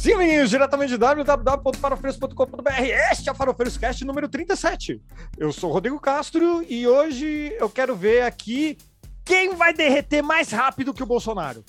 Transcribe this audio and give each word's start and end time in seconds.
Sim, 0.00 0.16
meninos, 0.16 0.48
diretamente 0.48 0.92
de 0.92 0.96
www.farofeiros.com.br. 0.96 2.70
Este 3.12 3.28
é 3.28 3.32
o 3.32 3.34
Farofeiros 3.34 3.76
Cast 3.76 4.02
número 4.02 4.30
37. 4.30 4.98
Eu 5.36 5.52
sou 5.52 5.68
o 5.68 5.72
Rodrigo 5.74 6.00
Castro 6.00 6.64
e 6.66 6.88
hoje 6.88 7.54
eu 7.58 7.68
quero 7.68 7.94
ver 7.94 8.22
aqui 8.22 8.78
quem 9.22 9.54
vai 9.54 9.74
derreter 9.74 10.22
mais 10.22 10.50
rápido 10.50 10.94
que 10.94 11.02
o 11.02 11.06
Bolsonaro. 11.06 11.62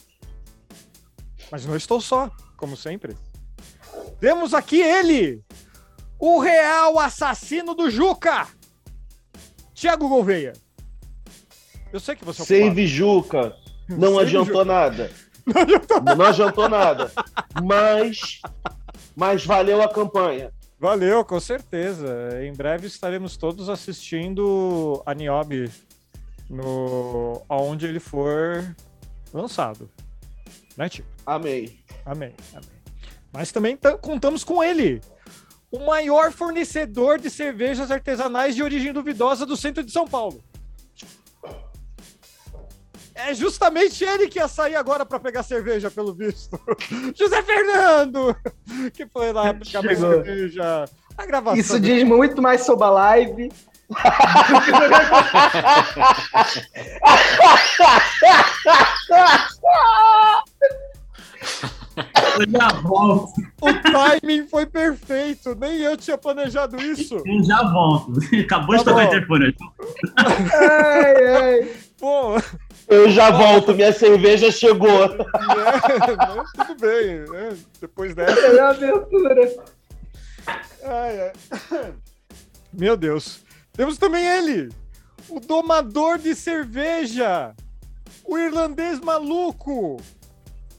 Mas 1.51 1.65
não 1.65 1.75
estou 1.75 1.99
só, 1.99 2.31
como 2.55 2.77
sempre. 2.77 3.17
Temos 4.21 4.53
aqui 4.53 4.79
ele, 4.79 5.43
o 6.17 6.39
real 6.39 6.97
assassino 6.99 7.75
do 7.75 7.89
Juca, 7.89 8.47
Tiago 9.73 10.07
Gouveia. 10.07 10.53
Eu 11.91 11.99
sei 11.99 12.15
que 12.15 12.23
você 12.23 12.43
é 12.43 12.45
Save 12.45 12.87
Juca. 12.87 13.53
Não 13.89 14.13
Save 14.13 14.21
adiantou 14.21 14.59
Juca. 14.59 14.63
nada. 14.65 15.11
Não 15.45 16.25
adiantou 16.25 16.69
nada. 16.69 17.11
Mas, 17.63 18.41
mas 19.15 19.45
valeu 19.45 19.81
a 19.81 19.89
campanha. 19.89 20.51
Valeu, 20.79 21.23
com 21.23 21.39
certeza. 21.39 22.43
Em 22.43 22.53
breve 22.53 22.87
estaremos 22.87 23.37
todos 23.37 23.69
assistindo 23.69 25.01
a 25.05 25.13
Niobe 25.13 25.71
no 26.49 27.41
aonde 27.47 27.85
ele 27.85 27.99
for 27.99 28.75
lançado. 29.33 29.89
Né, 30.75 30.89
tio? 30.89 31.05
Amei. 31.25 31.79
Amém, 32.05 32.33
amém. 32.51 32.81
Mas 33.31 33.51
também 33.51 33.77
contamos 34.01 34.43
com 34.43 34.61
ele, 34.61 35.01
o 35.71 35.79
maior 35.79 36.31
fornecedor 36.31 37.17
de 37.17 37.29
cervejas 37.29 37.91
artesanais 37.91 38.55
de 38.55 38.63
origem 38.63 38.91
duvidosa 38.91 39.45
do 39.45 39.55
centro 39.55 39.83
de 39.83 39.91
São 39.91 40.05
Paulo. 40.05 40.43
É 43.27 43.33
justamente 43.33 44.03
ele 44.03 44.27
que 44.27 44.39
ia 44.39 44.47
sair 44.47 44.75
agora 44.75 45.05
para 45.05 45.19
pegar 45.19 45.43
cerveja, 45.43 45.89
pelo 45.91 46.13
visto. 46.13 46.59
José 47.15 47.41
Fernando, 47.43 48.35
que 48.93 49.05
foi 49.07 49.31
lá 49.31 49.53
pegar 49.53 49.65
Chegou. 49.81 49.95
cerveja. 50.23 50.85
A 51.17 51.25
gravação. 51.25 51.59
Isso 51.59 51.79
diz 51.79 52.03
muito 52.03 52.41
mais 52.41 52.61
sobre 52.65 52.85
a 52.85 52.89
live. 52.89 53.49
Eu 62.39 62.49
já 62.49 62.67
volto, 62.81 63.33
O 63.61 63.73
timing 63.73 64.47
foi 64.47 64.65
perfeito. 64.65 65.55
Nem 65.55 65.77
eu 65.81 65.97
tinha 65.97 66.17
planejado 66.17 66.77
isso. 66.81 67.21
eu 67.25 67.43
já 67.43 67.63
volto. 67.71 68.13
Acabou 68.43 68.77
de 68.77 68.83
Tá 68.83 68.91
tocar 68.91 69.05
o 69.05 69.09
bom. 69.09 69.15
interfone. 69.15 69.55
Ai, 70.17 71.27
ai. 71.27 71.69
Pô, 71.99 72.35
Eu 72.91 73.09
já 73.09 73.31
volto, 73.31 73.73
minha 73.73 73.93
cerveja 73.93 74.51
chegou. 74.51 75.07
né, 75.15 75.15
né, 75.15 76.43
tudo 76.55 76.75
bem. 76.79 77.19
né? 77.29 77.57
Depois 77.79 78.13
dessa. 78.13 78.49
Melhor 78.49 78.75
abertura. 78.75 79.55
Ai, 80.83 81.19
ai. 81.71 81.93
Meu 82.73 82.97
Deus. 82.97 83.43
Temos 83.73 83.97
também 83.97 84.25
ele, 84.27 84.69
o 85.29 85.39
domador 85.39 86.17
de 86.17 86.35
cerveja, 86.35 87.55
o 88.25 88.37
irlandês 88.37 88.99
maluco, 88.99 89.95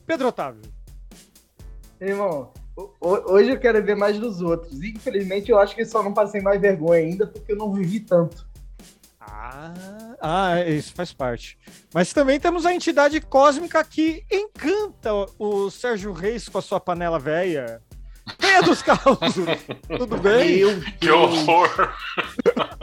Pedro 0.06 0.28
Otávio. 0.28 0.60
Irmão, 1.98 2.52
ho- 2.77 2.90
ho- 3.00 3.33
hoje 3.33 3.50
eu 3.52 3.58
quero 3.58 3.83
ver 3.83 3.96
mais 3.96 4.18
dos 4.18 4.42
outros. 4.42 4.83
Infelizmente, 4.83 5.50
eu 5.50 5.58
acho 5.58 5.74
que 5.74 5.84
só 5.86 6.02
não 6.02 6.12
passei 6.12 6.42
mais 6.42 6.60
vergonha 6.60 7.00
ainda 7.00 7.27
porque 7.27 7.52
eu 7.52 7.56
não 7.56 7.72
vivi 7.72 8.00
tanto. 8.00 8.46
Ah, 9.25 9.73
ah, 10.20 10.61
isso 10.67 10.92
faz 10.95 11.12
parte. 11.12 11.59
Mas 11.95 12.12
também 12.12 12.41
temos 12.41 12.67
a 12.67 12.75
entidade 12.75 13.20
cósmica 13.20 13.83
que 13.84 14.25
encanta 14.31 15.11
o 15.39 15.70
Sérgio 15.70 16.12
Reis 16.12 16.48
com 16.48 16.59
a 16.59 16.62
sua 16.62 16.81
panela 16.81 17.19
velha. 17.19 17.81
Venha 18.39 18.62
dos 18.62 18.83
causos. 18.83 19.34
Tudo 19.98 20.17
bem? 20.17 20.58
Meu 20.64 20.80
Que 21.01 21.11
horror! 21.11 21.92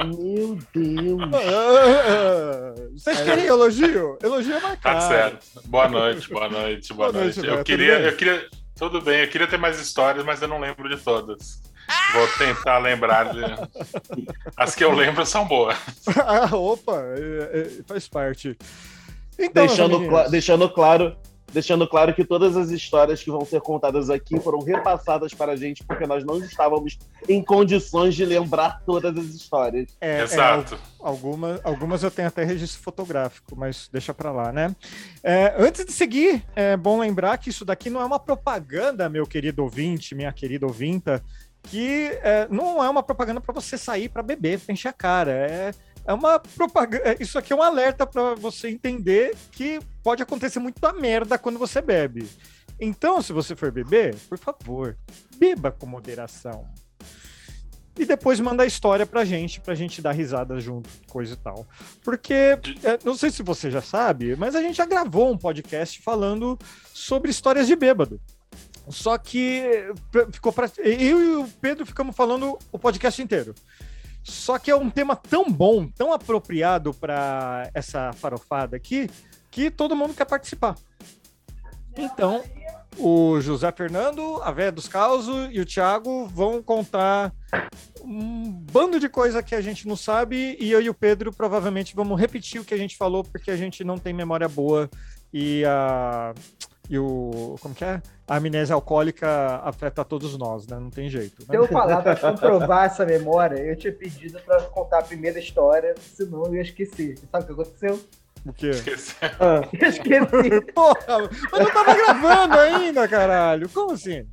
Meu 0.05 0.57
Deus. 0.73 1.21
Ah, 1.33 2.73
Vocês 2.93 3.21
querem 3.21 3.45
elogio? 3.45 4.17
Elogio 4.21 4.53
é 4.55 4.59
Tá 4.59 4.67
marcado. 4.67 5.07
certo. 5.07 5.45
Boa 5.65 5.87
noite, 5.87 6.29
boa 6.29 6.49
noite, 6.49 6.93
boa, 6.93 7.11
Boa 7.11 7.23
noite, 7.23 7.39
noite. 7.39 7.57
Eu 7.57 7.63
queria, 7.63 7.99
eu 7.99 8.15
queria. 8.15 8.47
Tudo 8.77 9.01
bem, 9.01 9.21
eu 9.21 9.27
queria 9.29 9.47
ter 9.47 9.57
mais 9.57 9.79
histórias, 9.79 10.23
mas 10.25 10.41
eu 10.41 10.47
não 10.47 10.59
lembro 10.59 10.87
de 10.89 11.01
todas. 11.01 11.61
Vou 12.13 12.27
tentar 12.37 12.77
lembrar 12.79 13.33
de. 13.33 13.41
As 14.57 14.75
que 14.75 14.83
eu 14.83 14.93
lembro 14.93 15.25
são 15.25 15.45
boas. 15.47 15.77
Ah, 16.25 16.49
opa, 16.55 17.01
é- 17.17 17.59
é- 17.79 17.83
faz 17.87 18.07
parte. 18.07 18.57
Então, 19.37 19.65
Deixando, 19.65 20.07
cla- 20.07 20.27
deixando 20.27 20.69
claro. 20.69 21.15
Deixando 21.51 21.87
claro 21.87 22.13
que 22.13 22.23
todas 22.23 22.55
as 22.55 22.69
histórias 22.69 23.23
que 23.23 23.31
vão 23.31 23.43
ser 23.43 23.59
contadas 23.59 24.11
aqui 24.11 24.39
foram 24.39 24.59
repassadas 24.59 25.33
para 25.33 25.53
a 25.53 25.55
gente, 25.55 25.83
porque 25.83 26.05
nós 26.05 26.23
não 26.23 26.37
estávamos 26.37 26.99
em 27.27 27.43
condições 27.43 28.13
de 28.13 28.23
lembrar 28.23 28.83
todas 28.85 29.17
as 29.17 29.25
histórias. 29.33 29.97
é, 29.99 30.19
é, 30.19 30.21
Exato. 30.21 30.77
alguma- 30.99 31.59
algumas 31.63 32.03
eu 32.03 32.11
tenho 32.11 32.27
até 32.27 32.43
registro 32.43 32.79
fotográfico, 32.83 33.55
mas 33.57 33.89
deixa 33.91 34.13
pra 34.13 34.31
lá, 34.31 34.51
né? 34.51 34.75
É, 35.23 35.55
antes 35.57 35.83
de 35.85 35.91
seguir, 35.91 36.45
é 36.55 36.77
bom 36.77 36.99
lembrar 36.99 37.35
que 37.39 37.49
isso 37.49 37.65
daqui 37.65 37.89
não 37.89 37.99
é 37.99 38.05
uma 38.05 38.19
propaganda, 38.19 39.09
meu 39.09 39.25
querido 39.25 39.63
ouvinte, 39.63 40.13
minha 40.13 40.31
querida 40.31 40.67
ouvinta, 40.67 41.19
que 41.63 42.09
é, 42.23 42.47
não 42.49 42.83
é 42.83 42.89
uma 42.89 43.03
propaganda 43.03 43.41
para 43.41 43.53
você 43.53 43.77
sair 43.77 44.09
para 44.09 44.23
beber, 44.23 44.59
pra 44.59 44.73
encher 44.73 44.89
a 44.89 44.93
cara. 44.93 45.31
É, 45.31 45.71
é 46.05 46.13
uma 46.13 46.39
propaganda. 46.39 47.15
Isso 47.19 47.37
aqui 47.37 47.53
é 47.53 47.55
um 47.55 47.61
alerta 47.61 48.05
para 48.05 48.35
você 48.35 48.69
entender 48.69 49.35
que 49.51 49.79
pode 50.03 50.23
acontecer 50.23 50.59
muita 50.59 50.91
merda 50.93 51.37
quando 51.37 51.59
você 51.59 51.81
bebe. 51.81 52.27
Então, 52.79 53.21
se 53.21 53.33
você 53.33 53.55
for 53.55 53.71
beber, 53.71 54.15
por 54.27 54.37
favor, 54.37 54.97
beba 55.37 55.71
com 55.71 55.85
moderação. 55.85 56.65
E 57.97 58.05
depois 58.05 58.39
manda 58.39 58.63
a 58.63 58.65
história 58.65 59.05
pra 59.05 59.25
gente, 59.25 59.59
pra 59.59 59.75
gente 59.75 60.01
dar 60.01 60.13
risada 60.13 60.57
junto, 60.61 60.89
coisa 61.09 61.33
e 61.33 61.37
tal. 61.37 61.67
Porque, 62.01 62.33
é, 62.33 62.97
não 63.03 63.13
sei 63.13 63.29
se 63.29 63.43
você 63.43 63.69
já 63.69 63.81
sabe, 63.81 64.37
mas 64.37 64.55
a 64.55 64.61
gente 64.61 64.77
já 64.77 64.85
gravou 64.85 65.29
um 65.29 65.37
podcast 65.37 66.01
falando 66.01 66.57
sobre 66.93 67.29
histórias 67.29 67.67
de 67.67 67.75
bêbado. 67.75 68.21
Só 68.89 69.17
que 69.17 69.63
ficou 70.31 70.51
pra... 70.51 70.69
eu 70.77 71.21
e 71.23 71.35
o 71.35 71.47
Pedro 71.61 71.85
ficamos 71.85 72.15
falando 72.15 72.57
o 72.71 72.79
podcast 72.79 73.21
inteiro. 73.21 73.53
Só 74.23 74.59
que 74.59 74.69
é 74.69 74.75
um 74.75 74.89
tema 74.89 75.15
tão 75.15 75.51
bom, 75.51 75.87
tão 75.87 76.11
apropriado 76.11 76.93
para 76.93 77.69
essa 77.73 78.11
farofada 78.13 78.75
aqui, 78.75 79.09
que 79.49 79.71
todo 79.71 79.95
mundo 79.95 80.13
quer 80.13 80.25
participar. 80.25 80.75
Então, 81.97 82.43
o 82.97 83.39
José 83.41 83.71
Fernando, 83.71 84.41
a 84.43 84.51
Véia 84.51 84.71
dos 84.71 84.87
Causos 84.87 85.49
e 85.51 85.59
o 85.59 85.65
Thiago 85.65 86.27
vão 86.27 86.61
contar 86.61 87.33
um 88.03 88.51
bando 88.51 88.99
de 88.99 89.09
coisa 89.09 89.43
que 89.43 89.55
a 89.55 89.61
gente 89.61 89.87
não 89.87 89.95
sabe 89.95 90.57
e 90.59 90.71
eu 90.71 90.81
e 90.81 90.89
o 90.89 90.93
Pedro 90.93 91.31
provavelmente 91.31 91.95
vamos 91.95 92.19
repetir 92.19 92.59
o 92.59 92.65
que 92.65 92.73
a 92.73 92.77
gente 92.77 92.97
falou 92.97 93.23
porque 93.23 93.51
a 93.51 93.57
gente 93.57 93.83
não 93.83 93.97
tem 93.97 94.13
memória 94.13 94.47
boa 94.47 94.89
e 95.33 95.63
a 95.65 96.33
e 96.89 96.97
o 96.97 97.55
como 97.61 97.75
que 97.75 97.85
é? 97.85 98.01
A 98.27 98.37
amnésia 98.37 98.73
alcoólica 98.73 99.61
afeta 99.63 100.03
todos 100.03 100.37
nós, 100.37 100.65
né? 100.67 100.77
Não 100.79 100.89
tem 100.89 101.09
jeito. 101.09 101.43
Se 101.43 101.49
Né? 101.49 101.57
eu 101.57 101.67
falar 101.67 102.01
pra 102.01 102.15
comprovar 102.15 102.85
essa 102.85 103.05
memória, 103.05 103.57
eu 103.59 103.75
tinha 103.75 103.93
pedido 103.93 104.39
pra 104.41 104.61
contar 104.63 104.99
a 104.99 105.03
primeira 105.03 105.39
história, 105.39 105.93
senão 106.15 106.45
eu 106.47 106.55
ia 106.55 106.61
esquecer. 106.61 107.17
Sabe 107.31 107.43
o 107.43 107.47
que 107.47 107.53
aconteceu? 107.53 107.99
O 108.45 108.53
quê? 108.53 108.69
Esqueci. 108.69 109.15
Ah, 109.21 109.61
Eu 109.79 109.87
esqueci. 109.89 110.61
Porra, 110.73 111.29
mas 111.51 111.59
não 111.61 111.71
tava 111.71 111.93
gravando 111.93 112.57
ainda, 112.59 113.07
caralho. 113.07 113.67
Como 113.69 113.91
assim? 113.93 114.25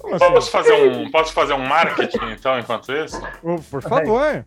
Como 0.00 0.14
assim? 0.14 0.26
Posso 0.32 0.50
fazer 0.50 0.72
um, 0.72 1.10
posso 1.10 1.32
fazer 1.32 1.52
um 1.52 1.66
marketing, 1.66 2.30
então, 2.32 2.58
enquanto 2.58 2.90
isso? 2.92 3.20
Por 3.70 3.82
favor. 3.82 4.44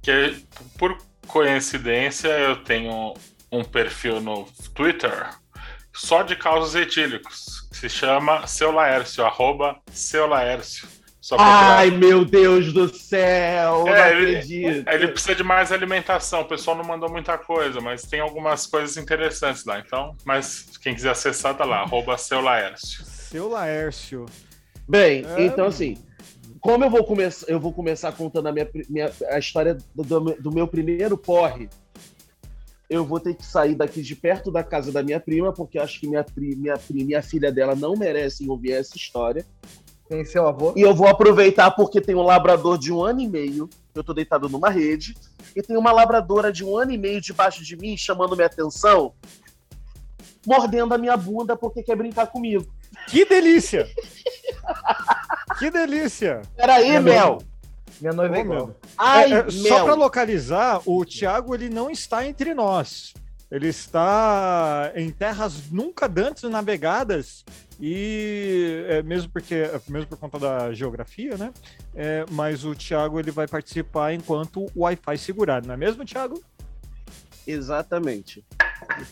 Que, 0.00 0.44
por 0.78 0.96
coincidência, 1.26 2.28
eu 2.28 2.62
tenho 2.64 3.14
um 3.52 3.64
perfil 3.64 4.20
no 4.20 4.44
Twitter 4.74 5.28
só 6.00 6.22
de 6.22 6.34
causos 6.36 6.74
etílicos. 6.74 7.68
que 7.70 7.76
Se 7.76 7.88
chama 7.88 8.46
Seu 8.46 8.70
Laércio, 8.72 9.24
arroba 9.24 9.76
Seu 9.92 10.26
Laércio. 10.26 10.88
Ai, 11.38 11.90
meu 11.90 12.24
Deus 12.24 12.72
do 12.72 12.88
céu! 12.92 13.86
É, 13.86 14.10
não 14.14 14.18
ele- 14.20 14.36
acredito. 14.38 14.88
Ele 14.88 15.08
precisa 15.08 15.34
de 15.34 15.44
mais 15.44 15.70
alimentação. 15.70 16.40
O 16.40 16.44
pessoal 16.46 16.76
não 16.76 16.82
mandou 16.84 17.08
muita 17.10 17.36
coisa, 17.38 17.80
mas 17.80 18.02
tem 18.02 18.20
algumas 18.20 18.66
coisas 18.66 18.96
interessantes 18.96 19.64
lá. 19.64 19.78
Então, 19.78 20.16
mas 20.24 20.66
quem 20.82 20.94
quiser 20.94 21.10
acessar, 21.10 21.54
tá 21.56 21.64
lá, 21.64 21.80
arroba 21.82 22.16
seu 22.18 22.40
Laércio. 22.40 23.04
Seu 23.04 23.48
Laércio. 23.48 24.26
Bem, 24.88 25.24
É. 25.36 25.44
então 25.44 25.66
assim, 25.66 25.98
como 26.60 26.84
eu 26.84 26.90
vou 26.90 27.04
começar, 27.04 27.46
eu 27.48 27.60
vou 27.60 27.72
começar 27.72 28.10
contando 28.12 28.48
a 28.48 28.52
minha, 28.52 28.68
minha- 28.88 29.12
a 29.30 29.38
história 29.38 29.76
do, 29.94 30.02
do- 30.02 30.36
do 30.40 30.50
meu 30.52 30.66
primeiro 30.66 31.16
porre. 31.16 31.68
Eu 32.90 33.04
vou 33.04 33.20
ter 33.20 33.34
que 33.34 33.46
sair 33.46 33.76
daqui 33.76 34.02
de 34.02 34.16
perto 34.16 34.50
da 34.50 34.64
casa 34.64 34.90
da 34.90 35.00
minha 35.00 35.20
prima, 35.20 35.52
porque 35.52 35.78
eu 35.78 35.82
acho 35.82 36.00
que 36.00 36.08
minha 36.08 36.24
prima, 36.24 36.60
minha 36.60 36.76
prima 36.76 37.12
e 37.12 37.14
a 37.14 37.22
filha 37.22 37.52
dela 37.52 37.76
não 37.76 37.94
merecem 37.94 38.50
ouvir 38.50 38.72
essa 38.72 38.96
história. 38.96 39.46
Tem 40.08 40.24
seu 40.24 40.48
avô? 40.48 40.74
E 40.76 40.80
eu 40.80 40.92
vou 40.92 41.06
aproveitar 41.06 41.70
porque 41.70 42.00
tem 42.00 42.16
um 42.16 42.22
labrador 42.22 42.76
de 42.76 42.92
um 42.92 43.00
ano 43.00 43.20
e 43.20 43.28
meio, 43.28 43.70
eu 43.94 44.02
tô 44.02 44.12
deitado 44.12 44.48
numa 44.48 44.68
rede, 44.68 45.14
e 45.54 45.62
tem 45.62 45.76
uma 45.76 45.92
labradora 45.92 46.52
de 46.52 46.64
um 46.64 46.76
ano 46.76 46.90
e 46.90 46.98
meio 46.98 47.20
debaixo 47.20 47.62
de 47.62 47.76
mim, 47.76 47.96
chamando 47.96 48.34
minha 48.34 48.46
atenção, 48.46 49.14
mordendo 50.44 50.92
a 50.92 50.98
minha 50.98 51.16
bunda 51.16 51.56
porque 51.56 51.84
quer 51.84 51.94
brincar 51.94 52.26
comigo. 52.26 52.66
Que 53.08 53.24
delícia! 53.24 53.86
Que 55.58 55.70
delícia! 55.70 56.40
Peraí, 56.56 56.98
Mel. 57.00 57.38
Minha 58.00 58.12
noiva 58.12 58.36
é 58.36 58.40
igual. 58.40 58.74
Ai, 58.96 59.32
É, 59.32 59.38
é, 59.40 59.50
só 59.50 59.84
para 59.84 59.94
localizar, 59.94 60.80
o 60.86 61.04
Thiago 61.04 61.54
ele 61.54 61.68
não 61.68 61.90
está 61.90 62.26
entre 62.26 62.54
nós. 62.54 63.12
Ele 63.50 63.66
está 63.66 64.92
em 64.94 65.10
terras 65.10 65.70
nunca 65.72 66.08
dantes 66.08 66.44
navegadas 66.44 67.44
e 67.80 68.84
é, 68.88 69.02
mesmo 69.02 69.28
porque 69.32 69.68
mesmo 69.88 70.06
por 70.06 70.18
conta 70.18 70.38
da 70.38 70.72
geografia, 70.72 71.36
né? 71.36 71.52
É, 71.92 72.24
mas 72.30 72.64
o 72.64 72.76
Thiago 72.76 73.18
ele 73.18 73.32
vai 73.32 73.48
participar 73.48 74.14
enquanto 74.14 74.66
o 74.72 74.82
Wi-Fi 74.84 75.18
segurar, 75.18 75.64
não 75.66 75.74
é 75.74 75.76
mesmo, 75.76 76.04
Thiago? 76.04 76.40
Exatamente. 77.44 78.44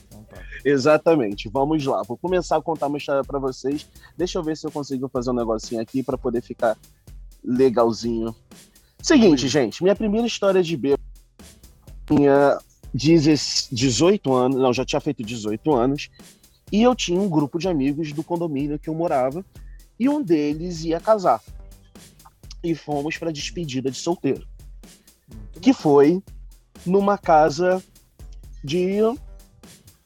Então 0.07 0.23
tá. 0.23 0.37
Exatamente. 0.65 1.49
Vamos 1.49 1.85
lá. 1.85 2.03
Vou 2.07 2.17
começar 2.17 2.57
a 2.57 2.63
contar 2.63 2.87
uma 2.87 2.99
história 2.99 3.25
pra 3.25 3.41
vocês. 3.41 3.89
Deixa 4.17 4.39
eu 4.39 4.43
ver 4.43 4.57
se 4.57 4.67
eu 4.67 4.71
consigo 4.71 5.09
fazer 5.09 5.31
um 5.31 5.35
negocinho 5.35 5.81
aqui 5.81 6.03
pra 6.03 6.17
poder 6.17 6.43
ficar 6.43 6.77
legalzinho. 7.45 8.35
Seguinte, 9.03 9.49
gente. 9.49 9.83
Minha 9.83 9.97
primeira 9.97 10.27
história 10.27 10.63
de 10.63 10.77
bêbado 10.77 11.03
tinha 12.07 12.59
10 12.93 13.69
18 13.71 14.35
anos. 14.35 14.61
Não, 14.61 14.73
já 14.73 14.85
tinha 14.85 15.01
feito 15.01 15.23
18 15.23 15.75
anos. 15.75 16.11
E 16.71 16.83
eu 16.83 16.95
tinha 16.95 17.21
um 17.21 17.29
grupo 17.29 17.59
de 17.59 17.69
amigos 17.69 18.13
do 18.13 18.23
condomínio 18.23 18.79
que 18.79 18.89
eu 18.89 18.95
morava. 18.95 19.45
E 19.99 20.09
um 20.09 20.23
deles 20.23 20.85
ia 20.85 21.01
casar. 21.01 21.43
E 22.63 22.75
fomos 22.75 23.17
pra 23.17 23.31
despedida 23.31 23.91
de 23.91 23.97
solteiro. 23.97 24.47
Que 25.61 25.73
foi 25.73 26.23
numa 26.85 27.17
casa 27.19 27.83
de 28.63 28.99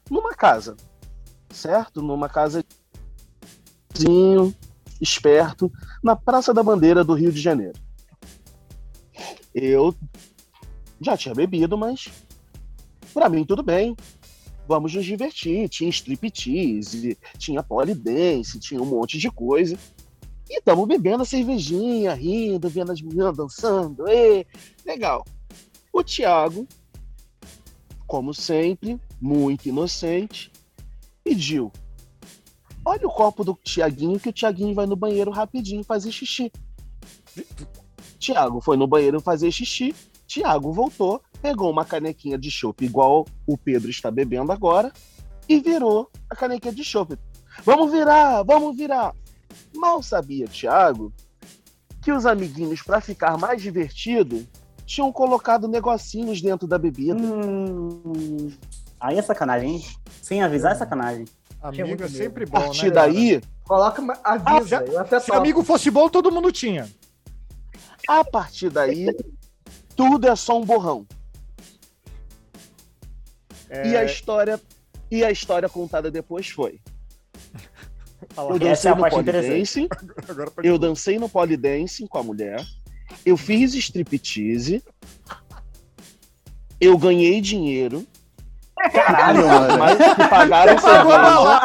numa 0.09 0.33
casa, 0.33 0.75
certo? 1.49 2.01
Numa 2.01 2.29
casa 2.29 2.63
esperto, 4.99 5.71
na 6.03 6.15
Praça 6.15 6.53
da 6.53 6.63
Bandeira 6.63 7.03
do 7.03 7.13
Rio 7.13 7.31
de 7.31 7.39
Janeiro. 7.39 7.77
Eu 9.53 9.95
já 11.01 11.17
tinha 11.17 11.35
bebido, 11.35 11.77
mas 11.77 12.07
pra 13.13 13.29
mim 13.29 13.45
tudo 13.45 13.61
bem. 13.61 13.95
Vamos 14.67 14.93
nos 14.93 15.05
divertir. 15.05 15.67
Tinha 15.69 15.89
striptease, 15.89 17.17
tinha 17.37 17.61
polidense, 17.61 18.59
tinha 18.59 18.81
um 18.81 18.85
monte 18.85 19.17
de 19.17 19.29
coisa. 19.29 19.77
E 20.49 20.57
estamos 20.57 20.87
bebendo 20.87 21.23
a 21.23 21.25
cervejinha, 21.25 22.13
rindo, 22.13 22.69
vendo 22.69 22.91
as 22.91 23.01
meninas 23.01 23.35
dançando. 23.35 24.07
Ê, 24.07 24.45
legal. 24.85 25.25
O 25.91 26.03
Thiago, 26.03 26.67
como 28.07 28.33
sempre, 28.33 28.99
muito 29.21 29.67
inocente, 29.67 30.51
pediu: 31.23 31.71
Olha 32.85 33.07
o 33.07 33.11
copo 33.11 33.43
do 33.43 33.57
Tiaguinho, 33.63 34.19
que 34.19 34.29
o 34.29 34.33
Tiaguinho 34.33 34.75
vai 34.75 34.85
no 34.85 34.95
banheiro 34.95 35.31
rapidinho 35.31 35.83
fazer 35.83 36.11
xixi. 36.11 36.51
Tiago 38.23 38.61
foi 38.61 38.77
no 38.77 38.87
banheiro 38.87 39.19
fazer 39.19 39.51
xixi. 39.51 39.93
Tiago 40.25 40.71
voltou, 40.71 41.21
pegou 41.41 41.69
uma 41.69 41.83
canequinha 41.83 42.37
de 42.37 42.49
chopp 42.49 42.83
igual 42.85 43.25
o 43.45 43.57
Pedro 43.57 43.89
está 43.89 44.09
bebendo 44.09 44.49
agora 44.53 44.93
e 45.49 45.59
virou 45.59 46.09
a 46.29 46.35
canequinha 46.35 46.73
de 46.73 46.85
chopp. 46.85 47.17
Vamos 47.65 47.91
virar, 47.91 48.41
vamos 48.43 48.77
virar. 48.77 49.13
Mal 49.75 50.01
sabia 50.01 50.47
Tiago 50.47 51.11
que 52.01 52.11
os 52.13 52.25
amiguinhos, 52.25 52.81
para 52.81 53.01
ficar 53.01 53.37
mais 53.37 53.61
divertido, 53.61 54.45
tinham 54.85 55.11
colocado 55.11 55.67
negocinhos 55.67 56.41
dentro 56.41 56.65
da 56.67 56.77
bebida. 56.77 57.15
Hum, 57.21 58.51
aí 58.99 59.17
é 59.17 59.21
sacanagem, 59.21 59.75
hein? 59.75 59.85
Sem 60.21 60.41
avisar 60.41 60.71
é 60.71 60.75
sacanagem. 60.75 61.25
Amigo 61.61 62.03
é 62.03 62.07
sempre 62.09 62.43
A 62.43 62.47
bom, 62.47 62.59
partir 62.59 62.85
né? 62.85 62.91
daí, 62.91 63.41
Coloca, 63.65 64.01
avisa. 64.23 64.85
já- 64.85 65.01
até 65.01 65.19
Se 65.19 65.27
topo. 65.27 65.37
amigo 65.39 65.63
fosse 65.63 65.89
bom, 65.91 66.09
todo 66.09 66.29
mundo 66.31 66.51
tinha. 66.51 66.87
A 68.07 68.23
partir 68.23 68.69
daí, 68.69 69.07
tudo 69.95 70.27
é 70.27 70.35
só 70.35 70.59
um 70.59 70.65
borrão. 70.65 71.05
É, 73.69 73.87
E 73.89 73.97
a 73.97 74.03
história 74.03 74.59
e 75.09 75.23
a 75.23 75.31
história 75.31 75.69
contada 75.69 76.09
depois 76.11 76.49
foi: 76.49 76.79
eu 78.37 78.55
Essa 78.55 78.59
dancei 78.59 78.89
é 78.89 78.93
a 78.93 78.95
no 78.95 79.01
parte 79.01 79.13
polidense, 79.13 79.87
eu 80.63 80.77
dancei 80.77 81.19
no 81.19 81.29
polidense 81.29 82.07
com 82.07 82.17
a 82.17 82.23
mulher, 82.23 82.63
eu 83.25 83.37
fiz 83.37 83.73
striptease, 83.73 84.83
eu 86.79 86.97
ganhei 86.97 87.39
dinheiro, 87.41 88.05
Caralho, 88.91 89.47
mano. 89.47 89.77
mas 89.77 89.97
que 89.97 90.27
pagaram 90.29 90.77
cerveja, 90.77 91.61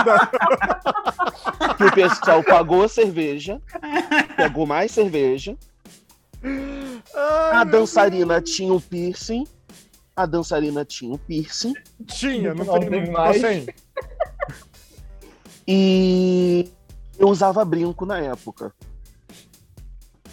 que 1.76 1.84
o 1.84 1.92
pessoal 1.92 2.44
pagou 2.44 2.88
cerveja, 2.88 3.60
pegou 4.36 4.66
mais 4.66 4.92
cerveja. 4.92 5.56
A 7.14 7.64
dançarina 7.64 8.40
tinha 8.40 8.72
um 8.72 8.80
piercing. 8.80 9.46
A 10.14 10.26
dançarina 10.26 10.84
tinha 10.84 11.14
um 11.14 11.18
piercing. 11.18 11.74
Tinha, 12.06 12.54
não, 12.54 12.64
Não 12.64 12.80
tem 12.80 13.10
mais. 13.10 13.40
mais. 13.42 13.66
E 15.66 16.70
eu 17.18 17.28
usava 17.28 17.64
brinco 17.64 18.06
na 18.06 18.18
época. 18.20 18.72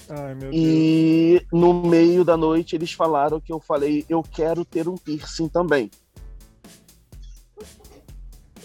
Ai, 0.10 0.36
meu 0.36 0.52
Deus. 0.52 0.54
E 0.56 1.46
no 1.52 1.74
meio 1.86 2.24
da 2.24 2.38
noite 2.38 2.76
eles 2.76 2.94
falaram 2.94 3.40
que 3.42 3.52
eu 3.52 3.60
falei, 3.60 4.06
eu 4.08 4.22
quero 4.24 4.64
ter 4.64 4.88
um 4.88 4.96
piercing 4.96 5.48
também. 5.50 5.90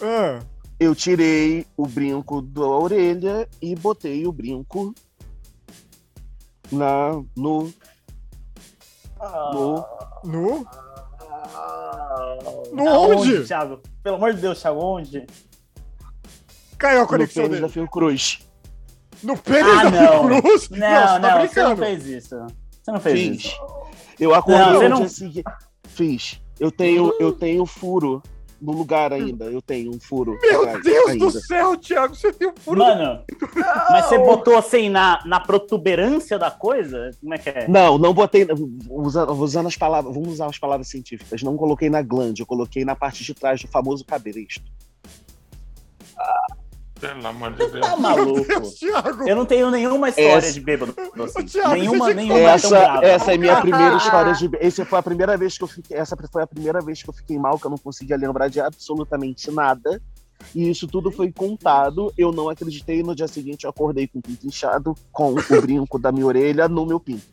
Ah, 0.01 0.39
Eu 0.79 0.95
tirei 0.95 1.65
o 1.77 1.85
brinco 1.85 2.41
da 2.41 2.65
orelha 2.65 3.47
e 3.61 3.75
botei 3.75 4.25
o 4.25 4.31
brinco 4.31 4.93
na 6.71 7.11
no 7.35 7.71
no 9.53 9.85
no? 10.23 10.65
No 12.73 12.87
Aonde, 12.89 13.37
onde? 13.37 13.47
Thiago? 13.47 13.79
Pelo 14.03 14.15
amor 14.15 14.33
de 14.33 14.41
Deus, 14.41 14.61
Thiago, 14.61 14.79
onde? 14.83 15.25
Caiu 16.77 16.99
a 16.99 17.01
no 17.01 17.07
conexão 17.07 17.43
pênis 17.43 17.59
da 17.59 17.67
dele. 17.67 17.73
Fiocruz. 17.73 18.47
No 19.23 19.37
pênis 19.37 19.71
Ah, 19.79 19.89
da 19.89 20.01
não. 20.01 20.25
Cruz? 20.41 20.69
Não, 20.69 20.77
você 20.79 20.79
tá 20.79 21.19
não, 21.19 21.47
você 21.47 21.63
não 21.63 21.77
fez 21.77 22.05
isso. 22.07 22.35
Você 22.83 22.91
não 22.91 22.99
fez 22.99 23.19
Fiz. 23.19 23.45
isso. 23.45 23.55
Eu 24.19 24.33
acordei 24.33 24.65
Não, 24.65 24.73
você 25.07 25.23
no 25.29 25.43
não-. 25.43 25.53
Fiz. 25.87 26.41
Eu 26.59 26.71
tenho 26.71 27.13
eu 27.19 27.31
tenho 27.31 27.65
furo 27.65 28.21
no 28.61 28.71
lugar 28.71 29.11
ainda. 29.11 29.45
Eu 29.45 29.61
tenho 29.61 29.91
um 29.91 29.99
furo. 29.99 30.37
Meu 30.41 30.63
atrás 30.63 30.83
Deus 30.83 31.09
ainda. 31.09 31.25
do 31.25 31.31
céu, 31.31 31.77
Thiago, 31.77 32.15
você 32.15 32.31
tem 32.31 32.47
um 32.47 32.55
furo. 32.55 32.79
Mano, 32.79 33.23
mas 33.89 34.05
você 34.05 34.17
botou 34.19 34.57
assim 34.57 34.89
na, 34.89 35.21
na 35.25 35.39
protuberância 35.39 36.37
da 36.37 36.51
coisa? 36.51 37.11
Como 37.19 37.33
é 37.33 37.37
que 37.37 37.49
é? 37.49 37.67
Não, 37.67 37.97
não 37.97 38.13
botei. 38.13 38.47
Usando, 38.89 39.31
usando 39.33 39.67
as 39.67 39.75
palavras. 39.75 40.13
Vamos 40.13 40.33
usar 40.33 40.45
as 40.45 40.59
palavras 40.59 40.87
científicas. 40.87 41.41
Não 41.41 41.57
coloquei 41.57 41.89
na 41.89 42.01
glande, 42.01 42.41
eu 42.41 42.45
coloquei 42.45 42.85
na 42.85 42.95
parte 42.95 43.23
de 43.23 43.33
trás 43.33 43.61
do 43.61 43.67
famoso 43.67 44.05
caberisto. 44.05 44.63
Pelo 47.01 47.27
amor 47.27 47.51
de 47.51 47.57
Deus. 47.57 47.79
Tá 47.81 47.97
maluco. 47.97 48.45
Deus, 48.47 48.73
Thiago. 48.75 49.27
Eu 49.27 49.35
não 49.35 49.45
tenho 49.45 49.69
nenhuma 49.71 50.09
história 50.09 50.33
Essa- 50.35 50.53
de 50.53 50.61
bêbado. 50.61 50.95
Assim. 51.23 51.45
Thiago, 51.45 51.73
nenhuma, 51.73 52.13
nenhuma 52.13 52.39
é 52.39 52.43
tão 52.45 52.53
Essa, 52.53 52.69
brava. 52.69 53.05
essa 53.05 53.33
é 53.33 53.37
minha 53.37 53.59
primeira 53.59 53.97
história 53.97 54.33
de. 54.33 54.49
Essa 54.61 54.85
foi 54.85 54.99
a 54.99 55.03
primeira 55.03 55.35
vez 55.35 55.57
que 55.57 55.63
eu 55.63 55.67
fiquei. 55.67 55.97
Essa 55.97 56.15
foi 56.31 56.43
a 56.43 56.47
primeira 56.47 56.79
vez 56.79 57.01
que 57.01 57.09
eu 57.09 57.13
fiquei 57.13 57.37
mal, 57.39 57.57
que 57.59 57.65
eu 57.65 57.71
não 57.71 57.77
conseguia 57.77 58.15
lembrar 58.15 58.47
de 58.49 58.59
absolutamente 58.61 59.49
nada. 59.51 60.01
E 60.55 60.69
isso 60.69 60.87
tudo 60.87 61.11
foi 61.11 61.31
contado. 61.31 62.11
Eu 62.17 62.31
não 62.31 62.49
acreditei. 62.49 63.03
No 63.03 63.15
dia 63.15 63.27
seguinte, 63.27 63.63
eu 63.63 63.69
acordei 63.69 64.07
com 64.07 64.19
o 64.19 64.21
pinto 64.21 64.45
inchado, 64.47 64.95
com 65.11 65.33
o 65.33 65.61
brinco 65.61 65.97
da 65.99 66.11
minha 66.11 66.25
orelha 66.25 66.67
no 66.67 66.85
meu 66.85 66.99
pinto. 66.99 67.23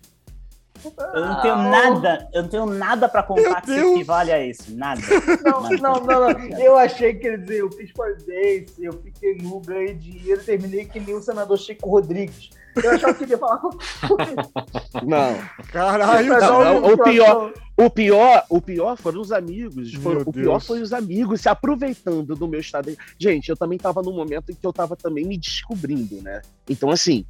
Eu 1.14 1.26
não 1.26 1.40
tenho 1.42 1.56
nada, 1.56 2.28
eu 2.32 2.42
não 2.42 2.48
tenho 2.48 2.66
nada 2.66 3.08
pra 3.08 3.22
contar 3.22 3.60
que 3.62 3.72
equivale 3.72 4.32
a 4.32 4.44
isso. 4.44 4.74
Nada. 4.76 5.00
Não, 5.44 5.62
Nada. 5.62 5.76
não, 5.76 5.94
não, 6.00 6.28
não. 6.30 6.58
Eu 6.58 6.76
achei 6.76 7.14
que 7.14 7.26
ele 7.26 7.38
dizer, 7.38 7.60
eu 7.60 7.70
fiz 7.70 7.92
polidense, 7.92 8.74
eu 8.84 8.92
fiquei 8.92 9.36
nu, 9.36 9.60
ganhei 9.60 9.94
dinheiro, 9.94 10.42
terminei 10.42 10.84
que 10.84 11.00
nem 11.00 11.14
o 11.14 11.22
senador 11.22 11.58
Chico 11.58 11.88
Rodrigues. 11.90 12.50
Eu 12.84 12.90
achava 12.92 13.14
que 13.14 13.24
ele 13.24 13.32
ia 13.32 13.38
falar 13.38 13.58
com 13.58 13.70
Não. 15.06 15.38
Caralho, 15.72 16.40
não, 16.40 16.56
olha 16.58 16.94
o 16.94 16.98
pior- 17.02 17.52
O 17.76 17.88
pior, 17.90 18.44
o 18.50 18.60
pior 18.60 18.96
foram 18.96 19.20
os 19.20 19.30
amigos. 19.30 19.94
Foram- 19.94 20.22
o 20.26 20.32
pior 20.32 20.58
foi 20.60 20.80
os 20.82 20.92
amigos 20.92 21.40
se 21.42 21.48
aproveitando 21.48 22.34
do 22.34 22.48
meu 22.48 22.58
estado. 22.58 22.92
Gente, 23.16 23.48
eu 23.50 23.56
também 23.56 23.78
tava 23.78 24.02
num 24.02 24.12
momento 24.12 24.50
em 24.50 24.54
que 24.54 24.66
eu 24.66 24.72
tava 24.72 24.96
também 24.96 25.24
me 25.24 25.38
descobrindo, 25.38 26.20
né? 26.20 26.42
Então, 26.68 26.90
assim, 26.90 27.24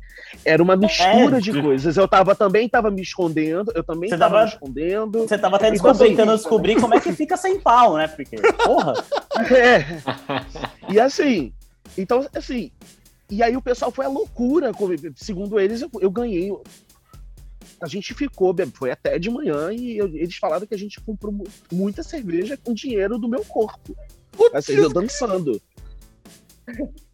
era 0.47 0.63
uma 0.63 0.75
mistura 0.75 1.37
É, 1.37 1.41
de 1.41 1.61
coisas. 1.61 1.97
Eu 1.99 2.09
tava 2.09 2.35
também 2.35 2.67
tava 2.69 2.91
me 2.91 3.03
escondendo, 3.03 3.71
eu 3.75 3.85
também 3.85 4.09
Você 4.09 4.17
tava, 4.17 4.33
tava- 4.37 4.45
me 4.47 4.51
escondendo. 4.53 5.19
Você 5.29 5.37
tava 5.39 5.57
até 5.57 5.69
E 5.69 5.73
descobrindo, 5.73 5.99
você- 5.99 6.09
tentando 6.17 6.37
descobrir 6.37 6.81
como 6.81 6.95
é 6.95 7.01
que 7.01 7.13
fica 7.13 7.37
sem 7.37 7.61
pau, 7.61 7.97
né? 7.99 8.09
Porque, 8.09 8.37
porra. 8.65 8.95
É. 9.55 9.85
E 10.91 10.99
assim, 10.99 11.53
então, 11.97 12.27
assim, 12.35 12.73
e 13.31 13.43
aí 13.43 13.57
o 13.57 13.63
pessoal 13.63 13.91
foi 13.91 14.05
a 14.07 14.09
loucura. 14.09 14.73
Segundo 15.17 15.59
eles, 15.61 15.83
eu, 15.83 15.91
eu 16.01 16.11
ganhei. 16.11 16.51
A 17.81 17.87
gente 17.87 18.13
ficou, 18.15 18.55
foi 18.75 18.91
até 18.91 19.19
de 19.19 19.31
manhã 19.31 19.71
e 19.73 19.97
eu- 19.99 20.09
eles 20.09 20.37
falaram 20.37 20.67
que 20.67 20.75
a 20.75 20.79
gente 20.79 21.01
comprou 21.01 21.33
mu- 21.33 21.47
muita 21.73 22.03
cerveja 22.03 22.57
com 22.57 22.75
dinheiro 22.75 23.19
do 23.19 23.29
meu 23.29 23.45
corpo. 23.45 23.97
Assim, 24.53 24.73
eu 24.75 24.89
dançando. 24.89 25.61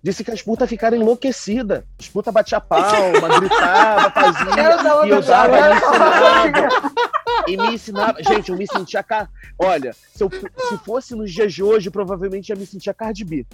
Disse 0.02 0.25
que 0.25 0.30
as 0.33 0.42
putas 0.42 0.68
ficaram 0.68 0.97
enlouquecidas. 0.97 1.85
As 1.99 2.09
putas 2.09 2.33
batiam 2.35 2.61
palma, 2.61 3.28
gritavam, 3.38 4.11
faziam. 4.11 5.06
E 5.06 5.11
eu 5.11 5.16
me 5.16 5.23
tava- 5.23 5.59
ensinava. 5.59 6.68
E 7.49 7.56
me 7.56 7.75
ensinava. 7.75 8.23
Gente, 8.23 8.50
eu 8.50 8.56
me 8.56 8.66
sentia. 8.66 9.02
Ca... 9.02 9.28
Olha, 9.59 9.92
se, 10.14 10.25
eu, 10.25 10.30
se 10.30 10.76
fosse 10.78 11.14
nos 11.14 11.30
dias 11.33 11.52
de 11.52 11.62
hoje, 11.62 11.90
provavelmente 11.90 12.49
ia 12.49 12.56
me 12.56 12.66
sentia 12.66 12.92
Cardi 12.94 13.25
B. 13.25 13.47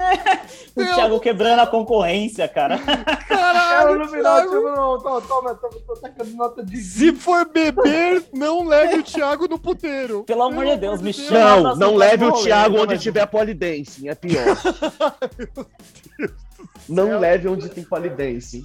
O 0.76 0.84
Thiago 0.84 1.20
quebrando 1.20 1.60
a 1.60 1.66
concorrência, 1.66 2.46
cara. 2.48 2.78
Caralho, 3.28 3.98
no 3.98 4.08
final, 4.08 4.36
Thiago. 4.36 4.50
tipo, 4.50 4.70
não, 4.70 5.02
toma, 5.02 5.20
toma, 5.22 5.54
toma, 5.54 5.74
tô 5.86 5.94
tacando 5.96 6.30
nota 6.36 6.64
de 6.64 6.76
Se 6.78 7.12
for 7.12 7.48
beber, 7.48 8.24
não 8.32 8.66
leve 8.66 8.98
o 8.98 9.02
Thiago 9.02 9.48
no 9.48 9.58
puteiro. 9.58 10.22
Pelo 10.24 10.42
amor 10.42 10.64
de 10.66 10.76
Deus, 10.76 11.02
me 11.02 11.12
chama. 11.12 11.70
Não, 11.70 11.76
não 11.76 11.96
leve 11.96 12.24
o 12.24 12.32
Thiago 12.32 12.76
não, 12.76 12.84
onde 12.84 12.98
tiver 12.98 13.26
polidense, 13.26 14.08
é 14.08 14.14
pior. 14.14 14.56
Não 16.88 17.18
leve 17.18 17.48
onde 17.48 17.68
tem 17.68 17.84
polidense. 17.84 18.64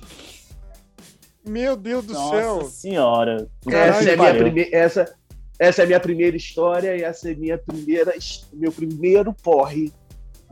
Meu 1.46 1.76
Deus 1.76 2.06
do 2.06 2.14
Nossa 2.14 2.36
céu. 2.36 2.62
senhora. 2.64 3.48
Caralho, 3.68 3.92
Essa 3.92 4.10
é, 4.10 4.14
a 4.14 4.18
minha 4.18 4.36
prime... 4.36 4.70
essa, 4.72 5.16
essa 5.60 5.82
é 5.82 5.84
a 5.84 5.88
minha 5.88 6.00
primeira 6.00 6.36
história 6.36 6.96
e 6.98 7.04
essa 7.04 7.32
é 7.32 7.36
minha 7.36 7.58
primeira, 7.58 8.14
meu 8.54 8.72
primeiro 8.72 9.34
porre 9.34 9.94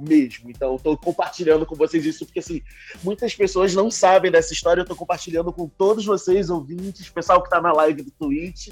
mesmo. 0.08 0.50
Então, 0.50 0.74
eu 0.74 0.80
tô 0.80 0.98
compartilhando 0.98 1.66
com 1.66 1.76
vocês 1.76 2.06
isso, 2.06 2.26
porque 2.26 2.40
assim, 2.40 2.62
muitas 3.04 3.34
pessoas 3.36 3.74
não 3.74 3.90
sabem 3.90 4.32
dessa 4.32 4.54
história. 4.54 4.82
Eu 4.82 4.86
tô 4.86 4.96
compartilhando 4.96 5.52
com 5.52 5.68
todos 5.68 6.06
vocês, 6.06 6.50
ouvintes, 6.50 7.10
pessoal 7.10 7.42
que 7.42 7.50
tá 7.50 7.62
na 7.62 7.74
live 7.74 8.04
do 8.04 8.12
Twitch. 8.12 8.70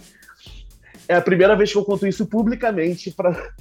É 1.07 1.15
a 1.15 1.21
primeira 1.21 1.55
vez 1.55 1.71
que 1.71 1.77
eu 1.77 1.85
conto 1.85 2.07
isso 2.07 2.25
publicamente 2.25 3.11
para 3.11 3.53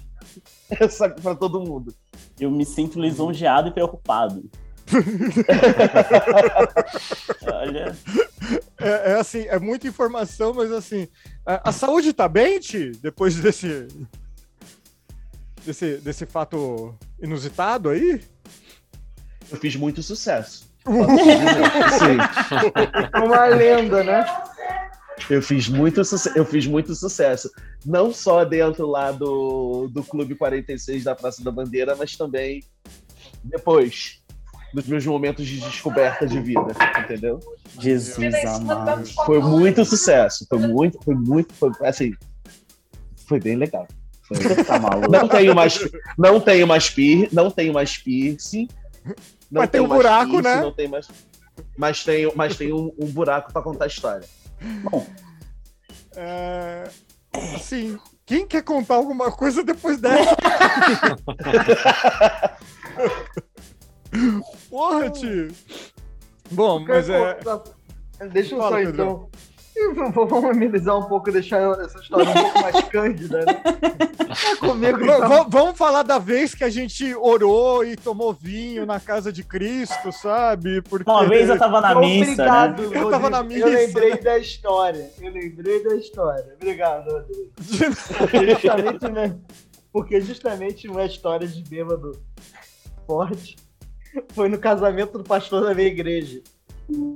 para 1.23 1.35
todo 1.35 1.61
mundo. 1.61 1.95
Eu 2.39 2.50
me 2.50 2.65
sinto 2.65 3.00
lisonjeado 3.00 3.69
e 3.69 3.73
preocupado. 3.73 4.49
Olha, 7.53 7.97
É, 8.79 9.12
é 9.12 9.15
assim, 9.15 9.47
é 9.47 9.59
muita 9.59 9.87
informação, 9.87 10.55
mas 10.55 10.73
assim, 10.73 11.07
a, 11.47 11.69
a 11.69 11.73
saúde 11.73 12.12
tá 12.12 12.29
bem, 12.29 12.59
Ti? 12.59 12.91
Depois 13.00 13.37
desse, 13.37 13.87
desse, 15.64 15.97
desse 15.99 16.26
fato 16.26 16.95
inusitado 17.21 17.88
aí? 17.90 18.21
Eu 19.50 19.57
fiz 19.59 19.76
muito 19.76 20.02
sucesso. 20.02 20.69
Sim. 21.99 22.17
uma 23.25 23.47
lenda, 23.47 24.02
né? 24.05 24.25
Eu 25.29 25.43
fiz 25.43 25.69
muito, 25.69 26.02
suce- 26.05 26.33
eu 26.35 26.45
fiz 26.45 26.67
muito 26.67 26.95
sucesso. 26.95 27.50
Não 27.85 28.12
só 28.12 28.45
dentro 28.45 28.87
lá 28.87 29.12
do, 29.12 29.88
do 29.93 30.02
Clube 30.02 30.35
46 30.35 31.05
da 31.05 31.14
Praça 31.14 31.45
da 31.45 31.50
Bandeira, 31.50 31.95
mas 31.95 32.17
também 32.17 32.62
depois, 33.45 34.23
nos 34.73 34.87
meus 34.87 35.05
momentos 35.05 35.47
de 35.47 35.61
descoberta 35.61 36.26
de 36.26 36.40
vida, 36.40 36.73
entendeu? 36.99 37.38
Jesus 37.79 38.35
amado. 38.45 39.07
Foi 39.26 39.40
muito 39.40 39.85
sucesso. 39.85 40.47
Foi 40.49 40.59
muito, 40.59 40.99
foi 41.05 41.14
muito, 41.14 41.52
foi, 41.55 41.71
assim, 41.83 42.12
foi 43.26 43.40
bem 43.40 43.57
legal. 43.57 43.87
Tá? 44.66 44.78
Não 45.08 45.28
tenho 45.28 45.54
mais, 45.54 45.78
não 46.16 46.40
tenho 46.40 46.66
mais 46.66 46.90
pier, 46.90 47.28
não 47.32 47.50
tenho 47.50 47.72
mais 47.72 47.96
piercing. 47.99 48.68
Não 49.50 49.62
Mas 49.62 49.70
tem 49.70 49.80
um 49.80 49.88
mais 49.88 50.02
buraco, 50.02 50.30
piercing, 50.30 50.49
né? 50.49 50.60
Não 50.60 50.72
tem 50.72 50.88
mais, 50.88 51.08
mas 51.76 52.04
tenho, 52.04 52.32
mas 52.37 52.56
tenho 52.56 52.76
um, 52.76 52.94
um 52.99 53.06
buraco 53.06 53.52
para 53.52 53.62
contar 53.62 53.87
a 53.87 53.88
história. 53.88 54.26
Bom, 54.84 55.04
É, 56.14 56.84
assim, 57.56 57.99
quem 58.25 58.46
quer 58.46 58.62
contar 58.62 58.94
alguma 58.94 59.32
coisa 59.32 59.64
depois 59.64 59.99
dessa? 60.00 60.37
Porra, 64.68 65.10
Ti! 65.10 65.49
Bom, 66.50 66.84
mas 66.87 67.08
é. 67.08 67.38
Deixa 68.32 68.54
eu 68.54 68.58
Fala, 68.58 68.70
só 68.70 68.76
Pedro. 68.76 68.92
então. 68.92 69.30
Vamos 70.15 70.45
amenizar 70.45 70.99
um 70.99 71.05
pouco, 71.05 71.31
deixar 71.33 71.61
essa 71.81 71.99
história 72.00 72.29
um 72.29 72.33
pouco 72.35 72.61
mais 72.62 72.85
cândida, 72.89 73.45
né? 73.45 73.62
É 74.53 74.57
comigo 74.57 75.03
então. 75.03 75.45
v- 75.45 75.50
Vamos 75.50 75.79
falar 75.79 76.03
da 76.03 76.19
vez 76.19 76.55
que 76.55 76.65
a 76.65 76.69
gente 76.69 77.15
orou 77.15 77.85
e 77.85 77.97
tomou 77.97 78.33
vinho 78.33 78.85
na 78.85 79.00
casa 79.00 79.33
de 79.33 79.43
Cristo, 79.43 80.12
sabe? 80.12 80.83
Porque 80.83 81.09
uma 81.11 81.27
vez 81.27 81.49
eu 81.49 81.59
tava 81.59 81.81
na 81.81 81.95
missa, 81.95 82.45
né? 82.45 82.67
Obrigado, 82.69 82.95
Eu 82.95 83.11
tava 83.11 83.31
na 83.31 83.43
missa, 83.43 83.61
Eu 83.61 83.69
lembrei 83.73 84.11
né? 84.11 84.17
da 84.19 84.39
história. 84.39 85.11
Eu 85.21 85.33
lembrei 85.33 85.83
da 85.83 85.95
história. 85.97 86.53
Obrigado, 86.57 87.11
Rodrigo. 87.11 87.50
Porque 88.19 88.49
justamente, 88.50 89.09
né? 89.09 89.37
Porque 89.93 90.21
justamente 90.21 90.89
uma 90.89 91.05
história 91.05 91.47
de 91.49 91.62
bêbado 91.65 92.12
forte 93.07 93.57
foi 94.35 94.49
no 94.49 94.59
casamento 94.59 95.19
do 95.19 95.25
pastor 95.25 95.65
da 95.65 95.75
minha 95.75 95.89
igreja. 95.89 96.41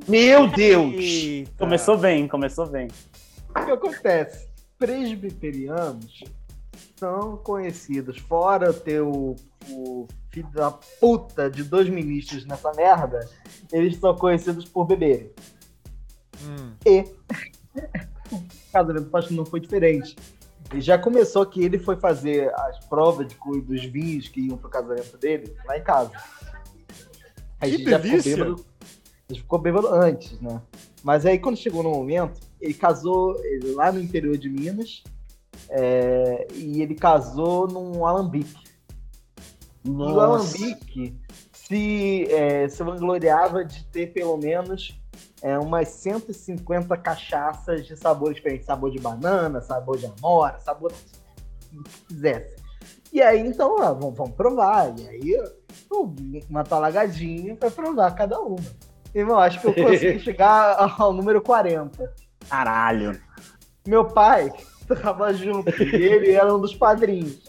Meu 0.09 0.47
Deus! 0.49 0.95
Eita. 0.95 1.53
Começou 1.59 1.99
bem, 1.99 2.29
começou 2.29 2.67
bem. 2.67 2.89
O 3.51 3.65
que 3.65 3.71
acontece? 3.71 4.49
Presbiterianos 4.79 6.25
são 6.97 7.37
conhecidos, 7.39 8.19
fora 8.19 8.73
ter 8.73 9.01
o, 9.01 9.35
o 9.69 10.07
filho 10.31 10.51
da 10.51 10.71
puta 10.71 11.51
de 11.51 11.63
dois 11.63 11.89
ministros 11.89 12.45
nessa 12.47 12.73
merda, 12.73 13.21
eles 13.73 13.97
são 13.99 14.15
conhecidos 14.15 14.65
por 14.65 14.87
beberem. 14.87 15.31
Hum. 16.43 16.73
E 16.85 17.05
o 18.33 18.43
casamento 18.73 19.05
do 19.05 19.11
pastor 19.11 19.37
não 19.37 19.47
foi 19.47 19.61
diferente. 19.61 20.17
E 20.75 20.81
já 20.81 20.99
começou 20.99 21.47
que 21.47 21.63
ele 21.63 21.79
foi 21.79 21.97
fazer 21.97 22.53
as 22.55 22.85
provas 22.87 23.29
de, 23.29 23.37
dos 23.63 23.85
vinhos 23.85 24.29
que 24.29 24.41
iam 24.41 24.57
pro 24.57 24.69
casamento 24.69 25.17
dele 25.19 25.55
lá 25.65 25.79
em 25.79 25.83
casa. 25.83 26.13
Aí 27.61 27.71
Que 27.71 27.75
a 27.75 27.79
gente 27.79 27.91
já 27.91 27.99
delícia! 27.99 28.57
Gente 29.33 29.43
ficou 29.43 29.59
bêbado 29.59 29.89
antes, 29.89 30.41
né? 30.41 30.61
Mas 31.03 31.25
aí 31.25 31.39
quando 31.39 31.57
chegou 31.57 31.83
no 31.83 31.91
momento, 31.91 32.41
ele 32.61 32.75
casou 32.75 33.39
ele, 33.45 33.73
lá 33.73 33.91
no 33.91 34.01
interior 34.01 34.37
de 34.37 34.49
Minas. 34.49 35.03
é, 35.71 36.47
e 36.55 36.83
ele 36.83 36.95
casou 36.95 37.67
num 37.67 38.05
alambique. 38.05 38.65
E 39.85 39.89
o 39.89 39.93
Nossa. 39.93 40.25
alambique 40.25 41.17
se, 41.53 42.27
é, 42.31 42.69
se 42.69 42.83
vangloriava 42.83 43.65
de 43.65 43.85
ter 43.87 44.13
pelo 44.13 44.37
menos 44.37 44.99
é, 45.43 45.59
umas 45.59 45.89
150 45.89 46.97
cachaças 46.97 47.87
de 47.87 47.97
sabores 47.97 48.37
diferentes. 48.37 48.67
Sabor 48.67 48.91
de 48.91 48.99
banana, 48.99 49.61
sabor 49.61 49.99
de 49.99 50.07
amora, 50.07 50.59
sabor 50.61 50.93
do 50.93 51.83
que 51.83 52.05
quisesse. 52.09 52.57
E 53.13 53.23
aí, 53.23 53.41
então, 53.41 53.77
ó, 53.79 53.95
vamos, 53.95 54.17
vamos 54.17 54.35
provar. 54.35 54.95
E 54.99 55.09
aí, 55.09 55.43
uma 56.49 56.65
talagadinha 56.65 57.55
pra 57.57 57.71
provar 57.71 58.15
cada 58.15 58.41
uma. 58.41 58.57
Irmão, 59.15 59.39
acho 59.39 59.61
que 59.61 59.67
eu 59.69 59.75
consegui 59.75 60.19
chegar 60.25 60.77
ao 60.99 61.13
número 61.13 61.41
40. 61.41 62.13
Caralho. 62.49 63.21
Meu 63.87 64.05
pai 64.07 64.51
tava 65.03 65.33
junto 65.33 65.71
e 65.83 65.95
ele 66.03 66.33
era 66.33 66.53
um 66.55 66.61
dos 66.61 66.75
padrinhos. 66.75 67.45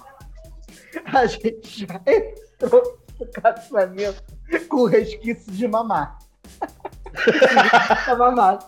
A 1.14 1.26
gente 1.26 1.86
já 1.88 2.00
entrou 2.06 3.00
no 3.20 3.28
casamento 3.28 4.24
com 4.70 4.86
resquício 4.86 5.52
de 5.52 5.68
mamar. 5.68 6.18
de 7.26 8.06
tá 8.06 8.16
mamado. 8.18 8.66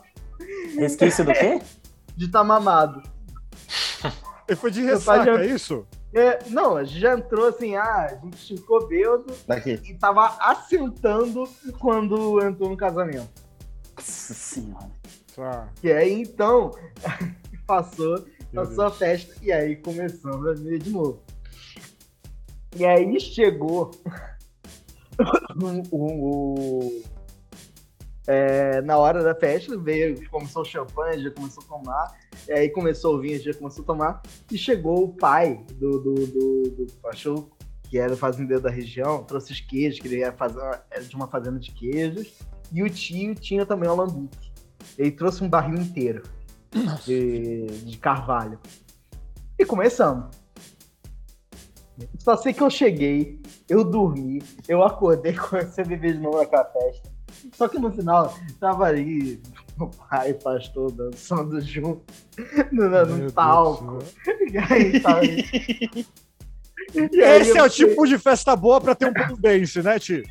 Resquício 0.78 1.24
do 1.26 1.34
quê? 1.34 1.62
De 2.16 2.28
tá 2.30 2.44
mamado. 2.44 3.04
Ele 4.48 4.56
foi 4.56 4.72
de 4.72 4.82
ressaca, 4.84 5.26
já- 5.26 5.40
é 5.42 5.46
isso? 5.46 5.86
É, 6.14 6.40
não, 6.50 6.78
a 6.78 6.84
gente 6.84 7.00
já 7.02 7.14
entrou 7.18 7.48
assim, 7.48 7.76
ah, 7.76 8.06
a 8.06 8.26
gente 8.26 8.56
ficou 8.58 8.88
bêbado 8.88 9.34
Daqui. 9.46 9.80
e 9.84 9.94
tava 9.96 10.26
assentando 10.40 11.44
quando 11.80 12.42
entrou 12.44 12.70
no 12.70 12.78
casamento. 12.78 13.28
Nossa 13.96 14.34
senhora. 14.34 14.90
Tá. 15.36 15.70
E 15.84 15.92
aí, 15.92 16.22
então, 16.22 16.72
passou, 17.68 18.26
Meu 18.52 18.64
passou 18.64 18.86
a 18.86 18.92
festa 18.92 19.36
e 19.42 19.52
aí 19.52 19.76
começamos 19.76 20.48
a 20.48 20.54
ver 20.54 20.80
de 20.80 20.90
novo. 20.90 21.22
E 22.76 22.86
aí 22.86 23.20
chegou 23.20 23.92
o- 25.92 25.98
o- 25.98 27.04
é, 28.28 28.82
na 28.82 28.98
hora 28.98 29.24
da 29.24 29.34
festa, 29.34 29.78
veio, 29.78 30.30
começou 30.30 30.62
o 30.62 30.66
champanhe, 30.66 31.24
já 31.24 31.32
começou 31.32 31.64
a 31.64 31.68
tomar, 31.68 32.18
e 32.48 32.52
aí 32.52 32.70
começou 32.70 33.16
o 33.16 33.22
vinho, 33.22 33.42
já 33.42 33.54
começou 33.54 33.84
a 33.84 33.88
tomar, 33.88 34.22
e 34.52 34.58
chegou 34.58 35.06
o 35.06 35.14
pai 35.14 35.64
do, 35.76 36.00
do, 36.00 36.14
do, 36.14 36.64
do 36.72 36.94
pastor, 37.02 37.50
que 37.90 37.98
era 37.98 38.14
o 38.14 38.18
fazendeiro 38.18 38.62
da 38.62 38.70
região, 38.70 39.24
trouxe 39.24 39.54
os 39.54 39.62
queijos, 39.62 40.00
que 40.00 40.10
ele 40.10 40.22
era, 40.22 40.36
era 40.92 41.04
de 41.04 41.16
uma 41.16 41.28
fazenda 41.28 41.58
de 41.58 41.72
queijos, 41.72 42.38
e 42.74 42.84
o 42.84 42.90
tio 42.90 43.34
tinha 43.34 43.66
também 43.66 43.88
o 43.90 43.94
alambique. 43.94 44.52
Ele 44.98 45.12
trouxe 45.12 45.42
um 45.42 45.50
barril 45.50 45.80
inteiro 45.80 46.24
de, 47.06 47.66
de 47.66 47.98
carvalho. 47.98 48.60
E 49.58 49.66
começamos. 49.66 50.36
Só 52.20 52.36
sei 52.36 52.54
que 52.54 52.62
eu 52.62 52.70
cheguei, 52.70 53.42
eu 53.70 53.86
dormi, 53.86 54.44
eu 54.68 54.84
acordei, 54.84 55.34
comecei 55.34 55.84
a 55.84 55.88
beber 55.88 56.14
de 56.14 56.20
novo 56.20 56.38
naquela 56.40 56.66
festa. 56.66 57.17
Só 57.54 57.68
que 57.68 57.80
no 57.80 57.92
final, 57.92 58.38
tava 58.60 58.86
ali 58.86 59.42
o 59.80 59.88
pai, 59.88 60.32
o 60.32 60.36
pastor, 60.40 60.92
dançando 60.92 61.60
junto 61.62 62.02
no, 62.72 62.90
no, 63.06 63.32
palco. 63.32 64.00
E 64.52 64.58
aí, 64.58 65.00
tava. 65.02 65.26
E 65.26 67.24
aí 67.24 67.42
Esse 67.42 67.58
é 67.58 67.64
o 67.64 67.70
tipo 67.70 68.06
de 68.08 68.18
festa 68.18 68.56
boa 68.56 68.80
pra 68.80 68.96
ter 68.96 69.08
um 69.10 69.14
pole 69.14 69.38
dance, 69.42 69.82
né, 69.82 70.00
Ti? 70.00 70.24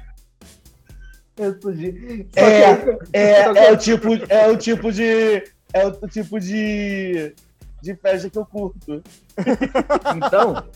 Só 1.38 2.40
É, 2.40 2.76
que- 2.76 2.90
É, 3.12 3.52
que- 3.52 3.58
é 3.58 3.72
o 3.72 3.76
tipo, 3.76 4.08
é 4.28 4.48
o 4.48 4.56
tipo 4.56 4.90
de. 4.92 5.44
É 5.72 5.86
o 5.86 6.08
tipo 6.08 6.40
de. 6.40 7.34
De 7.82 7.94
festa 7.96 8.30
que 8.30 8.38
eu 8.38 8.46
curto. 8.46 9.02
Então, 10.16 10.66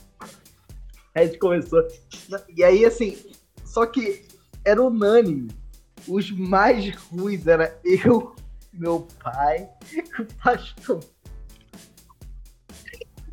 a 1.15 1.25
gente 1.25 1.39
começou. 1.39 1.83
E 2.55 2.63
aí, 2.63 2.85
assim, 2.85 3.17
só 3.65 3.87
que 3.87 4.27
era 4.65 4.83
unânime. 4.83 5.49
Os 6.09 6.31
mais 6.31 6.95
ruins 6.95 7.47
era 7.47 7.79
eu, 7.85 8.35
meu 8.73 9.07
pai, 9.23 9.69
o 10.19 10.25
pastor. 10.43 11.01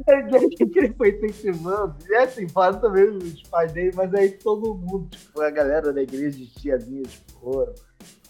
E 0.07 0.12
aí 0.12 0.50
que 0.50 0.79
ele 0.79 0.93
foi 0.93 1.09
incentivando. 1.09 1.95
E 2.07 2.15
assim, 2.15 2.47
fora 2.47 2.75
também 2.77 3.09
os 3.09 3.43
pais 3.43 3.71
dele, 3.71 3.91
mas 3.95 4.13
aí 4.13 4.31
todo 4.31 4.75
mundo, 4.75 5.09
tipo, 5.09 5.41
a 5.41 5.50
galera 5.50 5.91
da 5.91 6.01
igreja, 6.01 6.43
as 6.43 6.62
tiazinhas 6.62 7.13
foram. 7.41 7.74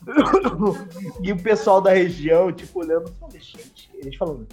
E 1.21 1.31
o 1.31 1.41
pessoal 1.41 1.81
da 1.81 1.91
região, 1.91 2.51
tipo, 2.51 2.79
olhando, 2.79 3.11
falei, 3.19 3.39
gente, 3.39 3.89
eles 3.95 4.15
falando, 4.15 4.47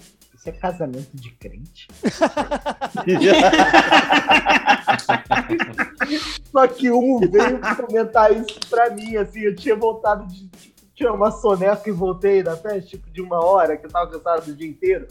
isso 0.44 0.50
é 0.50 0.52
casamento 0.52 1.10
de 1.14 1.30
crente? 1.30 1.88
Só 6.52 6.68
que 6.68 6.90
um 6.90 7.20
veio 7.20 7.58
comentar 7.76 8.30
isso 8.32 8.60
pra 8.68 8.90
mim, 8.90 9.16
assim, 9.16 9.40
eu 9.40 9.56
tinha 9.56 9.74
voltado 9.74 10.26
de. 10.26 10.50
Tinha 10.94 11.10
uma 11.12 11.32
soneca 11.32 11.88
e 11.88 11.92
voltei 11.92 12.42
da 12.42 12.56
festa, 12.56 12.90
tipo, 12.90 13.10
de 13.10 13.20
uma 13.20 13.44
hora, 13.44 13.76
que 13.76 13.84
eu 13.84 13.90
tava 13.90 14.10
cansado 14.10 14.46
do 14.46 14.54
dia 14.54 14.68
inteiro. 14.68 15.08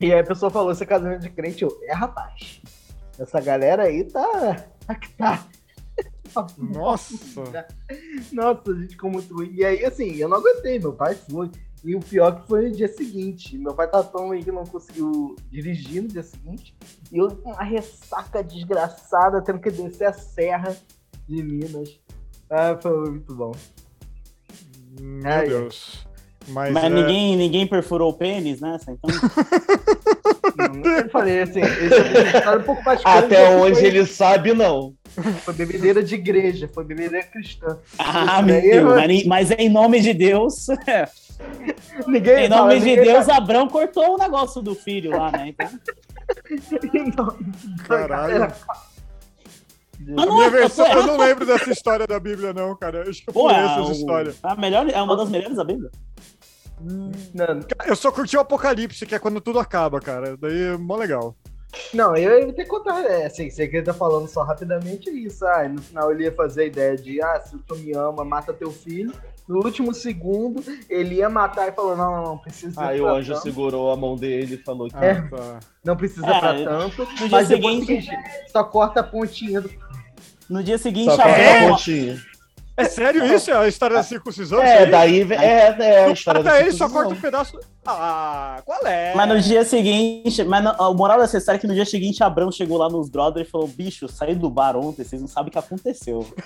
E 0.00 0.12
aí 0.12 0.18
a 0.18 0.24
pessoa 0.24 0.50
falou, 0.50 0.72
esse 0.72 0.82
é 0.82 0.86
casamento 0.86 1.20
de 1.20 1.30
crente, 1.30 1.62
eu, 1.62 1.78
é 1.84 1.94
rapaz. 1.94 2.60
Essa 3.16 3.40
galera 3.40 3.84
aí 3.84 4.02
tá. 4.02 4.66
tá 4.86 4.98
tá. 5.16 5.46
Nossa. 6.58 7.14
Nossa, 8.32 8.72
a 8.72 8.74
gente 8.74 8.90
ficou 8.90 9.10
muito 9.10 9.32
ruim. 9.32 9.52
E 9.52 9.64
aí, 9.64 9.84
assim, 9.84 10.16
eu 10.16 10.28
não 10.28 10.38
aguentei, 10.38 10.80
meu 10.80 10.94
pai 10.94 11.14
foi. 11.14 11.48
E 11.84 11.94
o 11.94 12.00
pior 12.00 12.40
que 12.40 12.48
foi 12.48 12.68
no 12.68 12.76
dia 12.76 12.88
seguinte. 12.88 13.56
Meu 13.56 13.74
pai 13.74 13.88
tá 13.88 14.02
tão 14.02 14.32
aí 14.32 14.42
que 14.42 14.50
não 14.50 14.64
conseguiu 14.64 15.36
dirigir 15.50 16.02
no 16.02 16.08
dia 16.08 16.22
seguinte. 16.22 16.76
E 17.12 17.18
eu 17.18 17.28
com 17.30 17.50
uma 17.50 17.62
ressaca 17.62 18.42
desgraçada, 18.42 19.40
tendo 19.42 19.60
que 19.60 19.70
descer 19.70 20.06
a 20.06 20.12
serra 20.12 20.76
de 21.26 21.42
Minas. 21.42 22.00
Ah, 22.50 22.76
foi 22.80 23.10
muito 23.10 23.34
bom. 23.34 23.52
Meu 25.00 25.30
Ai, 25.30 25.48
Deus. 25.48 26.06
Mas, 26.48 26.72
Mas 26.72 26.84
é, 26.84 26.88
ninguém, 26.88 27.36
ninguém 27.36 27.66
perfurou 27.66 28.10
o 28.10 28.14
pênis 28.14 28.60
nessa, 28.60 28.90
então. 28.90 29.10
Eu 30.58 31.10
falei 31.10 31.42
assim, 31.42 31.60
esse 31.60 32.36
é 32.36 32.50
um 32.50 32.62
pouco 32.62 32.82
mais 32.82 33.00
Até 33.04 33.48
onde 33.50 33.76
foi, 33.76 33.86
ele 33.86 34.06
sabe, 34.06 34.52
não. 34.52 34.94
Foi 35.44 35.54
bebedeira 35.54 36.02
de 36.02 36.14
igreja, 36.14 36.68
foi 36.72 36.84
bebedeira 36.84 37.26
cristã. 37.26 37.78
Ah, 37.98 38.40
meu 38.42 38.54
daí 38.60 38.70
Deus. 38.70 38.92
é- 38.92 39.06
Mas, 39.06 39.24
mas 39.26 39.50
em 39.52 39.68
nome 39.68 40.00
de 40.00 40.12
Deus, 40.14 40.66
Ninguém 42.06 42.46
em 42.46 42.48
fala, 42.48 42.62
nome 42.62 42.80
de 42.80 42.86
ninguém 42.86 43.04
Deus, 43.04 43.28
Abrão 43.28 43.68
cortou 43.68 44.14
o 44.14 44.18
negócio 44.18 44.60
do 44.60 44.74
filho 44.74 45.10
lá, 45.12 45.30
né? 45.30 45.54
Então... 46.92 47.26
fala- 47.86 48.08
Caralho. 48.08 48.52
Mas 50.00 50.18
A 50.18 50.26
não 50.26 50.34
minha 50.36 50.46
é, 50.46 50.50
versão, 50.50 50.86
eu 50.86 51.06
não 51.06 51.16
lembro 51.16 51.44
dessa 51.44 51.70
história 51.70 52.06
da 52.06 52.20
Bíblia, 52.20 52.52
não, 52.52 52.74
cara. 52.76 52.98
Eu 53.04 53.10
acho 53.10 53.22
que 53.22 53.30
eu 53.30 53.34
Pô, 53.34 53.42
pulei 53.48 53.56
é, 53.56 53.64
essas 53.64 53.88
o- 53.88 53.92
histórias. 53.92 54.38
a 54.42 54.54
melhor, 54.54 54.88
é 54.88 55.02
uma 55.02 55.16
das 55.16 55.28
melhores 55.28 55.56
da 55.56 55.64
Bíblia. 55.64 55.90
Não, 56.80 57.60
Eu 57.86 57.96
só 57.96 58.12
curti 58.12 58.36
o 58.36 58.40
Apocalipse, 58.40 59.04
que 59.04 59.14
é 59.14 59.18
quando 59.18 59.40
tudo 59.40 59.58
acaba, 59.58 60.00
cara. 60.00 60.36
Daí 60.36 60.62
é 60.62 60.76
mó 60.76 60.94
legal. 60.96 61.36
Não, 61.92 62.16
eu 62.16 62.40
ia 62.46 62.52
ter 62.52 62.64
que 62.64 62.68
contar, 62.70 63.04
é, 63.04 63.26
assim, 63.26 63.50
você 63.50 63.68
que 63.68 63.76
ele 63.76 63.84
tá 63.84 63.92
falando 63.92 64.26
só 64.26 64.42
rapidamente 64.42 65.08
é 65.10 65.12
isso. 65.12 65.46
Ah, 65.46 65.68
no 65.68 65.80
final 65.82 66.10
ele 66.10 66.24
ia 66.24 66.32
fazer 66.32 66.62
a 66.62 66.66
ideia 66.66 66.96
de, 66.96 67.20
ah, 67.22 67.40
se 67.40 67.56
tu 67.58 67.76
me 67.76 67.92
ama, 67.94 68.24
mata 68.24 68.52
teu 68.54 68.70
filho. 68.72 69.12
No 69.46 69.64
último 69.64 69.94
segundo, 69.94 70.62
ele 70.90 71.16
ia 71.16 71.28
matar 71.30 71.68
e 71.68 71.72
falou, 71.72 71.96
não, 71.96 72.16
não, 72.16 72.24
não 72.24 72.38
precisa 72.38 72.78
Aí 72.82 73.00
o 73.00 73.04
pra 73.04 73.12
anjo 73.14 73.32
tanto, 73.34 73.42
segurou 73.42 73.90
a 73.90 73.96
mão 73.96 74.14
dele 74.16 74.54
e 74.56 74.58
falou 74.58 74.88
que. 74.88 74.96
Ah, 74.96 75.04
É. 75.04 75.14
tá. 75.22 75.60
não 75.84 75.96
precisa 75.96 76.26
É, 76.26 76.38
pra 76.40 76.52
no 76.54 76.64
tanto. 76.64 77.06
dia 77.16 77.28
Mas 77.30 77.48
seguinte- 77.48 78.10
só 78.50 78.64
corta 78.64 79.00
a 79.00 79.04
pontinha 79.04 79.60
do... 79.62 79.70
No 80.50 80.62
dia 80.62 80.78
seguinte, 80.78 81.10
Só 81.10 81.16
corta 81.16 81.30
Abrão. 81.32 81.66
a 81.66 81.70
pontinha. 81.70 82.18
É 82.78 82.84
sério 82.84 83.24
isso? 83.34 83.50
É 83.50 83.56
a 83.56 83.66
história 83.66 83.96
da 83.96 84.04
circuncisão? 84.04 84.62
É, 84.62 84.86
daí 84.86 85.26
é, 85.32 85.76
é 85.78 86.04
a 86.04 86.10
história 86.10 86.44
da 86.44 86.50
Até 86.50 86.60
ele 86.60 86.70
só 86.70 86.88
corta 86.88 87.12
um 87.12 87.20
pedaço. 87.20 87.58
Ah, 87.84 88.62
qual 88.64 88.86
é? 88.86 89.12
Mas 89.16 89.28
no 89.28 89.40
dia 89.40 89.64
seguinte, 89.64 90.44
mas 90.44 90.62
no, 90.62 90.70
a 90.70 90.94
moral 90.94 91.18
dessa 91.18 91.38
história 91.38 91.58
é 91.58 91.60
que 91.60 91.66
no 91.66 91.74
dia 91.74 91.84
seguinte 91.84 92.22
Abrão 92.22 92.52
chegou 92.52 92.78
lá 92.78 92.88
nos 92.88 93.10
brothers 93.10 93.48
e 93.48 93.50
falou: 93.50 93.66
bicho, 93.66 94.06
saí 94.08 94.36
do 94.36 94.48
bar 94.48 94.76
ontem, 94.76 95.02
vocês 95.02 95.20
não 95.20 95.26
sabem 95.26 95.48
o 95.48 95.52
que 95.52 95.58
aconteceu. 95.58 96.24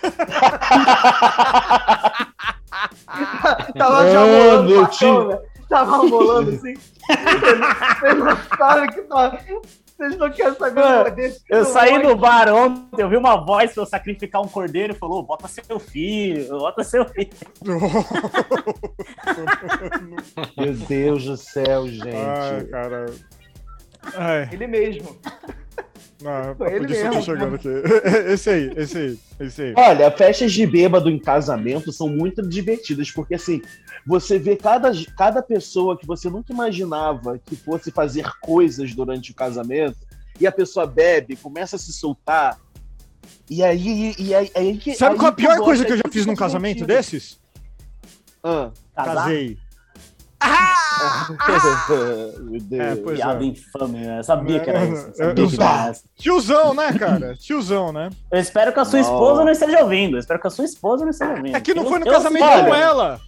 Tava 3.77 4.11
já 4.11 4.21
rolando 4.21 4.73
o 4.73 5.29
né? 5.29 5.39
Tava 5.69 5.97
rolando 5.99 6.51
assim. 6.51 6.75
Vocês 8.01 8.19
não 8.19 8.39
sabem 8.57 8.89
que 8.91 9.03
tá... 9.03 9.39
Vocês 9.97 10.17
não 10.17 10.31
querem 10.31 10.55
saber 10.55 10.81
Mano, 10.81 11.11
desse. 11.15 11.43
Eu 11.49 11.65
saí 11.65 12.03
do 12.03 12.17
bar 12.17 12.53
ontem, 12.53 13.03
eu 13.03 13.09
vi 13.09 13.17
uma 13.17 13.37
voz 13.37 13.73
pra 13.73 13.83
eu 13.83 13.87
sacrificar 13.87 14.43
um 14.43 14.49
cordeiro 14.49 14.95
e 14.95 14.97
falou: 14.97 15.23
bota 15.23 15.47
seu 15.49 15.79
filho, 15.79 16.49
bota 16.59 16.83
seu 16.83 17.05
filho. 17.09 17.31
Meu 20.57 20.73
Deus 20.75 21.25
do 21.25 21.37
céu, 21.37 21.87
gente. 21.89 22.17
Ai, 22.17 22.65
cara. 22.65 23.07
Ai, 24.15 24.49
Ele 24.53 24.67
mesmo. 24.67 25.17
Não, 26.23 26.55
Foi 26.57 26.69
ele 26.75 26.87
por 26.87 26.91
isso 26.91 27.01
eu 27.01 27.05
tô 27.05 27.17
mesmo. 27.17 27.23
chegando 27.25 27.55
aqui. 27.57 27.69
Esse 28.33 28.51
aí, 28.51 28.73
esse 28.77 28.99
aí, 28.99 29.19
esse 29.41 29.63
aí. 29.63 29.75
Olha, 29.77 30.11
festas 30.11 30.53
de 30.53 30.67
bêbado 30.67 31.11
em 31.11 31.19
casamento 31.19 31.93
são 31.93 32.09
muito 32.09 32.41
divertidas, 32.47 33.11
porque 33.11 33.35
assim, 33.35 33.61
você 34.07 34.39
vê 34.39 34.57
cada, 34.57 34.93
cada 35.17 35.43
pessoa 35.43 35.99
que 35.99 36.07
você 36.07 36.31
nunca 36.31 36.53
imaginava 36.53 37.39
que 37.39 37.57
fosse 37.57 37.91
fazer 37.91 38.31
coisas 38.41 38.95
durante 38.95 39.33
o 39.33 39.35
casamento, 39.35 39.99
e 40.41 40.47
a 40.47 40.53
pessoa 40.53 40.87
bebe, 40.87 41.37
começa 41.37 41.77
a 41.77 41.79
se 41.79 41.93
soltar. 41.93 42.59
E 43.51 43.63
aí, 43.63 44.15
e 44.19 44.35
aí, 44.35 44.51
aí 44.55 44.79
que. 44.79 44.95
Sabe 44.95 45.15
aí 45.15 45.19
qual 45.19 45.31
a 45.31 45.35
pior 45.35 45.59
coisa 45.59 45.85
que 45.85 45.93
eu 45.93 45.97
já 45.97 46.05
fiz 46.11 46.25
num 46.27 46.33
fica 46.33 46.45
casamento 46.45 46.79
divertido. 46.79 47.19
desses? 47.19 47.41
Ah. 48.43 48.71
Casar? 48.95 49.31
Casei. 51.39 51.73
Meu 52.43 52.61
Deus. 52.61 52.83
É, 52.83 52.97
Piada 53.15 53.43
é. 53.45 53.47
infame, 53.47 53.99
né? 53.99 54.19
eu 54.19 54.25
sabia 54.25 54.61
que 54.61 54.71
era 54.71 54.85
isso. 54.85 55.13
eu 55.19 55.31
Eu- 55.31 55.37
Sabia 55.37 55.49
que 55.49 55.63
era 55.63 55.89
essa. 55.91 56.05
Tiozão, 56.17 56.75
né, 56.75 56.93
cara? 56.99 57.35
Tiozão, 57.37 57.93
né? 57.93 58.11
Eu 58.31 58.39
espero 58.41 58.73
que 58.73 58.81
a 58.81 58.85
sua 58.85 59.01
Não. 59.01 59.07
esposa 59.07 59.45
não 59.45 59.53
esteja 59.53 59.81
ouvindo. 59.83 60.17
Eu 60.17 60.21
espero 60.21 60.41
que 60.41 60.47
a 60.47 60.51
sua 60.51 60.65
esposa 60.65 61.05
não 61.05 61.11
esteja 61.11 61.31
ouvindo. 61.33 61.57
É 61.57 61.61
que 61.61 61.75
não 61.75 61.85
Eu- 61.85 61.89
foi 61.91 61.99
no 61.99 62.07
casamento 62.07 62.45
com 62.45 62.75
ela. 62.75 63.21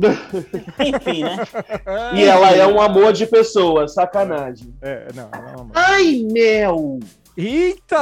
Enfim, 0.78 1.24
né? 1.24 1.36
E 2.14 2.24
ela 2.24 2.50
é 2.50 2.66
um 2.66 2.80
amor 2.80 3.12
de 3.12 3.26
pessoa, 3.26 3.86
sacanagem. 3.88 4.74
É, 4.80 5.08
não, 5.14 5.28
não. 5.30 5.70
Ai, 5.74 6.24
Mel! 6.30 7.00
Eita! 7.36 7.98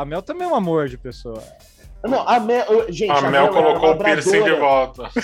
A 0.00 0.04
Mel 0.04 0.22
também 0.22 0.46
é 0.46 0.50
um 0.50 0.54
amor 0.54 0.88
de 0.88 0.98
pessoa. 0.98 1.42
Não, 2.04 2.28
a 2.28 2.38
Mel. 2.38 2.64
eu- 2.68 2.92
Gente, 2.92 3.10
A 3.10 3.22
Mel 3.30 3.46
é 3.46 3.48
colocou 3.48 3.90
o 3.92 3.98
piercing 3.98 4.42
de 4.44 4.52
volta. 4.54 5.10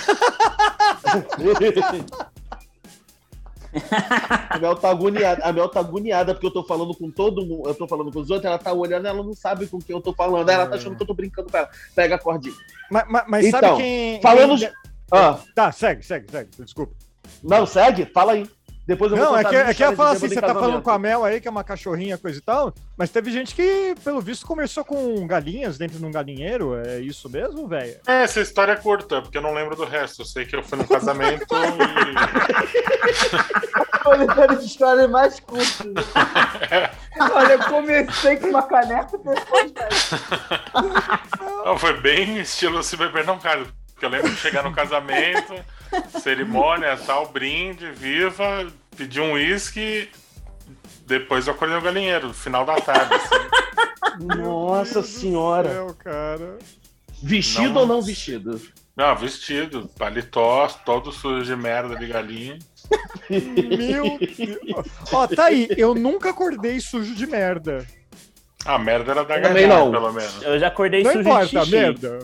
A 4.49 4.59
Mel 4.59 4.75
tá 4.75 4.89
agoniada. 4.91 5.43
A 5.43 5.51
Mel 5.51 5.67
tá 5.67 5.79
agoniada 5.79 6.33
porque 6.33 6.45
eu 6.47 6.51
tô 6.51 6.63
falando 6.63 6.93
com 6.95 7.09
todo 7.09 7.45
mundo. 7.45 7.67
Eu 7.67 7.73
tô 7.75 7.87
falando 7.87 8.11
com 8.11 8.19
os 8.19 8.29
outros, 8.29 8.45
ela 8.45 8.59
tá 8.59 8.71
olhando, 8.71 9.07
ela 9.07 9.23
não 9.23 9.33
sabe 9.33 9.65
com 9.67 9.79
quem 9.79 9.95
eu 9.95 10.01
tô 10.01 10.13
falando. 10.13 10.47
Ela 10.49 10.67
tá 10.67 10.75
achando 10.75 10.95
que 10.95 11.01
eu 11.03 11.07
tô 11.07 11.13
brincando 11.13 11.49
com 11.49 11.57
ela. 11.57 11.69
Pega 11.95 12.15
a 12.15 12.19
cordinha. 12.19 12.53
Mas, 12.91 13.05
mas- 13.09 13.23
mas 13.27 13.45
Então, 13.47 13.59
sabe 13.61 13.77
quem. 13.77 14.21
falando- 14.21 14.59
quem- 14.59 14.69
Ah, 15.11 15.39
Tá, 15.55 15.71
segue, 15.71 16.03
segue, 16.03 16.29
segue. 16.31 16.49
Desculpa. 16.59 16.93
não, 17.43 17.65
segue? 17.65 18.05
Fala 18.05 18.33
aí. 18.33 18.47
Depois 18.85 19.11
eu 19.11 19.17
vou 19.17 19.27
Não, 19.27 19.37
é 19.37 19.43
que, 19.45 19.55
é 19.55 19.73
que 19.73 19.83
eu 19.83 19.95
falar 19.95 20.11
assim, 20.11 20.27
você 20.27 20.41
tá 20.41 20.53
falando 20.53 20.81
com 20.81 20.89
a 20.89 20.99
Mel 20.99 21.23
aí, 21.23 21.39
que 21.39 21.47
é 21.47 21.51
uma 21.51 21.63
cachorrinha, 21.63 22.17
coisa 22.17 22.37
e 22.37 22.41
tal, 22.41 22.73
mas 22.97 23.09
teve 23.09 23.31
gente 23.31 23.55
que, 23.55 23.95
pelo 24.03 24.19
visto, 24.19 24.45
começou 24.45 24.83
com 24.83 25.25
galinhas 25.25 25.77
dentro 25.77 25.97
de 25.97 26.05
um 26.05 26.11
galinheiro. 26.11 26.75
É 26.75 26.99
isso 26.99 27.29
mesmo, 27.29 27.65
velho? 27.67 27.97
É, 28.05 28.23
essa 28.23 28.41
história 28.41 28.73
é 28.73 28.75
curta, 28.75 29.21
porque 29.21 29.37
eu 29.37 29.41
não 29.41 29.53
lembro 29.53 29.75
do 29.75 29.85
resto. 29.85 30.23
Eu 30.23 30.25
sei 30.25 30.45
que 30.45 30.55
eu 30.55 30.63
fui 30.63 30.77
no 30.77 30.87
casamento 30.87 31.45
e. 31.49 32.13
Olha 34.05 34.57
de 34.57 34.65
história 34.65 35.07
mais 35.07 35.39
curta. 35.39 35.85
Olha, 37.33 37.53
eu 37.53 37.59
comecei 37.59 38.35
com 38.35 38.47
uma 38.47 38.63
caneca 38.63 39.17
depois. 39.17 39.71
Não, 41.65 41.77
foi 41.77 42.01
bem 42.01 42.39
estilo 42.39 42.83
se 42.83 42.97
beber 42.97 43.25
não 43.25 43.39
casa. 43.39 43.67
Porque 43.93 44.05
eu 44.05 44.09
lembro 44.09 44.29
de 44.31 44.37
chegar 44.37 44.63
no 44.63 44.73
casamento, 44.73 45.53
cerimônia, 46.21 46.97
tal, 46.97 47.27
brinde, 47.27 47.91
viva, 47.91 48.67
pedir 48.97 49.21
um 49.21 49.33
uísque, 49.33 50.09
depois 51.05 51.47
eu 51.47 51.53
acordei 51.53 51.75
no 51.75 51.81
galinheiro, 51.81 52.27
no 52.27 52.33
final 52.33 52.65
da 52.65 52.75
tarde. 52.75 53.13
assim. 53.13 54.23
Nossa 54.41 55.01
senhora. 55.03 55.69
céu, 55.69 55.95
cara. 55.99 56.57
Vestido 57.21 57.73
Não. 57.73 57.81
ou 57.81 57.87
não 57.87 58.01
vestido? 58.01 58.59
Não, 58.95 59.15
vestido, 59.15 59.89
paletó, 59.97 60.67
todo 60.85 61.11
sujo 61.11 61.43
de 61.45 61.55
merda 61.55 61.95
de 61.95 62.05
galinha. 62.07 62.59
Meu 63.29 64.19
Deus. 64.19 64.85
Ó, 65.11 65.25
tá 65.27 65.45
aí. 65.45 65.67
Eu 65.77 65.95
nunca 65.95 66.29
acordei 66.29 66.79
sujo 66.79 67.15
de 67.15 67.25
merda. 67.25 67.87
A 68.65 68.77
merda 68.77 69.11
era 69.11 69.25
da 69.25 69.39
não. 69.67 69.91
pelo 69.91 70.13
menos. 70.13 70.41
Eu 70.43 70.59
já 70.59 70.67
acordei 70.67 71.03
Não 71.03 71.11
sujo 71.11 71.23
de 71.23 71.29
importa, 71.29 71.59
xixi. 71.65 71.71
merda. 71.71 72.19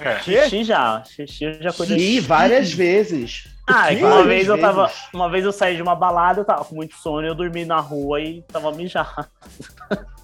É. 0.00 0.18
Xixi 0.20 0.64
já. 0.64 1.02
Xixi 1.04 1.44
eu 1.44 1.62
já 1.62 1.70
acordei. 1.70 1.98
E 1.98 2.20
várias 2.20 2.72
vezes. 2.72 3.48
Ah, 3.68 3.92
é 3.92 3.96
que 3.96 4.04
uma 4.04 4.22
vez 4.22 4.46
eu 4.46 4.58
tava. 4.58 4.86
vezes. 4.86 5.02
Uma 5.12 5.30
vez 5.30 5.44
eu 5.44 5.52
saí 5.52 5.76
de 5.76 5.82
uma 5.82 5.94
balada, 5.94 6.40
eu 6.40 6.44
tava 6.44 6.64
com 6.64 6.74
muito 6.74 6.94
sono, 6.96 7.26
eu 7.26 7.34
dormi 7.34 7.64
na 7.64 7.80
rua 7.80 8.20
e 8.20 8.42
tava 8.42 8.72
mijado. 8.72 9.26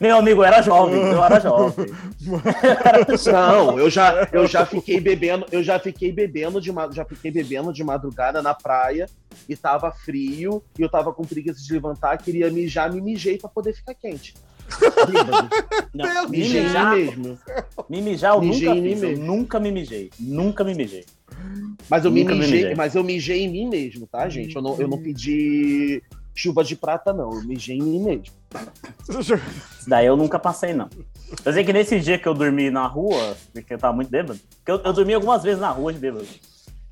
Meu 0.00 0.16
amigo, 0.18 0.40
eu 0.40 0.44
era 0.44 0.62
jovem, 0.62 1.00
eu 1.00 1.22
era 1.22 1.40
jovem. 1.40 1.86
Não, 3.32 3.78
eu 3.78 3.90
já, 3.90 4.28
eu 4.32 4.46
já 4.46 4.64
fiquei 4.64 5.00
bebendo, 5.00 5.46
eu 5.50 5.62
já 5.62 5.78
fiquei 5.78 6.12
bebendo 6.12 6.60
de 6.60 6.72
já 6.92 7.04
fiquei 7.04 7.30
bebendo 7.30 7.72
de 7.72 7.84
madrugada 7.84 8.42
na 8.42 8.54
praia 8.54 9.06
e 9.48 9.56
tava 9.56 9.90
frio 9.90 10.62
e 10.78 10.82
eu 10.82 10.88
tava 10.88 11.12
com 11.12 11.24
preguiça 11.24 11.62
de 11.62 11.72
levantar, 11.72 12.18
queria 12.18 12.50
mijar, 12.50 12.92
me 12.92 13.00
mijei 13.00 13.38
pra 13.38 13.48
poder 13.48 13.74
ficar 13.74 13.94
quente. 13.94 14.34
Não, 15.94 16.28
me 16.28 16.38
Mijei 16.38 16.62
mijar, 16.64 16.96
mesmo. 16.96 17.38
me 17.88 18.02
mijar 18.02 18.34
eu 18.34 18.40
Mijei 18.42 18.68
nunca 18.68 18.82
fiz, 18.82 19.02
eu 19.02 19.18
nunca 19.18 19.60
me 19.60 19.72
mijei. 19.72 20.10
Nunca 20.18 20.64
me 20.64 20.74
mijei. 20.74 21.04
Mas 21.88 22.04
eu 22.04 22.10
Nunca 22.10 22.32
me 22.32 22.40
mijei, 22.40 22.58
mijei. 22.60 22.74
mas 22.74 22.94
eu 22.94 23.04
mijei 23.04 23.44
em 23.44 23.48
mim 23.50 23.68
mesmo, 23.68 24.06
tá, 24.06 24.28
gente? 24.28 24.54
Eu 24.56 24.62
não, 24.62 24.78
eu 24.80 24.88
não 24.88 24.98
pedi 24.98 26.02
chuva 26.34 26.62
de 26.64 26.76
prata, 26.76 27.12
não. 27.12 27.32
Eu 27.34 27.42
mijei 27.44 27.76
em 27.78 27.82
mim 27.82 28.02
mesmo. 28.02 28.24
Isso 29.08 29.88
daí 29.88 30.06
eu 30.06 30.16
nunca 30.16 30.38
passei, 30.38 30.72
não. 30.74 30.88
Eu 31.44 31.52
sei 31.52 31.64
que 31.64 31.72
nesse 31.72 31.98
dia 32.00 32.18
que 32.18 32.26
eu 32.26 32.34
dormi 32.34 32.70
na 32.70 32.86
rua, 32.86 33.36
porque 33.52 33.74
eu 33.74 33.78
tava 33.78 33.94
muito 33.94 34.10
bêbado, 34.10 34.38
porque 34.58 34.70
eu, 34.70 34.80
eu 34.84 34.92
dormi 34.92 35.14
algumas 35.14 35.42
vezes 35.42 35.60
na 35.60 35.70
rua 35.70 35.92
de 35.92 35.98
bêbado. 35.98 36.26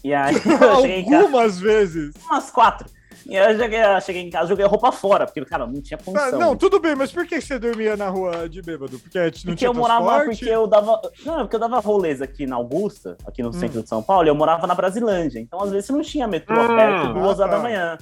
E 0.02 0.12
aí 0.12 0.34
eu 0.34 0.40
cheguei 0.82 1.00
em 1.00 1.04
casa 1.04 1.22
Algumas 1.24 1.58
vezes. 1.60 2.12
umas 2.26 2.50
quatro. 2.50 2.88
E 3.26 3.38
aí 3.38 3.52
eu 3.54 3.58
cheguei, 3.58 3.82
eu 3.82 4.00
cheguei 4.02 4.22
em 4.22 4.30
casa, 4.30 4.48
joguei 4.48 4.64
a 4.66 4.68
roupa 4.68 4.92
fora, 4.92 5.24
porque, 5.24 5.42
cara, 5.46 5.66
não 5.66 5.80
tinha 5.80 5.98
Ah, 5.98 6.04
condição. 6.04 6.38
não, 6.38 6.54
tudo 6.56 6.78
bem, 6.78 6.94
mas 6.94 7.10
por 7.10 7.26
que 7.26 7.40
você 7.40 7.58
dormia 7.58 7.96
na 7.96 8.08
rua 8.08 8.46
de 8.48 8.60
bêbado? 8.60 8.98
Porque 8.98 9.18
não 9.18 9.30
Porque 9.30 9.54
tinha 9.56 9.68
eu 9.68 9.74
morava, 9.74 10.04
transporte? 10.04 10.38
porque 10.40 10.50
eu 10.50 10.66
dava. 10.66 11.00
Não, 11.24 11.38
porque 11.38 11.56
eu 11.56 11.60
dava 11.60 11.80
rolês 11.80 12.20
aqui 12.20 12.46
na 12.46 12.56
Augusta, 12.56 13.16
aqui 13.26 13.42
no 13.42 13.52
centro 13.52 13.82
de 13.82 13.88
São 13.88 14.02
Paulo, 14.02 14.26
e 14.26 14.28
eu 14.28 14.34
morava 14.34 14.66
na 14.66 14.74
Brasilândia. 14.74 15.38
Então, 15.40 15.58
às 15.62 15.70
vezes, 15.70 15.88
não 15.88 16.02
tinha 16.02 16.28
metrô 16.28 16.60
Hum. 16.64 16.74
perto 16.76 17.12
duas 17.14 17.40
Ah, 17.40 17.44
horas 17.44 17.50
tá. 17.50 17.56
da 17.56 17.58
manhã. 17.62 17.98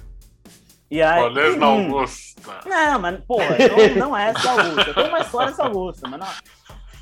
E 0.91 1.01
aí. 1.01 1.23
Rolês 1.23 1.57
na 1.57 1.69
Hum. 1.69 1.85
Augusta. 1.93 2.61
Não, 2.67 2.99
mas, 2.99 3.21
porra, 3.25 3.57
não, 3.59 4.09
não 4.09 4.17
é 4.17 4.31
essa 4.31 4.51
Augusta. 4.51 4.91
Eu 4.91 4.95
tenho 4.95 5.09
uma 5.09 5.21
história 5.21 5.51
dessa 5.51 5.65
Augusta, 5.65 6.09
mas 6.09 6.19
não. 6.21 6.29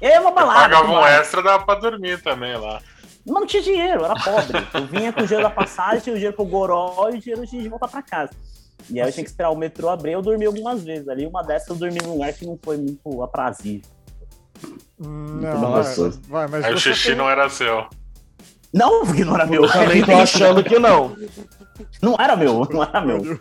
E 0.03 0.07
aí 0.07 0.13
é 0.13 0.21
uma 0.21 0.31
balada. 0.31 0.61
Pagava 0.61 0.91
um 0.91 0.95
bar. 0.95 1.11
extra, 1.21 1.43
dava 1.43 1.65
pra 1.65 1.75
dormir 1.77 2.23
também 2.23 2.55
lá. 2.57 2.81
Não 3.27 3.47
tinha 3.47 3.63
dinheiro, 3.63 4.01
eu 4.01 4.05
era 4.07 4.15
pobre. 4.15 4.59
Eu 4.75 4.87
vinha 4.87 5.13
com 5.13 5.21
o 5.21 5.27
dinheiro 5.27 5.43
da 5.49 5.55
passagem, 5.55 6.13
o 6.13 6.17
dinheiro 6.17 6.35
pro 6.35 6.45
Goró 6.45 7.09
e 7.13 7.17
o 7.17 7.21
dinheiro 7.21 7.47
de 7.47 7.69
voltar 7.69 7.89
pra 7.89 8.03
casa. 8.03 8.31
E 8.89 9.01
aí 9.01 9.07
eu 9.09 9.13
tinha 9.13 9.23
que 9.25 9.31
esperar 9.31 9.51
o 9.51 9.57
metrô 9.57 9.89
abrir, 9.91 10.13
eu 10.13 10.23
dormi 10.23 10.47
algumas 10.47 10.83
vezes 10.83 11.07
ali. 11.09 11.27
Uma 11.27 11.43
dessas 11.43 11.69
eu 11.69 11.77
dormi 11.77 11.99
num 12.03 12.13
lugar 12.15 12.33
que 12.33 12.47
não 12.47 12.59
foi 12.63 12.77
muito 12.79 13.23
aprazível. 13.23 13.89
Hum, 14.99 15.41
Não, 15.41 15.61
Nossa. 15.61 16.11
vai, 16.29 16.47
vai, 16.47 16.49
mas 16.49 16.65
Aí 16.65 16.75
o 16.75 16.79
xixi 16.79 17.09
tem- 17.09 17.17
não 17.17 17.29
era 17.29 17.49
seu. 17.49 17.87
Não, 18.73 19.05
porque 19.05 19.25
não 19.25 19.35
era 19.35 19.47
meu. 19.47 19.65
Eu 19.65 19.73
também 19.73 20.05
tô 20.05 20.13
achando 20.13 20.63
que 20.65 20.79
não. 20.79 21.17
Não 22.03 22.17
era 22.19 22.37
meu, 22.37 22.67
não 22.71 22.83
era 22.83 23.01
meu. 23.01 23.41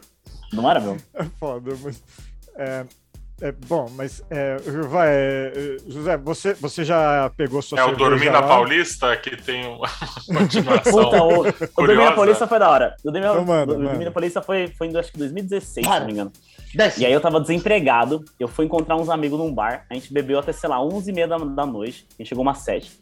Não 0.53 0.69
era 0.69 0.79
meu. 0.79 0.97
É 1.13 1.23
foda, 1.39 1.71
mas. 1.83 2.03
É, 2.55 2.85
é 3.41 3.51
bom, 3.51 3.87
mas. 3.95 4.23
É, 4.29 4.57
vai, 4.87 5.07
é, 5.09 5.77
José, 5.87 6.17
você, 6.17 6.53
você 6.53 6.83
já 6.83 7.31
pegou 7.35 7.61
sua 7.61 7.79
É 7.79 7.83
o 7.83 7.95
Dormir 7.95 8.31
na? 8.31 8.41
Paulista 8.41 9.15
que 9.17 9.35
tem 9.37 9.65
uma 9.67 9.87
continuação. 10.39 10.91
Puta, 10.91 11.23
o, 11.23 11.39
o 11.83 11.87
Dormir 11.87 12.03
na. 12.03 12.11
Paulista 12.11 12.47
foi 12.47 12.59
da 12.59 12.69
hora. 12.69 12.95
O 13.03 13.11
Dormir, 13.11 13.27
Então 13.27 13.45
manda, 13.45 13.73
o 13.73 13.81
Dormir 13.81 14.05
na 14.05 14.11
Paulista 14.11 14.41
foi, 14.41 14.67
foi 14.67 14.87
em 14.87 14.97
acho 14.97 15.11
que 15.11 15.17
2016, 15.17 15.85
se 15.85 15.89
Para. 15.89 15.99
não 16.01 16.07
me 16.07 16.13
engano. 16.13 16.31
Desce. 16.73 17.01
E 17.01 17.05
aí 17.05 17.13
eu 17.13 17.21
tava 17.21 17.39
desempregado, 17.39 18.23
eu 18.39 18.47
fui 18.47 18.65
encontrar 18.65 18.95
uns 18.95 19.09
amigos 19.09 19.39
num 19.39 19.53
bar, 19.53 19.85
a 19.89 19.93
gente 19.93 20.13
bebeu 20.13 20.37
até, 20.39 20.51
sei 20.51 20.69
lá, 20.69 20.77
11h30 20.77 21.27
da, 21.27 21.37
da 21.37 21.65
noite, 21.65 22.05
a 22.11 22.21
gente 22.21 22.29
chegou 22.29 22.43
umas 22.43 22.59
7. 22.59 22.99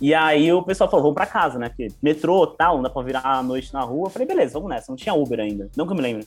E 0.00 0.14
aí 0.14 0.52
o 0.52 0.62
pessoal 0.62 0.90
falou, 0.90 1.04
vamos 1.04 1.14
pra 1.14 1.26
casa, 1.26 1.58
né? 1.58 1.68
Porque 1.68 1.88
metrô 2.02 2.46
tal, 2.46 2.76
não 2.76 2.82
dá 2.82 2.90
pra 2.90 3.02
virar 3.02 3.22
a 3.24 3.42
noite 3.42 3.72
na 3.72 3.82
rua. 3.82 4.06
Eu 4.06 4.10
falei, 4.10 4.26
beleza, 4.26 4.54
vamos 4.54 4.68
nessa. 4.68 4.90
Não 4.90 4.96
tinha 4.96 5.14
Uber 5.14 5.38
ainda, 5.38 5.70
não 5.76 5.86
que 5.86 5.92
eu 5.92 5.96
me 5.96 6.02
lembro. 6.02 6.26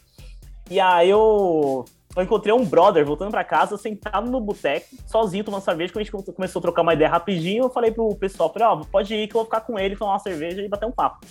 E 0.70 0.80
aí 0.80 1.10
eu, 1.10 1.86
eu 2.16 2.24
encontrei 2.24 2.54
um 2.54 2.66
brother 2.66 3.06
voltando 3.06 3.32
pra 3.32 3.44
casa, 3.44 3.78
sentado 3.78 4.30
no 4.30 4.40
boteco, 4.40 4.88
sozinho, 5.06 5.44
tomando 5.44 5.62
cerveja. 5.62 5.92
Quando 5.92 6.02
a 6.02 6.04
gente 6.06 6.34
começou 6.34 6.60
a 6.60 6.62
trocar 6.62 6.82
uma 6.82 6.94
ideia 6.94 7.10
rapidinho, 7.10 7.66
eu 7.66 7.70
falei 7.70 7.92
pro 7.92 8.16
pessoal, 8.16 8.52
falei, 8.52 8.68
ó, 8.68 8.84
pode 8.86 9.14
ir 9.14 9.28
que 9.28 9.36
eu 9.36 9.40
vou 9.40 9.46
ficar 9.46 9.62
com 9.62 9.78
ele, 9.78 9.98
tomar 9.98 10.14
uma 10.14 10.20
cerveja 10.20 10.62
e 10.62 10.70
bater 10.70 10.86
um 10.86 10.92
papo. 10.92 11.26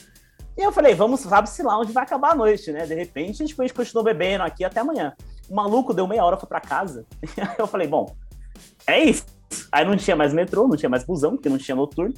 E 0.57 0.63
eu 0.63 0.71
falei, 0.71 0.95
vamos, 0.95 1.21
sabe-se 1.21 1.63
lá 1.63 1.79
onde 1.79 1.93
vai 1.93 2.05
acabar 2.05 2.33
a 2.33 2.35
noite, 2.35 2.71
né? 2.71 2.87
De 2.87 2.95
repente, 2.95 3.43
a 3.43 3.47
gente, 3.47 3.61
a 3.61 3.75
continuou 3.75 4.05
bebendo 4.05 4.45
aqui 4.45 4.65
até 4.65 4.81
amanhã. 4.81 5.15
O 5.49 5.55
maluco 5.55 5.93
deu 5.93 6.07
meia 6.07 6.25
hora, 6.25 6.37
foi 6.37 6.49
pra 6.49 6.61
casa. 6.61 7.05
E 7.37 7.41
aí 7.41 7.57
eu 7.59 7.67
falei, 7.67 7.89
bom, 7.89 8.15
é 8.87 9.03
isso. 9.03 9.25
Aí 9.73 9.85
não 9.85 9.97
tinha 9.97 10.15
mais 10.15 10.33
metrô, 10.33 10.69
não 10.69 10.77
tinha 10.77 10.89
mais 10.89 11.05
busão, 11.05 11.33
porque 11.33 11.49
não 11.49 11.59
tinha 11.59 11.75
noturno. 11.75 12.15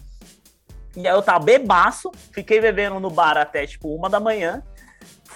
E 0.96 1.06
aí 1.06 1.14
eu 1.14 1.22
tava 1.22 1.44
bebaço, 1.44 2.10
fiquei 2.32 2.60
bebendo 2.60 2.98
no 2.98 3.10
bar 3.10 3.36
até, 3.36 3.66
tipo, 3.66 3.94
uma 3.94 4.08
da 4.10 4.18
manhã. 4.18 4.62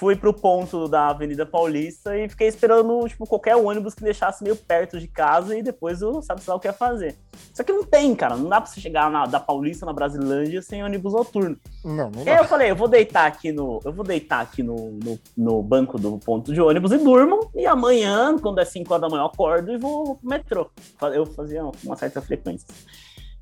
Fui 0.01 0.17
pro 0.17 0.33
ponto 0.33 0.89
da 0.89 1.09
Avenida 1.09 1.45
Paulista 1.45 2.17
e 2.17 2.27
fiquei 2.27 2.49
esperando, 2.49 3.07
tipo, 3.07 3.27
qualquer 3.27 3.55
ônibus 3.55 3.95
que 3.95 4.03
deixasse 4.03 4.43
meio 4.43 4.57
perto 4.57 4.99
de 4.99 5.07
casa 5.07 5.55
e 5.55 5.63
depois 5.63 6.01
eu 6.01 6.23
sabe 6.23 6.41
lá 6.49 6.55
o 6.55 6.59
que 6.59 6.67
ia 6.67 6.73
fazer. 6.73 7.19
Só 7.53 7.63
que 7.63 7.71
não 7.71 7.85
tem, 7.85 8.15
cara. 8.15 8.35
Não 8.35 8.49
dá 8.49 8.63
pra 8.63 8.71
você 8.71 8.81
chegar 8.81 9.11
na, 9.11 9.27
da 9.27 9.39
Paulista, 9.39 9.85
na 9.85 9.93
Brasilândia, 9.93 10.63
sem 10.63 10.83
ônibus 10.83 11.13
noturno. 11.13 11.55
Não, 11.85 12.11
não 12.11 12.23
E 12.25 12.31
aí 12.31 12.37
dá. 12.37 12.39
eu 12.39 12.45
falei, 12.45 12.71
eu 12.71 12.77
vou 12.77 12.89
deitar 12.89 13.27
aqui 13.27 13.53
no. 13.53 13.79
Eu 13.85 13.93
vou 13.93 14.03
deitar 14.03 14.41
aqui 14.41 14.63
no, 14.63 14.93
no, 14.93 15.19
no 15.37 15.63
banco 15.63 15.99
do 15.99 16.17
ponto 16.17 16.51
de 16.51 16.63
ônibus 16.63 16.93
e 16.93 16.97
durmo. 16.97 17.51
E 17.55 17.67
amanhã, 17.67 18.39
quando 18.39 18.59
é 18.59 18.65
5 18.65 18.91
horas 18.95 19.03
da 19.03 19.09
manhã, 19.11 19.25
eu 19.25 19.27
acordo 19.27 19.71
e 19.71 19.77
vou 19.77 20.17
pro 20.17 20.27
metrô. 20.31 20.71
Eu 21.13 21.27
fazia 21.27 21.63
uma 21.85 21.97
certa 21.97 22.23
frequência. 22.23 22.67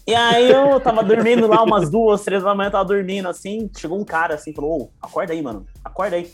E 0.09 0.15
aí 0.15 0.51
eu 0.51 0.81
tava 0.81 1.05
dormindo 1.05 1.47
lá 1.47 1.63
umas 1.63 1.91
duas, 1.91 2.25
três 2.25 2.43
da 2.43 2.55
manhã, 2.55 2.71
tava 2.71 2.87
dormindo 2.87 3.29
assim. 3.29 3.71
Chegou 3.77 4.01
um 4.01 4.05
cara 4.07 4.37
assim, 4.37 4.55
falou: 4.55 4.85
Ô, 4.85 4.91
acorda 5.03 5.35
aí, 5.35 5.43
mano. 5.43 5.67
Acorda 5.85 6.17
aí. 6.17 6.33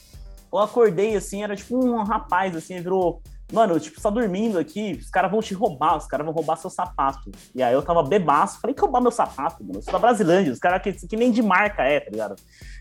Eu 0.52 0.60
acordei 0.60 1.16
assim, 1.16 1.42
era 1.42 1.56
tipo 1.56 1.84
um 1.84 2.04
rapaz 2.04 2.54
assim, 2.54 2.80
virou. 2.80 3.20
Mano, 3.52 3.80
tipo, 3.80 3.96
você 3.96 4.02
tá 4.04 4.10
dormindo 4.10 4.60
aqui, 4.60 4.92
os 4.92 5.10
caras 5.10 5.28
vão 5.28 5.40
te 5.40 5.54
roubar, 5.54 5.96
os 5.96 6.06
caras 6.06 6.24
vão 6.24 6.32
roubar 6.32 6.54
seu 6.54 6.70
sapato. 6.70 7.32
E 7.52 7.64
aí 7.64 7.74
eu 7.74 7.82
tava 7.82 8.00
bebaço, 8.04 8.60
falei 8.60 8.76
que 8.76 8.80
roubar 8.80 9.02
meu 9.02 9.10
sapato, 9.10 9.64
mano. 9.64 9.80
Eu 9.80 9.82
sou 9.82 9.92
da 9.92 9.98
Brasilândia, 9.98 10.52
os 10.52 10.60
caras 10.60 10.80
que, 10.80 10.92
que 10.92 11.16
nem 11.16 11.32
de 11.32 11.42
marca 11.42 11.82
é, 11.82 11.98
tá 11.98 12.12
ligado? 12.12 12.36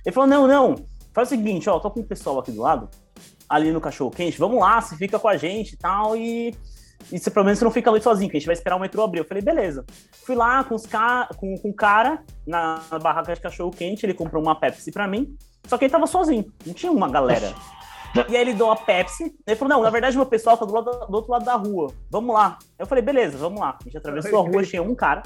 Ele 0.05 0.13
falou: 0.13 0.29
não, 0.29 0.47
não, 0.47 0.75
faz 1.11 1.27
o 1.27 1.29
seguinte, 1.29 1.67
ó, 1.71 1.79
tô 1.79 1.89
com 1.89 2.01
o 2.01 2.05
pessoal 2.05 2.37
aqui 2.37 2.51
do 2.51 2.61
lado, 2.61 2.87
ali 3.49 3.71
no 3.71 3.81
cachorro 3.81 4.11
quente, 4.11 4.37
vamos 4.37 4.59
lá, 4.59 4.79
você 4.79 4.95
fica 4.95 5.17
com 5.17 5.27
a 5.27 5.37
gente 5.37 5.73
e 5.73 5.77
tal, 5.77 6.15
e. 6.15 6.55
E 7.11 7.19
você, 7.19 7.29
pelo 7.29 7.45
menos 7.45 7.59
você 7.59 7.65
não 7.65 7.71
fica 7.71 7.89
ali 7.89 8.01
sozinho, 8.01 8.29
que 8.29 8.37
a 8.37 8.39
gente 8.39 8.47
vai 8.47 8.53
esperar 8.53 8.75
o 8.75 8.79
metrô 8.79 9.03
abrir. 9.03 9.19
Eu 9.19 9.25
falei, 9.25 9.43
beleza. 9.43 9.85
Fui 10.25 10.35
lá 10.35 10.63
com, 10.63 10.75
os 10.75 10.85
ca... 10.85 11.29
com, 11.37 11.57
com 11.57 11.69
o 11.69 11.73
cara 11.73 12.23
na 12.45 12.81
barraca 13.01 13.33
de 13.33 13.41
cachorro 13.41 13.71
quente, 13.71 14.05
ele 14.05 14.13
comprou 14.13 14.41
uma 14.41 14.55
Pepsi 14.55 14.91
pra 14.91 15.07
mim. 15.07 15.35
Só 15.67 15.77
que 15.77 15.85
ele 15.85 15.91
tava 15.91 16.07
sozinho, 16.07 16.45
não 16.65 16.73
tinha 16.73 16.91
uma 16.91 17.09
galera. 17.09 17.53
E 18.29 18.35
aí 18.35 18.41
ele 18.41 18.53
deu 18.53 18.69
a 18.69 18.75
Pepsi. 18.75 19.35
Ele 19.45 19.55
falou: 19.55 19.75
Não, 19.75 19.83
na 19.83 19.89
verdade, 19.89 20.15
meu 20.15 20.25
pessoal 20.25 20.55
tá 20.55 20.65
do, 20.65 20.73
lado, 20.73 21.07
do 21.07 21.15
outro 21.15 21.31
lado 21.31 21.45
da 21.45 21.55
rua. 21.55 21.91
Vamos 22.11 22.33
lá. 22.33 22.59
Eu 22.77 22.85
falei: 22.85 23.03
Beleza, 23.03 23.37
vamos 23.37 23.59
lá. 23.59 23.77
A 23.79 23.83
gente 23.83 23.97
atravessou 23.97 24.39
a 24.39 24.41
rua, 24.47 24.63
tinha 24.63 24.83
um 24.83 24.93
cara. 24.93 25.23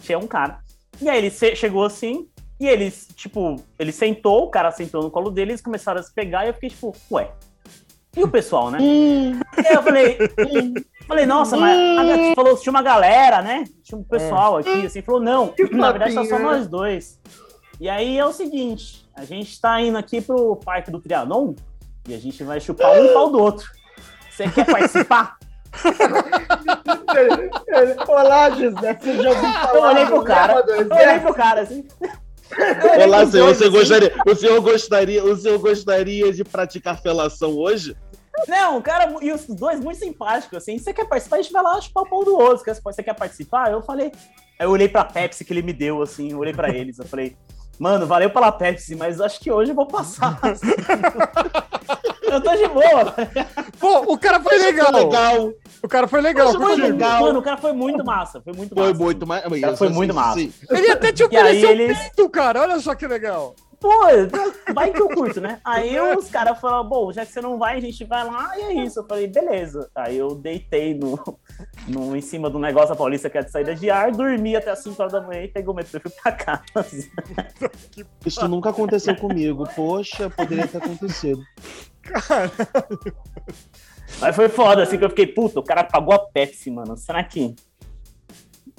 Tinha 0.00 0.18
um 0.18 0.26
cara. 0.26 0.60
E 1.00 1.08
aí 1.08 1.18
ele 1.18 1.30
chegou 1.30 1.84
assim. 1.84 2.28
E 2.60 2.68
eles, 2.68 3.08
tipo, 3.16 3.56
ele 3.78 3.90
sentou, 3.90 4.44
o 4.44 4.50
cara 4.50 4.70
sentou 4.70 5.02
no 5.02 5.10
colo 5.10 5.30
dele, 5.30 5.52
eles 5.52 5.62
começaram 5.62 5.98
a 5.98 6.02
se 6.02 6.14
pegar. 6.14 6.44
E 6.44 6.48
eu 6.48 6.54
fiquei 6.54 6.70
tipo: 6.70 6.94
Ué. 7.10 7.32
E 8.16 8.24
o 8.24 8.28
pessoal, 8.28 8.70
né? 8.70 8.78
Aí 8.78 9.74
eu 9.74 9.82
falei, 9.82 10.18
falei, 11.06 11.26
nossa, 11.26 11.56
mas 11.56 11.98
a 11.98 12.04
Gabi 12.04 12.34
falou 12.34 12.56
que 12.56 12.62
tinha 12.62 12.72
uma 12.72 12.82
galera, 12.82 13.40
né? 13.40 13.64
Tinha 13.84 13.98
um 13.98 14.02
pessoal 14.02 14.56
aqui, 14.56 14.86
assim, 14.86 15.00
falou, 15.00 15.20
não, 15.20 15.54
na 15.70 15.92
verdade 15.92 16.14
tá 16.14 16.24
só 16.24 16.38
né? 16.38 16.44
nós 16.44 16.66
dois. 16.66 17.20
E 17.80 17.88
aí 17.88 18.18
é 18.18 18.26
o 18.26 18.32
seguinte, 18.32 19.08
a 19.16 19.24
gente 19.24 19.60
tá 19.60 19.80
indo 19.80 19.96
aqui 19.96 20.20
pro 20.20 20.56
Parque 20.56 20.90
do 20.90 21.00
Trianon 21.00 21.54
e 22.08 22.14
a 22.14 22.18
gente 22.18 22.42
vai 22.42 22.60
chupar 22.60 23.00
um 23.00 23.12
pau 23.12 23.30
do 23.30 23.38
outro. 23.38 23.70
Você 24.30 24.48
quer 24.48 24.66
participar? 24.66 25.36
Olá, 28.08 28.50
José, 28.50 28.98
você 29.00 29.22
já 29.22 29.30
ouviu 29.30 29.52
falar 29.52 29.74
Eu 29.74 29.82
olhei 29.82 30.06
pro 30.06 30.24
cara, 30.24 30.52
eu 30.54 30.64
olhei 30.64 30.80
Exército? 30.80 31.20
pro 31.22 31.34
cara, 31.34 31.60
assim. 31.60 31.86
Olá, 33.04 33.26
senhor, 33.26 33.54
você 33.54 33.64
assim. 33.64 33.72
gostaria, 33.72 34.14
o 34.26 34.34
senhor 34.34 34.60
gostaria, 34.60 35.24
o 35.24 35.36
senhor 35.36 35.58
gostaria 35.58 36.32
de 36.32 36.44
praticar 36.44 37.00
felação 37.00 37.56
hoje? 37.56 37.96
Não, 38.48 38.78
o 38.78 38.82
cara, 38.82 39.12
e 39.20 39.30
os 39.32 39.46
dois 39.46 39.78
muito 39.80 39.98
simpáticos, 39.98 40.58
assim. 40.58 40.78
Você 40.78 40.92
quer 40.94 41.06
participar? 41.06 41.36
A 41.36 41.42
gente 41.42 41.52
vai 41.52 41.62
lá 41.62 41.80
chupar 41.80 42.04
o 42.04 42.08
pau 42.08 42.24
do 42.24 42.34
outro. 42.36 42.64
Quer- 42.64 42.74
Você 42.82 43.02
quer 43.02 43.14
participar? 43.14 43.70
Eu 43.70 43.82
falei. 43.82 44.12
Aí 44.58 44.66
eu 44.66 44.70
olhei 44.70 44.88
pra 44.88 45.04
Pepsi 45.04 45.44
que 45.44 45.52
ele 45.52 45.62
me 45.62 45.72
deu, 45.72 46.00
assim. 46.02 46.32
Eu 46.32 46.38
olhei 46.38 46.52
pra 46.54 46.70
eles. 46.70 46.98
Eu 46.98 47.04
falei, 47.04 47.36
mano, 47.80 48.06
valeu 48.06 48.28
pela 48.30 48.52
Pepsi, 48.52 48.94
mas 48.94 49.20
acho 49.20 49.40
que 49.40 49.50
hoje 49.50 49.70
eu 49.72 49.74
vou 49.74 49.86
passar. 49.86 50.38
eu 52.22 52.40
tô 52.40 52.54
de 52.54 52.68
boa. 52.68 53.14
Pô, 53.80 54.12
o 54.12 54.18
cara 54.18 54.38
foi 54.40 54.58
legal. 54.58 54.92
Legal. 54.92 55.52
O 55.82 55.88
cara 55.88 56.06
foi 56.06 56.20
legal. 56.20 56.52
Foi 56.52 56.76
legal. 56.76 57.20
Mano, 57.22 57.38
o 57.38 57.42
cara 57.42 57.56
foi 57.56 57.72
muito 57.72 58.04
massa. 58.04 58.40
Foi 58.40 58.52
muito 58.52 58.74
Foi 58.74 58.88
massa. 58.92 59.02
muito 59.02 59.26
mais. 59.26 59.42
Cara, 59.60 59.76
foi 59.76 59.88
muito 59.88 60.14
massa. 60.14 60.40
Ele 60.40 60.90
até 60.90 61.10
te 61.10 61.24
ofereceu 61.24 61.70
eles- 61.70 61.98
pinto, 61.98 62.28
cara. 62.28 62.60
Olha 62.62 62.78
só 62.80 62.94
que 62.94 63.06
legal. 63.06 63.54
Pô, 63.80 63.88
vai 64.74 64.92
que 64.92 65.00
eu 65.00 65.08
curto, 65.08 65.40
né? 65.40 65.58
Aí 65.64 65.98
os 65.98 66.28
caras 66.28 66.60
falaram, 66.60 66.86
bom, 66.86 67.10
já 67.10 67.24
que 67.24 67.32
você 67.32 67.40
não 67.40 67.58
vai, 67.58 67.78
a 67.78 67.80
gente 67.80 68.04
vai 68.04 68.24
lá 68.24 68.56
e 68.58 68.62
é 68.62 68.74
isso. 68.84 69.00
Eu 69.00 69.06
falei, 69.06 69.26
beleza. 69.26 69.90
Aí 69.94 70.18
eu 70.18 70.34
deitei 70.34 70.94
no, 70.94 71.18
no, 71.88 72.14
em 72.14 72.20
cima 72.20 72.50
do 72.50 72.58
negócio 72.58 72.90
da 72.90 72.96
Paulista 72.96 73.30
que 73.30 73.38
é 73.38 73.42
de 73.42 73.50
saída 73.50 73.74
de 73.74 73.90
ar, 73.90 74.12
dormi 74.12 74.54
até 74.54 74.70
as 74.70 74.80
5 74.80 75.00
horas 75.00 75.12
da 75.12 75.22
manhã 75.22 75.42
e 75.42 75.48
peguei 75.48 75.70
o 75.70 75.74
metrô 75.74 75.98
e 75.98 76.02
fui 76.02 76.12
pra 76.22 76.32
casa. 76.32 76.62
Isso 78.24 78.46
nunca 78.46 78.68
aconteceu 78.70 79.16
comigo. 79.16 79.66
Poxa, 79.74 80.28
poderia 80.28 80.68
ter 80.68 80.78
acontecido. 80.78 81.42
Mas 84.20 84.36
foi 84.36 84.48
foda, 84.48 84.82
assim, 84.82 84.98
que 84.98 85.04
eu 85.04 85.10
fiquei, 85.10 85.26
puta, 85.26 85.60
o 85.60 85.64
cara 85.64 85.84
pagou 85.84 86.14
a 86.14 86.18
Pepsi, 86.18 86.70
mano. 86.70 86.96
Será 86.96 87.22
que. 87.24 87.54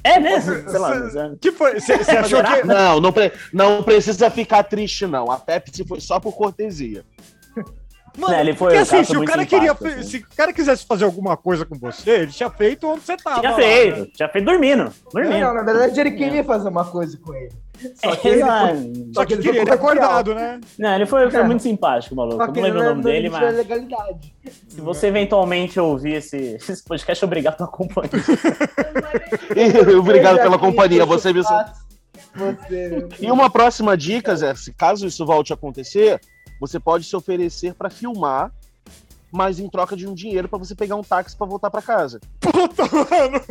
É 0.03 0.19
mesmo? 0.19 0.69
Sei 0.69 0.79
lá, 0.79 0.95
mas 0.95 1.15
é- 1.15 1.31
Que 1.39 1.51
foi? 1.51 1.79
Você 1.79 1.93
achou 1.93 2.43
que. 2.43 2.63
Não, 2.65 2.99
não, 2.99 3.11
pre- 3.11 3.31
não 3.53 3.83
precisa 3.83 4.29
ficar 4.29 4.63
triste, 4.63 5.05
não. 5.05 5.29
A 5.31 5.37
Pepsi 5.37 5.85
foi 5.85 5.99
só 6.01 6.19
por 6.19 6.33
cortesia. 6.33 7.03
Mano, 8.17 8.33
É, 8.33 8.41
ele 8.41 8.53
foi- 8.53 8.73
porque 8.75 8.77
assim, 8.95 9.03
se 9.05 9.15
o 9.17 9.23
cara 9.23 9.45
queria. 9.45 9.71
assim. 9.71 10.03
Se 10.03 10.17
o 10.17 10.35
cara 10.35 10.51
quisesse 10.51 10.85
fazer 10.85 11.05
alguma 11.05 11.37
coisa 11.37 11.65
com 11.65 11.75
você, 11.77 12.09
ele 12.11 12.31
tinha 12.31 12.49
feito 12.49 12.85
onde 12.87 13.01
você 13.01 13.15
tava. 13.15 13.39
Tinha 13.39 13.51
lá, 13.51 13.55
feito, 13.57 13.99
né? 14.01 14.07
tinha 14.13 14.27
feito 14.29 14.45
dormindo. 14.45 14.83
Não, 14.83 14.91
Dormindo. 15.13 15.39
não, 15.39 15.53
na 15.53 15.63
verdade 15.63 15.97
ele 15.99 16.11
queria 16.11 16.43
fazer 16.43 16.67
uma 16.67 16.83
coisa 16.83 17.17
com 17.17 17.33
ele. 17.33 17.53
Só 17.95 18.15
que 18.15 18.27
É, 18.27 18.31
ele. 18.31 19.11
Só 19.13 19.25
que 19.25 19.33
ele 19.33 19.47
ele 19.49 19.59
ficou 19.59 19.73
acordado, 19.73 20.35
né? 20.35 20.59
Não, 20.77 20.95
ele 20.95 21.05
foi, 21.05 21.29
foi 21.31 21.39
É. 21.39 21.43
muito 21.43 21.63
simpático, 21.63 22.15
maluco. 22.15 22.41
Eu 22.41 22.47
não 22.47 22.53
lembro 22.61 22.79
o 22.79 22.83
nome 22.83 23.03
dele, 23.03 23.29
mas 23.29 23.55
legalidade. 23.55 24.33
se 24.67 24.81
você 24.81 25.07
eventualmente 25.07 25.79
ouvir 25.79 26.15
esse, 26.15 26.37
esse 26.55 26.83
podcast, 26.83 27.23
obrigado 27.25 27.57
pela 27.57 27.69
companhia. 27.69 28.11
Obrigado 29.99 30.37
pela 30.37 30.57
companhia. 30.59 31.05
Você 31.05 31.31
o 31.31 31.33
me. 31.33 31.43
Você. 32.35 33.07
E 33.19 33.31
uma 33.31 33.49
próxima 33.49 33.97
dica, 33.97 34.35
Zé, 34.35 34.55
se 34.55 34.73
caso 34.73 35.05
isso 35.05 35.25
volte 35.25 35.51
a 35.51 35.55
acontecer, 35.55 36.19
você 36.59 36.79
pode 36.79 37.03
se 37.05 37.15
oferecer 37.15 37.73
para 37.73 37.89
filmar, 37.89 38.51
mas 39.31 39.59
em 39.59 39.69
troca 39.69 39.95
de 39.95 40.07
um 40.07 40.13
dinheiro 40.13 40.47
para 40.47 40.59
você 40.59 40.75
pegar 40.75 40.95
um 40.95 41.03
táxi 41.03 41.35
para 41.35 41.47
voltar 41.47 41.69
para 41.69 41.81
casa. 41.81 42.19
Puta, 42.39 42.83
mano. 42.83 43.41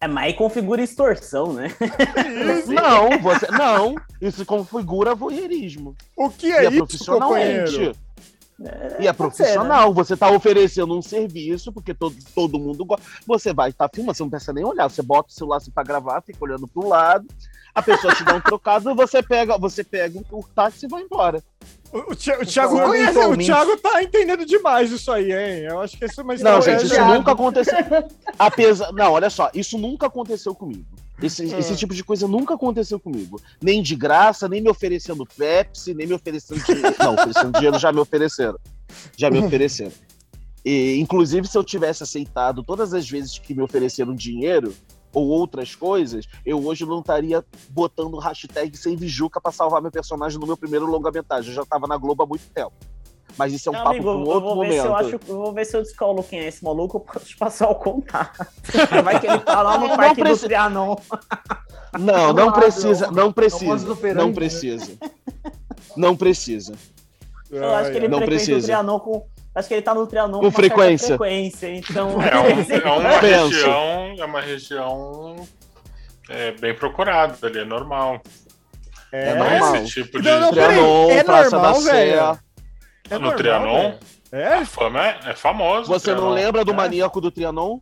É, 0.00 0.06
mas 0.06 0.26
aí 0.26 0.34
configura 0.34 0.80
extorsão, 0.82 1.52
né? 1.52 1.74
Não, 2.68 3.18
você 3.20 3.50
não. 3.50 3.96
Isso 4.20 4.44
configura 4.46 5.14
voyeurismo. 5.14 5.96
O 6.16 6.30
que 6.30 6.46
E 6.46 6.52
é 6.52 6.64
é 6.66 6.68
isso, 6.68 6.76
profissionalmente. 6.78 7.92
Companheiro? 8.58 8.96
E 9.02 9.06
é 9.06 9.12
pode 9.12 9.36
ser, 9.36 9.42
né? 9.42 9.48
profissional, 9.54 9.94
você 9.94 10.16
tá 10.16 10.30
oferecendo 10.30 10.96
um 10.96 11.02
serviço, 11.02 11.72
porque 11.72 11.94
todo, 11.94 12.14
todo 12.34 12.58
mundo 12.58 12.84
gosta. 12.84 13.04
Você 13.26 13.52
vai 13.52 13.70
estar 13.70 13.88
filmando, 13.94 14.16
você 14.16 14.22
não 14.22 14.30
precisa 14.30 14.52
nem 14.52 14.64
olhar, 14.64 14.88
você 14.88 15.02
bota 15.02 15.28
o 15.30 15.32
celular 15.32 15.58
assim 15.58 15.70
pra 15.70 15.82
gravar, 15.84 16.20
fica 16.22 16.38
olhando 16.44 16.66
pro 16.66 16.88
lado, 16.88 17.26
a 17.74 17.82
pessoa 17.82 18.14
te 18.14 18.24
dá 18.24 18.34
um 18.34 18.40
trocado, 18.40 18.94
você 18.94 19.22
pega, 19.22 19.56
você 19.58 19.84
pega 19.84 20.20
o 20.32 20.42
táxi 20.54 20.86
e 20.86 20.88
vai 20.88 21.02
embora. 21.02 21.42
O, 21.92 22.12
o, 22.12 22.14
Thi- 22.14 22.32
o 22.32 22.44
Thiago 22.44 22.74
Então, 22.74 22.86
conhece, 22.88 23.06
o 23.06 23.10
eventualmente- 23.12 23.46
Thiago 23.46 23.76
tá 23.78 24.02
entendendo 24.02 24.44
demais 24.44 24.90
isso 24.90 25.10
aí, 25.10 25.32
hein? 25.32 25.60
Eu 25.70 25.80
acho 25.80 25.96
que 25.96 26.04
isso 26.04 26.20
é 26.20 26.24
uma 26.24 26.34
Não, 26.36 26.60
gente, 26.60 26.84
isso 26.84 26.94
Thiago. 26.94 27.14
nunca 27.14 27.32
aconteceu. 27.32 27.74
Apesar, 28.38 28.92
não, 28.92 29.12
olha 29.12 29.30
só, 29.30 29.50
isso 29.54 29.78
nunca 29.78 30.06
aconteceu 30.06 30.54
comigo. 30.54 30.84
Esse, 31.20 31.52
Ah. 31.52 31.58
esse 31.58 31.74
tipo 31.76 31.94
de 31.94 32.04
coisa 32.04 32.28
nunca 32.28 32.54
aconteceu 32.54 32.98
comigo. 33.00 33.40
Nem 33.60 33.82
de 33.82 33.96
graça, 33.96 34.48
nem 34.48 34.60
me 34.60 34.70
oferecendo 34.70 35.26
Pepsi, 35.26 35.92
nem 35.94 36.06
me 36.06 36.14
oferecendo 36.14 36.62
dinheiro. 36.64 36.94
Não, 36.98 37.14
oferecendo 37.14 37.52
dinheiro 37.52 37.78
já 37.78 37.92
me 37.92 38.00
ofereceram. 38.00 38.58
Já 39.16 39.30
me 39.30 39.38
ofereceram. 39.38 39.92
E, 40.64 40.98
inclusive, 40.98 41.46
se 41.48 41.56
eu 41.56 41.64
tivesse 41.64 42.02
aceitado 42.02 42.62
todas 42.62 42.92
as 42.94 43.08
vezes 43.08 43.38
que 43.38 43.54
me 43.54 43.62
ofereceram 43.62 44.14
dinheiro 44.14 44.74
ou 45.12 45.26
outras 45.26 45.74
coisas, 45.74 46.26
eu 46.44 46.64
hoje 46.64 46.84
não 46.84 47.00
estaria 47.00 47.44
botando 47.70 48.18
hashtag 48.18 48.76
Save 48.76 49.08
Juca 49.08 49.40
pra 49.40 49.50
salvar 49.50 49.80
meu 49.80 49.90
personagem 49.90 50.38
no 50.38 50.46
meu 50.46 50.56
primeiro 50.56 50.86
longa-metragem. 50.86 51.50
Eu 51.50 51.56
já 51.56 51.64
tava 51.64 51.86
na 51.86 51.96
Globo 51.96 52.22
há 52.22 52.26
muito 52.26 52.44
tempo. 52.52 52.72
Mas 53.38 53.52
isso 53.52 53.68
é 53.68 53.70
um 53.70 53.74
Meu 53.74 53.82
papo 53.84 53.94
amigo, 53.96 54.10
um 54.10 54.22
eu 54.22 54.26
outro 54.26 54.40
vou 54.40 54.60
ver 54.64 54.72
se 54.72 54.78
eu 54.78 54.84
momento. 54.90 55.06
acho, 55.06 55.20
eu 55.28 55.36
vou 55.38 55.52
ver 55.52 55.64
se 55.64 55.76
eu 55.76 55.82
descolo 55.82 56.22
quem 56.24 56.40
é 56.40 56.48
esse 56.48 56.64
maluco, 56.64 56.98
posso 57.00 57.24
te 57.26 57.36
passar 57.36 57.68
o 57.68 57.74
contato. 57.76 58.44
Vai 59.04 59.20
que 59.20 59.26
ele 59.28 59.38
tá 59.38 59.62
lá 59.62 59.78
no 59.78 59.88
Não 59.88 59.96
Parque 59.96 60.16
precisa- 60.16 60.30
Industrial, 60.46 60.70
não. 60.70 60.98
Não, 61.98 62.32
não 62.32 62.52
precisa, 62.52 63.06
não. 63.06 63.12
não 63.12 63.24
Não 63.26 63.32
precisa, 63.32 63.86
não 64.14 64.26
né? 64.28 64.32
precisa. 64.34 64.92
Não 65.96 66.16
precisa. 66.16 66.74
Eu 67.50 67.74
acho 67.76 67.90
que 67.92 67.96
ele 67.96 68.08
Não 68.08 68.18
frequenta 68.18 68.36
precisa. 68.36 68.58
o 68.58 68.62
Trianon 68.62 69.00
com. 69.00 69.26
Acho 69.54 69.68
que 69.68 69.74
ele 69.74 69.82
tá 69.82 69.94
no 69.94 70.06
Trianon 70.06 70.40
Com 70.40 70.50
frequência. 70.50 71.16
frequência. 71.16 71.74
Então. 71.74 72.10
É, 72.22 72.38
um- 72.38 72.44
é 72.86 72.92
uma 72.92 73.18
região, 73.20 74.14
é 74.18 74.24
uma 74.24 74.40
região 74.40 75.36
é, 76.28 76.52
bem 76.52 76.74
procurada 76.74 77.34
ali, 77.46 77.60
é 77.60 77.64
normal. 77.64 78.20
É, 79.10 79.30
É 79.30 79.34
normal. 79.34 79.76
Esse 79.76 80.02
tipo 80.02 80.20
de. 80.20 80.28
Não, 80.28 80.40
não, 80.40 80.52
peraí, 80.52 80.74
Trianon, 80.76 81.10
é 81.10 81.24
Praça 81.24 81.50
normal, 81.56 81.72
da 81.82 81.90
velho? 81.92 82.34
Sé. 82.34 82.38
É 83.10 83.14
no 83.14 83.20
normal, 83.20 83.36
Trianon? 83.38 83.94
É? 84.30 84.54
A 84.54 84.64
fama 84.66 85.06
é, 85.06 85.18
é 85.30 85.34
famoso. 85.34 85.88
Você 85.88 86.10
não 86.10 86.16
Trianon. 86.18 86.34
lembra 86.34 86.64
do 86.64 86.72
É. 86.72 86.74
maníaco 86.76 87.20
do 87.20 87.30
Trianon? 87.30 87.78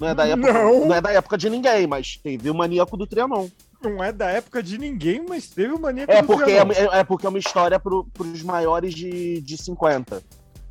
Não 0.00 0.08
é 0.08 0.14
da 0.14 0.26
época, 0.26 0.52
Não. 0.52 0.86
não. 0.86 0.94
é 0.94 1.00
da 1.00 1.12
época 1.12 1.38
de 1.38 1.48
ninguém, 1.48 1.86
mas 1.86 2.16
teve 2.16 2.50
o 2.50 2.54
maníaco 2.54 2.96
do 2.96 3.06
Trianon. 3.06 3.48
Não 3.80 4.02
é 4.02 4.10
da 4.12 4.28
época 4.30 4.62
de 4.62 4.76
ninguém, 4.78 5.24
mas 5.28 5.46
teve 5.48 5.72
o 5.72 5.78
maníaco 5.78 6.10
É 6.10 6.20
do 6.20 6.26
porque 6.26 6.50
é, 6.50 6.64
Trianon. 6.64 6.92
é 6.92 7.04
porque 7.04 7.26
é 7.26 7.28
uma 7.28 7.38
história 7.38 7.78
pro, 7.78 8.04
pros 8.12 8.42
maiores 8.42 8.92
de, 8.94 9.40
de 9.42 9.56
50. 9.56 10.20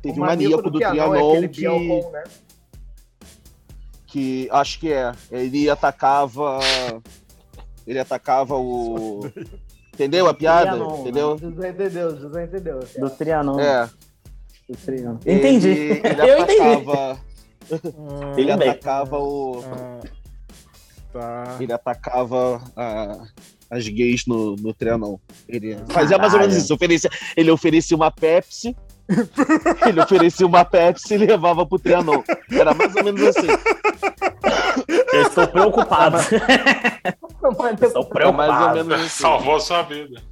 Teve 0.02 0.18
O 0.18 0.20
maníaco 0.20 0.70
do 0.70 0.78
Trianon 0.78 1.30
aquele 1.32 1.48
que, 1.48 1.62
né? 2.10 2.24
que 4.06 4.48
acho 4.50 4.78
que 4.78 4.92
é. 4.92 5.12
Ele 5.30 5.68
atacava. 5.70 6.60
Ele 7.86 7.98
atacava 7.98 8.56
o. 8.56 9.20
Entendeu 9.94 10.28
a 10.28 10.34
piada? 10.34 10.72
Trianon, 10.72 11.00
Entendeu? 11.00 11.38
José 11.38 11.68
entendeu, 11.70 12.20
José 12.20 12.44
entendeu. 12.44 12.80
Do 12.98 13.10
Trianon. 13.10 13.60
É. 13.60 13.88
Do 14.68 14.76
Trianon. 14.76 15.18
Entendi. 15.24 15.68
Ele, 15.68 16.00
ele 16.04 16.20
eu 16.30 16.38
entendi. 16.40 16.60
atacava. 16.60 17.18
Ah, 17.72 18.34
Ele 18.36 18.50
atacava 18.52 19.18
o. 19.18 19.64
ah, 19.64 20.00
tá. 21.12 21.56
Ele 21.60 21.72
atacava 21.72 22.62
a- 22.76 23.24
as 23.70 23.88
gays 23.88 24.26
no, 24.26 24.56
no 24.56 24.74
Trianon. 24.74 25.16
Ele 25.48 25.76
fazia 25.88 26.18
mais 26.18 26.34
ou 26.34 26.40
menos 26.40 26.56
isso. 26.56 26.74
Oferecia, 26.74 27.08
ele 27.36 27.50
oferecia 27.50 27.96
uma 27.96 28.10
Pepsi. 28.10 28.76
ele 29.86 30.00
oferecia 30.00 30.46
uma 30.46 30.64
Pepsi 30.64 31.14
e 31.14 31.18
levava 31.18 31.64
pro 31.66 31.78
Trianon. 31.78 32.22
Era 32.50 32.74
mais 32.74 32.94
ou 32.96 33.04
menos 33.04 33.22
assim. 33.22 33.46
Eu 35.14 35.22
estou 35.22 35.46
preocupado. 35.48 36.16
Estou 36.18 38.08
Era 38.14 38.32
mais 38.32 38.50
ou 38.50 38.56
preocupado. 38.56 38.74
menos 38.84 38.92
assim. 39.06 39.22
Salvou 39.22 39.60
sua 39.60 39.82
vida. 39.82 40.22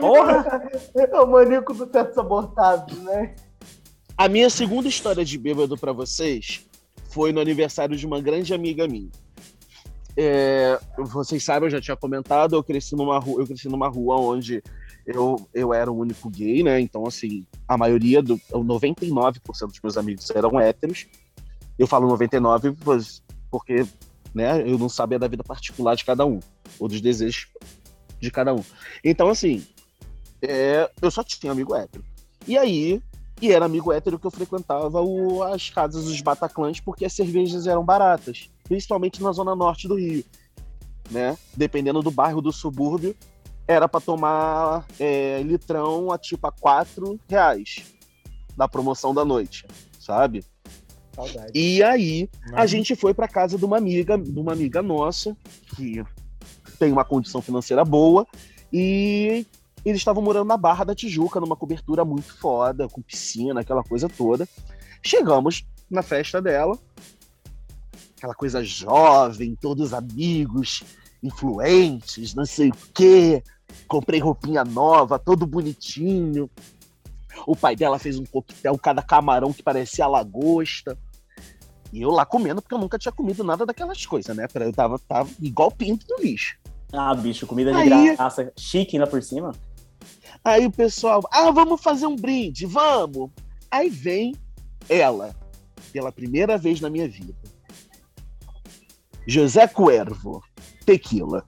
Porra! 0.00 0.62
É 0.96 1.20
o 1.20 1.26
maníaco 1.26 1.74
do 1.74 1.86
teto 1.86 2.14
sabotado, 2.14 2.94
né? 3.02 3.34
A 4.16 4.28
minha 4.28 4.48
segunda 4.48 4.88
história 4.88 5.24
de 5.24 5.36
bêbado 5.36 5.76
pra 5.76 5.92
vocês 5.92 6.66
foi 7.10 7.32
no 7.32 7.40
aniversário 7.40 7.96
de 7.96 8.06
uma 8.06 8.20
grande 8.20 8.54
amiga 8.54 8.88
minha. 8.88 9.10
É, 10.16 10.78
vocês 10.98 11.44
sabem, 11.44 11.66
eu 11.66 11.70
já 11.70 11.80
tinha 11.80 11.96
comentado, 11.96 12.56
eu 12.56 12.64
cresci 12.64 12.96
numa 12.96 13.18
rua, 13.18 13.42
eu 13.42 13.46
cresci 13.46 13.68
numa 13.68 13.86
rua 13.88 14.16
onde 14.18 14.62
eu, 15.06 15.36
eu 15.52 15.74
era 15.74 15.92
o 15.92 15.98
único 15.98 16.30
gay, 16.30 16.62
né? 16.62 16.80
Então, 16.80 17.06
assim, 17.06 17.46
a 17.68 17.76
maioria 17.76 18.22
do. 18.22 18.38
99% 18.50 19.40
dos 19.68 19.80
meus 19.82 19.98
amigos 19.98 20.30
eram 20.30 20.58
héteros. 20.58 21.06
Eu 21.78 21.86
falo 21.86 22.08
99 22.08 22.72
pois- 22.82 23.22
porque 23.50 23.84
né, 24.36 24.60
eu 24.68 24.76
não 24.76 24.88
sabia 24.90 25.18
da 25.18 25.26
vida 25.26 25.42
particular 25.42 25.96
de 25.96 26.04
cada 26.04 26.26
um, 26.26 26.40
ou 26.78 26.86
dos 26.86 27.00
desejos 27.00 27.48
de 28.20 28.30
cada 28.30 28.52
um. 28.54 28.62
Então, 29.02 29.28
assim, 29.30 29.66
é, 30.42 30.90
eu 31.00 31.10
só 31.10 31.24
tinha 31.24 31.50
amigo 31.50 31.74
hétero. 31.74 32.04
E 32.46 32.58
aí, 32.58 33.00
e 33.40 33.50
era 33.50 33.64
amigo 33.64 33.90
hétero 33.90 34.18
que 34.18 34.26
eu 34.26 34.30
frequentava 34.30 35.00
o- 35.00 35.42
as 35.42 35.70
casas 35.70 36.04
dos 36.04 36.20
Bataclãs 36.20 36.78
porque 36.80 37.06
as 37.06 37.14
cervejas 37.14 37.66
eram 37.66 37.82
baratas, 37.82 38.50
principalmente 38.64 39.22
na 39.22 39.32
zona 39.32 39.56
norte 39.56 39.88
do 39.88 39.94
Rio, 39.94 40.22
né? 41.10 41.38
Dependendo 41.56 42.02
do 42.02 42.10
bairro 42.10 42.42
do 42.42 42.52
subúrbio, 42.52 43.16
era 43.66 43.88
para 43.88 44.00
tomar 44.02 44.84
é, 45.00 45.42
litrão 45.42 46.12
a 46.12 46.18
tipo 46.18 46.46
a 46.46 46.52
quatro 46.52 47.18
reais 47.26 47.84
da 48.54 48.68
promoção 48.68 49.14
da 49.14 49.24
noite, 49.24 49.66
sabe? 49.98 50.44
Saudade. 51.16 51.50
E 51.54 51.82
aí 51.82 52.28
a 52.52 52.60
Não. 52.60 52.66
gente 52.66 52.94
foi 52.94 53.14
para 53.14 53.26
casa 53.26 53.56
de 53.56 53.64
uma 53.64 53.78
amiga, 53.78 54.18
de 54.18 54.38
uma 54.38 54.52
amiga 54.52 54.82
nossa 54.82 55.36
que 55.74 56.04
tem 56.78 56.92
uma 56.92 57.04
condição 57.04 57.40
financeira 57.40 57.84
boa 57.84 58.26
e 58.72 59.46
eles 59.84 59.98
estavam 60.00 60.22
morando 60.22 60.48
na 60.48 60.56
Barra 60.56 60.84
da 60.84 60.94
Tijuca, 60.94 61.40
numa 61.40 61.56
cobertura 61.56 62.04
muito 62.04 62.36
foda, 62.38 62.88
com 62.88 63.00
piscina, 63.00 63.60
aquela 63.60 63.82
coisa 63.82 64.08
toda. 64.08 64.46
Chegamos 65.02 65.64
na 65.88 66.02
festa 66.02 66.42
dela, 66.42 66.78
aquela 68.16 68.34
coisa 68.34 68.62
jovem, 68.62 69.56
todos 69.58 69.94
amigos, 69.94 70.82
influentes, 71.22 72.34
não 72.34 72.44
sei 72.44 72.70
o 72.70 72.76
quê. 72.92 73.42
Comprei 73.86 74.20
roupinha 74.20 74.64
nova, 74.64 75.18
todo 75.18 75.46
bonitinho. 75.46 76.50
O 77.46 77.54
pai 77.54 77.76
dela 77.76 77.98
fez 77.98 78.18
um 78.18 78.24
coquetel, 78.24 78.76
cada 78.78 79.02
camarão 79.02 79.52
que 79.52 79.62
parecia 79.62 80.06
lagosta. 80.06 80.98
E 81.92 82.02
eu 82.02 82.10
lá 82.10 82.26
comendo, 82.26 82.60
porque 82.60 82.74
eu 82.74 82.78
nunca 82.78 82.98
tinha 82.98 83.12
comido 83.12 83.42
nada 83.44 83.64
daquelas 83.64 84.04
coisas, 84.04 84.36
né? 84.36 84.46
Eu 84.54 84.72
tava, 84.72 84.98
tava 84.98 85.30
igual 85.40 85.70
pinto 85.70 86.06
do 86.06 86.22
lixo. 86.22 86.56
Ah, 86.92 87.14
bicho, 87.14 87.46
comida 87.46 87.72
de 87.72 87.78
Aí- 87.78 88.16
graça. 88.16 88.52
Chique 88.56 88.96
ainda 88.96 89.06
por 89.06 89.22
cima. 89.22 89.52
Aí 90.44 90.66
o 90.66 90.70
pessoal, 90.70 91.22
ah, 91.32 91.50
vamos 91.50 91.80
fazer 91.80 92.06
um 92.06 92.16
brinde, 92.16 92.66
vamos. 92.66 93.30
Aí 93.70 93.88
vem 93.88 94.34
ela, 94.88 95.34
pela 95.92 96.12
primeira 96.12 96.56
vez 96.56 96.80
na 96.80 96.88
minha 96.90 97.08
vida. 97.08 97.34
José 99.26 99.66
Cuervo, 99.66 100.42
tequila. 100.84 101.44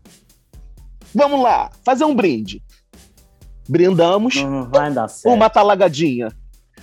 Vamos 1.15 1.41
lá, 1.43 1.71
fazer 1.85 2.05
um 2.05 2.15
brinde. 2.15 2.63
Brindamos, 3.69 4.35
Não 4.37 4.69
vai 4.69 4.93
dar 4.93 5.09
certo. 5.09 5.35
uma 5.35 5.49
talagadinha. 5.49 6.29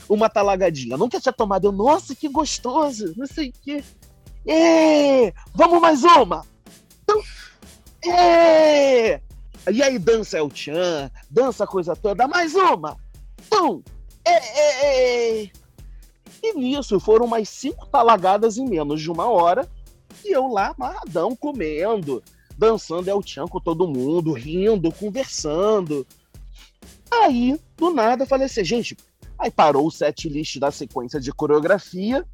Uma 0.08 0.30
talagadinha. 0.30 0.98
Nunca 0.98 1.20
tinha 1.20 1.34
tomado. 1.34 1.66
Eu, 1.66 1.72
nossa, 1.72 2.16
que 2.16 2.28
gostoso. 2.28 3.14
Não 3.18 3.26
sei 3.26 3.50
o 3.50 3.54
quê. 3.62 3.84
É, 4.48 5.34
vamos 5.54 5.82
mais 5.82 6.04
uma. 6.04 6.46
Então, 7.04 7.22
é. 8.06 9.20
E 9.72 9.82
aí 9.82 9.98
dança 9.98 10.38
El 10.38 10.50
Chan, 10.54 11.10
dança 11.30 11.64
a 11.64 11.68
coisa 11.68 11.96
toda. 11.96 12.28
Mais 12.28 12.54
uma. 12.54 12.98
Então, 13.46 13.84
é, 14.24 15.42
é. 15.44 15.52
E 16.44 16.54
nisso 16.54 17.00
foram 17.00 17.26
mais 17.26 17.50
cinco 17.50 17.88
talagadas 17.88 18.58
em 18.58 18.68
menos 18.68 19.02
de 19.02 19.10
uma 19.10 19.28
hora. 19.28 19.68
E 20.24 20.32
eu 20.32 20.48
lá, 20.48 20.74
amarradão, 20.78 21.36
comendo, 21.36 22.24
dançando 22.56 23.10
El 23.10 23.22
Chan 23.24 23.48
com 23.48 23.60
todo 23.60 23.88
mundo, 23.88 24.34
rindo, 24.34 24.92
conversando. 24.92 26.06
Aí, 27.12 27.60
do 27.76 27.92
nada, 27.92 28.24
eu 28.24 28.28
falei 28.28 28.46
assim, 28.46 28.64
gente, 28.64 28.96
aí 29.38 29.52
parou 29.52 29.88
o 29.88 29.92
set 29.92 30.28
list 30.30 30.58
da 30.60 30.72
sequência 30.72 31.20
de 31.20 31.32
coreografia. 31.32 32.26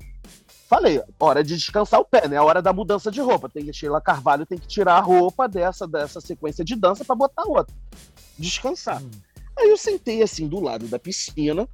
Falei, 0.67 1.01
hora 1.19 1.43
de 1.43 1.55
descansar 1.55 1.99
o 1.99 2.05
pé, 2.05 2.27
né? 2.27 2.37
A 2.37 2.43
hora 2.43 2.61
da 2.61 2.71
mudança 2.71 3.11
de 3.11 3.19
roupa. 3.19 3.49
Tem 3.49 3.65
que 3.65 3.73
Sheila 3.73 3.99
Carvalho 3.99 4.45
tem 4.45 4.57
que 4.57 4.67
tirar 4.67 4.95
a 4.95 5.01
roupa 5.01 5.47
dessa 5.47 5.85
dessa 5.87 6.21
sequência 6.21 6.63
de 6.63 6.75
dança 6.75 7.03
para 7.03 7.15
botar 7.15 7.43
outra. 7.43 7.75
Descansar. 8.37 9.01
Aí 9.57 9.69
eu 9.69 9.77
sentei 9.77 10.23
assim 10.23 10.47
do 10.47 10.59
lado 10.59 10.87
da 10.87 10.97
piscina 10.97 11.67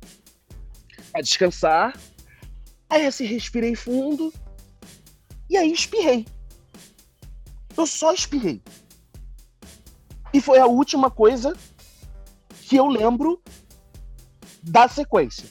pra 1.12 1.22
descansar. 1.22 1.96
Aí 2.90 3.06
assim, 3.06 3.26
respirei 3.26 3.76
fundo. 3.76 4.34
E 5.50 5.56
aí 5.56 5.72
espirrei. 5.72 6.26
Eu 7.76 7.86
só 7.86 8.12
espirrei. 8.12 8.62
E 10.34 10.42
foi 10.42 10.60
a 10.60 10.66
última 10.66 11.12
coisa 11.12 11.56
que 12.64 12.76
eu 12.76 12.88
lembro 12.88 13.42
da 14.68 14.88
sequência. 14.88 15.48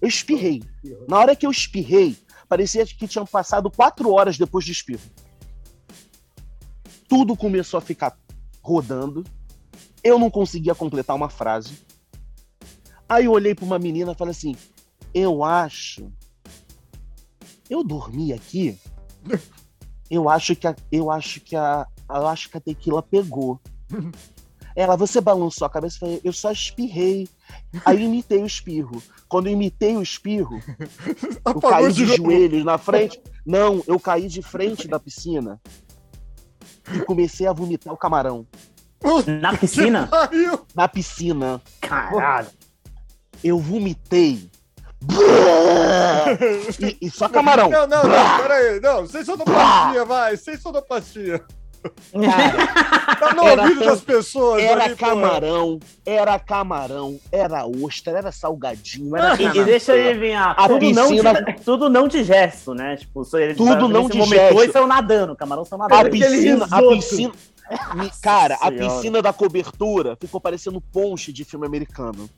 Eu 0.00 0.08
espirrei. 0.08 0.62
Na 1.08 1.18
hora 1.18 1.36
que 1.36 1.46
eu 1.46 1.50
espirrei, 1.50 2.16
parecia 2.48 2.86
que 2.86 3.08
tinham 3.08 3.26
passado 3.26 3.70
quatro 3.70 4.12
horas 4.12 4.38
depois 4.38 4.64
do 4.64 4.70
espirro. 4.70 5.02
Tudo 7.08 7.36
começou 7.36 7.78
a 7.78 7.80
ficar 7.80 8.16
rodando. 8.62 9.24
Eu 10.02 10.18
não 10.18 10.30
conseguia 10.30 10.74
completar 10.74 11.16
uma 11.16 11.28
frase. 11.28 11.78
Aí 13.08 13.24
eu 13.24 13.32
olhei 13.32 13.54
para 13.54 13.64
uma 13.64 13.78
menina 13.78 14.12
e 14.12 14.16
falei 14.16 14.32
assim: 14.32 14.56
Eu 15.12 15.42
acho. 15.42 16.12
Eu 17.68 17.82
dormi 17.82 18.32
aqui. 18.32 18.78
Eu 20.08 20.28
acho 20.28 20.54
que 20.54 20.68
a, 20.68 20.76
eu 20.92 21.10
acho 21.10 21.40
que 21.40 21.56
a, 21.56 21.86
eu 22.08 22.26
acho 22.28 22.48
que 22.48 22.56
a 22.56 22.60
tequila 22.60 23.02
pegou. 23.02 23.60
Ela, 24.76 24.94
você 24.94 25.22
balançou 25.22 25.66
a 25.66 25.70
cabeça 25.70 25.96
e 25.96 25.98
falei, 25.98 26.20
eu 26.22 26.32
só 26.34 26.52
espirrei. 26.52 27.26
Aí 27.82 27.96
eu 27.96 28.02
imitei 28.02 28.42
o 28.42 28.46
espirro. 28.46 29.02
Quando 29.26 29.46
eu 29.46 29.54
imitei 29.54 29.96
o 29.96 30.02
espirro, 30.02 30.60
eu 31.46 31.60
caí 31.62 31.90
de 31.90 32.04
joelhos 32.04 32.62
na 32.62 32.76
frente. 32.76 33.18
Não, 33.44 33.82
eu 33.86 33.98
caí 33.98 34.28
de 34.28 34.42
frente 34.42 34.86
da 34.86 35.00
piscina 35.00 35.58
e 36.94 36.98
comecei 37.00 37.46
a 37.46 37.54
vomitar 37.54 37.92
o 37.92 37.96
camarão. 37.96 38.46
Na 39.40 39.56
piscina? 39.56 40.10
Na 40.74 40.86
piscina. 40.86 41.62
Caralho. 41.80 42.48
Eu 43.42 43.58
vomitei. 43.58 44.50
E, 46.80 47.06
e 47.06 47.10
só 47.10 47.28
camarão. 47.28 47.70
Não, 47.70 47.86
não, 47.86 48.02
não, 48.02 48.38
peraí. 48.42 48.80
Não, 48.80 49.06
sem 49.06 49.24
sonoplastia, 49.24 50.04
vai, 50.04 50.36
sem 50.36 50.56
sonoplastia. 50.56 51.44
Tá 53.18 53.34
no 53.34 53.42
Era 53.44 53.62
ouvido 53.62 53.78
tão- 53.80 53.88
das 53.88 54.00
pessoas. 54.00 54.62
Era 54.62 54.84
ali, 54.84 54.96
camarão, 54.96 55.80
era 56.04 56.38
camarão, 56.38 57.18
era 57.32 57.66
ostra, 57.66 58.18
era 58.18 58.30
salgadinho, 58.32 59.16
era 59.16 59.40
E, 59.40 59.46
e 59.46 59.64
deixa 59.64 59.94
eu 59.96 60.10
adivinhar, 60.10 60.54
A 60.58 60.68
tudo, 60.68 60.90
não 60.92 61.08
piscina- 61.08 61.32
de, 61.42 61.52
tudo 61.64 61.88
não 61.88 62.08
de 62.08 62.24
gesto, 62.24 62.74
né? 62.74 62.96
Tipo, 62.96 63.24
só 63.24 63.38
ele 63.38 63.54
Tudo 63.54 63.88
não 63.88 64.08
de 64.08 64.22
gesto. 64.22 64.62
e 64.64 64.72
saiu 64.72 64.86
nadando, 64.86 65.34
camarão 65.36 65.64
saiu 65.64 65.82
A 65.82 65.88
nadando. 65.88 66.10
piscina, 66.10 66.66
a 66.70 66.82
piscina. 66.82 67.32
Me- 67.94 68.10
Cara, 68.22 68.54
a 68.54 68.68
Senhora. 68.68 68.76
piscina 68.94 69.22
da 69.22 69.32
cobertura 69.32 70.16
ficou 70.20 70.40
parecendo 70.40 70.80
ponche 70.80 71.32
de 71.32 71.44
filme 71.44 71.66
americano. 71.66 72.28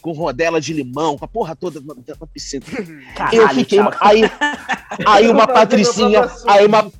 Com 0.00 0.12
rodela 0.12 0.60
de 0.60 0.72
limão, 0.72 1.18
com 1.18 1.24
a 1.26 1.28
porra 1.28 1.54
toda 1.54 1.78
na, 1.80 1.94
na 1.94 2.26
piscina. 2.26 2.64
Caralho, 3.14 3.36
eu 3.42 3.48
fiquei. 3.50 3.78
Aí, 4.00 4.22
aí 5.06 5.28
uma 5.28 5.46
patricinha. 5.48 6.26
Aí 6.46 6.64
uma. 6.64 6.90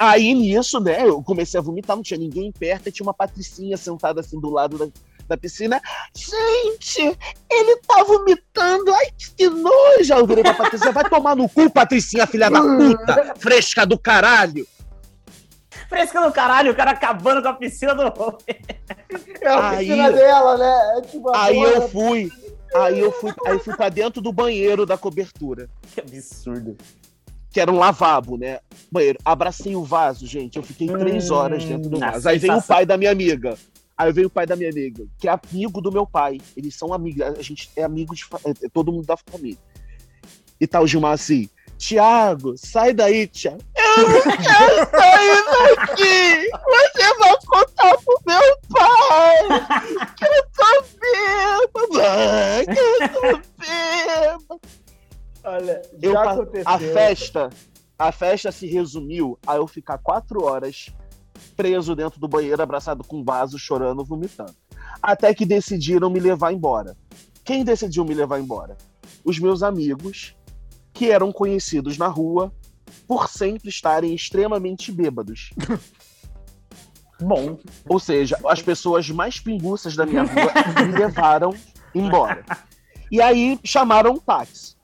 Aí 0.00 0.32
nisso, 0.32 0.80
né? 0.80 1.06
Eu 1.06 1.22
comecei 1.22 1.60
a 1.60 1.62
vomitar, 1.62 1.94
não 1.94 2.02
tinha 2.02 2.18
ninguém 2.18 2.50
perto, 2.50 2.88
e 2.88 2.92
tinha 2.92 3.04
uma 3.06 3.12
patricinha 3.12 3.76
sentada 3.76 4.20
assim 4.22 4.40
do 4.40 4.48
lado 4.48 4.78
da, 4.78 4.88
da 5.28 5.36
piscina. 5.36 5.78
Gente, 6.16 7.18
ele 7.50 7.76
tá 7.86 8.02
vomitando. 8.04 8.90
Ai, 8.94 9.08
que 9.36 9.46
nojo. 9.50 10.14
Eu 10.14 10.26
virei 10.26 10.42
pra 10.42 10.54
Patricinha, 10.54 10.90
vai 10.90 11.06
tomar 11.08 11.36
no 11.36 11.46
cu, 11.50 11.68
Patricinha, 11.68 12.26
filha 12.26 12.48
da 12.50 12.62
puta, 12.62 13.34
fresca 13.38 13.84
do 13.84 13.98
caralho. 13.98 14.66
Fresca 15.88 16.26
do 16.26 16.32
caralho, 16.32 16.72
o 16.72 16.74
cara 16.76 16.92
acabando 16.92 17.42
com 17.42 17.48
a 17.48 17.52
piscina 17.52 17.94
do 17.94 18.02
É 19.42 19.48
a 19.48 19.70
Aí- 19.70 19.86
piscina 19.86 20.12
dela, 20.12 20.56
né? 20.56 20.94
É 20.98 21.00
tipo 21.02 21.30
Aí 21.36 21.54
porra- 21.56 21.70
eu 21.72 21.88
fui. 21.90 22.30
Aí 22.74 23.00
eu 23.00 23.10
fui, 23.12 23.34
aí 23.46 23.52
eu 23.54 23.58
fui 23.58 23.74
pra 23.76 23.88
dentro 23.88 24.22
do 24.22 24.32
banheiro 24.32 24.86
da 24.86 24.96
cobertura, 24.96 25.68
Que 25.92 26.00
absurdo. 26.00 26.76
Que 27.50 27.60
era 27.60 27.70
um 27.70 27.78
lavabo, 27.78 28.36
né? 28.36 28.60
Banheiro. 28.90 29.18
Abracei 29.24 29.74
o 29.76 29.84
vaso, 29.84 30.26
gente. 30.26 30.56
Eu 30.56 30.62
fiquei 30.62 30.86
três 30.88 31.30
Hum, 31.30 31.34
horas 31.34 31.64
dentro 31.64 31.90
do 31.90 31.98
vaso. 31.98 32.28
Aí 32.28 32.38
veio 32.38 32.56
o 32.58 32.62
pai 32.62 32.86
da 32.86 32.96
minha 32.96 33.10
amiga. 33.10 33.56
Aí 33.98 34.12
veio 34.12 34.28
o 34.28 34.30
pai 34.30 34.46
da 34.46 34.56
minha 34.56 34.70
amiga, 34.70 35.04
que 35.18 35.28
é 35.28 35.30
amigo 35.32 35.80
do 35.82 35.92
meu 35.92 36.06
pai. 36.06 36.38
Eles 36.56 36.74
são 36.74 36.92
amigos. 36.94 37.20
A 37.22 37.42
gente 37.42 37.70
é 37.76 37.82
amigo 37.82 38.14
de 38.14 38.24
fa- 38.24 38.40
é 38.44 38.68
todo 38.72 38.90
mundo 38.92 39.04
da 39.06 39.16
família. 39.16 39.58
E 40.60 40.66
tal, 40.66 40.86
Gilmar 40.86 41.12
assim. 41.12 41.48
Tiago, 41.76 42.54
sai 42.58 42.92
daí, 42.92 43.26
Tiago. 43.26 43.60
Eu 43.74 44.08
não 44.08 44.20
quero 44.22 44.90
sair 44.90 45.76
daqui! 45.76 46.50
Você 46.50 47.14
vai 47.18 47.36
contar 47.46 47.96
pro 47.96 48.20
meu 48.26 48.58
pai! 48.68 49.48
Que 50.16 50.24
eu 50.26 50.46
tô 50.56 50.84
bêbado! 51.00 51.92
Mãe, 51.94 52.66
que 52.66 52.80
eu 52.80 53.08
tô 53.08 53.40
bêbado! 53.58 54.60
Olha, 55.50 55.82
Eu. 56.00 56.14
A 56.64 56.78
festa, 56.78 57.50
a 57.98 58.12
festa 58.12 58.52
se 58.52 58.66
resumiu 58.66 59.38
a 59.46 59.56
eu 59.56 59.66
ficar 59.66 59.98
quatro 59.98 60.44
horas 60.44 60.90
preso 61.56 61.96
dentro 61.96 62.20
do 62.20 62.28
banheiro, 62.28 62.62
abraçado 62.62 63.02
com 63.02 63.18
um 63.18 63.24
vaso, 63.24 63.58
chorando, 63.58 64.04
vomitando. 64.04 64.54
Até 65.02 65.34
que 65.34 65.44
decidiram 65.44 66.10
me 66.10 66.20
levar 66.20 66.52
embora. 66.52 66.96
Quem 67.44 67.64
decidiu 67.64 68.04
me 68.04 68.14
levar 68.14 68.38
embora? 68.38 68.76
Os 69.24 69.38
meus 69.38 69.62
amigos, 69.62 70.36
que 70.92 71.10
eram 71.10 71.32
conhecidos 71.32 71.98
na 71.98 72.06
rua 72.06 72.52
por 73.08 73.28
sempre 73.28 73.68
estarem 73.68 74.14
extremamente 74.14 74.92
bêbados. 74.92 75.50
Bom, 77.20 77.58
Ou 77.86 77.98
seja, 77.98 78.38
as 78.46 78.62
pessoas 78.62 79.10
mais 79.10 79.38
pinguças 79.38 79.94
da 79.94 80.06
minha 80.06 80.22
rua 80.22 80.52
me 80.86 80.98
levaram 80.98 81.54
embora. 81.94 82.44
E 83.12 83.20
aí 83.20 83.58
chamaram 83.64 84.12
um 84.12 84.18
táxi. 84.18 84.76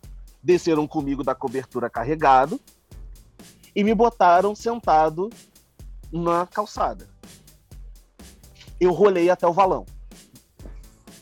Desceram 0.47 0.87
comigo 0.87 1.25
da 1.25 1.35
cobertura 1.35 1.91
carregado 1.91 2.61
e 3.75 3.83
me 3.83 3.93
botaram 3.93 4.55
sentado 4.55 5.29
na 6.13 6.47
calçada. 6.47 7.09
Eu 8.79 8.93
rolei 8.93 9.29
até 9.29 9.45
o 9.45 9.53
valão. 9.53 9.85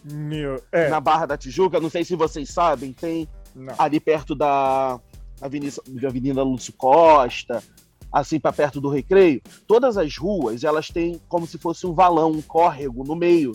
Meu, 0.05 0.63
é, 0.71 0.91
Na 0.91 1.01
Barra 1.01 1.25
da 1.25 1.39
Tijuca, 1.39 1.81
não 1.81 1.89
sei 1.89 2.05
se 2.05 2.15
vocês 2.15 2.51
sabem, 2.51 2.93
tem 2.93 3.27
não. 3.55 3.75
ali 3.79 3.99
perto 3.99 4.35
da 4.35 5.01
Avenida, 5.41 5.81
da 5.89 6.09
Avenida 6.09 6.43
Lúcio 6.43 6.75
Costa, 6.75 7.65
assim 8.13 8.39
para 8.39 8.53
perto 8.53 8.79
do 8.79 8.91
Recreio, 8.91 9.41
todas 9.67 9.97
as 9.97 10.19
ruas 10.19 10.65
elas 10.65 10.89
têm 10.89 11.19
como 11.31 11.47
se 11.47 11.57
fosse 11.57 11.87
um 11.87 11.95
valão, 11.95 12.31
um 12.31 12.43
córrego 12.43 13.03
no 13.03 13.17
meio. 13.17 13.53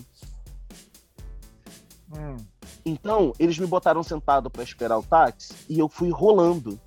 Hum. 2.11 2.37
Então, 2.85 3.33
eles 3.39 3.57
me 3.57 3.67
botaram 3.67 4.01
sentado 4.03 4.49
para 4.49 4.63
esperar 4.63 4.97
o 4.97 5.03
táxi 5.03 5.53
e 5.67 5.77
eu 5.79 5.89
fui 5.89 6.09
rolando. 6.09 6.79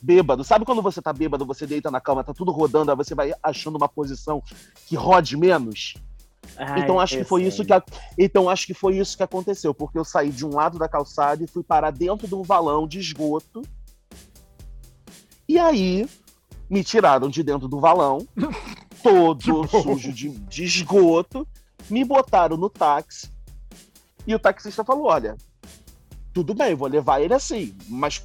Bêbado. 0.00 0.44
Sabe 0.44 0.64
quando 0.64 0.80
você 0.80 1.02
tá 1.02 1.12
bêbado, 1.12 1.44
você 1.44 1.66
deita 1.66 1.90
na 1.90 2.00
cama, 2.00 2.22
tá 2.22 2.32
tudo 2.32 2.52
rodando, 2.52 2.90
aí 2.90 2.96
você 2.96 3.14
vai 3.14 3.32
achando 3.42 3.76
uma 3.76 3.88
posição 3.88 4.42
que 4.86 4.94
rode 4.94 5.36
menos? 5.36 5.94
ai, 6.56 6.80
então 6.80 7.00
acho 7.00 7.16
que 7.18 7.24
foi 7.24 7.40
sei. 7.42 7.48
isso 7.48 7.64
que 7.64 7.72
a- 7.72 7.82
então 8.16 8.48
acho 8.48 8.66
que 8.66 8.74
foi 8.74 8.96
isso 8.96 9.16
que 9.16 9.22
aconteceu, 9.22 9.74
porque 9.74 9.98
eu 9.98 10.04
saí 10.04 10.30
de 10.30 10.46
um 10.46 10.54
lado 10.54 10.78
da 10.78 10.88
calçada 10.88 11.42
e 11.42 11.48
fui 11.48 11.62
parar 11.62 11.90
dentro 11.90 12.26
de 12.28 12.34
um 12.34 12.42
valão 12.42 12.86
de 12.86 12.98
esgoto. 13.00 13.62
E 15.48 15.58
aí 15.58 16.08
me 16.70 16.84
tiraram 16.84 17.28
de 17.28 17.42
dentro 17.42 17.66
do 17.66 17.80
valão, 17.80 18.26
todo 19.02 19.66
sujo 19.68 20.12
de, 20.12 20.28
de 20.30 20.64
esgoto, 20.64 21.46
me 21.90 22.04
botaram 22.04 22.56
no 22.56 22.70
táxi 22.70 23.30
E 24.28 24.34
o 24.34 24.38
taxista 24.38 24.84
falou: 24.84 25.06
olha, 25.06 25.36
tudo 26.34 26.54
bem, 26.54 26.74
vou 26.74 26.86
levar 26.86 27.20
ele 27.20 27.32
assim, 27.34 27.74
mas 27.88 28.22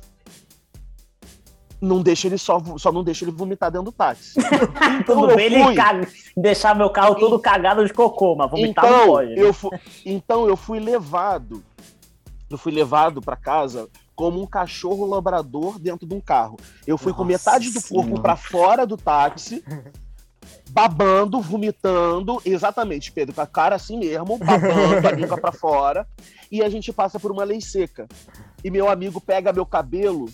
não 1.82 2.02
deixa 2.02 2.28
ele 2.28 2.38
só, 2.38 2.62
só 2.78 2.92
não 2.92 3.04
deixa 3.04 3.26
ele 3.26 3.32
vomitar 3.32 3.70
dentro 3.72 3.86
do 3.86 3.92
táxi. 3.92 4.34
Então 5.00 5.22
Tudo 5.22 5.32
eu 5.32 5.36
bem 5.36 5.46
ele 5.48 5.64
fui. 5.64 5.76
caga- 5.76 6.08
deixar 6.38 6.76
meu 6.76 6.90
carro 6.90 7.16
todo 7.16 7.40
cagado 7.40 7.86
de 7.86 7.94
cocô, 7.94 8.36
mas 8.36 8.50
vomitar 8.50 8.86
não 8.86 8.92
Então 9.02 9.08
pode. 9.08 9.30
né? 9.30 9.36
eu, 9.42 9.54
fu- 9.54 9.70
então 10.06 10.48
eu 10.48 10.56
fui 10.56 10.80
levado. 10.80 11.64
Eu 12.50 12.58
fui 12.58 12.72
levado 12.72 13.22
para 13.22 13.36
casa 13.36 13.90
como 14.16 14.42
um 14.42 14.46
cachorro 14.46 15.06
labrador 15.08 15.80
dentro 15.80 16.06
de 16.08 16.14
um 16.14 16.22
carro. 16.22 16.58
Eu 16.86 16.98
fui 16.98 17.12
com 17.14 17.24
Nossa 17.24 17.32
metade 17.52 17.72
do 17.72 17.82
corpo 17.82 18.22
para 18.22 18.36
fora 18.36 18.86
do 18.86 18.96
táxi, 18.96 19.64
babando, 20.74 21.40
vomitando, 21.40 22.42
exatamente, 22.44 23.12
Pedro, 23.12 23.36
com 23.36 23.42
a 23.42 23.46
cara 23.46 23.76
assim 23.76 23.96
mesmo, 23.96 24.40
babando 24.40 25.08
a 25.08 25.12
língua 25.14 25.38
para 25.38 25.52
fora, 25.52 26.08
e 26.52 26.64
a 26.64 26.70
gente 26.70 26.92
passa 26.92 27.20
por 27.20 27.32
uma 27.32 27.44
lei 27.44 27.62
seca. 27.62 28.08
E 28.64 28.72
meu 28.72 28.90
amigo 28.90 29.22
pega 29.22 29.54
meu 29.54 29.68
cabelo, 29.68 30.28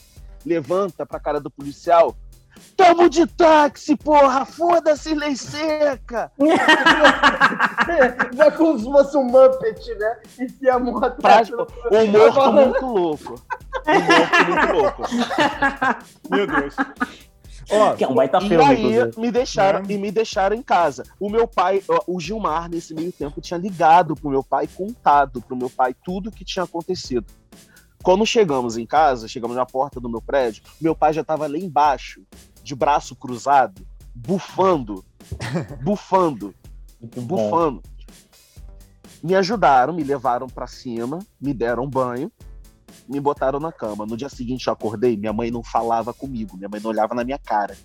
levanta 0.46 1.06
pra 1.06 1.20
cara 1.20 1.42
do 1.42 1.52
policial. 1.52 2.16
Tamo 2.76 3.10
de 3.10 3.28
táxi, 3.28 3.98
porra! 3.98 4.46
Foda-se, 4.46 5.14
lei 5.14 5.36
seca! 5.36 6.32
Vai 8.34 8.52
como 8.56 8.80
se 8.80 8.86
fosse 8.86 9.18
um 9.18 9.24
Muppet, 9.24 9.94
né? 9.96 10.20
Enfia 10.40 10.76
a 10.76 10.80
mão 10.80 11.04
atrás. 11.04 11.50
Prático, 11.50 11.68
um 11.92 12.08
morto 12.08 12.52
muito 12.52 12.86
louco. 12.86 13.36
Um 13.88 14.00
morto 14.00 14.46
muito 14.48 14.74
louco. 14.74 15.04
Meu 16.30 16.48
Deus. 16.48 16.76
Ó, 17.72 17.94
Que 17.96 18.04
é 18.04 18.08
um 18.08 18.16
baita 18.16 18.38
E 18.40 18.48
filme, 18.48 18.64
aí 18.64 18.78
inclusive. 18.86 19.20
me 19.22 19.32
deixaram, 19.32 19.80
Né? 19.80 19.86
e 19.94 19.98
me 19.98 20.12
deixaram 20.12 20.56
em 20.56 20.62
casa. 20.64 21.04
O 21.20 21.30
meu 21.30 21.48
pai, 21.48 21.82
o 22.08 22.20
Gilmar, 22.20 22.70
nesse 22.70 22.94
meio 22.94 23.12
tempo, 23.12 23.40
tinha 23.42 23.58
ligado 23.60 24.16
pro 24.16 24.30
meu 24.30 24.44
pai, 24.44 24.68
contado 24.68 25.42
pro 25.42 25.56
meu 25.56 25.70
pai 25.70 25.96
tudo 26.04 26.30
o 26.30 26.32
que 26.32 26.44
tinha 26.46 26.64
acontecido. 26.64 27.26
Quando 28.02 28.26
chegamos 28.26 28.78
em 28.78 28.86
casa, 28.86 29.28
chegamos 29.28 29.56
na 29.58 29.66
porta 29.66 30.00
do 30.00 30.10
meu 30.10 30.22
prédio, 30.22 30.64
meu 30.80 30.96
pai 30.96 31.12
já 31.14 31.22
estava 31.22 31.48
lá 31.48 31.58
embaixo, 31.58 32.22
de 32.64 32.74
braço 32.74 33.16
cruzado, 33.16 33.86
bufando, 34.16 35.04
bufando. 35.84 36.56
Bufando. 37.02 37.82
Me 39.22 39.36
ajudaram, 39.36 39.94
me 39.94 40.04
levaram 40.04 40.48
pra 40.48 40.66
cima, 40.66 41.20
me 41.42 41.54
deram 41.54 41.84
um 41.84 41.90
banho, 41.90 42.32
me 43.08 43.20
botaram 43.20 43.60
na 43.60 43.72
cama. 43.72 44.06
No 44.06 44.18
dia 44.18 44.30
seguinte 44.30 44.68
eu 44.68 44.74
acordei, 44.74 45.18
minha 45.18 45.34
mãe 45.34 45.50
não 45.50 45.64
falava 45.64 46.14
comigo, 46.14 46.58
minha 46.58 46.70
mãe 46.70 46.80
não 46.80 46.90
olhava 46.90 47.16
na 47.16 47.24
minha 47.24 47.40
cara. 47.40 47.78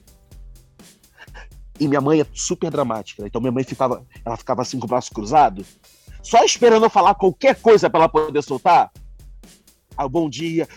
E 1.79 1.89
minha 1.89 2.01
mãe 2.01 2.21
é 2.21 2.27
super 2.33 2.71
dramática, 2.71 3.27
então 3.27 3.41
minha 3.41 3.53
mãe 3.53 3.65
ficava, 3.65 4.07
ela 4.25 4.37
ficava 4.37 4.63
assim 4.63 4.79
com 4.79 4.87
o 4.87 4.89
braço 4.89 5.13
cruzado, 5.13 5.67
só 6.23 6.45
esperando 6.45 6.87
eu 6.87 6.91
falar 6.91 7.15
qualquer 7.15 7.61
coisa 7.61 7.91
pra 7.91 8.01
ela 8.01 8.09
poder 8.09 8.43
soltar. 8.43 8.93
Ah, 9.97 10.09
bom 10.09 10.31
dia. 10.31 10.69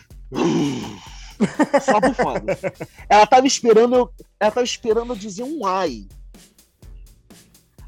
Só 1.81 1.99
bufando. 1.99 2.47
Ela 3.07 3.27
tava 3.27 3.45
esperando 3.45 3.95
eu, 3.95 4.13
ela 4.39 4.51
tava 4.51 4.65
esperando 4.65 5.13
eu 5.13 5.17
dizer 5.17 5.43
um 5.43 5.65
ai. 5.65 6.07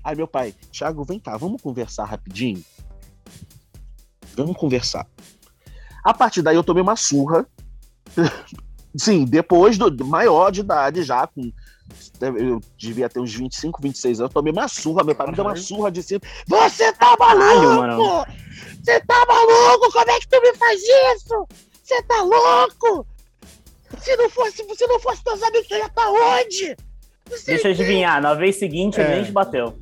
Aí 0.04 0.16
meu 0.16 0.28
pai, 0.28 0.54
Thiago, 0.72 1.04
vem 1.04 1.20
cá, 1.20 1.36
vamos 1.36 1.62
conversar 1.62 2.06
rapidinho? 2.06 2.64
Vamos 4.36 4.56
conversar. 4.56 5.08
A 6.04 6.14
partir 6.14 6.42
daí 6.42 6.56
eu 6.56 6.64
tomei 6.64 6.82
uma 6.82 6.96
surra. 6.96 7.46
Sim, 8.98 9.26
depois 9.26 9.78
do, 9.78 10.06
maior 10.06 10.52
de 10.52 10.62
idade, 10.62 11.04
já 11.04 11.28
com. 11.28 11.52
Eu 12.22 12.60
devia 12.78 13.10
ter 13.10 13.20
uns 13.20 13.34
25, 13.34 13.82
26 13.82 14.20
anos, 14.20 14.30
eu 14.30 14.34
tomei 14.34 14.52
uma 14.52 14.68
surra. 14.68 15.04
Meu 15.04 15.16
pai 15.16 15.28
me 15.28 15.36
deu 15.36 15.46
uma 15.46 15.56
surra 15.56 15.92
de 15.92 16.04
cima. 16.04 16.22
Você 16.48 16.92
tá 16.94 17.16
maluco! 17.18 18.26
Você 18.84 19.00
tá 19.02 19.26
maluco? 19.28 19.92
Como 19.92 20.12
é 20.12 20.20
que 20.20 20.28
tu 20.28 20.42
me 20.42 20.54
faz 20.56 20.82
isso? 21.16 21.48
Você 21.84 22.02
tá 22.04 22.22
louco? 22.22 23.08
Se 24.00 24.16
não 24.18 24.30
fosse, 24.30 24.64
se 24.76 24.88
não 24.88 25.00
fosse 25.00 25.24
teus 25.24 25.42
amigos, 25.42 25.68
tu 25.68 25.76
ia 25.76 25.86
estar 25.86 26.10
onde? 26.10 26.78
Você 27.30 27.52
Deixa 27.52 27.68
eu 27.68 27.72
adivinhar, 27.72 28.22
na 28.22 28.34
vez 28.34 28.58
seguinte 28.58 29.00
É. 29.00 29.04
ele 29.04 29.16
nem 29.16 29.24
te 29.24 29.32
bateu. 29.32 29.79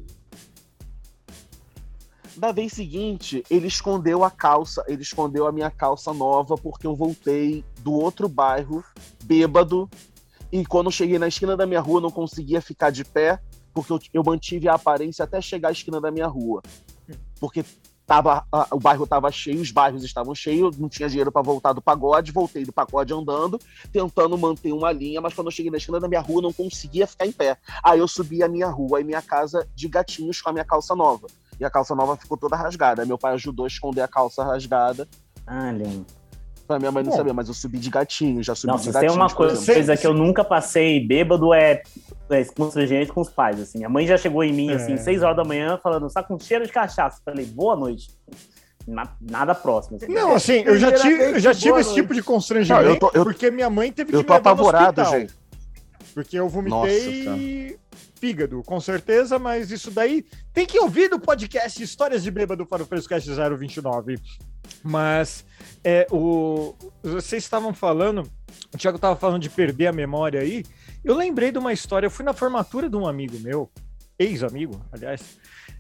Da 2.38 2.52
vez 2.52 2.74
seguinte, 2.74 3.44
ele 3.50 3.66
escondeu 3.66 4.24
a 4.24 4.30
calça, 4.30 4.84
ele 4.88 5.02
escondeu 5.02 5.48
a 5.48 5.52
minha 5.52 5.72
calça 5.72 6.14
nova 6.14 6.56
porque 6.56 6.86
eu 6.86 6.96
voltei 6.96 7.66
do 7.80 7.92
outro 7.94 8.30
bairro, 8.30 8.84
bêbado, 9.24 9.90
e 10.52 10.64
quando 10.64 10.92
cheguei 10.92 11.18
na 11.18 11.28
esquina 11.28 11.58
da 11.58 11.66
minha 11.66 11.82
rua 11.82 12.00
não 12.00 12.12
conseguia 12.12 12.62
ficar 12.62 12.92
de 12.92 13.04
pé, 13.04 13.40
porque 13.74 13.92
eu, 13.92 14.00
eu 14.14 14.24
mantive 14.24 14.70
a 14.70 14.76
aparência 14.76 15.24
até 15.26 15.42
chegar 15.42 15.70
à 15.70 15.72
esquina 15.72 16.00
da 16.00 16.12
minha 16.12 16.28
rua. 16.28 16.62
Porque 17.40 17.66
tava, 18.06 18.46
a- 18.52 18.68
o 18.72 18.80
bairro 18.80 19.06
estava 19.06 19.32
cheio, 19.32 19.60
os 19.60 19.72
bairros 19.72 20.04
estavam 20.04 20.36
cheios, 20.36 20.78
não 20.78 20.88
tinha 20.88 21.10
dinheiro 21.10 21.32
para 21.32 21.42
voltar 21.42 21.74
do 21.74 21.82
pagode, 21.82 22.32
voltei 22.32 22.64
do 22.64 22.72
pagode 22.72 23.14
andando, 23.16 23.60
tentando 23.92 24.38
manter 24.38 24.72
uma 24.74 24.92
linha, 24.92 25.20
mas 25.20 25.34
quando 25.34 25.48
eu 25.48 25.52
cheguei 25.52 25.72
na 25.72 25.78
esquina 25.78 26.00
da 26.00 26.08
minha 26.08 26.22
rua 26.22 26.44
não 26.44 26.54
conseguia 26.54 27.08
ficar 27.08 27.26
em 27.26 27.32
pé. 27.32 27.58
Aí 27.84 27.98
eu 27.98 28.08
subi 28.08 28.44
a 28.44 28.48
minha 28.48 28.68
rua 28.68 29.02
e 29.02 29.04
minha 29.04 29.24
casa 29.24 29.68
de 29.74 29.88
gatinhos 29.90 30.40
com 30.40 30.52
a 30.52 30.54
minha 30.54 30.66
calça 30.66 30.96
nova 30.96 31.26
e 31.60 31.66
a 31.66 31.70
calça 31.70 31.96
nova 31.96 32.16
ficou 32.18 32.38
toda 32.38 32.56
rasgada. 32.56 33.06
Meu 33.06 33.18
pai 33.18 33.34
ajudou 33.34 33.66
a 33.66 33.68
esconder 33.68 34.02
a 34.02 34.08
calça 34.08 34.44
rasgada 34.44 35.08
Ah, 35.46 35.72
lindo. 35.72 36.06
pra 36.68 36.78
minha 36.80 36.92
mãe 36.92 37.04
não 37.04 37.12
saber, 37.14 37.34
mas 37.34 37.48
eu 37.48 37.54
subi 37.54 37.78
de 37.80 37.90
gatinho, 37.90 38.44
já 38.44 38.54
subi 38.54 38.72
Nossa, 38.74 38.86
de 38.86 38.92
tem 38.92 39.02
gatinho. 39.04 39.14
uma 39.22 39.30
coisa, 39.30 39.74
coisa 39.74 39.96
que 39.98 40.06
eu 40.06 40.14
nunca 40.14 40.44
passei 40.44 41.00
bêbado 41.06 41.54
é, 41.54 41.82
é 42.30 42.44
constrangimento 42.46 43.14
com 43.14 43.22
os 43.22 43.30
pais, 43.30 43.60
assim. 43.62 43.84
A 43.86 43.90
mãe 43.90 44.06
já 44.06 44.18
chegou 44.18 44.44
em 44.44 44.52
mim, 44.54 44.70
É. 44.72 44.76
assim, 44.76 44.98
6 44.98 45.24
horas 45.24 45.38
da 45.38 45.44
manhã, 45.46 45.80
falando, 45.82 46.08
tá 46.10 46.22
com 46.22 46.38
cheiro 46.40 46.66
de 46.66 46.72
cachaça. 46.72 47.22
Falei, 47.24 47.46
boa 47.46 47.76
noite. 47.76 48.10
Na- 48.86 49.16
nada 49.20 49.54
próximo. 49.54 49.98
assim. 49.98 50.08
Não, 50.08 50.34
assim, 50.34 50.64
eu 50.66 50.78
já 50.78 50.94
tive, 50.94 51.22
eu 51.22 51.40
já 51.40 51.54
tive 51.54 51.80
esse 51.80 51.90
noite. 51.90 52.02
tipo 52.02 52.14
de 52.14 52.24
constrangimento, 52.24 52.84
Não, 52.86 52.90
eu 52.94 52.98
tô- 53.00 53.12
eu- 53.14 53.24
porque 53.26 53.52
minha 53.52 53.70
mãe 53.70 53.92
teve 53.92 54.12
que 54.12 54.16
Eu 54.16 54.20
me 54.20 54.26
tô 54.26 54.32
no 54.34 54.40
apavorado, 54.40 55.04
gente. 55.06 55.34
Porque 56.14 56.40
eu 56.40 56.46
Nossa, 56.46 56.56
vomitei 56.56 57.78
fígado, 58.18 58.64
com 58.64 58.80
certeza, 58.80 59.38
mas 59.38 59.72
isso 59.72 59.92
daí 59.92 60.26
tem 60.54 60.66
que 60.66 60.80
ouvir 60.80 61.10
do 61.10 61.20
podcast 61.20 61.82
Histórias 61.82 62.24
de 62.24 62.32
Bêbado 62.32 62.66
para 62.66 62.84
o 62.84 62.86
Frescast 62.86 63.30
029. 63.30 64.20
Mas 64.84 65.46
é, 65.84 66.08
o, 66.12 66.76
vocês 67.02 67.44
estavam 67.44 67.74
falando, 67.74 68.30
o 68.74 68.78
Thiago 68.78 68.98
estava 68.98 69.16
falando 69.16 69.42
de 69.42 69.50
perder 69.50 69.88
a 69.88 69.94
memória 69.94 70.42
aí. 70.42 70.66
Eu 71.04 71.16
lembrei 71.16 71.52
de 71.52 71.58
uma 71.58 71.72
história, 71.72 72.08
eu 72.08 72.12
fui 72.12 72.26
na 72.26 72.34
formatura 72.34 72.90
de 72.90 72.96
um 72.96 73.08
amigo 73.08 73.40
meu, 73.40 73.70
ex-amigo, 74.18 74.82
aliás. 74.92 75.38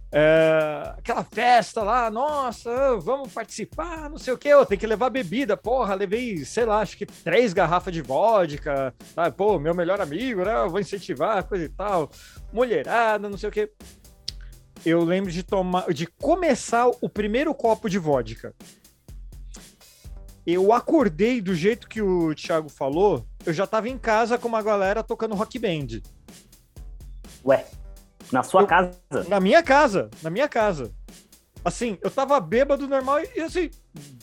É, 0.09 0.93
aquela 0.97 1.23
festa 1.23 1.83
lá, 1.83 2.09
nossa, 2.09 2.95
vamos 2.97 3.31
participar, 3.33 4.09
não 4.09 4.17
sei 4.17 4.33
o 4.33 4.37
que, 4.37 4.47
eu 4.47 4.65
tenho 4.65 4.79
que 4.79 4.87
levar 4.87 5.09
bebida, 5.09 5.57
porra, 5.57 5.95
levei, 5.95 6.45
sei 6.45 6.65
lá, 6.65 6.79
acho 6.79 6.97
que 6.97 7.05
três 7.05 7.51
garrafas 7.51 7.93
de 7.93 8.01
vodka, 8.01 8.93
tá? 9.13 9.29
pô, 9.29 9.59
meu 9.59 9.75
melhor 9.75 9.99
amigo, 9.99 10.45
né? 10.45 10.55
Eu 10.55 10.69
vou 10.69 10.79
incentivar, 10.79 11.43
coisa 11.43 11.65
e 11.65 11.69
tal, 11.69 12.09
mulherada, 12.53 13.27
não 13.27 13.37
sei 13.37 13.49
o 13.49 13.51
que. 13.51 13.69
Eu 14.85 15.03
lembro 15.03 15.29
de 15.29 15.43
tomar, 15.43 15.91
de 15.93 16.07
começar 16.07 16.87
o 17.01 17.09
primeiro 17.09 17.53
copo 17.53 17.89
de 17.89 17.99
vodka. 17.99 18.55
Eu 20.45 20.71
acordei 20.71 21.41
do 21.41 21.53
jeito 21.53 21.89
que 21.89 22.01
o 22.01 22.33
Thiago 22.33 22.69
falou, 22.69 23.27
eu 23.45 23.51
já 23.51 23.67
tava 23.67 23.89
em 23.89 23.97
casa 23.97 24.37
com 24.37 24.47
uma 24.47 24.61
galera 24.61 25.03
tocando 25.03 25.35
rock 25.35 25.59
band. 25.59 26.01
Ué, 27.43 27.65
na 28.31 28.43
sua 28.43 28.61
Eu- 28.61 28.67
casa? 28.67 28.91
Na 29.27 29.39
minha 29.39 29.61
casa, 29.63 30.09
na 30.21 30.29
minha 30.29 30.47
casa. 30.47 30.93
Assim, 31.65 31.97
eu 32.01 32.09
tava 32.09 32.39
bêbado 32.39 32.87
normal 32.87 33.19
e 33.35 33.41
assim, 33.41 33.69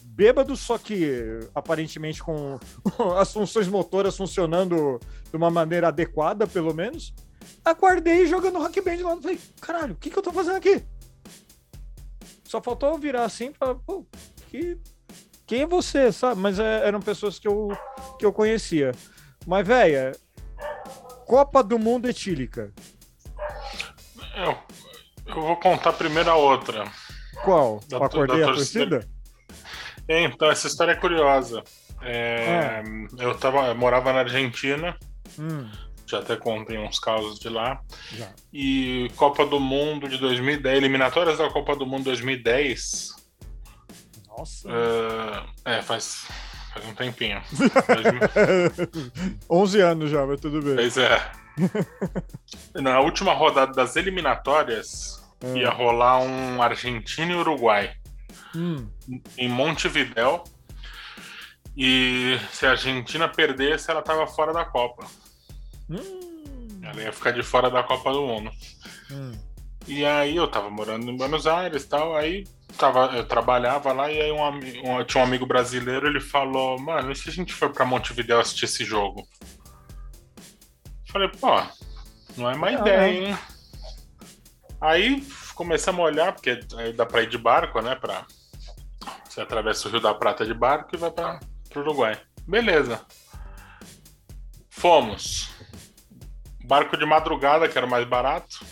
bêbado, 0.04 0.56
só 0.56 0.78
que 0.78 1.40
aparentemente 1.54 2.22
com 2.22 2.58
as 3.18 3.32
funções 3.32 3.68
motoras 3.68 4.16
funcionando 4.16 4.98
de 5.30 5.36
uma 5.36 5.50
maneira 5.50 5.88
adequada, 5.88 6.46
pelo 6.46 6.72
menos. 6.72 7.12
Acordei 7.64 8.26
jogando 8.26 8.58
rock 8.58 8.80
band 8.80 9.02
lá. 9.02 9.16
Falei, 9.20 9.38
caralho, 9.60 9.92
o 9.94 9.96
que, 9.96 10.08
que 10.10 10.18
eu 10.18 10.22
tô 10.22 10.32
fazendo 10.32 10.56
aqui? 10.56 10.82
Só 12.44 12.62
faltou 12.62 12.90
eu 12.90 12.98
virar 12.98 13.24
assim 13.24 13.50
e 13.50 13.54
falar, 13.54 13.74
pô, 13.74 14.06
que... 14.48 14.78
quem 15.46 15.62
é 15.62 15.66
você, 15.66 16.12
sabe? 16.12 16.40
Mas 16.40 16.58
é, 16.58 16.86
eram 16.86 17.00
pessoas 17.00 17.38
que 17.38 17.48
eu, 17.48 17.68
que 18.18 18.24
eu 18.24 18.32
conhecia. 18.32 18.92
Mas, 19.46 19.66
velho, 19.66 20.16
Copa 21.26 21.62
do 21.62 21.78
Mundo 21.78 22.08
etílica. 22.08 22.72
Eu, 24.36 24.58
eu 25.26 25.34
vou 25.42 25.56
contar 25.56 25.92
primeiro 25.94 26.30
a 26.30 26.36
outra. 26.36 26.90
Qual? 27.44 27.80
Da- 27.88 27.96
Eu 27.98 28.04
acordei 28.04 28.40
da 28.40 28.44
a 28.50 28.54
torcida. 28.54 29.00
torcida? 29.00 29.14
Então, 30.08 30.50
essa 30.50 30.66
história 30.66 30.92
é 30.92 30.96
curiosa. 30.96 31.62
É, 32.02 32.82
Eu, 33.18 33.34
tava, 33.38 33.66
eu 33.68 33.74
morava 33.74 34.12
na 34.12 34.20
Argentina, 34.20 34.96
Hum, 35.38 35.68
já 36.06 36.18
até 36.18 36.36
contei 36.36 36.76
uns 36.78 36.98
casos 36.98 37.38
de 37.38 37.48
lá. 37.48 37.80
já. 38.12 38.30
E 38.52 39.10
Copa 39.16 39.46
do 39.46 39.58
Mundo 39.58 40.08
de 40.08 40.18
2010, 40.18 40.76
eliminatórias 40.76 41.38
da 41.38 41.48
Copa 41.50 41.74
do 41.74 41.86
Mundo 41.86 42.04
2010. 42.04 43.14
Nossa. 44.28 44.68
é, 45.64 45.76
é, 45.78 45.82
faz, 45.82 46.26
faz 46.74 46.84
um 46.86 46.94
tempinho. 46.94 47.40
2000 47.88 49.12
11 49.48 49.80
anos 49.82 50.10
já, 50.10 50.26
mas 50.26 50.40
tudo 50.40 50.60
bem. 50.60 50.74
Pois 50.76 50.96
é. 50.98 51.32
Na 52.74 53.00
última 53.00 53.32
rodada 53.32 53.72
das 53.72 53.96
eliminatórias, 53.96 55.22
Hum. 55.42 55.56
ia 55.56 55.68
rolar 55.70 56.20
um 56.20 56.62
Argentina 56.62 57.32
e 57.32 57.36
Uruguai. 57.36 57.92
Hum. 58.56 58.88
em 59.36 59.48
Montevidéu. 59.48 60.42
E 61.76 62.38
se 62.52 62.64
a 62.66 62.70
Argentina 62.70 63.28
perdesse, 63.28 63.90
ela 63.90 64.00
tava 64.00 64.26
fora 64.26 64.52
da 64.52 64.64
Copa. 64.64 65.06
Hum. 65.90 66.80
Ela 66.82 67.02
ia 67.02 67.12
ficar 67.12 67.32
de 67.32 67.42
fora 67.42 67.68
da 67.70 67.82
Copa 67.82 68.12
do 68.12 68.22
Mundo. 68.26 68.50
Hum. 69.10 69.32
E 69.86 70.04
aí 70.04 70.36
eu 70.36 70.46
tava 70.48 70.70
morando 70.70 71.10
em 71.10 71.16
Buenos 71.16 71.46
Aires 71.46 71.82
e 71.82 71.88
tal, 71.88 72.16
aí 72.16 72.44
tava, 72.78 73.06
eu 73.16 73.26
trabalhava 73.26 73.92
lá 73.92 74.10
e 74.10 74.18
aí 74.20 74.32
um, 74.32 74.42
um- 75.00 75.04
tinha 75.04 75.22
um 75.22 75.26
amigo 75.26 75.44
brasileiro, 75.44 76.06
ele 76.06 76.20
falou, 76.20 76.78
mano, 76.78 77.12
e 77.12 77.16
se 77.16 77.28
a 77.28 77.32
gente 77.32 77.52
for 77.52 77.70
pra 77.70 77.84
Montevidéu 77.84 78.40
assistir 78.40 78.64
esse 78.64 78.84
jogo? 78.84 79.26
Falei, 81.14 81.28
pô, 81.28 81.62
não 82.36 82.50
é 82.50 82.56
má 82.56 82.66
Legal, 82.66 82.82
ideia, 82.82 83.28
hein? 83.28 83.38
Aí 84.80 85.24
começamos 85.54 86.00
a 86.00 86.04
olhar, 86.04 86.32
porque 86.32 86.58
aí 86.76 86.92
dá 86.92 87.06
pra 87.06 87.22
ir 87.22 87.28
de 87.28 87.38
barco, 87.38 87.80
né? 87.80 87.94
Pra... 87.94 88.26
Você 89.24 89.40
atravessa 89.40 89.86
o 89.86 89.92
Rio 89.92 90.00
da 90.00 90.12
Prata 90.12 90.44
de 90.44 90.52
barco 90.52 90.90
e 90.92 90.98
vai 90.98 91.12
pra, 91.12 91.38
pro 91.70 91.82
Uruguai. 91.82 92.20
Beleza. 92.48 93.00
Fomos. 94.68 95.48
Barco 96.64 96.96
de 96.96 97.06
madrugada, 97.06 97.68
que 97.68 97.78
era 97.78 97.86
o 97.86 97.90
mais 97.90 98.04
barato 98.08 98.66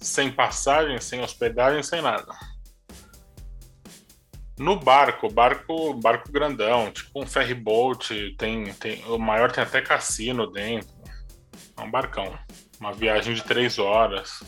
sem 0.00 0.30
passagem, 0.30 1.00
sem 1.00 1.20
hospedagem, 1.20 1.82
sem 1.82 2.00
nada. 2.00 2.32
No 4.56 4.78
barco, 4.78 5.28
barco, 5.28 5.94
barco 5.94 6.30
grandão, 6.30 6.90
tipo 6.90 7.22
um 7.22 7.26
ferry 7.26 7.54
boat, 7.54 8.34
tem, 8.36 8.72
tem, 8.74 9.04
o 9.06 9.18
maior 9.18 9.52
tem 9.52 9.62
até 9.62 9.80
cassino 9.80 10.46
dentro. 10.50 10.97
É 11.78 11.82
um 11.82 11.90
barcão. 11.90 12.32
Uma 12.80 12.92
viagem 12.92 13.34
de 13.34 13.42
três 13.44 13.78
horas. 13.78 14.42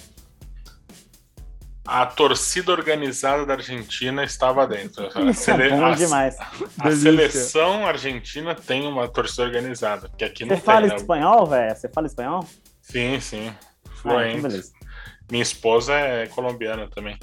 A 1.87 2.07
torcida 2.07 2.71
organizada 2.73 3.45
da 3.47 3.55
Argentina 3.55 4.23
estava 4.23 4.67
dentro. 4.67 5.07
A, 5.07 5.21
é 5.63 5.71
bom 5.71 5.87
a- 5.87 5.95
demais. 5.95 6.37
a 6.39 6.45
Delícia. 6.89 7.01
seleção 7.31 7.87
argentina 7.87 8.55
tem 8.55 8.87
uma 8.87 9.09
torcida 9.09 9.43
organizada, 9.45 10.09
que 10.17 10.25
aqui 10.25 10.45
não 10.45 10.51
Você 10.57 10.63
tem, 10.63 10.65
fala 10.75 10.87
né? 10.87 10.97
espanhol, 10.97 11.47
velho? 11.47 11.75
Você 11.77 11.89
fala 11.89 12.07
espanhol? 12.07 12.47
Sim, 12.83 13.19
sim. 13.21 13.49
Ah, 13.49 13.55
então 13.85 13.95
Fluente. 13.97 14.43
beleza. 14.43 14.73
Minha 15.31 15.43
esposa 15.43 15.95
é 15.95 16.27
colombiana 16.27 16.89
também. 16.89 17.19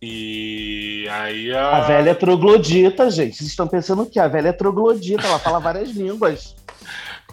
E 0.00 1.06
aí 1.10 1.52
a. 1.52 1.76
A 1.78 1.80
velha 1.80 2.10
é 2.10 2.14
troglodita, 2.14 3.10
gente. 3.10 3.36
Vocês 3.36 3.48
estão 3.50 3.66
pensando 3.66 4.02
o 4.02 4.06
quê? 4.06 4.20
A 4.20 4.28
velha 4.28 4.48
é 4.48 4.52
troglodita, 4.52 5.26
ela 5.26 5.38
fala 5.38 5.58
várias 5.58 5.90
línguas. 5.90 6.54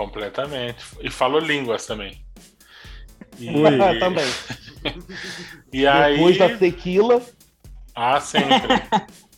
Completamente. 0.06 0.84
E 1.02 1.10
falou 1.10 1.40
línguas 1.40 1.86
também. 1.86 2.24
E, 3.40 3.50
Ui. 3.50 3.78
Também. 4.00 4.26
e 5.72 5.88
aí. 5.88 6.16
Depois 6.16 6.38
da 6.38 6.58
tequila. 6.58 7.22
Ah, 7.96 8.20
sempre. 8.20 8.52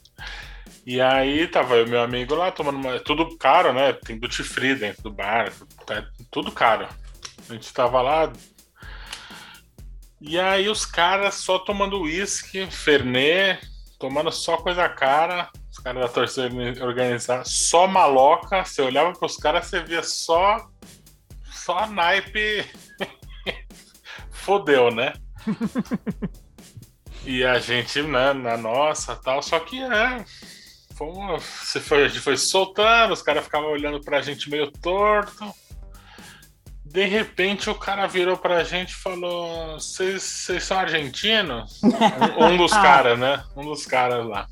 e 0.86 1.00
aí 1.00 1.48
tava 1.48 1.76
eu 1.76 1.86
e 1.86 1.90
meu 1.90 2.02
amigo 2.02 2.36
lá 2.36 2.52
tomando 2.52 2.78
uma. 2.78 3.00
Tudo 3.00 3.38
caro, 3.38 3.74
né? 3.74 3.94
Tem 3.94 4.18
duty 4.18 4.44
free 4.44 4.76
dentro 4.76 5.04
do 5.04 5.12
bar. 5.12 5.52
Tá 5.86 6.06
tudo 6.32 6.52
caro. 6.52 6.88
A 7.48 7.54
gente 7.54 7.72
tava 7.72 8.02
lá. 8.02 8.34
E 10.20 10.40
aí 10.40 10.68
os 10.68 10.86
caras 10.86 11.36
só 11.36 11.60
tomando 11.60 12.02
uísque, 12.02 12.66
Fernet, 12.72 13.60
tomando 14.00 14.32
só 14.32 14.58
coisa 14.58 14.90
cara. 14.90 15.50
Caras 15.86 16.02
da 16.02 16.10
torcida 16.10 16.84
organizada, 16.84 17.44
só 17.46 17.86
maloca. 17.86 18.66
Você 18.66 18.82
olhava 18.82 19.14
pros 19.14 19.38
caras, 19.38 19.68
você 19.68 19.84
via 19.84 20.02
só. 20.02 20.68
Só 21.52 21.86
naipe. 21.86 22.66
Fodeu, 24.32 24.90
né? 24.90 25.14
E 27.28 27.44
a 27.44 27.58
gente, 27.58 28.04
né, 28.04 28.34
na 28.34 28.56
nossa 28.56 29.16
tal, 29.16 29.42
só 29.42 29.60
que 29.60 29.82
é. 29.82 30.24
Fomos, 30.96 31.44
foi, 31.82 32.06
a 32.06 32.08
gente 32.08 32.20
foi 32.20 32.38
soltando, 32.38 33.14
os 33.14 33.24
caras 33.24 33.44
ficavam 33.44 33.72
olhando 33.72 34.00
pra 34.00 34.22
gente 34.22 34.48
meio 34.48 34.70
torto. 34.70 35.52
De 36.86 37.04
repente 37.06 37.68
o 37.68 37.74
cara 37.74 38.06
virou 38.06 38.38
pra 38.38 38.64
gente 38.64 38.92
e 38.92 38.96
falou: 38.96 39.74
Vocês 39.74 40.46
são 40.62 40.78
argentinos? 40.78 41.82
um 42.38 42.56
dos 42.56 42.72
caras, 42.72 43.18
né? 43.18 43.44
Um 43.56 43.64
dos 43.64 43.88
caras 43.88 44.24
lá. 44.24 44.46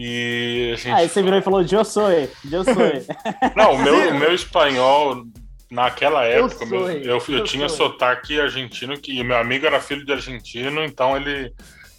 E 0.00 0.70
a 0.74 0.76
gente. 0.76 0.94
Aí 0.94 1.08
você 1.08 1.20
virou 1.22 1.38
e 1.40 1.42
falou, 1.42 1.60
eu 1.60 1.84
sou, 1.84 2.08
eu 2.12 2.28
sou. 2.64 2.74
Não, 3.56 3.74
o 3.74 3.78
meu, 3.78 4.10
o 4.10 4.14
meu 4.18 4.32
espanhol, 4.32 5.24
naquela 5.68 6.24
Eu 6.28 6.46
época, 6.46 6.66
sou, 6.66 6.68
meu- 6.68 6.90
eu, 6.90 7.18
eu, 7.18 7.34
eu 7.38 7.44
tinha 7.44 7.68
sou. 7.68 7.88
sotaque 7.90 8.40
argentino, 8.40 8.96
que, 8.96 9.18
e 9.18 9.24
meu 9.24 9.36
amigo 9.36 9.66
era 9.66 9.80
filho 9.80 10.06
de 10.06 10.12
argentino, 10.12 10.84
então 10.84 11.16
ele 11.16 11.52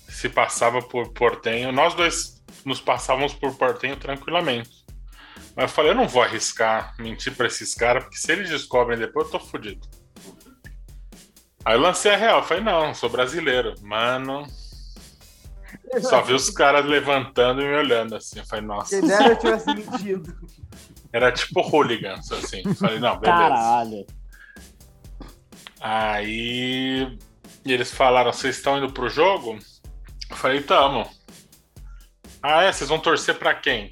se 0.07 0.29
passava 0.29 0.81
por 0.81 1.11
portenho. 1.11 1.73
Nós 1.73 1.93
dois 1.93 2.41
nos 2.63 2.79
passávamos 2.79 3.33
por 3.33 3.53
portenho 3.57 3.97
tranquilamente. 3.97 4.69
Mas 5.53 5.63
eu 5.63 5.69
falei, 5.69 5.91
eu 5.91 5.95
não 5.95 6.07
vou 6.07 6.23
arriscar 6.23 6.93
mentir 6.97 7.35
pra 7.35 7.47
esses 7.47 7.75
caras, 7.75 8.03
porque 8.03 8.17
se 8.17 8.31
eles 8.31 8.49
descobrem 8.49 8.97
depois, 8.97 9.25
eu 9.25 9.31
tô 9.37 9.45
fudido. 9.45 9.85
Aí 11.65 11.75
eu 11.75 11.81
lancei 11.81 12.11
a 12.13 12.15
real, 12.15 12.43
falei, 12.43 12.63
não, 12.63 12.93
sou 12.93 13.09
brasileiro. 13.09 13.75
Mano, 13.81 14.47
só 16.01 16.21
vi 16.21 16.33
os 16.33 16.49
caras 16.49 16.85
levantando 16.85 17.61
e 17.61 17.65
me 17.65 17.75
olhando 17.75 18.15
assim. 18.15 18.39
Eu 18.39 18.45
falei, 18.45 18.65
nossa. 18.65 18.99
Quem 18.99 19.07
dera 19.07 19.29
eu 19.29 19.35
tivesse 19.37 19.73
mentido. 19.73 20.35
Era 21.11 21.31
tipo 21.31 21.61
hooligans, 21.61 22.31
assim. 22.31 22.61
Falei, 22.75 22.99
não, 22.99 23.19
beleza. 23.19 23.39
Caralho. 23.39 24.05
Aí 25.81 27.17
e 27.65 27.73
eles 27.73 27.91
falaram, 27.91 28.31
vocês 28.31 28.57
estão 28.57 28.77
indo 28.77 28.91
pro 28.91 29.09
jogo? 29.09 29.57
Eu 30.29 30.35
falei, 30.35 30.61
tamo. 30.61 31.09
Ah, 32.41 32.63
é? 32.63 32.71
Vocês 32.71 32.89
vão 32.89 32.99
torcer 32.99 33.35
pra 33.35 33.53
quem? 33.53 33.91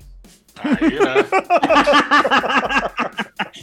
Aí, 0.56 1.00
né? 1.00 1.16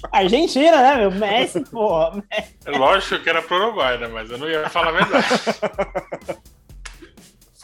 Argentina, 0.13 0.77
né, 0.81 0.97
meu? 0.97 1.11
Messi, 1.11 1.61
porra. 1.69 2.23
É 2.31 2.71
Lógico 2.71 3.19
que 3.23 3.29
era 3.29 3.43
pro 3.43 3.57
Uruguai, 3.57 3.99
né? 3.99 4.07
Mas 4.09 4.31
eu 4.31 4.39
não 4.39 4.49
ia 4.49 4.69
falar 4.69 4.91
a 4.91 4.93
verdade. 4.93 5.27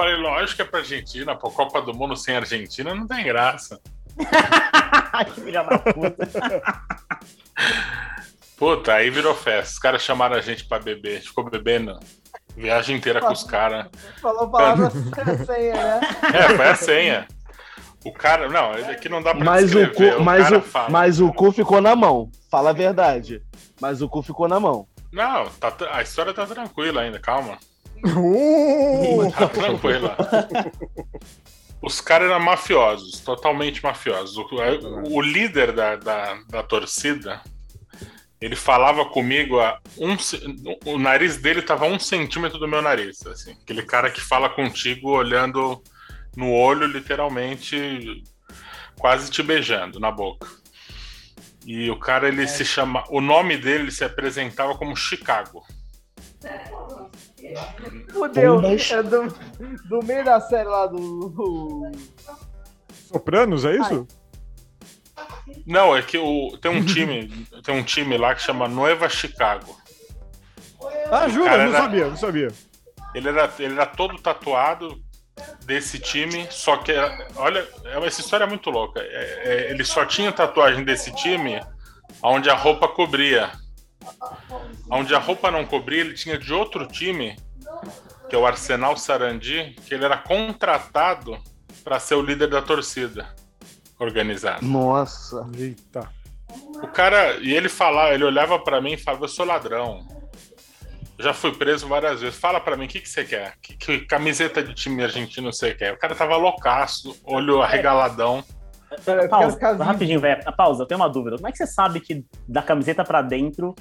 Falei, 0.01 0.16
lógico 0.16 0.57
que 0.57 0.62
é 0.62 0.64
pra 0.64 0.78
Argentina, 0.78 1.36
pô, 1.36 1.51
Copa 1.51 1.82
do 1.82 1.92
Mundo 1.92 2.16
sem 2.16 2.34
Argentina 2.34 2.94
não 2.94 3.07
tem 3.07 3.22
graça. 3.22 3.78
que 5.34 5.40
filha 5.42 5.62
da 5.62 5.78
puta. 5.78 6.28
Puta, 8.57 8.94
aí 8.94 9.11
virou 9.11 9.34
festa. 9.34 9.74
Os 9.74 9.78
caras 9.78 10.01
chamaram 10.01 10.36
a 10.36 10.40
gente 10.40 10.64
pra 10.64 10.78
beber. 10.78 11.11
A 11.11 11.14
gente 11.16 11.28
ficou 11.28 11.51
bebendo 11.51 12.01
viagem 12.57 12.96
inteira 12.96 13.20
com 13.20 13.30
os 13.30 13.44
caras. 13.44 13.88
Falou 14.22 14.51
palavra 14.51 14.90
senha, 15.44 15.74
né? 15.74 16.01
É, 16.32 16.57
foi 16.57 16.66
a 16.66 16.74
senha. 16.74 17.28
O 18.03 18.11
cara, 18.11 18.48
não, 18.48 18.72
que 18.96 19.09
não 19.11 19.22
dá 19.22 19.34
pra 19.34 19.44
Mas 19.44 19.74
o, 19.74 19.86
cu, 19.90 20.22
mas, 20.22 20.44
cara 20.44 20.59
o, 20.59 20.62
fala. 20.62 20.88
mas 20.88 21.20
o 21.20 21.30
cu 21.30 21.53
ficou 21.53 21.82
na 21.82 21.94
mão. 21.94 22.30
Fala 22.51 22.70
a 22.70 22.72
verdade. 22.72 23.42
Mas 23.78 24.01
o 24.01 24.09
cu 24.09 24.22
ficou 24.22 24.48
na 24.48 24.59
mão. 24.59 24.88
Não, 25.12 25.44
tá 25.61 25.74
a 25.92 26.01
história 26.01 26.32
tá 26.32 26.46
tranquila 26.46 27.03
ainda, 27.03 27.20
calma. 27.20 27.59
Uh! 28.05 29.30
Tá 29.32 29.48
tranquila. 29.48 30.16
Os 31.82 32.01
caras 32.01 32.30
eram 32.30 32.40
mafiosos, 32.40 33.20
totalmente 33.20 33.82
mafiosos. 33.82 34.36
O, 34.36 34.46
o 35.14 35.20
líder 35.20 35.72
da, 35.72 35.96
da, 35.96 36.34
da 36.48 36.62
torcida, 36.62 37.40
ele 38.40 38.55
falava 38.55 39.07
comigo 39.07 39.59
a 39.61 39.78
um, 39.98 40.16
o 40.84 40.98
nariz 40.98 41.38
dele 41.38 41.62
tava 41.62 41.86
a 41.86 41.88
um 41.88 41.98
centímetro 41.98 42.59
do 42.59 42.68
meu 42.68 42.82
nariz, 42.82 43.26
assim. 43.26 43.53
Aquele 43.62 43.82
cara 43.82 44.11
que 44.11 44.20
fala 44.20 44.51
contigo 44.51 45.11
olhando 45.11 45.82
no 46.36 46.53
olho, 46.53 46.86
literalmente, 46.86 48.22
quase 48.98 49.30
te 49.30 49.42
beijando 49.42 49.98
na 49.98 50.11
boca. 50.11 50.48
E 51.64 51.90
o 51.90 51.98
cara, 51.98 52.28
ele 52.28 52.46
se 52.46 52.64
chama. 52.64 53.05
O 53.11 53.20
nome 53.20 53.57
dele 53.57 53.84
ele 53.84 53.90
se 53.90 54.05
apresentava 54.05 54.76
como 54.76 54.96
Chicago. 54.96 55.64
Fudeu. 58.12 58.61
É 58.64 59.03
do, 59.03 59.28
do 59.88 60.05
meio 60.05 60.24
da 60.24 60.40
série 60.40 60.68
lá 60.68 60.86
do. 60.86 61.90
Sopranos, 63.12 63.64
é 63.64 63.76
isso? 63.76 64.07
Não, 65.66 65.96
é 65.96 66.03
que 66.03 66.16
o, 66.18 66.57
tem 66.59 66.70
um 66.70 66.84
time, 66.84 67.28
tem 67.64 67.74
um 67.74 67.82
time 67.82 68.16
lá 68.16 68.34
que 68.34 68.42
chama 68.42 68.68
Nueva 68.68 69.09
Chicago. 69.09 69.76
Ah, 71.11 71.28
jura? 71.28 71.51
Não 71.57 71.64
era- 71.64 71.72
sabia, 71.78 72.09
não 72.09 72.16
sabia. 72.16 72.48
Ele 73.14 73.28
era, 73.28 73.53
ele 73.59 73.74
era 73.74 73.86
todo 73.86 74.16
tatuado 74.20 75.01
desse 75.64 75.98
time, 75.98 76.46
só 76.51 76.76
que 76.76 76.92
olha, 77.36 77.66
é- 77.84 78.07
essa 78.07 78.20
história 78.20 78.44
é 78.44 78.46
muito 78.46 78.70
louca. 78.70 79.01
É- 79.01 79.42
é, 79.44 79.70
ele 79.70 79.84
só 79.84 80.05
tinha 80.05 80.30
tatuagem 80.32 80.84
desse 80.84 81.12
time 81.14 81.61
onde 82.22 82.48
a 82.48 82.55
roupa 82.55 82.86
cobria. 82.88 83.51
Onde 84.91 85.14
a 85.14 85.18
roupa 85.18 85.51
não 85.51 85.64
cobria, 85.64 86.01
ele 86.01 86.14
tinha 86.14 86.36
de 86.36 86.53
outro 86.53 86.86
time, 86.86 87.36
que 88.28 88.34
é 88.34 88.38
o 88.38 88.47
Arsenal 88.47 88.97
Sarandi, 88.97 89.76
que 89.86 89.95
ele 89.95 90.05
era 90.05 90.16
contratado 90.16 91.38
para 91.84 92.01
ser 92.01 92.16
o 92.16 92.22
líder 92.22 92.49
da 92.49 92.61
torcida 92.61 93.34
organizada. 93.99 94.59
Nossa. 94.62 95.49
Eita. 95.57 96.09
O 96.82 96.88
cara, 96.88 97.36
e 97.36 97.55
ele 97.55 97.68
falava, 97.68 98.12
ele 98.12 98.24
olhava 98.24 98.59
pra 98.59 98.80
mim 98.80 98.95
e 98.95 98.99
falava, 98.99 99.24
eu 99.24 99.28
sou 99.28 99.47
ladrão. 99.47 100.07
Eu 101.16 101.24
já 101.24 101.34
fui 101.34 101.53
preso 101.53 101.86
várias 101.86 102.20
vezes. 102.20 102.38
Fala 102.38 102.59
pra 102.59 102.76
mim, 102.76 102.86
o 102.86 102.88
que, 102.88 103.01
que 103.01 103.09
você 103.09 103.24
quer? 103.24 103.55
Que, 103.61 103.76
que 103.76 104.01
camiseta 104.07 104.62
de 104.62 104.74
time 104.74 105.05
argentino 105.05 105.53
você 105.53 105.74
quer? 105.74 105.93
O 105.93 105.99
cara 105.99 106.14
tava 106.14 106.36
loucaço, 106.36 107.16
olho 107.24 107.61
arregaladão. 107.61 108.43
Eu 108.91 108.99
quero 108.99 109.28
Pausa, 109.28 109.84
rapidinho, 109.84 110.18
velho. 110.18 110.43
Pausa, 110.57 110.82
eu 110.82 110.86
tenho 110.86 110.99
uma 110.99 111.09
dúvida. 111.09 111.36
Como 111.36 111.47
é 111.47 111.53
que 111.53 111.59
você 111.59 111.66
sabe 111.66 112.01
que 112.01 112.24
da 112.49 112.62
camiseta 112.62 113.05
pra 113.05 113.22
dentro 113.22 113.74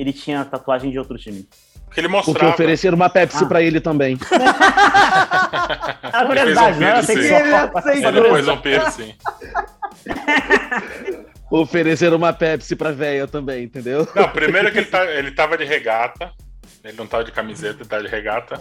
ele 0.00 0.12
tinha 0.12 0.44
tatuagem 0.44 0.90
de 0.90 0.98
outro 0.98 1.18
time? 1.18 1.46
Porque 1.86 2.00
ele 2.00 2.08
Porque 2.08 2.28
mostrava. 2.30 2.52
ofereceram 2.54 2.96
uma 2.96 3.08
Pepsi 3.08 3.44
Ah. 3.44 3.46
pra 3.46 3.62
ele 3.62 3.80
também. 3.80 4.18
Ah, 4.30 6.22
Ele 6.24 6.32
fez 6.34 6.44
verdade, 6.44 6.76
um 6.76 6.78
piercing. 6.78 7.12
Ele 7.18 7.28
só- 7.50 7.78
aceitou. 7.78 8.36
Ele 8.38 8.50
um 8.50 8.60
piercing. 8.60 9.14
Ofereceram 11.50 12.16
uma 12.18 12.32
Pepsi 12.32 12.76
pra 12.76 12.90
véia 12.92 13.26
também, 13.26 13.64
entendeu? 13.64 14.06
Não, 14.14 14.28
primeiro 14.28 14.70
que 14.70 14.78
ele, 14.78 14.86
tá, 14.86 15.04
ele 15.06 15.30
tava 15.30 15.56
de 15.56 15.64
regata. 15.64 16.30
Ele 16.84 16.96
não 16.96 17.06
tava 17.06 17.24
de 17.24 17.32
camiseta, 17.32 17.80
ele 17.82 17.88
tava 17.88 18.02
de 18.02 18.08
regata. 18.08 18.60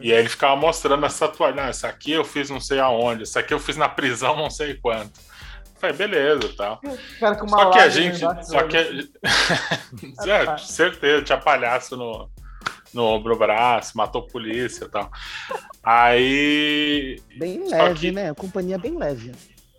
E 0.00 0.12
aí 0.12 0.18
ele 0.18 0.28
ficava 0.28 0.56
mostrando 0.56 1.06
essa 1.06 1.26
tatuagem. 1.28 1.56
Não, 1.56 1.64
essa 1.68 1.88
aqui 1.88 2.12
eu 2.12 2.24
fiz 2.24 2.50
não 2.50 2.60
sei 2.60 2.80
aonde. 2.80 3.22
Essa 3.22 3.40
aqui 3.40 3.54
eu 3.54 3.58
fiz 3.60 3.76
na 3.76 3.88
prisão 3.88 4.36
não 4.36 4.50
sei 4.50 4.74
quanto. 4.74 5.20
Eu 5.82 5.94
Falei, 5.94 5.96
beleza 5.96 6.44
e 6.44 6.52
tal. 6.56 6.80
Cara 7.18 7.36
com 7.36 7.46
uma 7.46 7.58
Só 7.58 7.70
que 7.70 7.78
a 7.78 7.88
gente. 7.88 8.18
Só 8.18 8.62
que. 8.64 8.76
olho. 8.76 9.08
é, 10.28 10.58
certeza, 10.58 11.22
tinha 11.24 11.38
palhaço 11.38 11.96
no, 11.96 12.30
no 12.92 13.04
ombro 13.04 13.38
braço, 13.38 13.96
matou 13.96 14.26
polícia 14.26 14.84
e 14.84 14.88
tal. 14.88 15.10
Aí. 15.82 17.16
Bem 17.38 17.66
leve, 17.68 18.00
que- 18.00 18.12
né? 18.12 18.34
Companhia 18.34 18.78
bem 18.78 18.96
leve. 18.96 19.32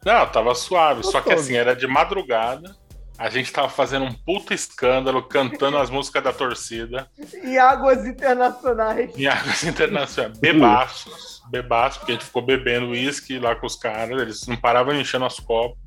Não, 0.03 0.25
tava 0.25 0.55
suave. 0.55 1.03
Só 1.03 1.21
que 1.21 1.29
Gostoso. 1.29 1.39
assim, 1.45 1.55
era 1.55 1.75
de 1.75 1.85
madrugada. 1.85 2.75
A 3.21 3.29
gente 3.29 3.53
tava 3.53 3.69
fazendo 3.69 4.05
um 4.05 4.11
puta 4.11 4.51
escândalo, 4.51 5.21
cantando 5.21 5.77
as 5.77 5.91
músicas 5.91 6.23
da 6.23 6.33
torcida. 6.33 7.07
E 7.43 7.55
águas 7.55 8.03
internacionais. 8.03 9.15
Em 9.15 9.27
águas 9.27 9.63
internacionais. 9.63 10.39
Bebaços. 10.39 11.43
Bebaços, 11.47 11.99
porque 11.99 12.13
a 12.13 12.15
gente 12.15 12.25
ficou 12.25 12.41
bebendo 12.41 12.87
uísque 12.87 13.37
lá 13.37 13.55
com 13.55 13.67
os 13.67 13.75
caras. 13.75 14.19
Eles 14.19 14.47
não 14.47 14.57
paravam 14.57 14.99
enchendo 14.99 15.25
as 15.25 15.39
copos. 15.39 15.77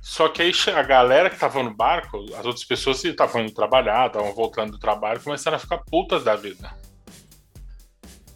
Só 0.00 0.28
que 0.28 0.42
aí 0.42 0.52
a 0.74 0.82
galera 0.82 1.30
que 1.30 1.38
tava 1.38 1.62
no 1.62 1.72
barco, 1.72 2.24
as 2.36 2.44
outras 2.44 2.64
pessoas 2.64 3.00
que 3.00 3.06
estavam 3.06 3.42
indo 3.42 3.54
trabalhar, 3.54 4.08
estavam 4.08 4.34
voltando 4.34 4.72
do 4.72 4.80
trabalho, 4.80 5.20
começaram 5.20 5.58
a 5.58 5.60
ficar 5.60 5.78
putas 5.78 6.24
da 6.24 6.34
vida. 6.34 6.74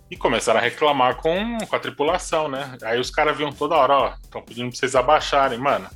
E 0.09 0.17
começaram 0.17 0.61
a 0.61 0.63
reclamar 0.63 1.17
com, 1.17 1.59
com 1.59 1.75
a 1.75 1.81
tripulação, 1.81 2.47
né? 2.47 2.79
Aí 2.85 3.01
os 3.01 3.11
caras 3.11 3.37
viam 3.37 3.51
toda 3.51 3.75
hora, 3.75 3.95
ó, 3.95 4.15
estão 4.23 4.41
pedindo 4.41 4.69
pra 4.69 4.79
vocês 4.79 4.95
abaixarem. 4.95 5.59
Mano, 5.59 5.91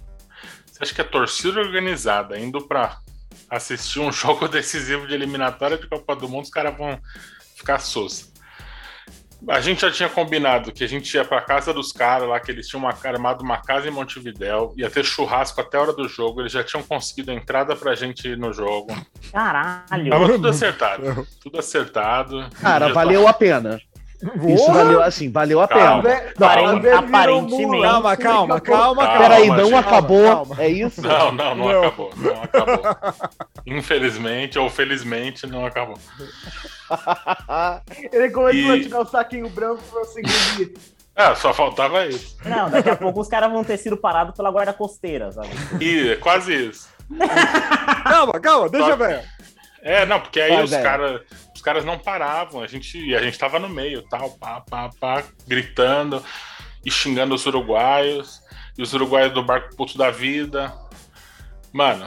você 0.77 0.85
acha 0.85 0.95
que 0.95 1.01
a 1.01 1.05
torcida 1.05 1.59
organizada 1.59 2.39
indo 2.39 2.61
pra 2.69 2.99
assistir 3.49 4.01
um 4.01 4.13
jogo 4.13 4.47
decisivo 4.47 5.07
de 5.07 5.15
eliminatória 5.15 5.79
de 5.79 5.89
Copa 5.89 6.15
do 6.15 6.29
Mundo, 6.29 6.45
os 6.45 6.51
caras 6.51 6.77
vão 6.77 7.01
ficar 7.57 7.79
sus. 7.79 8.35
A 9.49 9.61
gente 9.61 9.83
já 9.83 9.91
tinha 9.91 10.09
combinado 10.09 10.73
que 10.73 10.83
a 10.83 10.89
gente 10.89 11.15
ia 11.15 11.25
pra 11.25 11.41
casa 11.41 11.73
dos 11.73 11.93
caras 11.93 12.29
lá, 12.29 12.41
que 12.41 12.51
eles 12.51 12.67
tinham 12.67 12.83
uma, 12.83 12.95
armado 13.05 13.45
uma 13.45 13.59
casa 13.59 13.87
em 13.87 13.91
Montevidéu, 13.91 14.75
ia 14.77 14.91
ter 14.91 15.05
churrasco 15.05 15.61
até 15.61 15.77
a 15.77 15.83
hora 15.83 15.93
do 15.93 16.09
jogo, 16.09 16.41
eles 16.41 16.53
já 16.53 16.65
tinham 16.65 16.83
conseguido 16.83 17.31
a 17.31 17.35
entrada 17.35 17.77
pra 17.77 17.95
gente 17.95 18.29
ir 18.29 18.37
no 18.37 18.53
jogo. 18.53 18.95
Caralho. 19.31 20.11
Tava 20.11 20.27
tudo 20.27 20.49
acertado. 20.49 21.29
Tudo 21.43 21.59
acertado. 21.59 22.49
Cara, 22.61 22.93
valeu 22.93 23.29
a 23.29 23.33
pena. 23.33 23.79
Isso 24.23 24.67
Porra! 24.67 24.85
valeu, 24.85 25.03
assim, 25.03 25.31
valeu 25.31 25.61
a 25.61 25.69
Calma. 25.69 26.03
pena. 26.03 26.33
Não, 26.39 26.99
aparentemente-. 26.99 27.83
Calma, 27.83 28.17
calma, 28.17 28.61
calma, 28.61 29.03
Calma, 29.07 29.19
Peraí, 29.19 29.49
não 29.49 29.77
acabou. 29.77 30.25
Calma, 30.25 30.57
É 30.59 30.69
isso? 30.69 31.03
Não, 31.03 31.33
não, 31.33 31.55
não, 31.55 31.69
Não. 31.69 31.83
acabou. 31.85 32.11
Não 32.17 32.43
acabou. 32.43 32.97
Infelizmente 33.67 34.59
ou 34.59 34.71
felizmente, 34.71 35.47
não 35.47 35.67
acabou. 35.67 35.99
Ele 38.13 38.31
começou 38.31 38.73
a 38.73 38.81
tirar 38.81 39.01
o 39.01 39.07
saquinho 39.07 39.49
branco 39.51 39.83
pra 39.93 40.05
seguir. 40.05 40.75
É, 41.19 41.35
só 41.35 41.55
faltava 41.55 42.05
isso. 42.05 42.37
Não, 42.45 42.69
daqui 42.69 42.91
a 42.91 42.95
pouco 42.97 43.23
os 43.23 43.27
caras 43.27 43.51
vão 43.51 43.65
ter 43.65 43.79
sido 43.79 43.97
parados 43.97 44.37
pela 44.37 44.51
guarda 44.51 44.75
costeira, 44.75 45.33
sabe? 45.33 45.49
E 45.81 46.11
é 46.11 46.17
quase 46.17 46.53
isso. 46.55 46.91
Calma, 48.05 48.39
calma, 48.39 48.69
deixa 48.69 48.91
eu 48.91 48.97
ver. 48.99 49.25
É, 49.81 50.05
não, 50.05 50.21
porque 50.21 50.39
aí 50.39 50.53
Vai, 50.57 50.65
os 50.65 50.71
caras 50.77 51.23
caras 51.67 51.85
não 51.85 51.99
paravam, 51.99 52.63
a 52.63 52.67
gente, 52.69 53.13
a 53.13 53.21
gente 53.21 53.37
tava 53.37 53.59
no 53.59 53.69
meio, 53.69 54.01
tal, 54.03 54.31
pá, 54.39 54.61
pá, 54.61 54.89
pá, 55.01 55.25
gritando 55.49 56.25
e 56.85 56.91
xingando 56.93 57.35
os 57.35 57.45
uruguaios, 57.45 58.41
e 58.79 58.83
os 58.83 58.95
uruguaios 58.95 59.35
do 59.35 59.43
barco 59.43 59.75
puto 59.75 59.99
da 59.99 60.09
vida. 60.09 60.73
Mano, 61.73 62.07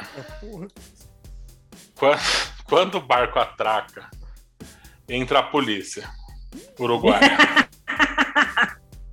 quando, 1.94 2.20
quando 2.64 2.96
o 2.96 3.02
barco 3.02 3.38
atraca, 3.38 4.10
entra 5.10 5.40
a 5.40 5.44
polícia 5.44 6.10
uruguaia. 6.80 7.28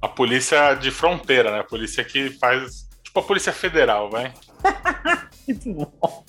A 0.00 0.08
polícia 0.08 0.74
de 0.74 0.90
fronteira, 0.90 1.50
né? 1.50 1.60
A 1.60 1.64
polícia 1.64 2.04
que 2.04 2.30
faz. 2.38 2.86
Tipo 3.02 3.20
a 3.20 3.22
polícia 3.22 3.52
federal, 3.52 4.08
vai. 4.08 4.32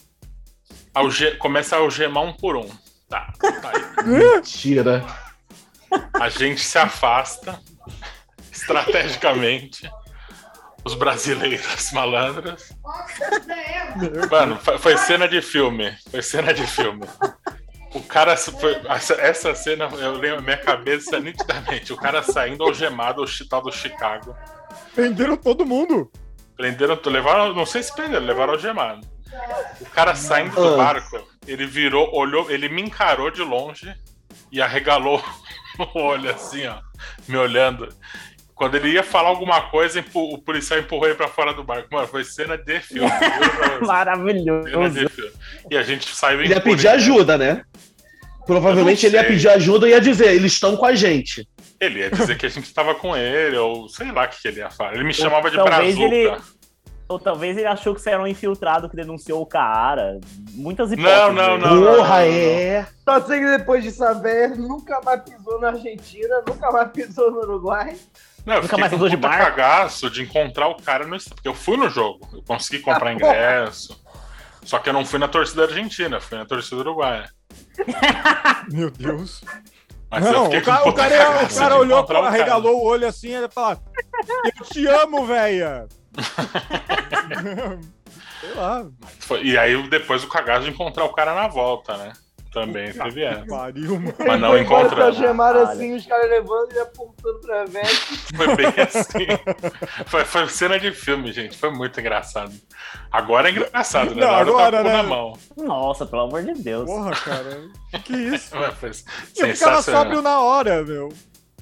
Alge- 0.96 1.36
começa 1.36 1.76
a 1.76 1.80
algemar 1.80 2.24
um 2.24 2.34
por 2.34 2.56
um. 2.56 2.68
Tá, 3.10 3.32
tá 3.40 3.72
aí. 3.74 4.06
Mentira. 4.08 5.06
A 6.14 6.30
gente 6.30 6.62
se 6.62 6.78
afasta 6.78 7.60
estrategicamente. 8.52 9.90
Os 10.84 10.94
brasileiros 10.94 11.92
malandros. 11.92 12.74
Mano, 14.32 14.58
foi, 14.58 14.78
cena 14.98 15.28
de 15.28 15.42
filme. 15.42 15.96
Foi 16.10 16.22
cena 16.22 16.54
de 16.54 16.66
filme. 16.66 17.06
O 17.94 18.02
cara. 18.02 18.36
foi- 18.38 18.82
essa, 18.90 19.14
cena 19.56 19.86
eu 19.86 20.14
lembro 20.14 20.42
minha 20.44 20.58
cabeça 20.58 21.20
nitidamente. 21.20 21.92
O 21.92 21.98
cara 21.98 22.24
saindo 22.24 22.64
algemado, 22.64 23.22
o 23.22 23.28
chi- 23.28 23.48
tal 23.48 23.62
do 23.62 23.72
Chicago. 23.72 24.36
Prenderam 24.96 25.36
todo 25.36 25.66
mundo. 25.66 26.10
Prenderam, 26.56 27.00
levaram, 27.06 27.54
não 27.54 27.66
sei 27.66 27.84
se 27.84 27.94
prenderam, 27.94 28.26
levaram 28.26 28.54
algemado. 28.54 29.06
O 29.82 29.86
cara 29.88 30.16
saindo 30.16 30.56
do 30.56 30.74
Ah. 30.74 30.78
barco, 30.78 31.28
ele 31.48 31.66
virou, 31.66 32.14
olhou, 32.14 32.50
ele 32.52 32.70
me 32.70 32.82
encarou 32.82 33.32
de 33.32 33.42
longe 33.42 33.94
e 34.52 34.62
arregalou 34.62 35.24
o 35.94 36.00
olho 36.00 36.30
assim, 36.30 36.66
ó, 36.68 36.78
me 37.28 37.38
olhando. 37.38 37.90
Quando 38.54 38.74
ele 38.76 38.90
ia 38.90 39.04
falar 39.04 39.30
alguma 39.30 39.70
coisa, 39.70 40.04
o 40.16 40.38
policial 40.40 40.80
empurrou 40.80 41.06
ele 41.06 41.14
pra 41.16 41.28
fora 41.28 41.54
do 41.54 41.64
barco. 41.64 41.90
Mano, 41.92 42.08
foi 42.08 42.24
cena 42.24 42.58
de 42.58 42.80
filme. 42.80 43.08
você, 43.08 43.20
cena 43.78 43.86
Maravilhoso. 43.86 44.90
de 44.90 45.10
filme. 45.10 45.32
E 45.70 45.78
a 45.78 45.84
gente 45.84 46.08
saiu 46.16 46.42
Ele 46.42 46.54
ia 46.54 46.60
pedir 46.62 46.88
ajuda, 46.88 47.38
né? 47.38 47.62
Provavelmente 48.48 49.06
ele 49.06 49.18
ia 49.18 49.24
pedir 49.26 49.50
ajuda 49.50 49.88
e 49.88 49.92
ia 49.92 50.02
dizer, 50.02 50.34
eles 50.34 50.54
estão 50.54 50.76
com 50.76 50.86
a 50.86 50.96
gente. 50.96 51.48
Ele 51.80 52.00
ia 52.00 52.10
dizer 52.10 52.36
que 52.38 52.46
a 52.46 52.50
gente 52.50 52.74
tava 52.74 52.96
com 52.96 53.16
ele, 53.16 53.58
ou 53.58 53.88
sei 53.90 54.12
lá 54.12 54.24
o 54.26 54.30
que, 54.30 54.42
que 54.42 54.48
ele 54.48 54.60
ia 54.62 54.72
falar. 54.72 54.96
Ele 54.96 55.04
me 55.04 55.14
chamava 55.14 55.52
de 55.52 55.58
talvez 55.58 55.96
brazuca. 55.96 56.16
ele- 56.16 56.57
Ou 57.10 57.18
talvez 57.18 57.58
ele 57.58 57.68
achou 57.68 57.96
que 57.96 58.02
você 58.02 58.10
era 58.10 58.22
um 58.22 58.28
infiltrado 58.28 58.90
que 58.90 58.96
denunciou 58.96 59.42
o 59.42 59.46
cara. 59.46 60.20
Muitas 60.52 60.92
Não, 60.92 60.98
hipóteses. 60.98 61.36
não, 61.36 61.58
né? 61.58 61.68
não. 61.70 61.96
Porra, 61.96 62.26
é. 62.28 62.86
Só 63.04 63.22
sei 63.22 63.40
que 63.40 63.58
depois 63.58 64.02
a 64.02 64.14
véia 64.14 64.50
nunca 64.50 65.00
mais 65.02 65.22
pisou 65.22 65.60
na 65.62 65.70
Argentina, 65.70 66.44
nunca 66.46 66.70
mais 66.72 66.92
pisou 66.92 67.32
no 67.32 67.40
Uruguai. 67.40 67.96
Não, 68.46 68.56
eu 68.56 68.62
Nunca 68.62 68.78
mais 68.78 68.94
andou 68.94 69.10
de 69.10 69.18
barco? 69.18 69.44
cagaço 69.46 70.10
de 70.10 70.24
encontrar 70.24 70.68
o 70.70 70.76
cara 70.76 71.06
no 71.06 71.18
porque 71.18 71.48
eu 71.48 71.54
fui 71.54 71.76
no 71.76 71.90
jogo, 71.90 72.28
eu 72.34 72.42
consegui 72.44 72.80
comprar 72.80 73.10
Ah, 73.10 73.14
ingresso. 73.14 74.02
Só 74.64 74.80
que 74.80 74.90
eu 74.90 74.94
não 74.94 75.06
fui 75.06 75.20
na 75.20 75.28
torcida 75.28 75.64
argentina, 75.64 76.20
fui 76.20 76.38
na 76.38 76.46
torcida 76.46 76.78
uruguaia. 76.78 77.30
Meu 78.72 78.90
Deus. 78.92 79.42
Mas 80.10 80.24
não, 80.24 80.48
o 80.48 80.62
cara, 80.62 80.82
o 80.82 80.84
puta 80.86 81.10
cara, 81.10 81.46
o 81.46 81.56
cara 81.56 81.76
de 81.76 81.82
olhou, 81.82 82.00
o 82.00 82.06
cara. 82.06 82.28
arregalou 82.28 82.78
o 82.78 82.86
olho 82.86 83.08
assim 83.08 83.28
e 83.30 83.34
ele 83.34 83.50
falou: 83.50 83.78
Eu 84.46 84.66
te 84.66 84.88
amo, 84.88 85.26
véia. 85.26 85.86
Sei 88.42 88.54
lá. 88.56 88.86
Foi- 89.20 89.44
E 89.44 89.58
aí 89.58 89.82
depois 89.90 90.24
o 90.24 90.28
cagaço 90.28 90.64
de 90.66 90.70
encontrar 90.72 91.06
o 91.06 91.14
cara 91.14 91.34
na 91.34 91.48
volta, 91.48 91.98
né? 91.98 92.14
Também 92.54 92.92
teve 92.92 93.24
essa. 93.24 93.46
Pariu, 93.46 94.00
mano. 94.00 94.16
Mas 94.18 94.40
não 94.40 94.56
Ele 94.56 94.66
foi 94.66 94.78
embora 94.78 94.88
pra 94.90 95.10
encontramos. 95.10 95.18
chamar 95.18 95.54
Caralho. 95.54 95.70
assim, 95.70 95.96
os 95.96 96.06
caras 96.08 96.30
levando 96.30 96.72
e 96.74 96.80
apontando 96.80 97.40
pra 97.42 97.66
véia. 97.66 97.86
Foi 98.36 98.56
bem 98.56 98.68
assim. 98.68 99.28
Foi, 100.08 100.26
foi 100.26 100.48
cena 100.50 100.80
de 100.80 100.92
filme, 100.92 101.32
gente. 101.32 101.56
Foi 101.58 101.70
muito 101.72 102.00
engraçado. 102.00 102.52
Agora 103.12 103.50
é 103.50 103.52
engraçado, 103.52 104.16
né? 104.16 104.22
Não, 104.22 104.28
Na 104.32 104.38
hora 104.38 104.50
eu 104.50 104.58
agora, 104.58 104.78
com 104.78 104.84
né? 104.90 104.94
na 104.98 105.04
mão. 105.04 105.34
Nossa, 105.58 106.06
pelo 106.06 106.22
amor 106.24 106.42
de 106.44 106.54
Deus. 106.54 106.86
Porra, 106.86 107.12
cara. 107.12 107.62
Que 108.04 108.14
isso? 108.14 108.56
Mas 108.56 108.74
Foi 108.76 108.90
Eu 108.90 108.94
ficava 109.54 109.76
sensacional. 109.76 110.02
sóbrio 110.04 110.22
na 110.24 110.40
hora, 110.40 110.84
meu. 110.84 111.10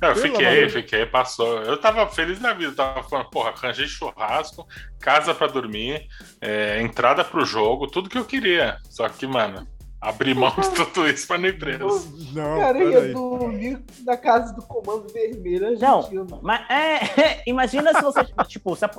Eu 0.02 0.14
Pelo 0.14 0.22
fiquei, 0.22 0.70
fiquei, 0.70 1.06
passou. 1.06 1.62
Eu 1.62 1.78
tava 1.78 2.06
feliz 2.08 2.40
na 2.42 2.54
vida, 2.54 2.74
tava 2.74 3.02
falando, 3.04 3.30
porra, 3.30 3.52
arranjei 3.52 3.88
churrasco, 3.88 4.68
casa 5.00 5.34
pra 5.34 5.48
dormir, 5.48 6.06
é, 6.42 6.82
entrada 6.82 7.24
pro 7.24 7.46
jogo, 7.46 7.88
tudo 7.88 8.10
que 8.10 8.18
eu 8.18 8.26
queria. 8.26 8.78
Só 8.90 9.08
que, 9.08 9.26
mano, 9.26 9.66
abri 10.02 10.34
mão 10.34 10.54
de 10.54 10.70
tudo 10.92 11.08
isso 11.08 11.26
pra 11.26 11.38
não 11.38 11.48
ir 11.48 11.58
preso. 11.58 12.14
Não, 12.34 12.60
Cara, 12.60 12.78
eu 12.78 13.14
dormir 13.14 13.82
na 14.06 14.18
casa 14.18 14.54
do 14.54 14.62
Comando 14.64 15.08
Vermelho 15.14 15.80
Não, 15.80 16.10
mas 16.42 16.70
é, 16.70 17.42
imagina 17.48 17.94
se 17.94 18.02
você, 18.02 18.26
tipo, 18.50 18.76
se 18.76 18.84
a, 18.84 18.92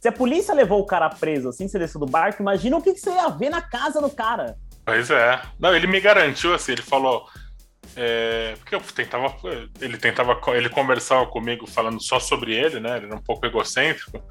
se 0.00 0.08
a 0.08 0.12
polícia 0.12 0.54
levou 0.54 0.80
o 0.80 0.86
cara 0.86 1.08
preso 1.08 1.48
assim, 1.48 1.66
você 1.66 1.78
desceu 1.78 2.00
do 2.00 2.06
barco, 2.06 2.40
imagina 2.40 2.76
o 2.76 2.82
que, 2.82 2.94
que 2.94 3.00
você 3.00 3.10
ia 3.10 3.28
ver 3.30 3.50
na 3.50 3.60
casa 3.60 4.00
do 4.00 4.10
cara. 4.10 4.56
Pois 4.84 5.10
é. 5.10 5.42
Não, 5.58 5.74
ele 5.74 5.88
me 5.88 6.00
garantiu 6.00 6.54
assim, 6.54 6.72
ele 6.72 6.82
falou. 6.82 7.26
É, 7.96 8.54
porque 8.58 8.74
eu 8.74 8.80
tentava. 8.80 9.34
Ele 9.80 9.96
tentava. 9.96 10.38
Ele 10.54 10.68
conversava 10.68 11.26
comigo 11.26 11.66
falando 11.66 12.00
só 12.00 12.20
sobre 12.20 12.54
ele, 12.54 12.78
né? 12.78 12.98
Ele 12.98 13.06
era 13.06 13.16
um 13.16 13.22
pouco 13.22 13.46
egocêntrico. 13.46 14.22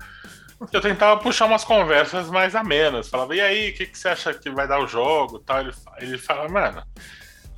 Eu 0.71 0.79
tentava 0.79 1.19
puxar 1.19 1.47
umas 1.47 1.65
conversas 1.65 2.29
mais 2.29 2.55
amenas. 2.55 3.09
Falava, 3.09 3.35
e 3.35 3.41
aí, 3.41 3.71
o 3.71 3.73
que, 3.73 3.87
que 3.87 3.97
você 3.97 4.07
acha 4.07 4.33
que 4.33 4.49
vai 4.51 4.67
dar 4.67 4.79
o 4.79 4.87
jogo? 4.87 5.39
Tal. 5.39 5.61
Ele, 5.61 5.73
ele 5.99 6.17
fala, 6.17 6.47
mano, 6.47 6.83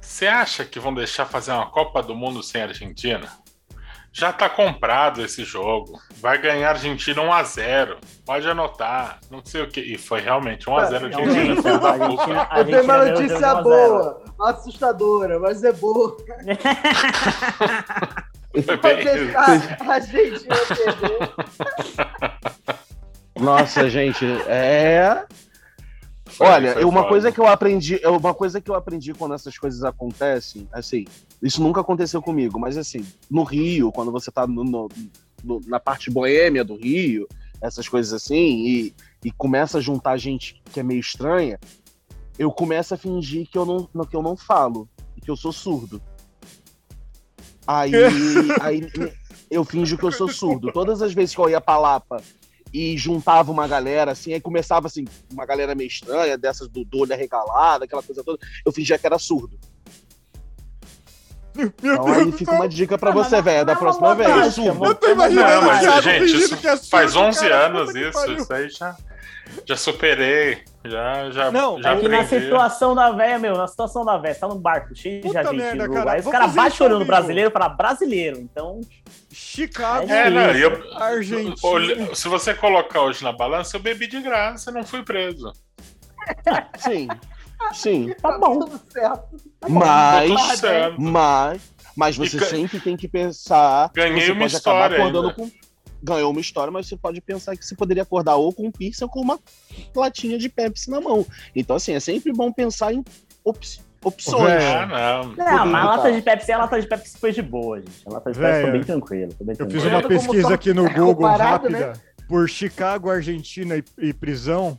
você 0.01 0.25
acha 0.25 0.63
que 0.63 0.79
vão 0.79 0.93
deixar 0.93 1.25
fazer 1.25 1.51
uma 1.51 1.69
Copa 1.69 2.01
do 2.01 2.15
Mundo 2.15 2.41
sem 2.41 2.61
Argentina? 2.61 3.29
Já 4.17 4.33
tá 4.33 4.49
comprado 4.49 5.21
esse 5.21 5.43
jogo. 5.43 6.01
Vai 6.19 6.41
ganhar 6.41 6.69
a 6.69 6.71
Argentina 6.71 7.21
1x0. 7.21 7.97
Pode 8.25 8.49
anotar. 8.49 9.19
Não 9.29 9.45
sei 9.45 9.61
o 9.61 9.67
que. 9.67 9.79
E 9.79 9.95
foi 9.95 10.21
realmente 10.21 10.65
1x0 10.65 10.71
a 10.71 10.79
Argentina. 10.79 11.09
Realmente, 11.17 11.61
filho 11.61 11.79
da 11.79 11.89
a 11.89 11.93
puta. 11.93 12.03
Argentina, 12.03 12.47
a 12.49 12.59
Eu 12.59 12.65
tenho 12.65 12.83
uma 12.83 12.93
Argentina 12.95 13.21
notícia 13.21 13.37
1 13.37 13.45
a 13.45 13.53
0. 13.53 13.63
boa, 13.63 14.23
assustadora, 14.41 15.39
mas 15.39 15.63
é 15.63 15.71
boa. 15.71 16.17
Foi 18.65 18.77
bem 18.77 19.03
deixar 19.03 19.49
a 19.87 19.99
gente 19.99 20.47
perder. 20.47 21.29
Nossa, 23.39 23.87
gente, 23.87 24.25
é. 24.47 25.25
Foi- 26.29 26.47
Olha, 26.47 26.73
foi 26.73 26.83
uma 26.83 26.99
foda. 26.99 27.07
coisa 27.09 27.31
que 27.31 27.39
eu 27.39 27.47
aprendi, 27.47 27.99
é 28.03 28.09
uma 28.09 28.33
coisa 28.33 28.59
que 28.61 28.69
eu 28.69 28.75
aprendi 28.75 29.13
quando 29.13 29.33
essas 29.33 29.57
coisas 29.57 29.83
acontecem, 29.83 30.67
assim, 30.71 31.05
isso 31.41 31.61
nunca 31.61 31.81
aconteceu 31.81 32.21
comigo, 32.21 32.59
mas 32.59 32.77
assim, 32.77 33.05
no 33.29 33.43
Rio, 33.43 33.91
quando 33.91 34.11
você 34.11 34.29
tá 34.31 34.45
no- 34.45 34.63
no- 34.63 34.89
no- 35.43 35.61
na 35.67 35.79
parte 35.79 36.09
boêmia 36.11 36.63
do 36.63 36.75
Rio, 36.75 37.27
essas 37.61 37.87
coisas 37.87 38.13
assim, 38.13 38.35
e, 38.67 38.95
e 39.23 39.31
começa 39.31 39.77
a 39.77 39.81
juntar 39.81 40.17
gente 40.17 40.61
que 40.71 40.79
é 40.79 40.83
meio 40.83 40.99
estranha, 40.99 41.59
eu 42.37 42.51
começo 42.51 42.93
a 42.93 42.97
fingir 42.97 43.47
que 43.49 43.57
eu 43.57 43.65
não, 43.65 44.05
que 44.05 44.15
eu 44.15 44.21
não 44.21 44.37
falo, 44.37 44.87
que 45.23 45.31
eu 45.31 45.35
sou 45.35 45.51
surdo. 45.51 46.01
Aí, 47.65 47.91
aí 48.61 48.81
eu 49.49 49.63
finjo 49.65 49.97
que 49.97 50.03
eu 50.03 50.11
sou 50.11 50.27
surdo. 50.29 50.71
Todas 50.71 51.01
as 51.01 51.13
vezes 51.13 51.33
que 51.35 51.41
eu 51.41 51.49
ia 51.49 51.59
pra 51.59 51.77
Lapa 51.77 52.21
e 52.73 52.97
juntava 52.97 53.51
uma 53.51 53.67
galera, 53.67 54.11
assim, 54.11 54.33
aí 54.33 54.41
começava 54.41 54.87
assim, 54.87 55.05
uma 55.31 55.45
galera 55.45 55.73
meio 55.73 55.87
estranha, 55.87 56.37
dessas 56.37 56.67
do, 56.67 56.83
do 56.83 56.99
olho 56.99 57.13
arregalado, 57.13 57.83
aquela 57.83 58.03
coisa 58.03 58.23
toda, 58.23 58.39
eu 58.65 58.71
fingia 58.71 58.97
que 58.97 59.05
era 59.05 59.17
surdo. 59.17 59.57
Meu 61.55 61.93
Então 61.93 62.05
Deus 62.05 62.17
aí 62.17 62.31
fica 62.31 62.51
uma 62.51 62.69
dica 62.69 62.97
pra 62.97 63.11
você, 63.11 63.41
velho, 63.41 63.65
da 63.65 63.75
próxima 63.75 64.13
vez. 64.13 64.57
Eu 64.57 64.95
tô 64.95 65.09
imaginando 65.09 65.49
Não, 65.49 65.61
mas, 65.63 66.03
gente, 66.03 66.19
fingindo 66.19 66.43
isso 66.43 66.57
que 66.57 66.67
é 66.67 66.77
faz 66.77 67.11
surdo, 67.13 67.27
11 67.27 67.39
cara, 67.39 67.65
anos 67.65 67.95
isso. 67.95 68.31
Isso 68.31 68.53
aí 68.53 68.69
já, 68.69 68.95
já 69.65 69.75
superei. 69.75 70.63
Já, 70.85 71.29
já, 71.31 71.51
Não, 71.51 71.81
já 71.81 71.93
É 71.93 71.99
que 71.99 72.07
na 72.07 72.25
situação 72.25 72.95
da 72.95 73.11
véia, 73.11 73.37
meu, 73.37 73.57
na 73.57 73.67
situação 73.67 74.05
da 74.05 74.17
véia, 74.17 74.33
você 74.35 74.39
tá 74.39 74.47
num 74.47 74.57
barco 74.59 74.95
cheio 74.95 75.21
de 75.21 75.27
Puta 75.27 75.43
no 75.51 75.59
cara. 75.59 75.73
lugar, 75.85 76.07
aí 76.07 76.19
os 76.21 76.27
caras 76.27 76.53
baixam 76.53 76.87
olhando 76.87 77.05
brasileiro 77.05 77.51
para 77.51 77.67
brasileiro, 77.69 78.39
então... 78.39 78.79
Chicago, 79.31 80.09
É, 80.09 80.27
É, 80.27 80.29
não, 80.29 80.51
eu, 80.51 80.83
Argentina. 80.95 82.15
se 82.15 82.27
você 82.29 82.53
colocar 82.53 83.01
hoje 83.01 83.23
na 83.23 83.31
balança, 83.33 83.75
eu 83.77 83.81
bebi 83.81 84.07
de 84.07 84.21
graça, 84.21 84.71
não 84.71 84.83
fui 84.83 85.03
preso. 85.03 85.51
Sim, 86.79 87.07
sim. 87.73 88.13
Tá 88.21 88.37
bom. 88.37 88.59
Tudo 88.59 88.81
certo. 88.89 89.27
Mas, 89.69 90.29
Tudo 90.29 90.55
certo. 90.57 91.01
mas, 91.01 91.61
mas 91.95 92.17
você 92.17 92.37
E 92.37 92.39
sempre 92.45 92.79
tem 92.79 92.95
que 92.97 93.07
pensar. 93.07 93.89
que 93.89 93.99
Ganhei 93.99 94.25
você 94.27 94.31
uma 94.31 94.41
pode 94.41 94.55
história 94.55 94.79
acabar 94.85 94.95
acordando 95.01 95.29
ainda. 95.29 95.33
com. 95.41 95.66
Ganhou 96.03 96.31
uma 96.31 96.39
história, 96.41 96.71
mas 96.71 96.87
você 96.87 96.95
pode 96.95 97.19
pensar 97.21 97.55
que 97.57 97.65
você 97.65 97.75
poderia 97.75 98.03
acordar 98.03 98.35
ou 98.35 98.53
com 98.53 98.67
um 98.67 98.71
piercing 98.71 99.03
ou 99.05 99.09
com 99.09 99.21
uma 99.21 99.39
latinha 99.95 100.37
de 100.37 100.47
Pepsi 100.49 100.89
na 100.91 101.01
mão. 101.01 101.25
Então, 101.55 101.75
assim, 101.75 101.93
é 101.93 101.99
sempre 101.99 102.31
bom 102.31 102.51
pensar 102.51 102.93
em 102.93 103.03
op- 103.43 103.65
opções. 104.03 104.43
Velho. 104.63 104.79
Ah, 104.93 105.23
não. 105.25 105.35
Não, 105.35 105.65
mas 105.65 105.85
a 105.85 105.89
lata 105.89 106.11
de 106.11 106.21
Pepsi, 106.21 106.51
a 106.51 106.57
lata 106.59 106.79
de 106.79 106.87
Pepsi 106.87 107.17
foi 107.17 107.31
de 107.31 107.41
boa, 107.41 107.79
gente. 107.79 108.03
A 108.05 108.13
lata 108.13 108.31
de 108.31 108.39
Pepsi 108.39 108.61
foi 108.61 108.71
bem 108.71 108.83
tranquila. 108.83 109.29
Eu 109.59 109.69
fiz 109.69 109.83
uma 109.85 110.01
pesquisa 110.03 110.53
aqui 110.53 110.73
no 110.73 110.83
Google 110.93 111.15
comparado, 111.15 111.63
rápida 111.63 111.93
por 112.27 112.47
Chicago, 112.47 113.09
Argentina 113.09 113.75
e, 113.77 113.83
e 113.97 114.13
prisão. 114.13 114.77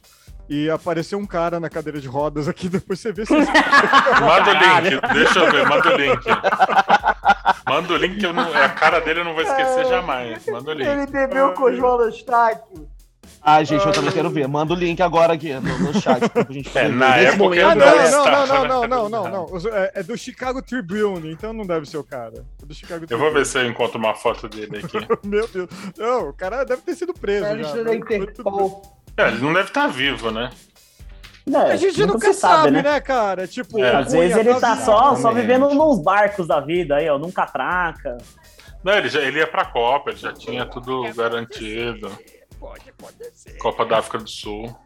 E 0.51 0.71
apareceu 0.71 1.19
um 1.19 1.27
cara 1.27 1.61
na 1.61 1.69
cadeira 1.69 2.01
de 2.01 2.09
rodas 2.09 2.49
aqui, 2.49 2.69
depois 2.71 2.99
você 3.01 3.13
vê 3.13 3.27
se 3.27 3.35
Manda 3.37 3.45
o 3.45 4.81
link, 4.81 5.13
deixa 5.13 5.39
eu 5.41 5.51
ver, 5.53 5.69
manda 5.69 5.95
o 5.95 5.97
link. 5.99 6.21
Manda 7.69 7.93
o 7.93 7.97
link, 7.97 8.19
que 8.19 8.27
eu 8.27 8.33
não, 8.33 8.53
a 8.53 8.69
cara 8.69 9.01
dele 9.01 9.21
eu 9.21 9.25
não 9.25 9.35
vou 9.35 9.43
esquecer 9.43 9.87
jamais. 9.87 10.45
Manda 10.47 10.71
o 10.71 10.75
link. 10.75 10.87
Ele 10.89 11.07
bebeu 11.07 11.53
com 11.53 11.65
o 11.65 11.73
João 11.73 12.01
Eustáquio. 12.03 12.89
Ah, 13.43 13.63
gente, 13.63 13.87
eu 13.87 13.93
também 13.93 14.11
quero 14.11 14.31
ver. 14.31 14.49
Manda 14.49 14.73
o 14.73 14.77
link 14.77 15.01
agora 15.01 15.35
aqui 15.35 15.53
no, 15.55 15.61
no 15.79 16.01
chat 16.01 16.29
pra 16.31 16.45
gente 16.51 16.77
É, 16.77 16.89
na 16.89 17.17
época 17.17 17.55
Ah, 17.55 17.73
ele 17.73 18.11
não, 18.11 18.25
não 18.25 18.47
não, 18.47 18.47
não, 18.47 18.47
não, 18.47 18.47
na 18.47 18.47
não, 18.47 18.69
não, 18.69 18.81
televisão. 18.89 19.11
não, 19.11 19.31
não. 19.31 19.55
Os- 19.55 19.67
É, 19.67 19.93
é 19.97 20.03
do 20.03 20.17
Chicago 20.19 20.61
Tribune, 20.63 21.31
então 21.33 21.53
não 21.53 21.65
deve 21.65 21.87
ser 21.87 21.99
o 21.99 22.05
cara. 22.05 22.45
É 22.63 22.67
do 22.67 22.75
Chicago 22.75 23.05
Eu 23.09 23.19
vou 23.19 23.33
ver 23.33 23.47
se 23.47 23.59
eu 23.59 23.67
encontro 23.69 23.99
uma 23.99 24.15
foto 24.15 24.49
dele 24.49 24.79
aqui. 24.79 24.99
Meu 25.27 25.47
Deus. 25.47 25.69
Não, 25.97 26.31
o 26.31 26.33
cara 26.33 26.65
deve 26.65 26.83
ter 26.83 26.95
sido 26.97 27.13
preso. 27.15 27.45
Já, 27.45 27.55
isso 27.55 27.75
da 27.85 27.85
mas- 27.85 27.85
mas 27.85 27.95
tudo 27.95 28.07
bem. 28.09 28.23
Interpol. 28.23 28.99
É, 29.17 29.29
ele 29.29 29.39
não 29.43 29.53
deve 29.53 29.69
estar 29.69 29.87
vivo, 29.89 30.31
né? 30.31 30.51
Não, 31.49 31.67
A 31.67 31.77
gente 31.77 32.01
nunca 32.01 32.13
nunca 32.15 32.33
se 32.33 32.41
sabe, 32.41 32.83
né? 32.83 33.01
cara? 33.01 33.47
Tipo, 33.47 33.79
É. 33.79 33.97
Às 33.97 34.13
vezes 34.13 34.37
Cunha 34.37 34.51
ele 34.51 34.61
tá 34.61 34.77
só, 34.77 35.17
só 35.17 35.33
vivendo 35.33 35.69
nos 35.75 36.01
barcos 36.03 36.47
da 36.47 36.61
vida 36.61 36.97
aí, 36.97 37.09
ó, 37.09 37.19
num 37.19 37.31
catraca. 37.31 38.19
Não, 38.85 38.93
ele, 38.93 39.09
já, 39.09 39.21
ele 39.21 39.39
ia 39.39 39.47
pra 39.47 39.65
Copa, 39.65 40.11
ele 40.11 40.19
já 40.19 40.33
tinha 40.33 40.65
tudo 40.67 41.03
garantido. 41.15 42.11
Pode 42.59 42.91
acontecer. 42.91 43.57
Copa 43.59 43.85
da 43.85 43.99
África 43.99 44.19
do 44.19 44.29
Sul. 44.29 44.77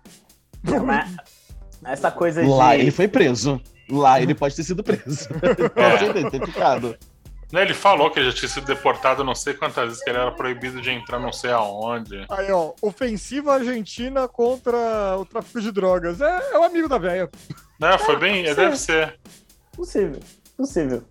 Mas 0.84 1.14
essa 1.84 2.10
coisa 2.10 2.42
de. 2.42 2.48
Lá 2.48 2.76
ele 2.76 2.90
foi 2.90 3.08
preso. 3.08 3.60
Lá 3.90 4.20
ele 4.20 4.34
pode 4.34 4.54
ter 4.54 4.62
sido 4.62 4.82
preso. 4.82 5.28
Pode 5.74 6.12
ter, 6.14 6.30
ter 6.30 6.46
ficado. 6.46 6.96
Ele 7.61 7.74
falou 7.74 8.11
que 8.11 8.18
ele 8.18 8.30
já 8.30 8.36
tinha 8.36 8.48
sido 8.48 8.66
deportado 8.66 9.22
não 9.22 9.34
sei 9.34 9.53
quantas 9.55 9.84
vezes, 9.84 10.03
que 10.03 10.11
ele 10.11 10.18
era 10.18 10.30
proibido 10.30 10.80
de 10.80 10.90
entrar 10.90 11.18
não 11.18 11.32
sei 11.32 11.50
aonde. 11.50 12.24
Aí, 12.30 12.50
ó, 12.50 12.72
ofensiva 12.80 13.55
argentina 13.55 14.26
contra 14.26 15.16
o 15.18 15.26
tráfico 15.26 15.61
de 15.61 15.70
drogas. 15.70 16.20
É, 16.20 16.55
é 16.55 16.59
o 16.59 16.64
amigo 16.64 16.88
da 16.88 16.98
velha. 16.98 17.30
Né, 17.78 17.98
foi 17.98 18.16
bem. 18.16 18.46
sim. 18.46 18.55
Deve 18.55 18.76
ser. 18.76 19.18
Possível, 19.72 20.20
possível. 20.57 21.03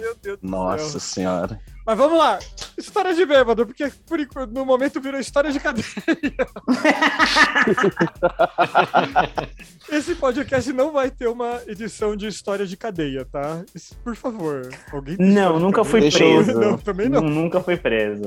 Meu 0.00 0.14
Deus 0.22 0.38
do 0.40 0.48
Nossa 0.48 0.90
céu. 0.90 1.00
senhora. 1.00 1.60
Mas 1.86 1.96
vamos 1.96 2.18
lá. 2.18 2.38
História 2.76 3.14
de 3.14 3.24
bêbado, 3.24 3.66
porque 3.66 3.90
por 4.06 4.20
enquanto, 4.20 4.52
no 4.52 4.64
momento 4.64 5.00
virou 5.00 5.18
história 5.18 5.50
de 5.50 5.58
cadeia. 5.58 5.86
Esse 9.90 10.14
podcast 10.14 10.70
não 10.72 10.92
vai 10.92 11.10
ter 11.10 11.28
uma 11.28 11.60
edição 11.66 12.14
de 12.14 12.26
história 12.26 12.66
de 12.66 12.76
cadeia, 12.76 13.24
tá? 13.24 13.64
Por 14.04 14.14
favor. 14.14 14.68
Alguém 14.92 15.16
Não, 15.18 15.58
nunca 15.58 15.82
fui 15.82 16.06
eu- 16.06 16.12
preso. 16.12 16.52
Não, 16.60 16.76
também 16.78 17.08
não. 17.08 17.22
Nunca 17.22 17.60
fui 17.60 17.76
preso. 17.76 18.22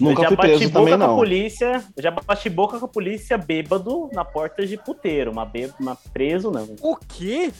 Nunca 0.00 0.20
eu 0.20 0.22
já 0.22 0.28
fui 0.28 0.36
bati 0.36 0.48
preso 0.48 0.64
boca 0.72 0.78
também, 0.80 0.98
com 0.98 1.04
a 1.04 1.06
não. 1.06 1.16
polícia. 1.16 1.84
Eu 1.96 2.02
já 2.02 2.10
bati 2.10 2.50
boca 2.50 2.78
com 2.78 2.84
a 2.84 2.88
polícia 2.88 3.38
bêbado 3.38 4.10
na 4.12 4.24
porta 4.24 4.66
de 4.66 4.76
puteiro. 4.76 5.30
Uma, 5.30 5.46
bê... 5.46 5.70
uma 5.78 5.96
preso, 6.12 6.50
não. 6.50 6.68
O 6.80 6.96
quê? 6.96 7.52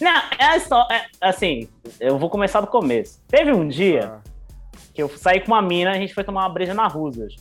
Não, 0.00 0.22
é 0.38 0.44
a 0.44 0.56
história. 0.56 0.94
é, 0.94 1.06
assim, 1.20 1.68
eu 1.98 2.18
vou 2.18 2.30
começar 2.30 2.60
do 2.60 2.66
começo. 2.66 3.20
Teve 3.26 3.52
um 3.52 3.66
dia 3.66 4.14
Ah, 4.14 4.20
que 4.94 5.02
eu 5.02 5.08
saí 5.08 5.40
com 5.40 5.48
uma 5.48 5.62
mina, 5.62 5.90
a 5.90 5.94
gente 5.94 6.14
foi 6.14 6.24
tomar 6.24 6.42
uma 6.42 6.48
breja 6.48 6.74
na 6.74 6.86
Rusas. 6.86 7.36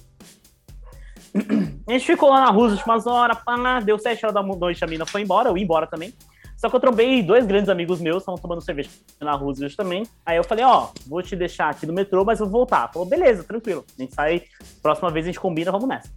A 1.87 1.91
gente 1.91 2.05
ficou 2.05 2.29
lá 2.29 2.41
na 2.41 2.49
Rusas 2.49 2.83
umas 2.83 3.05
horas, 3.05 3.37
pá, 3.43 3.79
deu 3.79 3.99
sete 3.99 4.25
horas 4.25 4.33
da 4.33 4.41
noite, 4.41 4.83
a 4.83 4.87
mina 4.87 5.05
foi 5.05 5.21
embora, 5.21 5.49
eu 5.49 5.57
ia 5.57 5.63
embora 5.63 5.85
também. 5.85 6.13
Só 6.57 6.69
que 6.69 6.75
eu 6.75 6.79
trombei 6.79 7.21
dois 7.21 7.45
grandes 7.45 7.69
amigos 7.69 8.01
meus, 8.01 8.23
estavam 8.23 8.41
tomando 8.41 8.61
cerveja 8.61 8.89
na 9.21 9.33
Rusas 9.33 9.75
também. 9.75 10.03
Aí 10.25 10.37
eu 10.37 10.43
falei, 10.43 10.65
ó, 10.65 10.89
vou 11.05 11.21
te 11.21 11.35
deixar 11.35 11.69
aqui 11.69 11.85
no 11.85 11.93
metrô, 11.93 12.25
mas 12.25 12.39
eu 12.39 12.47
vou 12.47 12.61
voltar. 12.61 12.91
Falou, 12.91 13.07
beleza, 13.07 13.43
tranquilo. 13.43 13.85
A 13.97 14.01
gente 14.01 14.15
sai, 14.15 14.41
próxima 14.81 15.11
vez 15.11 15.25
a 15.25 15.27
gente 15.27 15.39
combina, 15.39 15.71
vamos 15.71 15.87
nessa. 15.87 16.09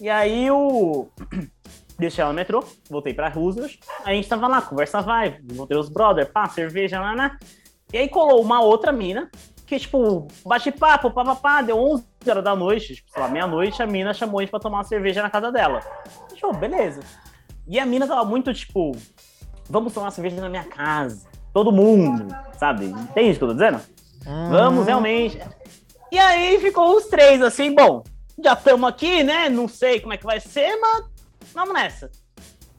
E 0.00 0.08
aí 0.08 0.46
eu 0.46 1.08
deixei 1.98 2.22
ela 2.22 2.32
no 2.32 2.36
metrô, 2.36 2.64
voltei 2.88 3.12
pra. 3.12 3.32
Aí 4.04 4.12
a 4.12 4.14
gente 4.14 4.28
tava 4.28 4.46
lá, 4.46 4.62
conversa 4.62 5.02
vai, 5.02 5.38
voltei 5.42 5.76
os 5.76 5.88
brother, 5.88 6.30
pá, 6.30 6.48
cerveja 6.48 7.00
lá, 7.00 7.14
né? 7.14 7.36
E 7.92 7.98
aí 7.98 8.08
colou 8.08 8.40
uma 8.40 8.60
outra 8.60 8.92
mina, 8.92 9.30
que, 9.66 9.78
tipo, 9.78 10.28
bate 10.46 10.70
papo, 10.70 11.10
pá, 11.10 11.24
pá, 11.24 11.34
pá, 11.34 11.62
deu 11.62 11.78
11 11.78 12.04
horas 12.26 12.44
da 12.44 12.54
noite, 12.54 12.94
tipo, 12.94 13.10
sei 13.10 13.22
lá, 13.22 13.28
meia-noite, 13.28 13.82
a 13.82 13.86
mina 13.86 14.14
chamou 14.14 14.38
a 14.38 14.42
gente 14.42 14.50
pra 14.50 14.60
tomar 14.60 14.78
uma 14.78 14.84
cerveja 14.84 15.22
na 15.22 15.30
casa 15.30 15.50
dela. 15.50 15.80
Show, 16.36 16.54
beleza. 16.54 17.00
E 17.66 17.78
a 17.78 17.84
mina 17.84 18.06
tava 18.06 18.24
muito, 18.24 18.52
tipo, 18.54 18.92
vamos 19.68 19.92
tomar 19.92 20.06
uma 20.06 20.10
cerveja 20.12 20.40
na 20.40 20.48
minha 20.48 20.64
casa. 20.64 21.26
Todo 21.52 21.72
mundo, 21.72 22.34
sabe? 22.58 22.86
Entende 22.86 23.32
o 23.32 23.38
que 23.38 23.44
eu 23.44 23.48
tô 23.48 23.54
dizendo? 23.54 23.80
Vamos, 24.50 24.86
realmente. 24.86 25.38
E 26.10 26.18
aí 26.18 26.58
ficou 26.60 26.96
os 26.96 27.06
três, 27.06 27.42
assim, 27.42 27.74
bom, 27.74 28.02
já 28.42 28.52
estamos 28.52 28.88
aqui, 28.88 29.22
né? 29.22 29.48
Não 29.48 29.66
sei 29.68 30.00
como 30.00 30.12
é 30.12 30.16
que 30.16 30.24
vai 30.24 30.40
ser, 30.40 30.76
mas 30.76 31.17
vamos 31.54 31.74
nessa. 31.74 32.10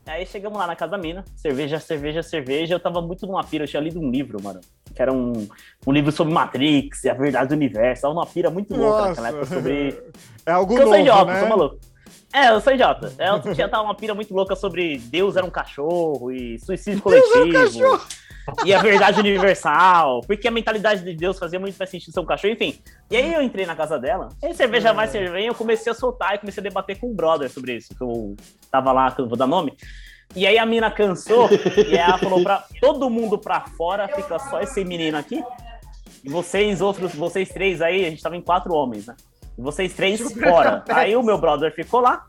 Aí 0.05 0.25
chegamos 0.25 0.57
lá 0.57 0.65
na 0.65 0.75
casa 0.75 0.91
da 0.91 0.97
mina, 0.97 1.23
cerveja, 1.35 1.79
cerveja, 1.79 2.23
cerveja. 2.23 2.73
Eu 2.73 2.79
tava 2.79 2.99
muito 2.99 3.27
numa 3.27 3.43
pira, 3.43 3.65
eu 3.65 3.67
tinha 3.67 3.81
lido 3.81 3.99
um 3.99 4.09
livro, 4.09 4.41
mano. 4.41 4.59
Que 4.95 5.01
era 5.01 5.13
um, 5.13 5.47
um 5.85 5.91
livro 5.91 6.11
sobre 6.11 6.33
Matrix 6.33 7.03
e 7.03 7.09
a 7.09 7.13
verdade 7.13 7.49
do 7.49 7.53
universo. 7.53 8.01
Tava 8.01 8.13
numa 8.15 8.25
pira 8.25 8.49
muito 8.49 8.75
louca 8.75 9.09
naquela 9.09 9.29
época 9.29 9.45
sobre. 9.45 10.01
É 10.45 10.51
algo 10.51 10.73
Porque 10.73 10.81
eu 10.81 10.85
novo, 10.87 10.95
sou 10.95 11.01
idiota, 11.01 11.31
né? 11.31 11.39
sou 11.39 11.49
maluco. 11.49 11.79
É, 12.33 12.49
eu 12.49 12.61
sou 12.61 12.73
idiota. 12.73 13.13
Eu 13.19 13.53
tinha 13.53 13.69
tava 13.69 13.83
uma 13.83 13.93
pira 13.93 14.15
muito 14.15 14.33
louca 14.33 14.55
sobre 14.55 14.97
Deus 14.97 15.35
era 15.35 15.45
um 15.45 15.49
cachorro 15.51 16.31
e 16.31 16.57
suicídio 16.57 17.03
coletivo. 17.03 18.01
E 18.65 18.73
a 18.73 18.81
verdade 18.81 19.19
universal, 19.19 20.21
porque 20.21 20.47
a 20.47 20.51
mentalidade 20.51 21.03
de 21.03 21.13
Deus 21.13 21.37
fazia 21.37 21.59
muito 21.59 21.77
mais 21.77 21.89
sentido 21.89 22.13
ser 22.13 22.19
um 22.19 22.25
cachorro, 22.25 22.53
enfim. 22.53 22.79
E 23.09 23.17
aí 23.17 23.33
eu 23.33 23.41
entrei 23.41 23.65
na 23.65 23.75
casa 23.75 23.97
dela, 23.97 24.29
e 24.43 24.53
cerveja 24.53 24.93
vai, 24.93 25.07
cerveja 25.07 25.33
vem, 25.33 25.47
eu 25.47 25.55
comecei 25.55 25.91
a 25.91 25.95
soltar 25.95 26.35
e 26.35 26.39
comecei 26.39 26.61
a 26.61 26.63
debater 26.63 26.99
com 26.99 27.11
o 27.11 27.13
brother 27.13 27.49
sobre 27.49 27.75
isso, 27.75 27.95
que 27.95 28.01
eu 28.01 28.35
tava 28.71 28.91
lá, 28.91 29.11
que 29.11 29.21
eu 29.21 29.27
vou 29.27 29.37
dar 29.37 29.47
nome. 29.47 29.73
E 30.35 30.45
aí 30.45 30.57
a 30.57 30.65
mina 30.65 30.91
cansou, 30.91 31.49
e 31.87 31.97
ela 31.97 32.17
falou 32.17 32.43
pra 32.43 32.63
todo 32.79 33.09
mundo 33.09 33.37
pra 33.37 33.61
fora, 33.61 34.07
fica 34.07 34.37
só 34.37 34.61
esse 34.61 34.83
menino 34.85 35.17
aqui. 35.17 35.43
E 36.23 36.29
vocês 36.29 36.81
outros, 36.81 37.15
vocês 37.15 37.49
três 37.49 37.81
aí, 37.81 38.05
a 38.05 38.09
gente 38.09 38.21
tava 38.21 38.35
em 38.35 38.41
quatro 38.41 38.73
homens, 38.73 39.07
né? 39.07 39.15
E 39.57 39.61
vocês 39.61 39.93
três 39.93 40.21
fora. 40.33 40.83
Aí 40.89 41.15
o 41.15 41.23
meu 41.23 41.37
brother 41.41 41.73
ficou 41.73 42.01
lá, 42.01 42.25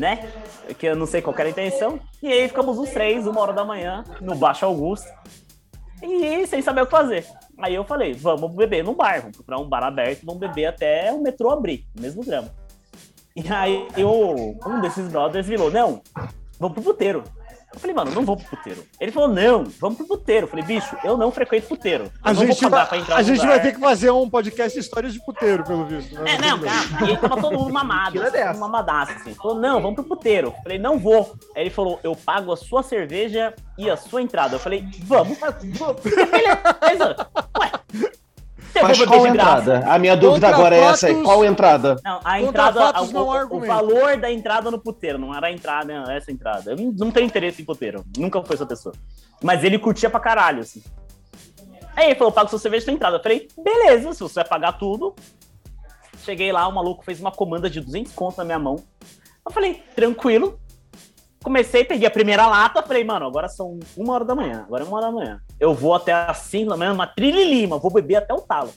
né? 0.00 0.32
Que 0.78 0.86
eu 0.86 0.96
não 0.96 1.06
sei 1.06 1.20
qual 1.20 1.36
era 1.38 1.48
a 1.48 1.50
intenção. 1.50 2.00
E 2.22 2.32
aí 2.32 2.48
ficamos 2.48 2.78
os 2.78 2.90
três, 2.90 3.26
uma 3.26 3.40
hora 3.40 3.52
da 3.52 3.64
manhã, 3.64 4.02
no 4.20 4.34
Baixo 4.34 4.64
Augusto. 4.64 5.06
E 6.02 6.46
sem 6.46 6.62
saber 6.62 6.80
o 6.80 6.86
que 6.86 6.90
fazer. 6.90 7.26
Aí 7.58 7.74
eu 7.74 7.84
falei, 7.84 8.14
vamos 8.14 8.54
beber 8.54 8.82
num 8.82 8.94
bar, 8.94 9.20
vamos 9.20 9.36
procurar 9.36 9.58
um 9.58 9.68
bar 9.68 9.84
aberto, 9.84 10.24
vamos 10.24 10.40
beber 10.40 10.64
até 10.64 11.12
o 11.12 11.20
metrô 11.20 11.50
abrir, 11.50 11.86
mesmo 11.94 12.24
drama. 12.24 12.48
E 13.36 13.52
aí 13.52 13.86
eu, 13.96 14.58
um 14.66 14.80
desses 14.80 15.06
brothers 15.08 15.46
virou, 15.46 15.70
não, 15.70 16.00
vamos 16.58 16.74
pro 16.74 16.82
puteiro. 16.82 17.22
Eu 17.72 17.78
falei, 17.78 17.94
mano, 17.94 18.10
não 18.10 18.24
vou 18.24 18.36
pro 18.36 18.46
puteiro. 18.46 18.84
Ele 19.00 19.12
falou, 19.12 19.28
não, 19.28 19.64
vamos 19.80 19.98
pro 19.98 20.06
puteiro. 20.08 20.44
Eu 20.46 20.50
falei, 20.50 20.64
bicho, 20.64 20.96
eu 21.04 21.16
não 21.16 21.30
frequento 21.30 21.68
puteiro. 21.68 22.04
Eu 22.04 22.10
A 22.22 22.32
não 22.32 22.44
gente, 22.46 22.66
vai, 22.68 22.86
pra 22.86 22.98
entrar 22.98 23.16
a 23.16 23.22
gente 23.22 23.46
vai 23.46 23.62
ter 23.62 23.72
que 23.72 23.78
fazer 23.80 24.10
um 24.10 24.28
podcast 24.28 24.76
de 24.76 24.84
histórias 24.84 25.12
de 25.12 25.24
puteiro, 25.24 25.62
pelo 25.62 25.84
visto. 25.86 26.12
né? 26.20 26.34
É, 26.34 26.38
não, 26.38 26.58
cara. 26.58 27.06
E 27.06 27.10
aí 27.10 27.16
tava 27.16 27.40
todo 27.40 27.56
mundo 27.56 27.72
mamado, 27.72 28.20
assim, 28.20 28.58
mamadaço, 28.58 29.12
assim. 29.12 29.34
Falou, 29.34 29.58
não, 29.60 29.80
vamos 29.80 29.94
pro 29.94 30.04
puteiro. 30.04 30.48
Eu 30.48 30.62
falei, 30.64 30.78
não 30.78 30.98
vou. 30.98 31.32
Aí 31.54 31.62
ele 31.62 31.70
falou, 31.70 32.00
eu 32.02 32.16
pago 32.16 32.52
a 32.52 32.56
sua 32.56 32.82
cerveja 32.82 33.54
e 33.78 33.88
a 33.88 33.96
sua 33.96 34.20
entrada. 34.20 34.56
Eu 34.56 34.60
falei, 34.60 34.84
vamos, 35.04 35.38
vamos. 35.38 36.02
Beleza. 36.02 37.28
Ué. 37.56 38.10
Eu 38.74 38.82
Mas 38.82 39.04
qual 39.04 39.26
entrada? 39.26 39.78
A 39.86 39.98
minha 39.98 40.16
dúvida 40.16 40.46
Contra 40.46 40.56
agora 40.56 40.76
é 40.76 40.80
essa 40.80 41.06
aí. 41.08 41.22
Qual 41.22 41.44
entrada? 41.44 41.96
Não, 42.04 42.20
a 42.24 42.40
entrada, 42.40 42.80
fatos 42.80 43.12
o, 43.12 43.56
o- 43.56 43.66
valor 43.66 44.16
da 44.16 44.30
entrada 44.30 44.70
no 44.70 44.78
puteiro, 44.78 45.18
não 45.18 45.34
era 45.34 45.48
a 45.48 45.52
entrada, 45.52 45.92
não, 45.92 46.10
essa 46.10 46.30
entrada. 46.30 46.72
Eu 46.72 46.76
não, 46.76 47.10
tenho 47.10 47.26
interesse 47.26 47.62
em 47.62 47.64
puteiro, 47.64 48.04
nunca 48.16 48.42
foi 48.42 48.54
essa 48.54 48.66
pessoa. 48.66 48.94
Mas 49.42 49.64
ele 49.64 49.78
curtia 49.78 50.08
pra 50.08 50.20
caralho, 50.20 50.60
assim. 50.60 50.82
Aí 51.96 52.06
ele 52.06 52.14
falou, 52.14 52.32
paga 52.32 52.48
sua 52.48 52.58
cerveja 52.58 52.82
e 52.82 52.84
sua 52.84 52.92
entrada. 52.94 53.16
Eu 53.16 53.22
falei, 53.22 53.48
beleza, 53.62 54.12
se 54.12 54.20
você 54.20 54.34
vai 54.36 54.44
pagar 54.48 54.72
tudo. 54.72 55.14
Cheguei 56.24 56.52
lá, 56.52 56.68
o 56.68 56.72
maluco 56.72 57.04
fez 57.04 57.18
uma 57.18 57.32
comanda 57.32 57.68
de 57.68 57.80
200 57.80 58.12
conto 58.12 58.38
na 58.38 58.44
minha 58.44 58.58
mão. 58.58 58.76
Eu 59.44 59.52
falei, 59.52 59.82
tranquilo. 59.94 60.60
Comecei, 61.42 61.84
peguei 61.84 62.06
a 62.06 62.10
primeira 62.10 62.46
lata, 62.46 62.82
falei, 62.82 63.02
mano, 63.02 63.26
agora 63.26 63.48
são 63.48 63.80
uma 63.96 64.12
hora 64.12 64.24
da 64.24 64.34
manhã, 64.34 64.64
agora 64.66 64.84
é 64.84 64.86
uma 64.86 64.96
hora 64.98 65.06
da 65.06 65.12
manhã. 65.12 65.40
Eu 65.60 65.74
vou 65.74 65.94
até 65.94 66.12
as 66.12 66.38
5 66.38 66.70
da 66.70 66.76
manhã, 66.76 66.92
uma 66.92 67.06
trilha 67.06 67.40
e 67.40 67.48
lima, 67.48 67.78
vou 67.78 67.92
beber 67.92 68.16
até 68.16 68.32
o 68.32 68.40
talo. 68.40 68.72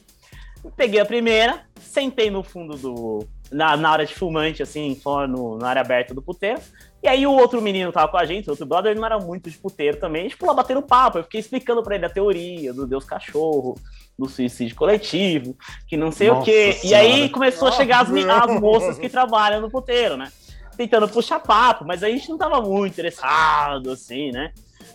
Peguei 0.76 1.00
a 1.00 1.06
primeira, 1.06 1.62
sentei 1.80 2.30
no 2.30 2.44
fundo 2.44 2.78
do. 2.78 3.28
Na, 3.52 3.78
na 3.78 3.90
área 3.90 4.06
de 4.06 4.16
fumante, 4.16 4.64
assim, 4.64 4.96
fora 4.96 5.28
no, 5.28 5.58
na 5.58 5.70
área 5.70 5.82
aberta 5.82 6.14
do 6.14 6.22
puteiro. 6.22 6.60
E 7.04 7.08
aí 7.08 7.28
o 7.28 7.32
outro 7.34 7.62
menino 7.62 7.92
tava 7.92 8.08
com 8.08 8.18
a 8.18 8.26
gente, 8.26 8.48
o 8.48 8.52
outro 8.52 8.66
brother, 8.66 8.92
ele 8.92 9.00
não 9.00 9.06
era 9.06 9.20
muito 9.20 9.50
de 9.50 9.58
puteiro 9.58 9.98
também. 10.00 10.26
A 10.26 10.30
gente 10.30 10.44
lá 10.44 10.54
batendo 10.54 10.82
papo. 10.82 11.20
Eu 11.20 11.24
fiquei 11.24 11.40
explicando 11.40 11.84
pra 11.84 11.96
ele 11.96 12.06
a 12.06 12.10
teoria 12.10 12.74
do 12.74 12.88
Deus 12.88 13.04
cachorro, 13.04 13.76
do 14.18 14.28
suicídio 14.28 14.76
coletivo, 14.76 15.56
que 15.88 15.98
não 15.98 16.12
sei 16.12 16.30
o 16.30 16.36
Nossa 16.36 16.46
quê. 16.46 16.70
E 16.70 16.88
Senhora. 16.88 17.04
aí 17.04 17.30
começou 17.30 17.68
a 17.68 17.72
chegar 17.74 18.02
as, 18.02 18.10
as 18.10 18.60
moças 18.60 18.98
que 18.98 19.10
trabalham 19.10 19.62
no 19.62 19.70
puteiro, 19.70 20.16
né? 20.16 20.32
Tentando 20.78 21.08
puxar 21.08 21.40
papo, 21.40 21.86
mas 21.86 22.04
a 22.04 22.10
gente 22.10 22.30
não 22.30 22.38
tava 22.38 22.62
muito 22.62 22.94
interessado, 22.94 23.92
assim, 23.92 24.32
né? 24.32 24.52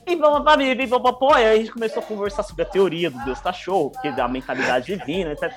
E 0.08 1.44
aí 1.44 1.52
a 1.52 1.56
gente 1.56 1.72
começou 1.72 2.02
a 2.02 2.06
conversar 2.06 2.42
sobre 2.42 2.62
a 2.62 2.66
teoria 2.66 3.10
do 3.10 3.24
Deus 3.24 3.40
cachorro, 3.40 3.92
que 4.02 4.10
da 4.10 4.26
mentalidade 4.28 4.86
divina, 4.96 5.32
etc. 5.32 5.52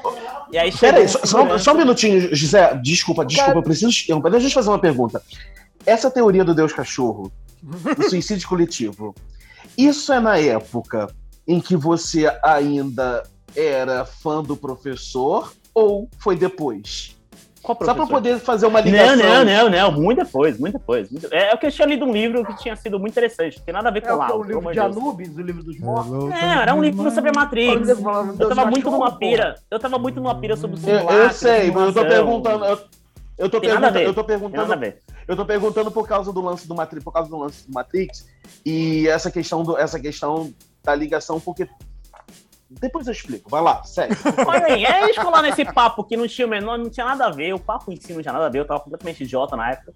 E 0.52 0.58
aí 0.58 0.72
Peraí, 0.72 1.08
só, 1.08 1.58
só- 1.58 1.74
um 1.74 1.78
minutinho, 1.78 2.34
José. 2.36 2.76
Desculpa, 2.82 3.26
desculpa, 3.26 3.60
eu 3.60 3.64
preciso 3.64 3.92
interromper. 3.92 4.32
Deixa 4.32 4.46
eu 4.48 4.50
te 4.50 4.54
fazer 4.54 4.70
uma 4.70 4.80
pergunta. 4.80 5.22
Essa 5.86 6.12
teoria 6.12 6.44
do 6.44 6.54
Deus 6.54 6.74
cachorro, 6.74 7.32
do 7.62 8.10
suicídio 8.10 8.48
coletivo, 8.48 9.16
isso 9.78 10.12
é 10.12 10.20
na 10.20 10.38
época 10.38 11.08
em 11.48 11.60
que 11.60 11.76
você 11.76 12.32
ainda 12.44 13.24
era 13.56 14.06
fã 14.06 14.44
do 14.44 14.56
professor 14.56 15.52
ou 15.74 16.10
foi 16.20 16.36
depois? 16.36 17.16
Qual 17.62 17.78
Só 17.78 17.86
pra 17.86 17.94
professor? 17.94 18.14
poder 18.16 18.40
fazer 18.40 18.66
uma 18.66 18.80
Não, 18.80 18.86
ligação. 18.92 19.18
não, 19.18 19.46
não, 19.46 19.70
não, 19.70 19.92
muito 19.92 20.24
depois, 20.24 20.58
muito 20.60 20.74
depois. 20.80 21.10
muito- 21.12 21.32
É, 21.32 21.52
é 21.52 21.58
que 21.58 21.68
eu 21.68 21.72
tinha 21.72 21.88
lido 21.88 22.06
um 22.06 22.12
livro 22.12 22.44
que 22.46 22.56
tinha 22.56 22.76
sido 22.76 23.00
muito 23.00 23.12
interessante, 23.12 23.58
não 23.60 23.66
tem 23.66 23.74
nada 23.74 23.90
a 23.90 23.92
ver 23.92 24.00
É 24.04 24.08
com 24.08 24.14
o, 24.14 24.18
lá. 24.18 24.30
é 24.30 24.34
o 24.34 24.44
livro 24.44 24.72
de 24.72 24.80
Anubis, 24.80 25.38
o 25.38 25.42
livro 25.42 25.64
dos 25.64 25.80
mortos. 25.80 26.12
Não, 26.12 26.32
era 26.32 26.74
um 26.74 26.82
livro 26.82 27.12
sobre 27.12 27.30
a 27.30 27.34
Matrix. 27.34 27.88
Eu 27.90 27.96
tava 28.50 28.66
muito 28.66 28.86
cachorro, 28.86 28.98
numa 28.98 29.12
pira. 29.18 29.56
Eu 29.70 29.80
tava 29.80 30.00
muito 30.00 30.20
numa 30.20 30.36
pira 30.40 30.58
sobre 30.58 30.76
o 30.76 30.80
Eu, 30.80 30.84
simulacro. 30.84 31.16
eu 31.16 31.30
sei, 31.32 31.72
mas 31.72 31.88
eu 31.88 31.94
tô 31.94 32.10
perguntando. 32.10 32.66
Eu, 32.66 32.80
eu 33.38 33.50
tô 33.50 33.62
perguntando, 33.62 33.98
eu 34.00 34.14
tô 34.14 34.24
perguntando, 34.24 34.94
eu 35.28 35.36
tô 35.36 35.46
perguntando 35.46 35.92
por 35.92 36.08
causa 36.08 36.34
do 36.34 36.42
lance 36.42 36.68
do 36.68 36.76
Matrix, 36.76 37.04
por 37.04 37.12
causa 37.14 37.30
do 37.30 37.38
lance 37.38 37.68
do 37.68 37.74
Matrix 37.74 38.28
e 38.66 39.08
essa 39.08 39.30
questão 39.32 39.64
do, 39.64 39.78
essa 39.78 40.00
questão 40.00 40.52
da 40.84 40.94
ligação, 40.96 41.40
porque 41.40 41.68
depois 42.80 43.08
eu 43.08 43.14
explico. 43.14 43.50
Vai 43.50 43.62
lá, 43.62 43.84
segue. 43.84 44.16
Mas 44.46 44.64
aí, 44.64 44.86
é, 44.86 45.14
ficou 45.14 45.30
lá 45.30 45.42
nesse 45.42 45.66
papo 45.66 46.04
que 46.04 46.16
não 46.16 46.28
tinha 46.28 46.48
o 46.48 46.50
menor, 46.50 46.78
não 46.78 46.90
tinha 46.90 47.06
nada 47.06 47.26
a 47.26 47.30
ver, 47.30 47.54
o 47.54 47.60
papo 47.60 47.92
em 47.92 47.96
si 47.98 48.14
não 48.14 48.22
tinha 48.22 48.34
nada 48.34 48.46
a 48.46 48.50
ver, 48.50 48.60
eu 48.60 48.66
tava 48.66 48.80
completamente 48.80 49.24
idiota 49.24 49.56
na 49.56 49.72
época. 49.72 49.94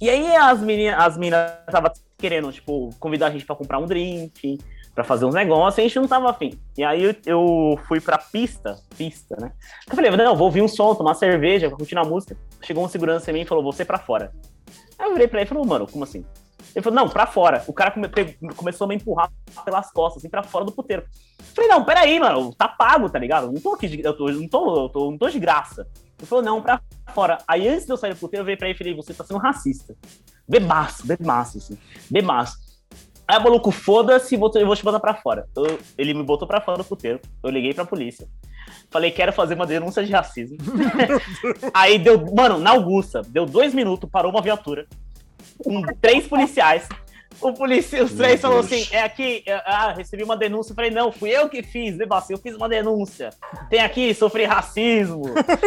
E 0.00 0.10
aí 0.10 0.36
as 0.36 0.60
meninas, 0.60 1.00
as 1.00 1.16
meninas 1.16 1.50
tava 1.70 1.92
querendo, 2.18 2.52
tipo, 2.52 2.90
convidar 3.00 3.28
a 3.28 3.30
gente 3.30 3.44
pra 3.44 3.56
comprar 3.56 3.78
um 3.78 3.86
drink, 3.86 4.58
pra 4.94 5.04
fazer 5.04 5.24
uns 5.24 5.34
negócios, 5.34 5.78
e 5.78 5.80
a 5.80 5.84
gente 5.84 5.98
não 5.98 6.08
tava 6.08 6.30
afim. 6.30 6.58
E 6.76 6.84
aí 6.84 7.02
eu, 7.02 7.14
eu 7.26 7.80
fui 7.86 8.00
pra 8.00 8.18
pista, 8.18 8.78
pista, 8.96 9.36
né? 9.38 9.52
Eu 9.88 9.94
falei, 9.94 10.10
não, 10.10 10.36
vou 10.36 10.46
ouvir 10.46 10.62
um 10.62 10.68
som, 10.68 10.94
tomar 10.94 11.14
cerveja, 11.14 11.70
curtir 11.70 11.98
a 11.98 12.04
música. 12.04 12.36
Chegou 12.62 12.84
um 12.84 12.88
segurança 12.88 13.30
em 13.30 13.34
mim 13.34 13.40
e 13.40 13.46
falou, 13.46 13.64
você 13.64 13.84
pra 13.84 13.98
fora. 13.98 14.32
Aí 14.98 15.06
eu 15.06 15.12
virei 15.12 15.28
pra 15.28 15.40
ele 15.40 15.46
e 15.46 15.48
falei, 15.48 15.64
mano, 15.64 15.86
como 15.86 16.04
assim? 16.04 16.24
Ele 16.76 16.82
falou, 16.82 16.94
não, 16.94 17.08
pra 17.08 17.26
fora. 17.26 17.64
O 17.66 17.72
cara 17.72 17.90
come- 17.90 18.06
pe- 18.06 18.36
começou 18.54 18.84
a 18.84 18.88
me 18.88 18.96
empurrar 18.96 19.30
pelas 19.64 19.90
costas, 19.90 20.18
assim, 20.22 20.28
pra 20.28 20.42
fora 20.42 20.62
do 20.62 20.70
puteiro. 20.72 21.04
Eu 21.38 21.44
falei, 21.54 21.70
não, 21.70 21.82
peraí, 21.82 22.20
mano, 22.20 22.54
tá 22.54 22.68
pago, 22.68 23.08
tá 23.08 23.18
ligado? 23.18 23.46
Eu 23.46 23.52
Não 23.52 23.60
tô 23.62 23.72
aqui, 23.72 23.88
de, 23.88 24.02
eu, 24.04 24.14
tô, 24.14 24.28
eu 24.28 24.38
não, 24.38 24.46
tô, 24.46 24.82
eu 24.84 24.88
tô- 24.90 25.10
não 25.10 25.16
tô 25.16 25.30
de 25.30 25.38
graça. 25.40 25.88
Ele 26.18 26.26
falou, 26.26 26.44
não, 26.44 26.60
pra 26.60 26.78
fora. 27.14 27.38
Aí 27.48 27.66
antes 27.66 27.86
de 27.86 27.92
eu 27.92 27.96
sair 27.96 28.12
do 28.12 28.20
puteiro, 28.20 28.42
eu 28.42 28.44
virei 28.44 28.58
pra 28.58 28.68
ele 28.68 28.74
e 28.74 28.78
falei, 28.78 28.94
você 28.94 29.14
tá 29.14 29.24
sendo 29.24 29.38
racista. 29.40 29.96
Bebaço, 30.46 31.06
bebaço, 31.06 31.56
assim, 31.58 31.78
bebaço. 32.10 32.58
Aí 33.26 33.38
maluco, 33.42 33.70
foda-se, 33.70 34.34
eu 34.34 34.38
vou 34.66 34.76
te 34.76 34.84
botar 34.84 35.00
pra 35.00 35.14
fora. 35.14 35.48
Eu- 35.56 35.78
ele 35.96 36.12
me 36.12 36.22
botou 36.22 36.46
pra 36.46 36.60
fora 36.60 36.76
do 36.76 36.84
puteiro, 36.84 37.18
eu 37.42 37.50
liguei 37.50 37.72
pra 37.72 37.86
polícia. 37.86 38.28
Falei, 38.90 39.10
quero 39.10 39.32
fazer 39.32 39.54
uma 39.54 39.66
denúncia 39.66 40.04
de 40.04 40.12
racismo. 40.12 40.58
Aí 41.72 41.98
deu, 41.98 42.22
mano, 42.34 42.58
na 42.58 42.72
Augusta, 42.72 43.22
deu 43.22 43.46
dois 43.46 43.72
minutos, 43.74 44.08
parou 44.10 44.30
uma 44.30 44.42
viatura 44.42 44.86
com 45.62 45.82
três 46.00 46.26
policiais. 46.26 46.88
O 47.40 47.52
polícia, 47.52 48.02
os 48.02 48.12
três 48.12 48.40
falou 48.40 48.60
assim: 48.60 48.86
é 48.90 49.02
aqui, 49.02 49.42
é, 49.46 49.54
ah, 49.64 49.92
recebi 49.92 50.22
uma 50.22 50.36
denúncia. 50.36 50.72
Eu 50.72 50.76
falei, 50.76 50.90
não, 50.90 51.12
fui 51.12 51.30
eu 51.30 51.48
que 51.48 51.62
fiz, 51.62 51.96
Debassi, 51.96 52.32
eu 52.32 52.38
fiz 52.38 52.54
uma 52.54 52.68
denúncia. 52.68 53.30
Tem 53.68 53.80
aqui, 53.80 54.14
sofri 54.14 54.44
racismo. 54.44 55.24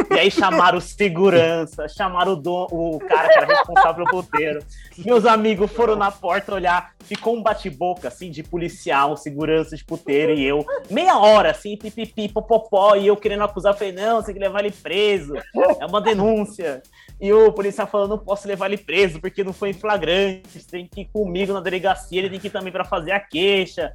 E 0.09 0.19
aí 0.19 0.31
chamaram 0.31 0.77
o 0.77 0.81
segurança, 0.81 1.87
chamaram 1.87 2.33
o, 2.33 2.35
dom, 2.35 2.67
o 2.71 2.99
cara 2.99 3.29
que 3.29 3.37
era 3.37 3.45
responsável 3.45 4.05
pelo 4.05 4.23
puteiro. 4.23 4.63
Meus 4.97 5.25
amigos 5.25 5.71
foram 5.71 5.95
na 5.95 6.11
porta 6.11 6.53
olhar, 6.53 6.93
ficou 6.99 7.35
um 7.35 7.41
bate-boca, 7.41 8.07
assim, 8.07 8.29
de 8.29 8.43
policial, 8.43 9.15
segurança 9.15 9.75
de 9.75 9.83
puteiro 9.83 10.33
e 10.33 10.45
eu. 10.45 10.65
Meia 10.89 11.17
hora, 11.17 11.51
assim, 11.51 11.77
pipipi, 11.77 12.29
popopó, 12.29 12.95
e 12.95 13.07
eu 13.07 13.15
querendo 13.15 13.43
acusar, 13.43 13.73
eu 13.73 13.77
falei, 13.77 13.93
não, 13.93 14.23
tem 14.23 14.33
que 14.33 14.39
levar 14.39 14.59
ele 14.59 14.71
preso, 14.71 15.35
é 15.79 15.85
uma 15.85 16.01
denúncia. 16.01 16.81
E 17.19 17.33
o 17.33 17.51
policial 17.51 17.85
falou, 17.85 18.07
não 18.07 18.17
posso 18.17 18.47
levar 18.47 18.67
ele 18.67 18.77
preso, 18.77 19.19
porque 19.19 19.43
não 19.43 19.51
foi 19.51 19.71
em 19.71 19.73
flagrante, 19.73 20.65
tem 20.65 20.87
que 20.87 21.01
ir 21.01 21.09
comigo 21.11 21.51
na 21.51 21.58
delegacia, 21.61 22.19
ele 22.19 22.29
tem 22.29 22.39
que 22.39 22.47
ir 22.47 22.51
também 22.51 22.71
pra 22.71 22.83
fazer 22.85 23.11
a 23.11 23.19
queixa. 23.19 23.93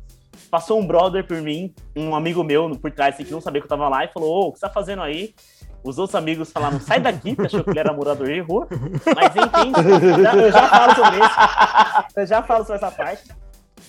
Passou 0.50 0.80
um 0.80 0.86
brother 0.86 1.24
por 1.26 1.40
mim, 1.40 1.72
um 1.96 2.14
amigo 2.14 2.42
meu 2.42 2.68
por 2.76 2.90
trás, 2.90 3.14
assim, 3.14 3.24
que 3.24 3.30
não 3.32 3.40
sabia 3.40 3.60
que 3.60 3.66
eu 3.66 3.68
tava 3.68 3.88
lá, 3.88 4.04
e 4.04 4.08
falou, 4.08 4.30
ô, 4.30 4.48
o 4.48 4.52
que 4.52 4.58
você 4.58 4.66
tá 4.66 4.72
fazendo 4.72 5.02
aí? 5.02 5.34
Os 5.82 5.98
outros 5.98 6.14
amigos 6.14 6.50
falaram, 6.50 6.80
sai 6.80 6.98
daqui, 6.98 7.36
que 7.36 7.42
achou 7.42 7.62
que 7.62 7.70
ele 7.70 7.78
era 7.78 7.92
morador 7.92 8.26
de 8.26 8.40
rua. 8.40 8.66
Mas 9.14 9.36
enfim, 9.36 9.72
já- 10.22 10.34
eu 10.34 10.50
já 10.52 10.68
falo 10.68 10.94
sobre 10.94 11.16
isso. 11.18 12.10
Eu 12.16 12.26
já 12.26 12.42
falo 12.42 12.64
sobre 12.64 12.76
essa 12.76 12.90
parte. 12.90 13.22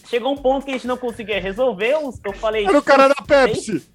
Chegou 0.09 0.34
um 0.34 0.38
ponto 0.38 0.65
que 0.65 0.71
a 0.71 0.73
gente 0.73 0.86
não 0.88 0.97
conseguia 0.97 1.39
resolver, 1.39 1.91
eu 1.93 2.13
eu 2.23 2.34
falei... 2.34 2.65
Era 2.67 2.78
o 2.78 2.84
cara 2.84 3.07
da 3.07 3.15
Pepsi. 3.15 3.88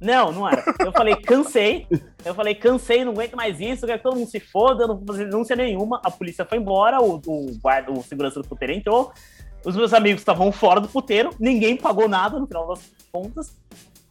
Não, 0.00 0.30
não 0.30 0.48
era. 0.48 0.62
Eu 0.80 0.92
falei, 0.92 1.16
cansei. 1.16 1.86
Eu 2.24 2.34
falei, 2.34 2.54
cansei, 2.54 3.04
não 3.04 3.12
aguento 3.12 3.34
mais 3.34 3.60
isso, 3.60 3.86
quero 3.86 3.98
que 3.98 4.04
todo 4.04 4.16
mundo 4.16 4.30
se 4.30 4.40
foda, 4.40 4.84
eu 4.84 4.88
não 4.88 4.96
vou 4.96 5.06
fazer 5.06 5.24
denúncia 5.26 5.56
nenhuma. 5.56 6.00
A 6.04 6.10
polícia 6.10 6.44
foi 6.44 6.58
embora, 6.58 7.00
o, 7.00 7.20
o 7.26 7.58
guarda, 7.60 7.90
o 7.90 8.02
segurança 8.02 8.40
do 8.40 8.48
puteiro 8.48 8.74
entrou. 8.74 9.12
Os 9.64 9.74
meus 9.74 9.92
amigos 9.92 10.20
estavam 10.20 10.52
fora 10.52 10.80
do 10.80 10.88
puteiro, 10.88 11.30
ninguém 11.38 11.76
pagou 11.76 12.08
nada 12.08 12.38
no 12.38 12.46
final 12.46 12.68
das 12.68 12.80
contas. 13.10 13.56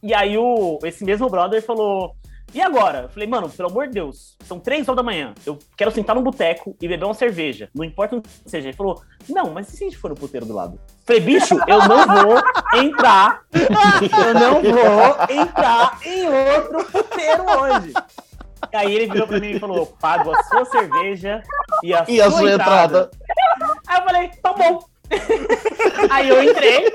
E 0.03 0.13
aí 0.13 0.37
o, 0.37 0.79
esse 0.83 1.03
mesmo 1.03 1.29
brother 1.29 1.63
falou: 1.63 2.15
E 2.53 2.61
agora? 2.61 3.03
Eu 3.03 3.09
falei, 3.09 3.27
mano, 3.27 3.49
pelo 3.49 3.69
amor 3.69 3.87
de 3.87 3.93
Deus, 3.93 4.37
são 4.45 4.59
três 4.59 4.87
horas 4.87 4.95
da 4.95 5.03
manhã. 5.03 5.33
Eu 5.45 5.59
quero 5.75 5.91
sentar 5.91 6.15
num 6.15 6.23
boteco 6.23 6.75
e 6.81 6.87
beber 6.87 7.05
uma 7.05 7.13
cerveja. 7.13 7.69
Não 7.75 7.83
importa 7.83 8.15
onde 8.15 8.29
seja. 8.45 8.69
Ele 8.69 8.77
falou, 8.77 9.01
não, 9.29 9.51
mas 9.51 9.67
e 9.67 9.77
se 9.77 9.83
a 9.83 9.87
gente 9.87 9.97
for 9.97 10.09
no 10.09 10.15
puteiro 10.15 10.45
do 10.45 10.53
lado? 10.53 10.75
Eu 10.75 11.05
falei, 11.05 11.21
bicho, 11.21 11.55
eu 11.67 11.79
não 11.87 12.07
vou 12.07 12.81
entrar. 12.81 13.41
Eu 13.53 14.33
não 14.33 14.61
vou 14.63 15.43
entrar 15.43 15.99
em 16.05 16.27
outro 16.27 16.85
puteiro 16.85 17.43
hoje. 17.43 17.93
E 18.73 18.75
aí 18.75 18.95
ele 18.95 19.11
virou 19.11 19.27
pra 19.27 19.39
mim 19.39 19.51
e 19.51 19.59
falou: 19.59 19.85
pago 19.85 20.31
a 20.31 20.43
sua 20.43 20.65
cerveja 20.65 21.43
e 21.83 21.93
a, 21.93 22.05
E 22.07 22.19
a 22.19 22.31
sua 22.31 22.51
entrada? 22.51 23.11
Aí 23.87 23.99
eu 23.99 24.03
falei, 24.03 24.31
tá 24.41 24.53
bom. 24.53 24.83
aí 26.09 26.27
eu 26.27 26.43
entrei, 26.43 26.91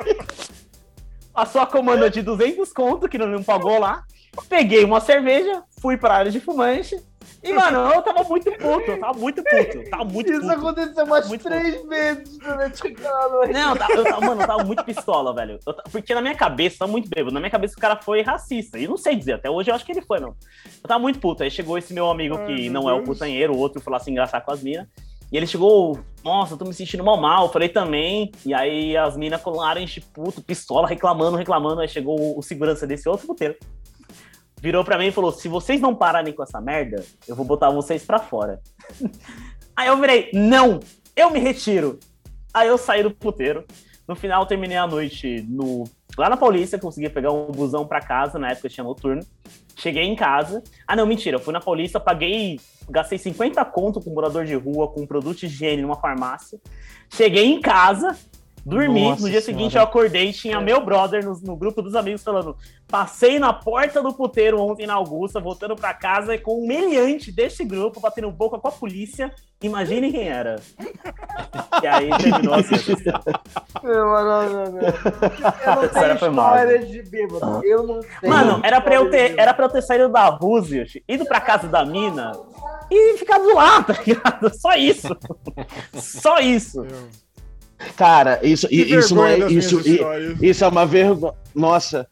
passou 1.33 1.63
a 1.63 1.67
comanda 1.67 2.11
de 2.11 2.21
200 2.21 2.73
conto, 2.73 3.09
que 3.09 3.17
não 3.17 3.29
me 3.29 3.43
pagou 3.45 3.79
lá. 3.79 4.05
Peguei 4.49 4.85
uma 4.85 5.01
cerveja, 5.01 5.63
fui 5.81 5.97
pra 5.97 6.15
área 6.15 6.31
de 6.31 6.41
fumante. 6.41 6.97
E, 7.43 7.53
mano, 7.55 7.91
eu 7.93 8.03
tava 8.03 8.23
muito 8.25 8.51
puto, 8.53 8.91
eu 8.93 9.01
tava 9.01 9.19
muito 9.19 9.43
puto, 9.43 9.91
tava 9.91 10.05
muito 10.05 10.31
Isso 10.31 10.41
puto. 10.41 10.53
aconteceu 10.53 11.05
umas 11.05 11.29
Muito 11.29 11.43
três 11.45 11.83
vezes 11.87 12.39
durante 12.39 12.87
aquela 12.87 13.29
noite. 13.29 13.53
Não, 13.53 13.71
eu 13.73 13.77
tava, 13.77 13.93
eu 13.95 14.05
tava- 14.05 14.21
mano, 14.27 14.43
eu 14.43 14.47
tava 14.47 14.65
muito 14.65 14.85
pistola, 14.85 15.35
velho. 15.35 15.59
Eu 15.67 15.75
porque 15.91 16.15
na 16.15 16.21
minha 16.23 16.35
cabeça, 16.37 16.79
tava 16.79 16.93
muito 16.93 17.09
bêbado. 17.09 17.35
Na 17.35 17.41
minha 17.41 17.51
cabeça 17.51 17.75
o 17.77 17.81
cara 17.81 17.97
foi 18.01 18.23
racista. 18.23 18.79
E 18.79 18.87
não 18.87 18.97
sei 18.97 19.17
dizer, 19.17 19.35
até 19.35 19.51
hoje 19.51 19.71
eu 19.71 19.75
acho 19.75 19.85
que 19.85 19.93
ele 19.93 20.03
foi, 20.03 20.21
não. 20.21 20.29
Eu 20.29 20.89
tava 20.89 21.01
muito 21.01 21.19
puto. 21.19 21.43
Aí 21.43 21.51
chegou 21.51 21.77
esse 21.77 21.93
meu 21.93 22.09
amigo 22.09 22.37
Ai, 22.37 22.47
que 22.47 22.71
meu 22.71 22.81
não 22.83 22.89
é 22.89 22.93
o 22.93 22.97
Deus. 23.03 23.09
putanheiro, 23.09 23.53
o 23.55 23.59
outro 23.59 23.81
foi 23.83 23.93
lá 23.93 23.99
se 23.99 24.11
engraçar 24.11 24.41
com 24.45 24.53
as 24.53 24.63
minas. 24.63 24.87
E 25.31 25.37
ele 25.37 25.47
chegou, 25.47 25.99
nossa, 26.23 26.55
eu 26.55 26.59
tô 26.59 26.65
me 26.67 26.75
sentindo 26.75 27.03
mal 27.03 27.17
mal. 27.21 27.47
Eu 27.47 27.53
falei 27.53 27.69
também. 27.69 28.31
E 28.47 28.55
aí 28.55 28.97
as 28.97 29.17
minas 29.17 29.41
colaram, 29.43 29.81
enche 29.81 30.01
puto, 30.01 30.41
pistola, 30.43 30.87
reclamando, 30.87 31.37
reclamando. 31.37 31.81
Aí 31.81 31.89
chegou 31.89 32.19
o, 32.21 32.39
o 32.39 32.43
segurança 32.43 32.87
desse 32.87 33.09
outro 33.09 33.27
puteiro. 33.27 33.57
Virou 34.63 34.85
pra 34.85 34.97
mim 34.97 35.09
e 35.09 35.13
falou: 35.13 35.33
se 35.33 35.49
vocês 35.49 35.81
não 35.81 35.93
pararem 35.93 36.33
com 36.33 36.41
essa 36.41 36.61
merda, 36.61 37.05
eu 37.27 37.35
vou 37.35 37.45
botar 37.45 37.69
vocês 37.69 38.05
pra 38.05 38.21
fora. 38.21 38.61
Aí 39.75 39.89
eu 39.89 39.97
virei, 39.97 40.31
não, 40.33 40.79
eu 41.17 41.31
me 41.31 41.41
retiro. 41.41 41.99
Aí 42.55 42.69
eu 42.69 42.79
saí 42.79 43.03
do 43.03 43.11
puteiro. 43.11 43.65
No 44.07 44.15
final, 44.15 44.47
terminei 44.47 44.77
a 44.77 44.87
noite 44.87 45.45
no, 45.49 45.83
lá 46.17 46.29
na 46.29 46.37
Paulista, 46.37 46.79
consegui 46.79 47.09
pegar 47.09 47.33
um 47.33 47.51
busão 47.51 47.85
pra 47.85 48.01
casa, 48.01 48.39
na 48.39 48.51
época 48.51 48.69
tinha 48.69 48.85
noturno. 48.85 49.27
Cheguei 49.75 50.05
em 50.05 50.15
casa. 50.15 50.63
Ah, 50.87 50.95
não, 50.95 51.07
mentira, 51.07 51.37
eu 51.37 51.41
fui 51.41 51.53
na 51.53 51.61
Paulista, 51.61 51.99
paguei, 51.99 52.61
gastei 52.89 53.19
50 53.19 53.65
conto 53.65 54.01
com 54.01 54.11
morador 54.11 54.45
de 54.45 54.55
rua, 54.55 54.87
com 54.87 55.05
produto 55.05 55.39
de 55.39 55.47
higiene 55.47 55.83
numa 55.83 55.97
farmácia. 55.97 56.61
Cheguei 57.13 57.47
em 57.47 57.61
casa, 57.61 58.17
dormi. 58.65 59.09
Nossa 59.09 59.23
no 59.23 59.31
dia 59.31 59.41
Senhora. 59.41 59.59
seguinte, 59.59 59.77
eu 59.77 59.83
acordei 59.83 60.31
e 60.31 60.33
tinha 60.33 60.61
meu 60.61 60.85
brother 60.85 61.25
no, 61.25 61.39
no 61.43 61.57
grupo 61.57 61.83
dos 61.83 61.95
amigos 61.95 62.23
falando: 62.23 62.57
passei 62.89 63.39
na 63.39 63.53
porta 63.53 64.03
do 64.03 64.13
puteiro 64.13 64.61
ontem 64.61 64.87
na 64.87 64.95
Augusta, 64.95 65.41
voltando 65.41 65.77
pra 65.77 65.95
casa 65.95 66.37
com 66.39 66.63
um 66.63 66.67
meliante 66.67 67.33
desse 67.33 67.65
grupo, 67.65 68.01
batendo 68.01 68.31
boca 68.31 68.59
com 68.59 68.69
a 68.69 68.73
polícia. 68.73 69.33
Imagine 69.63 70.11
quem 70.11 70.29
era. 70.29 70.57
E 71.81 71.87
aí 71.87 72.11
terminou 72.19 72.55
assim. 72.55 72.75
essa 72.75 72.93
história. 72.93 73.23
Não, 73.83 73.93
não, 73.93 74.49
não, 74.49 74.73
não. 74.73 74.81
Eu 74.81 75.83
não 75.83 75.89
tenho 75.89 76.19
foi 76.19 76.31
mal. 76.31 76.57
história 76.57 76.79
de 76.85 77.03
bêbado. 77.03 77.65
Eu 77.65 77.87
não 77.87 78.01
tenho. 78.01 78.33
Mano, 78.33 78.61
era 78.65 78.81
pra, 78.81 78.95
eu 78.97 79.09
ter, 79.09 79.39
era 79.39 79.55
pra 79.55 79.67
eu 79.67 79.71
ter 79.71 79.83
saído 79.83 80.09
da 80.09 80.27
Roosevelt, 80.27 80.97
ido 81.09 81.25
pra 81.25 81.41
casa 81.41 81.69
da 81.69 81.85
mina 81.85 82.33
e 82.91 83.17
ficado 83.19 83.55
lá, 83.55 83.83
tá 83.85 83.95
ligado? 84.05 84.53
Só 84.55 84.75
isso. 84.75 85.09
Só 85.95 86.39
isso. 86.41 86.85
Cara, 87.97 88.41
isso, 88.43 88.69
Que 88.69 88.77
isso 88.77 89.15
não 89.15 89.25
é. 89.27 89.39
Isso, 89.51 89.81
histórias. 89.81 90.43
isso 90.43 90.65
é 90.65 90.69
uma 90.69 90.87
vergonha. 90.87 91.35
Nossa. 91.55 92.09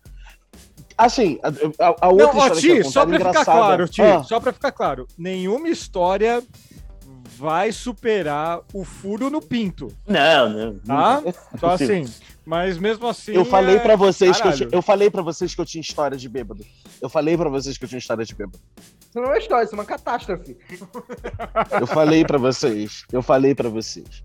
Assim, 0.96 1.38
a, 1.42 1.48
a- 1.88 1.96
a 2.02 2.08
outra 2.08 2.26
Não, 2.26 2.36
ó, 2.36 2.46
história 2.48 2.60
que 2.60 2.68
eu 2.68 2.76
ia 2.76 2.82
Ti, 2.82 2.90
só 2.92 3.06
pra 3.06 3.16
ficar 3.18 3.30
engraçada. 3.30 3.58
claro, 3.58 3.88
Ti, 3.88 4.02
Ah, 4.02 4.22
só 4.22 4.38
pra 4.40 4.52
ficar 4.52 4.72
claro, 4.72 5.06
nenhuma 5.16 5.68
história 5.68 6.42
vai 7.38 7.72
superar 7.72 8.60
o 8.74 8.84
furo 8.84 9.30
no 9.30 9.40
pinto, 9.40 9.88
Não, 10.06 10.50
não. 10.50 10.78
tá? 10.80 11.22
Só 11.58 11.70
assim, 11.72 12.04
mas 12.44 12.76
mesmo 12.76 13.06
assim... 13.08 13.32
eu 13.32 13.46
falei 13.46 13.76
é- 13.76 13.78
pra 13.78 13.96
vocês 13.96 14.38
que 14.38 14.46
eu, 14.46 14.52
caralho. 14.52 14.68
eu 14.72 14.82
falei 14.82 15.08
para 15.08 15.22
vocês 15.22 15.54
que 15.54 15.60
eu 15.60 15.64
tinha 15.64 15.80
história 15.80 16.18
de 16.18 16.28
bêbado. 16.28 16.62
Eu 17.00 17.08
falei 17.08 17.34
pra 17.34 17.48
vocês 17.48 17.78
que 17.78 17.84
eu 17.84 17.88
tinha 17.88 17.98
história 17.98 18.22
de 18.26 18.34
bêbado. 18.34 18.58
Isso 18.78 19.16
não 19.18 19.24
é 19.24 19.28
uma 19.28 19.38
história, 19.38 19.64
isso 19.64 19.74
é 19.74 19.78
uma 19.78 19.84
catástrofe. 19.86 20.54
Eu 21.80 21.86
falei 21.86 22.26
pra 22.26 22.36
vocês. 22.36 23.04
Eu 23.10 23.22
falei 23.22 23.54
pra 23.54 23.70
vocês. 23.70 24.22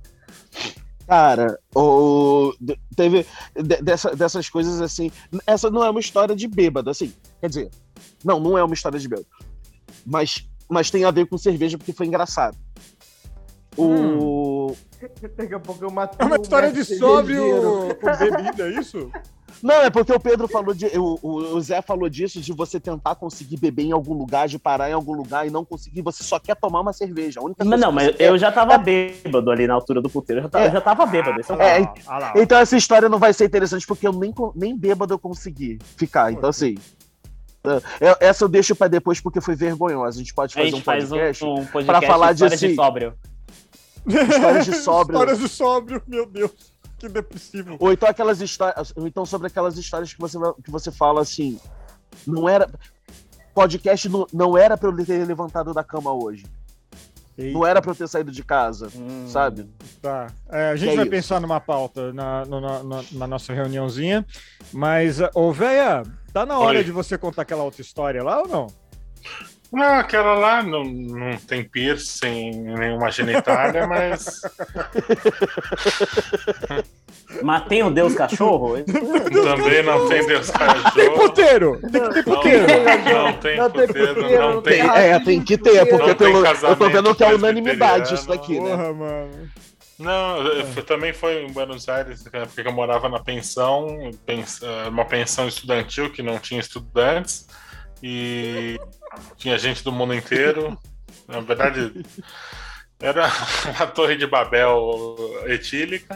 Cara, 1.08 1.60
o, 1.76 2.52
teve 2.96 3.26
de- 3.56 3.82
dessa- 3.82 4.16
dessas 4.16 4.50
coisas 4.50 4.82
assim. 4.82 5.12
Essa 5.46 5.70
não 5.70 5.84
é 5.84 5.90
uma 5.90 6.00
história 6.00 6.36
de 6.36 6.48
bêbado, 6.48 6.90
assim. 6.90 7.14
Quer 7.40 7.48
dizer, 7.50 7.72
não, 8.24 8.40
não 8.40 8.58
é 8.58 8.64
uma 8.64 8.74
história 8.74 9.00
de 9.00 9.08
bêbado. 9.08 9.28
Mas, 10.06 10.48
mas 10.70 10.90
tem 10.90 11.04
a 11.06 11.12
ver 11.12 11.28
com 11.28 11.38
cerveja 11.38 11.78
porque 11.78 11.94
foi 11.94 12.08
engraçado. 12.08 12.58
O. 13.78 14.74
Daqui 15.38 15.54
a 15.54 15.60
pouco 15.60 15.84
eu 15.84 15.92
matei 15.92 16.18
É 16.20 16.26
uma 16.26 16.40
um 16.40 16.42
história 16.42 16.72
de 16.72 16.84
sóbrio 16.84 17.96
com 18.02 18.18
bebida, 18.18 18.68
é 18.70 18.80
isso? 18.80 19.12
Não, 19.64 19.76
é 19.82 19.90
porque 19.90 20.12
o 20.14 20.20
Pedro 20.20 20.48
falou 20.48 20.74
de. 20.74 20.86
O, 20.98 21.20
o- 21.56 21.62
Zé 21.62 21.82
falou 21.82 22.08
disso, 22.10 22.40
de 22.42 22.54
você 22.54 22.80
tentar 22.80 23.16
conseguir 23.16 23.58
beber 23.58 23.84
em 23.84 23.92
algum 23.92 24.14
lugar, 24.14 24.48
de 24.48 24.60
parar 24.60 24.90
em 24.90 24.94
algum 24.94 25.14
lugar 25.14 25.48
e 25.48 25.50
não 25.50 25.66
conseguir, 25.66 26.02
você 26.02 26.24
só 26.24 26.40
quer 26.40 26.56
tomar 26.56 26.82
uma 26.82 26.94
cerveja. 26.94 27.40
A 27.40 27.44
única 27.44 27.64
Mas 27.64 27.70
coisa 27.70 27.86
não, 27.86 27.92
mas 27.92 28.08
você 28.08 28.14
quer- 28.14 28.30
eu 28.30 28.38
já 28.38 28.52
tava 28.52 28.78
bêbado 28.78 29.50
ali 29.52 29.66
na 29.68 29.74
altura 29.74 30.02
do 30.02 30.10
puteiro. 30.10 30.40
Eu 30.42 30.44
já 30.44 30.50
tava, 30.50 30.64
É. 30.66 30.68
eu 30.68 30.72
já 30.74 30.82
tava 30.82 31.06
bêbado. 31.06 31.40
Esse 31.40 31.52
é 31.52 31.56
o 31.56 31.62
É. 31.62 31.94
Ah 32.08 32.20
lá, 32.20 32.34
Então 32.36 32.58
essa 32.60 32.78
história 32.78 33.10
não 33.10 33.18
vai 33.20 33.34
ser 33.34 33.46
interessante 33.46 33.88
porque 33.88 34.08
eu 34.08 34.14
nem, 34.14 34.34
nem 34.56 34.78
bêbado 34.78 35.14
eu 35.14 35.20
consegui 35.20 35.80
ficar. 35.98 36.32
Então, 36.32 36.50
assim. 36.50 36.76
é, 38.00 38.28
Essa 38.28 38.44
eu 38.44 38.50
deixo 38.50 38.76
pra 38.76 38.88
depois 38.88 39.20
porque 39.20 39.42
foi 39.42 39.56
vergonhosa. 39.56 40.18
A 40.20 40.24
gente 40.24 40.34
pode 40.34 40.54
fazer 40.54 40.68
gente 40.70 40.80
um 40.80 40.84
faz 40.84 41.06
um, 41.06 41.16
podcast. 41.16 41.44
um 41.46 41.66
podcast 41.66 41.86
pra 41.86 42.02
falar 42.02 42.34
de 42.34 42.44
história 42.46 42.58
de 42.70 42.76
sóbrio. 42.76 43.14
Histórias 44.08 44.66
de 44.66 44.74
sóbrio. 44.76 45.16
Histórias 45.18 45.40
de 45.40 45.50
sóbrio, 45.50 46.02
meu 46.08 46.26
Deus, 46.28 46.52
que 46.98 47.08
depressivo. 47.10 47.76
Ou 47.80 47.92
então 47.92 48.08
aquelas 48.10 48.40
histórias. 48.42 48.94
Então 48.98 49.26
sobre 49.26 49.48
aquelas 49.48 49.78
histórias 49.78 50.14
que 50.14 50.20
você, 50.20 50.38
que 50.64 50.72
você 50.72 50.92
fala 50.92 51.22
assim. 51.22 51.60
Não 52.26 52.48
era. 52.48 52.70
Podcast 53.54 54.10
não, 54.10 54.28
não 54.34 54.58
era 54.58 54.78
pra 54.78 54.90
eu 54.90 55.06
ter 55.06 55.26
levantado 55.26 55.74
da 55.74 55.84
cama 55.84 56.12
hoje. 56.14 56.46
Não 57.38 57.66
era 57.68 57.82
pra 57.82 57.92
eu 57.92 57.96
ter 57.96 58.08
saído 58.08 58.32
de 58.32 58.44
casa. 58.44 58.90
Hum. 58.96 59.28
Sabe? 59.28 59.70
Tá. 60.02 60.28
É, 60.50 60.70
a 60.70 60.76
gente 60.78 60.88
Que 60.90 60.94
é 60.94 60.96
vai 60.96 61.04
isso? 61.06 61.12
pensar 61.12 61.42
numa 61.42 61.60
pauta 61.60 62.14
na, 62.14 62.46
na- 62.46 62.84
na- 62.84 63.04
na 63.12 63.28
nossa 63.28 63.54
reuniãozinha. 63.54 64.26
Mas, 64.72 65.18
ô, 65.34 65.52
véia, 65.52 66.04
tá 66.32 66.46
na 66.46 66.58
hora 66.58 66.78
Oi. 66.78 66.84
de 66.86 66.92
você 66.94 67.18
contar 67.18 67.42
aquela 67.42 67.64
outra 67.64 67.82
história 67.82 68.24
lá 68.24 68.40
ou 68.42 68.48
não? 68.48 68.68
Não, 69.76 70.00
aquela 70.00 70.34
lá 70.36 70.64
não, 70.64 70.84
não 70.86 71.36
tem 71.38 71.64
piercing, 71.64 72.52
nenhuma 72.64 73.12
genitália, 73.12 73.86
mas 73.88 74.42
Mas 77.44 77.66
tem 77.66 77.84
o 77.84 77.90
Deus 77.92 78.14
cachorro? 78.16 78.76
também 78.86 79.84
não 79.84 80.08
tem 80.08 80.26
Deus 80.26 80.50
Tem 80.50 80.58
cachorro. 80.68 81.12
puteiro! 81.20 81.80
Tem 81.82 81.92
que 82.10 82.10
ter 82.24 82.26
Não, 82.30 82.36
puteiro! 82.36 82.68
não 83.14 83.34
tem 83.34 83.58
Não 83.58 83.70
tem 83.70 83.88
puteiro, 83.88 84.16
puteiro, 84.16 84.54
não 84.54 84.62
tem. 84.62 84.80
tem- 84.80 84.90
É, 84.90 85.20
tem 85.20 85.44
que 85.44 85.58
ter, 85.58 85.86
porque 85.90 86.08
Não 86.08 86.16
tem 86.16 86.32
pelo, 86.32 86.46
eu 86.46 86.76
tô 86.78 86.90
vendo 86.90 87.14
que 87.16 87.24
é 87.24 87.36
unanimidade 87.36 88.14
isso 88.16 88.28
daqui, 88.28 88.60
né? 88.60 88.70
Porra, 88.70 88.94
mano. 88.94 89.50
Não, 89.98 90.42
eu 90.44 90.84
também 90.84 91.14
foi 91.14 91.44
em 91.44 91.52
Buenos 91.52 91.88
Aires, 91.88 92.24
na 92.32 92.40
época 92.40 92.62
que 92.62 92.68
eu 92.68 92.74
morava 92.74 93.08
na 93.10 93.20
pensão, 93.20 94.12
pens- 94.26 94.62
eh, 94.62 94.90
uma 94.90 95.06
pensão 95.06 95.48
estudantil 95.48 96.12
que 96.12 96.22
não 96.22 96.38
tinha 96.38 96.60
estudantes, 96.60 97.48
e 98.04 98.78
tinha 99.38 99.58
gente 99.58 99.84
do 99.84 99.92
mundo 99.92 100.14
inteiro. 100.14 100.78
Na 101.28 101.40
verdade, 101.40 102.06
era 103.00 103.30
uma 103.76 103.88
torre 103.88 104.16
de 104.16 104.26
Babel 104.28 105.16
etílica. 105.46 106.16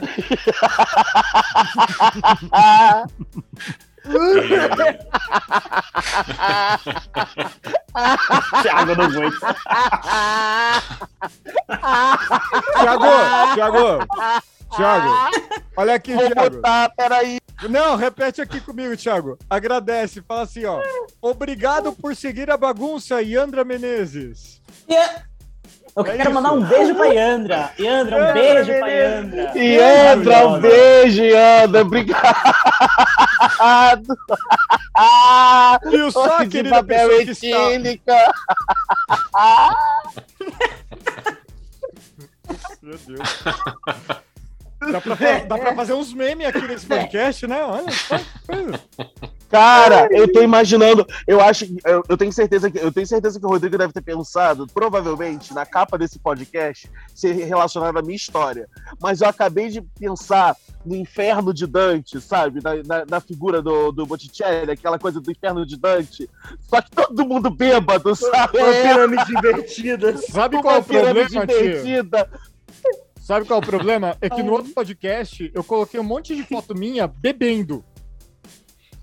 Thiago, 8.62 8.95
não 8.95 9.06
aguento. 9.06 9.39
Tiago, 13.54 14.08
Tiago, 14.76 15.08
Tiago, 15.08 15.64
olha 15.78 15.96
aqui, 15.96 16.14
Vou 16.14 16.26
Tiago. 16.32 16.50
botar, 16.58 16.90
peraí. 16.96 17.40
Não, 17.70 17.96
repete 17.96 18.42
aqui 18.42 18.62
comigo, 18.62 18.96
Thiago. 18.96 19.38
Agradece, 19.50 20.22
fala 20.28 20.44
assim, 20.44 20.66
ó. 20.66 20.80
Obrigado 21.22 21.92
por 21.94 22.16
seguir 22.16 22.50
a 22.50 22.56
bagunça, 22.58 23.22
Yandra 23.22 23.64
Menezes. 23.66 24.62
Eu 25.96 26.06
É 26.06 26.12
quero 26.16 26.22
isso. 26.30 26.32
mandar 26.34 26.52
um 26.54 26.62
beijo 26.64 26.96
pra 26.96 27.08
Yandra. 27.08 27.72
Yandra, 27.78 28.16
um 28.16 28.20
Yandra, 28.20 28.34
beijo 28.34 28.80
pra. 28.80 28.88
Yandra. 28.90 29.52
Entra, 29.58 30.48
um 30.48 30.60
beijo, 30.62 31.24
Anda, 31.64 31.82
obrigado. 31.82 32.40
E 35.92 36.12
só 36.12 36.28
Torre 36.30 36.46
de 36.46 36.52
querida 36.52 36.76
papel 36.76 37.10
pessoa 37.10 37.26
que 37.26 37.32
está... 37.32 37.72
etílica. 37.72 38.34
Meu 42.82 42.98
Deus. 42.98 43.20
Dá 44.92 45.02
pra, 45.02 45.16
fa- 45.16 45.40
dá 45.48 45.58
pra 45.58 45.76
fazer 45.76 45.94
uns 45.94 46.14
memes 46.14 46.48
aqui 46.48 46.62
nesse 46.68 46.86
podcast, 46.86 47.48
né? 47.48 47.64
Olha 47.64 47.92
só 47.92 48.18
que 48.18 48.26
coisa. 48.48 48.80
Cara, 49.50 50.08
eu 50.12 50.32
tô 50.32 50.44
imaginando, 50.44 51.04
eu 51.26 51.42
acho, 51.42 51.66
eu, 51.84 52.04
eu 52.08 52.16
tenho 52.16 52.32
certeza 52.32 52.70
que 52.70 52.78
eu 52.78 52.92
tenho 52.92 53.08
certeza 53.08 53.40
que 53.40 53.46
o 53.46 53.50
Rodrigo 53.50 53.80
deve 53.80 53.92
ter 53.92 54.02
pensado, 54.02 54.68
provavelmente, 54.68 55.56
na 55.56 55.66
capa 55.66 55.98
desse 55.98 56.20
podcast, 56.20 56.88
ser 57.16 57.34
relacionado 57.34 57.98
à 57.98 58.02
minha 58.04 58.16
história. 58.16 58.70
Mas 59.02 59.22
eu 59.22 59.28
acabei 59.28 59.70
de 59.70 59.82
pensar 60.00 60.56
no 60.86 60.96
inferno 60.96 61.52
de 61.52 61.66
Dante, 61.66 62.22
sabe? 62.22 62.62
Na, 62.64 62.76
na, 62.84 63.06
na 63.10 63.20
figura 63.20 63.60
do, 63.60 63.92
do 63.92 64.06
Botticelli, 64.06 64.72
aquela 64.72 65.00
coisa 65.00 65.20
do 65.20 65.32
inferno 65.32 65.66
de 65.66 65.78
Dante. 65.78 66.30
Só 66.70 66.80
que 66.80 66.92
todo 66.92 67.26
mundo 67.28 67.50
bêbado, 67.50 68.16
sabe? 68.16 68.60
Uma 68.60 68.72
pirâmide 68.72 69.32
invertida. 69.36 70.16
Sabe 70.18 70.62
qual 70.62 70.76
é 70.76 70.80
o 70.80 70.84
problema, 70.84 71.22
invertida. 71.44 72.30
Sabe 73.30 73.46
qual 73.46 73.60
é 73.60 73.64
o 73.64 73.66
problema? 73.68 74.18
É 74.22 74.28
que 74.28 74.42
no 74.42 74.54
outro 74.54 74.74
podcast 74.74 75.52
eu 75.54 75.64
coloquei 75.64 76.00
um 76.00 76.04
monte 76.04 76.36
de 76.36 76.42
foto 76.42 76.74
minha 76.74 77.06
bebendo. 77.06 77.86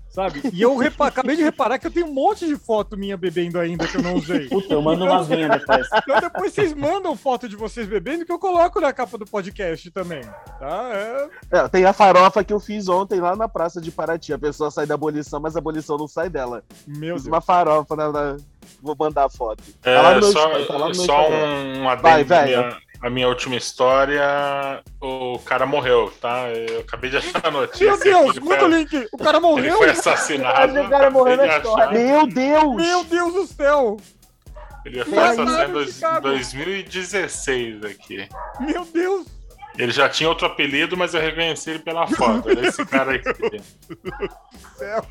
Sabe? 0.09 0.41
E 0.51 0.61
eu 0.61 0.75
repa- 0.75 1.07
acabei 1.07 1.37
de 1.37 1.43
reparar 1.43 1.79
que 1.79 1.87
eu 1.87 1.91
tenho 1.91 2.07
um 2.07 2.13
monte 2.13 2.45
de 2.45 2.57
foto 2.57 2.97
minha 2.97 3.15
bebendo 3.15 3.57
ainda 3.57 3.87
que 3.87 3.95
eu 3.95 4.01
não 4.01 4.15
usei. 4.15 4.49
Puta, 4.49 4.73
eu 4.73 4.81
mando 4.81 5.05
umas 5.05 5.29
minhas 5.29 5.49
depois. 5.49 5.87
Então 5.95 6.19
depois 6.19 6.51
vocês 6.53 6.73
mandam 6.73 7.15
foto 7.15 7.47
de 7.47 7.55
vocês 7.55 7.87
bebendo 7.87 8.25
que 8.25 8.31
eu 8.33 8.37
coloco 8.39 8.81
na 8.81 8.91
capa 8.91 9.17
do 9.17 9.25
podcast 9.25 9.89
também. 9.91 10.19
Tá? 10.59 10.89
É. 10.91 11.29
É, 11.59 11.67
tem 11.69 11.85
a 11.85 11.93
farofa 11.93 12.43
que 12.43 12.51
eu 12.51 12.59
fiz 12.59 12.89
ontem 12.89 13.21
lá 13.21 13.33
na 13.33 13.47
praça 13.47 13.79
de 13.79 13.91
Paraty. 13.91 14.33
A 14.33 14.37
pessoa 14.39 14.69
sai 14.69 14.85
da 14.85 14.95
abolição, 14.95 15.39
mas 15.39 15.55
a 15.55 15.59
abolição 15.59 15.97
não 15.97 16.07
sai 16.07 16.29
dela. 16.29 16.65
Meu 16.85 17.15
Fiz 17.15 17.23
Deus. 17.23 17.27
uma 17.27 17.39
farofa 17.39 17.95
na, 17.95 18.35
Vou 18.81 18.95
mandar 18.99 19.25
a 19.25 19.29
foto. 19.29 19.63
É, 19.83 19.95
Tá 19.95 20.01
lá 20.01 20.13
no 20.15 20.19
meu 20.19 20.31
só 20.31 20.49
tá 20.65 20.73
lá 20.73 20.89
no 20.89 20.95
meu 20.95 21.05
só 21.05 21.29
um 21.29 21.89
adendo. 21.89 22.01
Vai, 22.01 22.23
velho. 22.23 22.75
A 23.01 23.09
minha 23.11 23.27
última 23.27 23.55
história, 23.55 24.83
o 24.99 25.37
cara 25.45 25.65
morreu, 25.67 26.11
tá? 26.19 26.49
Eu 26.49 26.79
acabei 26.79 27.09
de 27.11 27.17
achar 27.17 27.45
a 27.45 27.51
notícia. 27.51 27.85
Meu 27.85 27.99
Deus, 27.99 28.35
Ele 28.37 28.45
manda 28.45 28.65
o 28.65 28.67
link. 28.67 29.07
O 29.13 29.17
cara 29.19 29.37
ele 29.37 29.45
morreu. 29.47 29.77
foi 29.77 29.89
assassinado. 29.91 30.81
O 30.81 30.89
cara 30.89 31.09
morreu 31.11 31.33
acabei 31.35 31.47
na 31.47 31.59
de 31.59 31.67
história. 31.67 31.85
achar. 31.85 31.93
Meu 31.93 32.27
Deus! 32.27 32.75
Meu 32.75 33.03
Deus 33.03 33.33
do 33.33 33.45
céu. 33.47 33.97
Ele 34.85 35.03
foi 35.05 35.17
assassinado 35.19 35.69
em 35.69 35.73
dois- 35.73 35.93
Chicago. 35.93 36.21
2016 36.29 37.83
aqui. 37.85 38.27
Meu 38.61 38.85
Deus 38.85 39.27
Ele 39.77 39.91
já 39.91 40.09
tinha 40.09 40.27
outro 40.29 40.47
apelido, 40.47 40.95
mas 40.97 41.13
eu 41.13 41.21
reconheci 41.21 41.69
ele 41.71 41.79
pela 41.79 42.07
foto. 42.07 42.49
Era 42.49 42.67
esse 42.67 42.83
cara 42.85 43.13
aqui. 43.15 43.33
do 43.33 44.77
céu. 44.77 45.05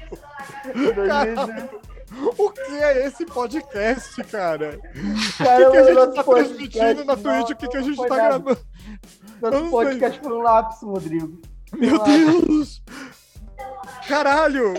O 2.38 2.50
que 2.50 2.60
é 2.60 3.06
esse 3.06 3.26
podcast, 3.26 4.22
cara? 4.24 4.78
Cara, 5.38 5.68
O 5.68 5.72
que, 5.72 5.82
que 5.82 5.88
a 5.88 5.94
gente 5.94 6.14
tá 6.14 6.22
transmitindo 6.24 7.04
na 7.04 7.16
Twitch? 7.16 7.50
O 7.50 7.56
que, 7.56 7.68
que 7.68 7.76
a 7.76 7.82
gente 7.82 7.96
tá 7.96 8.08
nada. 8.16 8.38
gravando? 8.38 8.58
Nosso 9.42 9.60
não 9.64 9.70
podcast 9.70 10.20
foi 10.20 10.32
um 10.32 10.42
lápis, 10.42 10.82
Rodrigo. 10.82 11.40
Meu 11.74 11.98
Deus! 12.04 12.82
Caralho! 14.08 14.74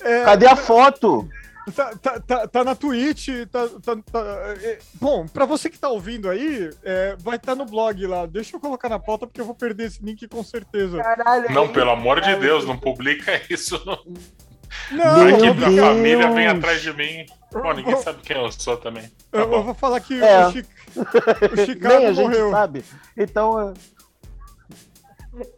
É, 0.00 0.24
Cadê 0.24 0.46
a 0.46 0.56
foto? 0.56 1.28
Tá, 1.74 1.90
tá, 2.00 2.20
tá, 2.20 2.46
tá 2.46 2.62
na 2.64 2.76
Twitch, 2.76 3.28
tá, 3.50 3.66
tá- 3.82 3.96
tá- 4.12 4.54
é, 4.62 4.78
bom, 5.00 5.26
pra 5.26 5.44
você 5.44 5.68
que 5.68 5.76
tá 5.76 5.88
ouvindo 5.88 6.30
aí, 6.30 6.70
é, 6.84 7.16
vai 7.18 7.34
estar 7.34 7.56
no 7.56 7.66
blog 7.66 8.06
lá. 8.06 8.24
Deixa 8.24 8.54
eu 8.54 8.60
colocar 8.60 8.88
na 8.88 9.00
pauta 9.00 9.26
porque 9.26 9.40
eu 9.40 9.44
vou 9.44 9.54
perder 9.54 9.86
esse 9.88 10.00
link 10.00 10.28
com 10.28 10.44
certeza. 10.44 11.02
Caralho. 11.02 11.50
Não, 11.52 11.66
pelo 11.66 11.90
amor 11.90 12.20
de 12.20 12.36
Deus, 12.36 12.64
não 12.64 12.78
publica 12.78 13.32
isso. 13.50 13.82
Não. 13.84 13.98
Não, 14.90 15.04
A 15.04 15.18
eu 15.20 15.28
equipe 15.30 15.60
da 15.60 15.82
família 15.82 16.30
vem 16.32 16.46
atrás 16.46 16.80
de 16.82 16.92
mim. 16.92 17.26
Pô, 17.50 17.72
ninguém 17.72 17.96
sabe 17.96 18.20
quem 18.22 18.36
eu 18.36 18.50
sou 18.52 18.76
também. 18.76 19.04
Tá 19.30 19.38
eu, 19.38 19.52
eu 19.52 19.62
vou 19.62 19.74
falar 19.74 20.00
que 20.00 20.22
É. 20.22 20.46
o, 20.46 20.52
Chi- 20.52 20.66
o 20.96 21.56
Chicago 21.66 21.94
Nem 21.98 22.06
a 22.06 22.12
gente 22.12 22.24
morreu. 22.28 22.50
sabe. 22.50 22.84
Então, 23.16 23.74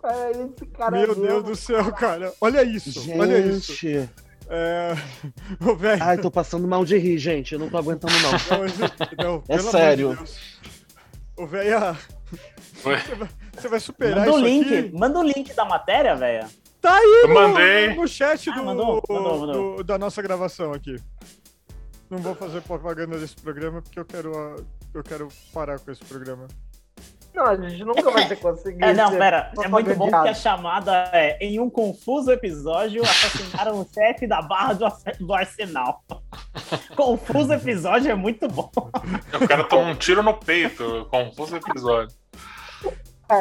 Cara, 0.03 0.31
esse 0.31 0.67
cara 0.67 0.91
Meu 0.91 1.09
mesmo. 1.09 1.23
Deus 1.27 1.45
do 1.45 1.57
céu, 1.57 1.93
cara. 1.93 2.33
Olha 2.41 2.65
isso, 2.65 3.09
olha 3.17 3.39
isso. 3.39 3.73
gente. 3.75 4.11
É... 4.51 4.95
Ô, 5.65 5.75
velho. 5.77 6.03
Ai, 6.03 6.19
tô 6.19 6.31
passando 6.31 6.67
mal 6.67 6.85
de 6.85 6.97
rir, 6.99 7.19
gente. 7.19 7.53
Eu 7.53 7.61
não 7.61 7.69
tô 7.69 7.79
aguentando, 7.79 8.13
não. 8.21 8.31
Não, 9.19 9.35
não, 9.37 9.43
É 9.49 9.59
sério. 9.59 10.17
de. 10.17 11.43
Ô, 11.43 11.47
Foi. 11.47 12.97
você 13.57 13.69
vai 13.69 13.79
superar 13.81 14.21
Manda 14.27 14.33
o 14.33 14.39
isso 14.39 14.45
link, 14.47 14.79
aqui? 14.79 14.97
manda 14.97 15.19
o 15.21 15.23
link 15.23 15.53
da 15.55 15.65
matéria, 15.65 16.17
velho. 16.17 16.49
Tá 16.81 16.95
aí 16.95 17.21
Eu 17.25 17.29
no, 17.29 17.35
mandei. 17.35 17.95
no 17.95 18.07
chat 18.07 18.49
Ah, 18.51 18.55
do, 18.55 18.65
mandou, 18.65 19.03
mandou, 19.09 19.39
mandou. 19.39 19.77
do- 19.77 19.85
da 19.85 19.99
nossa 19.99 20.23
gravação 20.23 20.73
aqui. 20.73 20.97
Não 22.09 22.19
vou 22.19 22.35
fazer 22.35 22.61
propaganda 22.63 23.19
desse 23.19 23.35
programa 23.37 23.83
porque 23.83 23.99
eu 23.99 24.05
quero, 24.05 24.33
ah, 24.37 24.57
eu 24.95 25.03
quero 25.03 25.29
parar 25.53 25.79
com 25.79 25.91
esse 25.91 26.05
programa. 26.05 26.47
Não, 27.35 27.45
a 27.47 27.57
gente 27.57 27.85
nunca 27.85 28.11
vai 28.11 28.27
ter 28.27 28.37
conseguido. 28.37 28.85
É, 28.85 28.95
não, 28.95 29.11
pera. 29.11 29.53
É 29.63 29.69
muito 29.69 29.95
bom 29.95 30.09
que 30.09 30.29
a 30.29 30.35
chamada 30.35 31.09
é 31.13 31.37
em 31.45 31.61
um 31.61 31.69
confuso 31.71 32.33
episódio 32.33 33.03
assassinaram 33.03 33.81
o 33.81 33.87
chefe 33.93 34.27
da 34.27 34.41
barra 34.43 34.73
do, 34.73 34.85
Arse- 34.87 35.13
do 35.21 35.33
Arsenal. 35.35 36.03
confuso 36.97 37.53
episódio 37.53 38.11
é 38.11 38.15
muito 38.15 38.49
bom. 38.49 38.71
O 39.41 39.47
cara 39.47 39.63
toma 39.65 39.91
um 39.91 39.95
tiro 39.95 40.23
no 40.23 40.35
peito. 40.35 41.07
Confuso 41.11 41.57
episódio. 41.57 42.17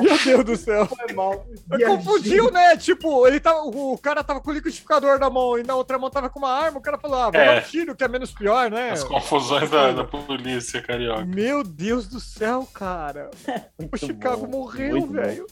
Meu 0.01 0.17
Deus 0.23 0.43
do 0.45 0.57
céu. 0.57 0.85
Foi 0.85 1.13
mal. 1.13 1.45
Confundiu, 1.85 2.51
né? 2.51 2.75
Tipo, 2.75 3.25
ele 3.27 3.39
tava, 3.39 3.61
o 3.61 3.97
cara 3.97 4.23
tava 4.23 4.41
com 4.41 4.49
o 4.49 4.53
liquidificador 4.53 5.17
na 5.19 5.29
mão 5.29 5.57
e 5.57 5.63
na 5.63 5.75
outra 5.75 5.97
mão 5.97 6.09
tava 6.09 6.29
com 6.29 6.39
uma 6.39 6.51
arma. 6.51 6.77
O 6.77 6.81
cara 6.81 6.97
falou, 6.97 7.17
ah, 7.19 7.31
vou 7.31 7.39
É. 7.39 7.45
dar 7.55 7.61
um 7.61 7.69
tiro, 7.69 7.95
que 7.95 8.03
é 8.03 8.07
menos 8.07 8.31
pior, 8.31 8.69
né? 8.69 8.91
As 8.91 9.03
confusões 9.03 9.69
da, 9.69 9.91
da 9.93 10.03
polícia 10.03 10.81
carioca. 10.81 11.25
Meu 11.25 11.63
Deus 11.63 12.07
do 12.07 12.19
céu, 12.19 12.67
cara. 12.73 13.31
O 13.91 13.97
Chicago 13.97 14.45
bom, 14.45 14.59
morreu, 14.59 14.97
muito 14.97 15.13
velho. 15.13 15.47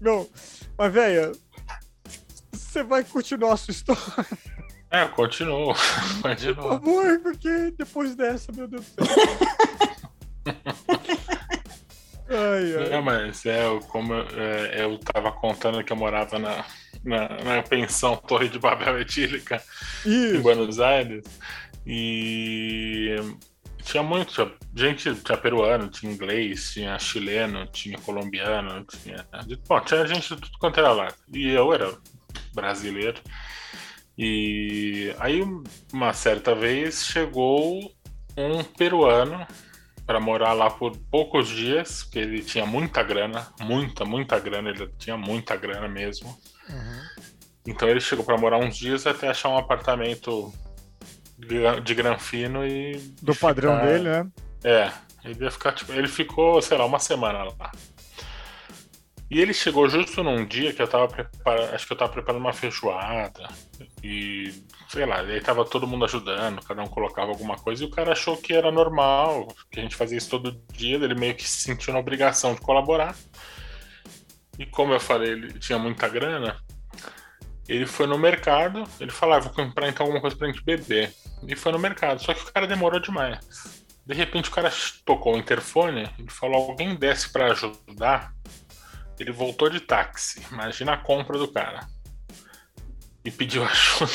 Não, 0.00 0.26
mas, 0.76 0.92
velho, 0.92 1.32
você 2.52 2.82
vai 2.82 3.02
continuar 3.04 3.54
a 3.54 3.56
sua 3.56 3.72
história, 3.72 4.02
É, 4.90 5.06
continuo. 5.06 5.74
por 6.22 6.68
favor, 6.68 7.20
porque 7.20 7.70
depois 7.76 8.14
dessa, 8.14 8.52
meu 8.52 8.66
Deus 8.68 8.84
do 8.96 9.04
céu. 9.06 9.16
ai, 12.30 12.76
ai. 12.76 12.90
Não, 12.90 13.02
mas 13.02 13.44
é, 13.44 13.64
como 13.88 14.14
eu, 14.14 14.26
é, 14.40 14.84
eu 14.84 14.98
tava 14.98 15.32
contando 15.32 15.82
que 15.82 15.92
eu 15.92 15.96
morava 15.96 16.38
na, 16.38 16.64
na, 17.04 17.28
na 17.44 17.62
pensão 17.62 18.16
Torre 18.16 18.48
de 18.48 18.58
Babel 18.58 19.00
Etílica 19.00 19.62
em 20.06 20.32
Isso. 20.32 20.42
Buenos 20.42 20.80
Aires. 20.80 21.24
E 21.86 23.16
tinha 23.82 24.02
muito, 24.02 24.32
tinha 24.32 24.54
gente, 24.74 25.14
tinha 25.14 25.38
peruano, 25.38 25.88
tinha 25.88 26.12
inglês, 26.12 26.72
tinha 26.72 26.98
chileno, 26.98 27.66
tinha 27.66 27.98
colombiano, 27.98 28.84
tinha. 28.84 29.26
Bom, 29.66 29.80
tinha 29.80 30.06
gente 30.06 30.34
de 30.34 30.40
tudo 30.40 30.58
quanto 30.58 30.78
era 30.78 30.92
lá. 30.92 31.08
E 31.32 31.48
eu 31.48 31.72
era 31.72 31.96
brasileiro. 32.54 33.20
E 34.16 35.14
aí, 35.18 35.40
uma 35.92 36.12
certa 36.12 36.54
vez, 36.54 37.04
chegou 37.06 37.90
um 38.36 38.62
peruano 38.62 39.46
para 40.10 40.18
morar 40.18 40.54
lá 40.54 40.68
por 40.68 40.96
poucos 41.08 41.46
dias, 41.48 42.02
porque 42.02 42.18
ele 42.18 42.42
tinha 42.42 42.66
muita 42.66 43.00
grana, 43.00 43.46
muita, 43.60 44.04
muita 44.04 44.40
grana, 44.40 44.70
ele 44.70 44.88
tinha 44.98 45.16
muita 45.16 45.54
grana 45.54 45.86
mesmo. 45.86 46.36
Uhum. 46.68 47.24
Então 47.64 47.88
ele 47.88 48.00
chegou 48.00 48.24
para 48.24 48.36
morar 48.36 48.58
uns 48.58 48.76
dias 48.76 49.06
até 49.06 49.28
achar 49.28 49.50
um 49.50 49.56
apartamento 49.56 50.52
gra- 51.38 51.78
de 51.78 51.94
granfino 51.94 52.66
e. 52.66 52.96
Do 53.22 53.36
padrão 53.36 53.74
ficar- 53.76 53.86
dele, 53.86 54.08
né? 54.08 54.26
É, 54.64 54.90
ele 55.24 55.44
ia 55.44 55.50
ficar, 55.52 55.70
tipo, 55.74 55.92
ele 55.92 56.08
ficou, 56.08 56.60
sei 56.60 56.76
lá, 56.76 56.84
uma 56.84 56.98
semana 56.98 57.44
lá. 57.44 57.70
E 59.30 59.40
ele 59.40 59.54
chegou 59.54 59.88
justo 59.88 60.24
num 60.24 60.44
dia 60.44 60.72
que 60.72 60.82
eu 60.82 60.88
tava 60.88 61.06
preparando, 61.06 61.72
acho 61.72 61.86
que 61.86 61.92
eu 61.92 61.96
tava 61.96 62.10
preparando 62.10 62.40
uma 62.40 62.52
feijoada. 62.52 63.48
E, 64.02 64.52
sei 64.88 65.06
lá, 65.06 65.20
aí 65.20 65.40
tava 65.40 65.64
todo 65.64 65.86
mundo 65.86 66.04
ajudando, 66.04 66.64
cada 66.64 66.82
um 66.82 66.88
colocava 66.88 67.30
alguma 67.30 67.56
coisa, 67.56 67.84
e 67.84 67.86
o 67.86 67.90
cara 67.90 68.10
achou 68.10 68.36
que 68.36 68.52
era 68.52 68.72
normal, 68.72 69.46
que 69.70 69.78
a 69.78 69.82
gente 69.84 69.94
fazia 69.94 70.18
isso 70.18 70.28
todo 70.28 70.60
dia, 70.72 70.96
ele 70.96 71.14
meio 71.14 71.36
que 71.36 71.48
se 71.48 71.62
sentiu 71.62 71.92
na 71.92 72.00
obrigação 72.00 72.54
de 72.54 72.60
colaborar. 72.60 73.14
E 74.58 74.66
como 74.66 74.92
eu 74.92 75.00
falei, 75.00 75.30
ele 75.30 75.58
tinha 75.60 75.78
muita 75.78 76.08
grana, 76.08 76.56
ele 77.68 77.86
foi 77.86 78.08
no 78.08 78.18
mercado, 78.18 78.82
ele 78.98 79.12
falou, 79.12 79.36
ah, 79.36 79.38
vou 79.38 79.52
comprar 79.52 79.88
então 79.88 80.04
alguma 80.04 80.20
coisa 80.20 80.34
pra 80.34 80.48
gente 80.48 80.64
beber. 80.64 81.14
E 81.46 81.54
foi 81.54 81.70
no 81.70 81.78
mercado, 81.78 82.20
só 82.20 82.34
que 82.34 82.42
o 82.42 82.52
cara 82.52 82.66
demorou 82.66 82.98
demais. 82.98 83.84
De 84.04 84.12
repente 84.12 84.50
o 84.50 84.52
cara 84.52 84.72
tocou 85.04 85.36
o 85.36 85.38
interfone, 85.38 86.10
ele 86.18 86.30
falou, 86.30 86.68
alguém 86.68 86.96
desce 86.96 87.32
pra 87.32 87.52
ajudar. 87.52 88.34
Ele 89.20 89.32
voltou 89.32 89.68
de 89.68 89.80
táxi, 89.80 90.42
imagina 90.50 90.94
a 90.94 90.96
compra 90.96 91.36
do 91.38 91.46
cara. 91.46 91.86
E 93.24 93.30
pediu 93.30 93.62
ajuda. 93.68 94.12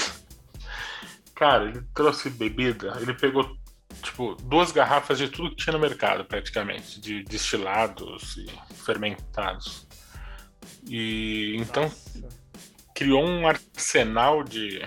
Cara, 1.36 1.66
ele 1.66 1.82
trouxe 1.94 2.30
bebida, 2.30 2.98
ele 3.00 3.14
pegou 3.14 3.56
tipo 4.02 4.36
duas 4.36 4.72
garrafas 4.72 5.18
de 5.18 5.30
tudo 5.30 5.52
que 5.52 5.58
tinha 5.58 5.74
no 5.74 5.80
mercado, 5.80 6.26
praticamente, 6.26 7.00
de 7.00 7.24
destilados 7.24 8.38
e 8.38 8.48
fermentados. 8.84 9.86
E 10.88 11.56
então 11.58 11.92
criou 12.96 13.24
um 13.24 13.48
arsenal 13.48 14.44
de. 14.44 14.82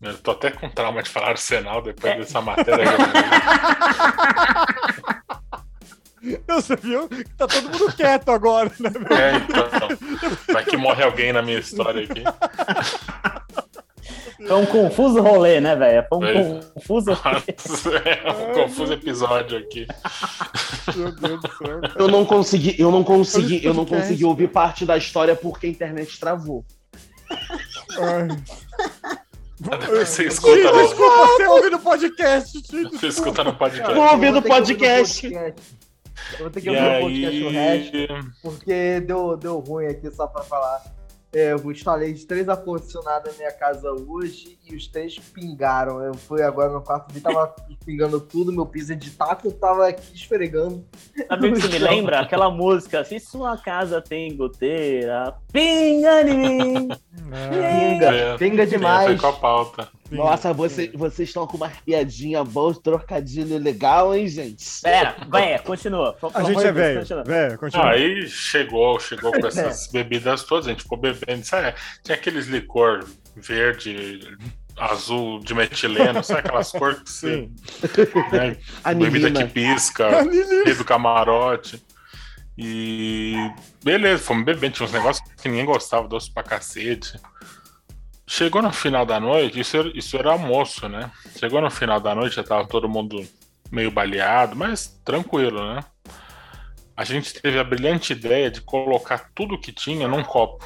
Eu 0.00 0.16
tô 0.18 0.30
até 0.30 0.50
com 0.50 0.70
trauma 0.70 1.02
de 1.02 1.10
falar 1.10 1.30
arsenal 1.30 1.82
depois 1.82 2.14
É. 2.14 2.18
dessa 2.20 2.40
matéria. 2.40 2.86
Você 6.48 6.76
viu 6.76 7.08
que 7.08 7.24
tá 7.36 7.46
todo 7.46 7.70
mundo 7.70 7.92
quieto 7.94 8.30
agora, 8.30 8.70
né? 8.78 8.90
meu? 8.90 9.16
É, 9.16 9.36
então. 9.36 10.52
Vai 10.52 10.64
que 10.64 10.76
morre 10.76 11.02
alguém 11.02 11.32
na 11.32 11.42
minha 11.42 11.58
história 11.58 12.04
aqui. 12.04 12.22
Foi 14.46 14.56
um 14.56 14.66
confuso 14.66 15.20
rolê, 15.20 15.60
né, 15.60 15.74
velho? 15.74 16.06
Foi 16.08 16.18
um 16.18 16.20
Foi. 16.20 16.60
confuso 16.74 17.12
rolê. 17.12 17.42
é 18.24 18.32
um 18.32 18.54
confuso 18.54 18.92
episódio 18.92 19.58
aqui. 19.58 19.86
Meu 20.94 21.12
Deus 21.12 21.40
do 21.40 21.48
céu. 21.56 21.80
Eu 21.96 22.08
não 22.08 22.24
consegui, 22.24 22.76
eu 22.78 22.90
não 22.90 23.02
consegui, 23.02 23.64
eu 23.64 23.74
não 23.74 23.84
consegui 23.84 24.24
ouvir 24.24 24.48
parte 24.48 24.86
da 24.86 24.96
história 24.96 25.34
porque 25.34 25.66
a 25.66 25.70
internet 25.70 26.18
travou. 26.20 26.64
Ai. 27.98 28.28
Você 29.60 30.06
Sim, 30.06 30.28
escuta 30.28 30.72
no, 30.72 30.82
desculpa, 30.82 31.26
você 31.26 31.46
ouve 31.46 31.70
no 31.70 31.78
podcast. 31.80 32.62
Você 32.92 33.08
escuta 33.08 33.42
no 33.42 33.54
podcast. 33.54 33.92
Vou 33.92 34.08
ouvir 34.08 34.30
no 34.30 34.40
podcast. 34.40 35.28
podcast. 35.28 35.77
Eu 36.34 36.38
vou 36.40 36.50
ter 36.50 36.60
que 36.60 36.68
E 36.68 36.70
ouvir 36.70 36.96
o 36.96 37.00
podcast 37.00 37.42
o 37.44 37.50
resto, 37.50 37.96
aí, 37.96 38.08
porque 38.42 39.00
deu, 39.00 39.36
deu 39.36 39.58
ruim 39.58 39.86
aqui 39.86 40.10
só 40.10 40.26
pra 40.26 40.42
falar. 40.42 40.96
É, 41.30 41.52
eu 41.52 41.70
instalei 41.70 42.14
de 42.14 42.24
três 42.24 42.48
ar-condicionados 42.48 43.30
na 43.32 43.36
minha 43.36 43.52
casa 43.52 43.92
hoje 43.92 44.58
e 44.66 44.74
os 44.74 44.86
três 44.88 45.18
pingaram. 45.18 46.02
Eu 46.02 46.14
fui 46.14 46.40
agora 46.42 46.72
no 46.72 46.80
quarto 46.80 47.12
vi, 47.12 47.20
tava 47.20 47.54
pingando 47.84 48.18
tudo, 48.18 48.50
meu 48.50 48.64
piso 48.64 48.96
de 48.96 49.10
taco 49.10 49.52
tava 49.52 49.88
aqui 49.88 50.14
esfregando. 50.14 50.82
Sabe 51.28 51.50
o 51.50 51.54
que 51.54 51.68
me 51.68 51.76
lembra? 51.80 52.20
Aquela 52.20 52.50
música, 52.50 53.04
se 53.04 53.20
sua 53.20 53.58
casa 53.58 54.00
tem 54.00 54.34
goteira, 54.34 55.34
pinga 55.52 56.22
em 56.22 56.34
mim. 56.34 56.88
Pinga, 57.28 58.06
É, 58.14 58.36
pinga 58.38 58.62
é, 58.62 58.66
demais. 58.66 59.06
foi 59.06 59.18
com 59.18 59.26
a 59.26 59.32
pauta. 59.34 59.88
Nossa, 60.10 60.52
você, 60.52 60.90
vocês 60.94 61.28
estão 61.28 61.46
com 61.46 61.56
uma 61.56 61.70
piadinha 61.84 62.42
boa, 62.42 62.74
trocadilho 62.74 63.58
legal, 63.58 64.14
hein, 64.14 64.26
gente? 64.26 64.64
Pera, 64.82 65.16
vai, 65.28 65.58
continua. 65.58 66.16
A 66.34 66.42
gente 66.44 66.64
é 66.64 66.72
velho. 66.72 67.00
Continua. 67.00 67.24
Velho, 67.24 67.58
continua. 67.58 67.90
Aí 67.90 68.26
chegou, 68.28 68.98
chegou 68.98 69.32
com 69.32 69.44
essas 69.46 69.86
bebidas 69.88 70.44
todas, 70.44 70.66
a 70.66 70.70
gente 70.70 70.82
ficou 70.82 70.98
bebendo. 70.98 71.44
Sabe? 71.44 71.74
Tinha 72.02 72.16
aqueles 72.16 72.46
licor 72.46 73.04
verde, 73.36 74.36
azul 74.76 75.40
de 75.40 75.54
metileno, 75.54 76.22
sabe 76.24 76.40
aquelas 76.40 76.72
cores 76.72 77.00
que 77.00 77.10
você. 77.10 77.36
Sim. 77.36 77.54
Né? 78.32 78.56
Bebida 78.94 79.30
que 79.30 79.38
Anilina. 79.38 79.46
pisca, 79.46 80.22
rei 80.64 80.74
do 80.74 80.84
camarote. 80.84 81.82
E 82.56 83.36
beleza, 83.84 84.22
fomos 84.22 84.44
bebendo, 84.44 84.74
tinha 84.74 84.86
uns 84.86 84.92
negócios 84.92 85.24
que 85.40 85.48
ninguém 85.48 85.64
gostava, 85.64 86.08
doce 86.08 86.32
pra 86.32 86.42
cacete. 86.42 87.20
Chegou 88.28 88.60
no 88.60 88.70
final 88.70 89.06
da 89.06 89.18
noite, 89.18 89.58
isso 89.58 89.74
era, 89.76 89.90
isso 89.98 90.16
era 90.16 90.32
almoço, 90.32 90.86
né? 90.88 91.10
Chegou 91.38 91.62
no 91.62 91.70
final 91.70 91.98
da 91.98 92.14
noite, 92.14 92.36
já 92.36 92.44
tava 92.44 92.68
todo 92.68 92.86
mundo 92.88 93.26
meio 93.72 93.90
baleado, 93.90 94.54
mas 94.54 94.86
tranquilo, 95.02 95.74
né? 95.74 95.80
A 96.94 97.04
gente 97.04 97.32
teve 97.40 97.58
a 97.58 97.64
brilhante 97.64 98.12
ideia 98.12 98.50
de 98.50 98.60
colocar 98.60 99.30
tudo 99.34 99.58
que 99.58 99.72
tinha 99.72 100.06
num 100.06 100.22
copo. 100.22 100.62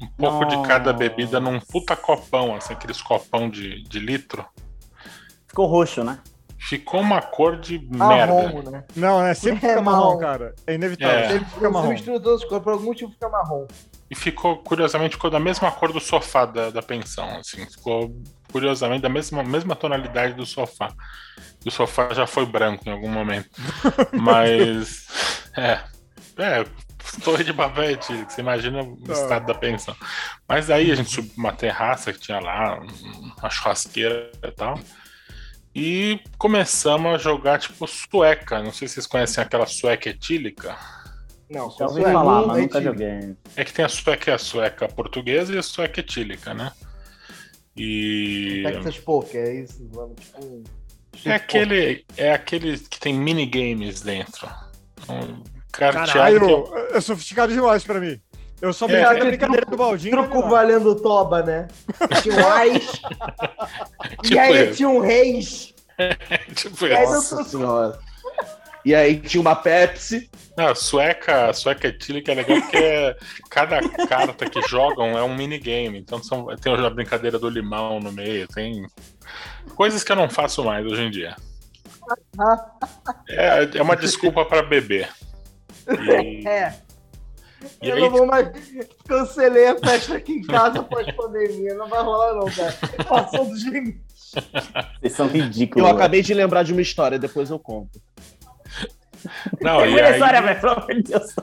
Um 0.00 0.06
pouco 0.16 0.44
de 0.46 0.60
cada 0.66 0.92
bebida 0.94 1.38
num 1.38 1.60
puta 1.60 1.94
copão, 1.94 2.54
assim, 2.56 2.72
aqueles 2.72 3.02
copão 3.02 3.50
de, 3.50 3.82
de 3.82 3.98
litro. 3.98 4.44
Ficou 5.46 5.66
roxo, 5.66 6.02
né? 6.02 6.20
Ficou 6.58 7.00
uma 7.00 7.20
cor 7.20 7.58
de 7.60 7.78
merda. 7.80 7.96
Marrom, 8.34 8.62
né? 8.70 8.84
Não, 8.96 9.20
né? 9.20 9.34
Sempre 9.34 9.58
É 9.66 9.70
fica 9.70 9.82
marrom, 9.82 10.04
marrom. 10.06 10.18
cara. 10.18 10.54
É 10.66 10.74
inevitável. 10.74 11.18
É. 11.18 11.28
Sempre 11.28 11.44
fica 11.46 11.60
Você 11.60 11.68
marrom. 11.68 11.88
mistura 11.90 12.20
todas 12.20 12.42
as 12.42 12.48
cores, 12.48 12.64
por 12.64 12.72
algum 12.72 12.84
motivo 12.86 13.10
fica 13.12 13.28
marrom. 13.28 13.66
E 14.12 14.14
ficou, 14.14 14.58
curiosamente, 14.58 15.14
ficou 15.14 15.30
da 15.30 15.40
mesma 15.40 15.72
cor 15.72 15.90
do 15.90 15.98
sofá 15.98 16.44
da, 16.44 16.68
da 16.68 16.82
pensão, 16.82 17.38
assim. 17.38 17.64
Ficou, 17.64 18.14
curiosamente, 18.52 19.00
da 19.00 19.08
mesma, 19.08 19.42
mesma 19.42 19.74
tonalidade 19.74 20.34
do 20.34 20.44
sofá. 20.44 20.92
E 21.64 21.68
o 21.68 21.72
sofá 21.72 22.12
já 22.12 22.26
foi 22.26 22.44
branco 22.44 22.86
em 22.86 22.92
algum 22.92 23.08
momento. 23.08 23.48
Mas, 24.12 25.06
é, 25.56 25.80
é, 26.36 26.66
torre 27.24 27.42
de 27.42 27.54
babete, 27.54 28.12
você 28.28 28.42
imagina 28.42 28.82
o 28.82 28.96
Tá. 28.98 29.14
estado 29.14 29.46
da 29.46 29.54
pensão. 29.54 29.96
Mas 30.46 30.68
aí 30.68 30.92
a 30.92 30.94
gente 30.94 31.08
subiu 31.08 31.32
uma 31.38 31.52
terraça 31.54 32.12
que 32.12 32.20
tinha 32.20 32.38
lá, 32.38 32.80
uma 33.40 33.48
churrasqueira 33.48 34.30
e 34.44 34.50
tal. 34.50 34.78
E 35.74 36.20
começamos 36.36 37.14
a 37.14 37.16
jogar, 37.16 37.58
tipo, 37.58 37.86
sueca. 37.88 38.62
Não 38.62 38.72
sei 38.72 38.86
se 38.88 38.94
vocês 38.94 39.06
conhecem 39.06 39.42
aquela 39.42 39.64
sueca 39.64 40.10
etílica. 40.10 40.76
Não, 41.52 41.70
Já 41.70 41.86
ouvi 41.86 42.00
isso 42.00 42.08
é 42.08 42.12
falar, 42.12 42.46
mas 42.46 42.62
nunca 42.62 42.82
joguei. 42.82 43.36
É 43.56 43.64
que 43.64 43.72
tem 43.72 43.84
a 43.84 43.88
sueca, 43.88 44.34
a 44.34 44.38
sueca 44.38 44.88
portuguesa 44.88 45.54
e 45.54 45.58
a 45.58 45.62
sueca 45.62 46.00
etílica, 46.00 46.54
né? 46.54 46.72
E 47.76 48.62
Texas 48.64 48.98
Poker, 48.98 49.40
é 49.40 49.54
isso? 49.62 49.82
Tipo, 49.84 50.64
é 51.24 51.34
aquele, 51.34 52.04
é 52.16 52.32
aquele 52.32 52.78
que 52.78 52.98
tem 53.00 53.14
minigames 53.14 54.00
dentro. 54.02 54.48
Um 55.08 55.42
carteado 55.70 56.38
que 56.90 56.96
é 56.96 57.00
sofisticado 57.00 57.52
demais 57.52 57.84
pra 57.84 58.00
mim. 58.00 58.20
Eu 58.60 58.72
só 58.72 58.86
É. 58.86 58.88
brinquei 58.88 59.18
na 59.18 59.24
brincadeira 59.24 59.66
do 59.66 59.76
baldinho. 59.76 60.16
Truco 60.16 60.40
lá. 60.40 60.48
valendo 60.48 60.94
toba, 60.94 61.42
né? 61.42 61.66
Tinha 62.22 62.36
um 62.36 62.46
ais, 62.48 63.02
e 64.22 64.28
Tipo 64.28 64.40
aí 64.40 64.72
tinha 64.74 64.88
um 64.88 65.00
reis. 65.00 65.74
tipo 66.54 66.84
aí 66.84 66.92
isso. 67.02 67.12
Nossa 67.12 67.44
senhora. 67.44 67.98
E 68.84 68.94
aí 68.94 69.16
tinha 69.18 69.40
uma 69.40 69.54
Pepsi. 69.54 70.28
Não, 70.56 70.68
a 70.68 70.74
sueca, 70.74 71.52
sueca 71.52 71.88
etílica 71.88 72.32
é 72.32 72.34
legal 72.34 72.60
porque 72.60 72.76
é- 72.76 73.16
cada 73.48 73.80
carta 74.08 74.48
que 74.48 74.60
jogam 74.68 75.16
é 75.16 75.22
um 75.22 75.34
minigame. 75.34 75.98
Então 75.98 76.22
são, 76.22 76.46
tem 76.56 76.74
a 76.74 76.90
brincadeira 76.90 77.38
do 77.38 77.48
limão 77.48 78.00
no 78.00 78.10
meio, 78.12 78.46
tem 78.48 78.84
coisas 79.76 80.02
que 80.02 80.10
eu 80.12 80.16
não 80.16 80.28
faço 80.28 80.64
mais 80.64 80.84
hoje 80.84 81.02
em 81.02 81.10
dia. 81.10 81.36
É, 83.28 83.78
é 83.78 83.82
uma 83.82 83.96
desculpa 83.96 84.44
para 84.44 84.62
beber. 84.62 85.08
E, 85.88 86.46
É. 86.46 86.74
e 87.80 87.88
eu 87.88 87.94
aí, 87.94 88.00
não 88.00 88.10
vou 88.10 88.26
mais. 88.26 88.48
Cancelei 89.06 89.68
a 89.68 89.78
festa 89.78 90.16
aqui 90.16 90.32
em 90.32 90.42
casa 90.42 90.80
após 90.80 91.10
pandemia. 91.14 91.74
Não 91.74 91.88
vai 91.88 92.02
rolar, 92.02 92.34
não, 92.34 92.50
cara. 92.50 92.74
Passou 93.08 93.46
dos 93.46 93.62
limites. 93.64 94.02
Vocês 95.00 95.12
são 95.12 95.28
ridículos. 95.28 95.82
Eu 95.82 95.84
velho. 95.86 95.96
acabei 95.98 96.22
de 96.22 96.34
lembrar 96.34 96.62
de 96.62 96.72
uma 96.72 96.82
história, 96.82 97.18
depois 97.18 97.50
eu 97.50 97.58
conto. 97.58 98.00
Não, 99.60 99.84
e 99.84 99.94
história, 99.94 100.40
aí, 100.40 100.46
velho, 100.46 100.60
pelo 100.60 100.72
amor 100.72 100.94
de 100.94 101.02
Deus. 101.02 101.34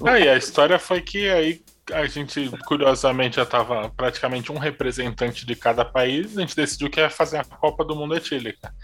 Não, 0.00 0.18
e 0.18 0.28
a 0.28 0.36
história 0.36 0.78
foi 0.78 1.00
que 1.00 1.28
aí 1.28 1.62
a 1.92 2.06
gente, 2.06 2.50
curiosamente, 2.66 3.36
já 3.36 3.42
estava 3.42 3.88
praticamente 3.90 4.52
um 4.52 4.58
representante 4.58 5.44
de 5.44 5.54
cada 5.56 5.84
país. 5.84 6.36
A 6.36 6.40
gente 6.40 6.56
decidiu 6.56 6.90
que 6.90 7.00
ia 7.00 7.10
fazer 7.10 7.38
a 7.38 7.44
Copa 7.44 7.84
do 7.84 7.96
Mundo 7.96 8.16
Etílica. 8.16 8.74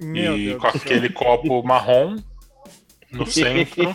Meu 0.00 0.36
e 0.36 0.46
Deus 0.46 0.60
com 0.60 0.68
aquele 0.68 1.08
copo 1.10 1.62
marrom 1.62 2.16
no 3.10 3.26
centro. 3.30 3.94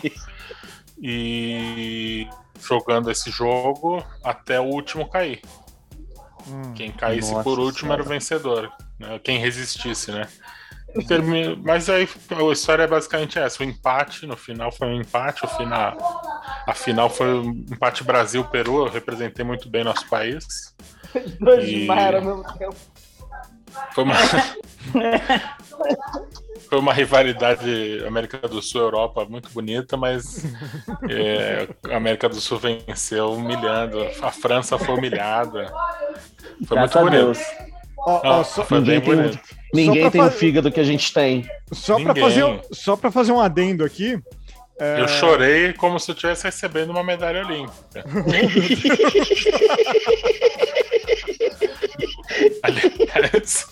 e 1.00 2.28
jogando 2.60 3.10
esse 3.10 3.30
jogo 3.30 4.04
até 4.22 4.60
o 4.60 4.64
último 4.64 5.08
cair. 5.08 5.42
Hum. 6.46 6.74
Quem 6.74 6.92
caísse 6.92 7.34
por 7.42 7.58
último 7.58 7.92
era 7.92 8.02
o 8.02 8.06
vencedor. 8.06 8.70
né? 8.98 9.18
Quem 9.22 9.38
resistisse, 9.38 10.12
né? 10.12 10.28
Mas 11.62 11.88
aí 11.88 12.08
a 12.30 12.52
história 12.52 12.84
é 12.84 12.86
basicamente 12.86 13.38
essa: 13.38 13.62
o 13.62 13.66
empate 13.66 14.26
no 14.26 14.36
final 14.36 14.70
foi 14.70 14.88
um 14.88 15.00
empate, 15.00 15.44
o 15.44 15.48
final, 15.48 15.96
a 16.66 16.74
final 16.74 17.10
foi 17.10 17.34
um 17.34 17.50
empate 17.70 18.04
Brasil-Peru. 18.04 18.86
Eu 18.86 18.92
representei 18.92 19.44
muito 19.44 19.68
bem 19.68 19.84
nosso 19.84 20.08
país. 20.08 20.74
Os 21.14 21.38
dois 21.38 21.68
E- 21.68 21.88
ao 21.90 22.22
mesmo 22.22 22.44
tempo. 22.58 22.76
Foi 23.92 24.04
uma, 24.04 24.14
foi 26.68 26.78
uma 26.78 26.92
rivalidade 26.92 28.04
América 28.06 28.38
do 28.48 28.62
Sul-Europa 28.62 29.24
muito 29.24 29.50
bonita, 29.50 29.96
mas 29.96 30.44
é, 31.10 31.68
a 31.92 31.96
América 31.96 32.28
do 32.28 32.40
Sul 32.40 32.58
venceu 32.58 33.32
humilhando. 33.32 33.98
A 34.22 34.30
França 34.30 34.78
foi 34.78 34.94
humilhada. 34.96 35.72
Foi 36.66 36.76
Graças 36.76 36.94
muito 36.94 36.98
a 36.98 37.02
bonito. 37.02 37.73
Ó, 38.06 38.44
só 38.44 38.66
Ninguém 38.70 39.00
tem, 39.00 39.14
ninguém 39.72 40.02
pra 40.02 40.10
tem 40.10 40.20
o 40.20 40.24
fazer- 40.24 40.36
fígado 40.36 40.70
que 40.70 40.80
a 40.80 40.84
gente 40.84 41.12
tem. 41.12 41.48
só 41.72 41.94
pra 41.96 42.04
Ninguém. 42.12 42.22
fazer, 42.22 42.44
um- 42.44 42.60
só 42.72 42.96
pra 42.96 43.10
fazer 43.10 43.32
um 43.32 43.40
adendo 43.40 43.84
aqui. 43.84 44.18
é, 44.78 45.00
Eu 45.00 45.08
chorei 45.08 45.72
como 45.72 45.98
se 45.98 46.10
eu 46.10 46.14
estivesse 46.14 46.44
recebendo 46.44 46.90
uma 46.90 47.02
medalha 47.04 47.44
olímpica. 47.46 48.04
Aliás, 52.64 53.66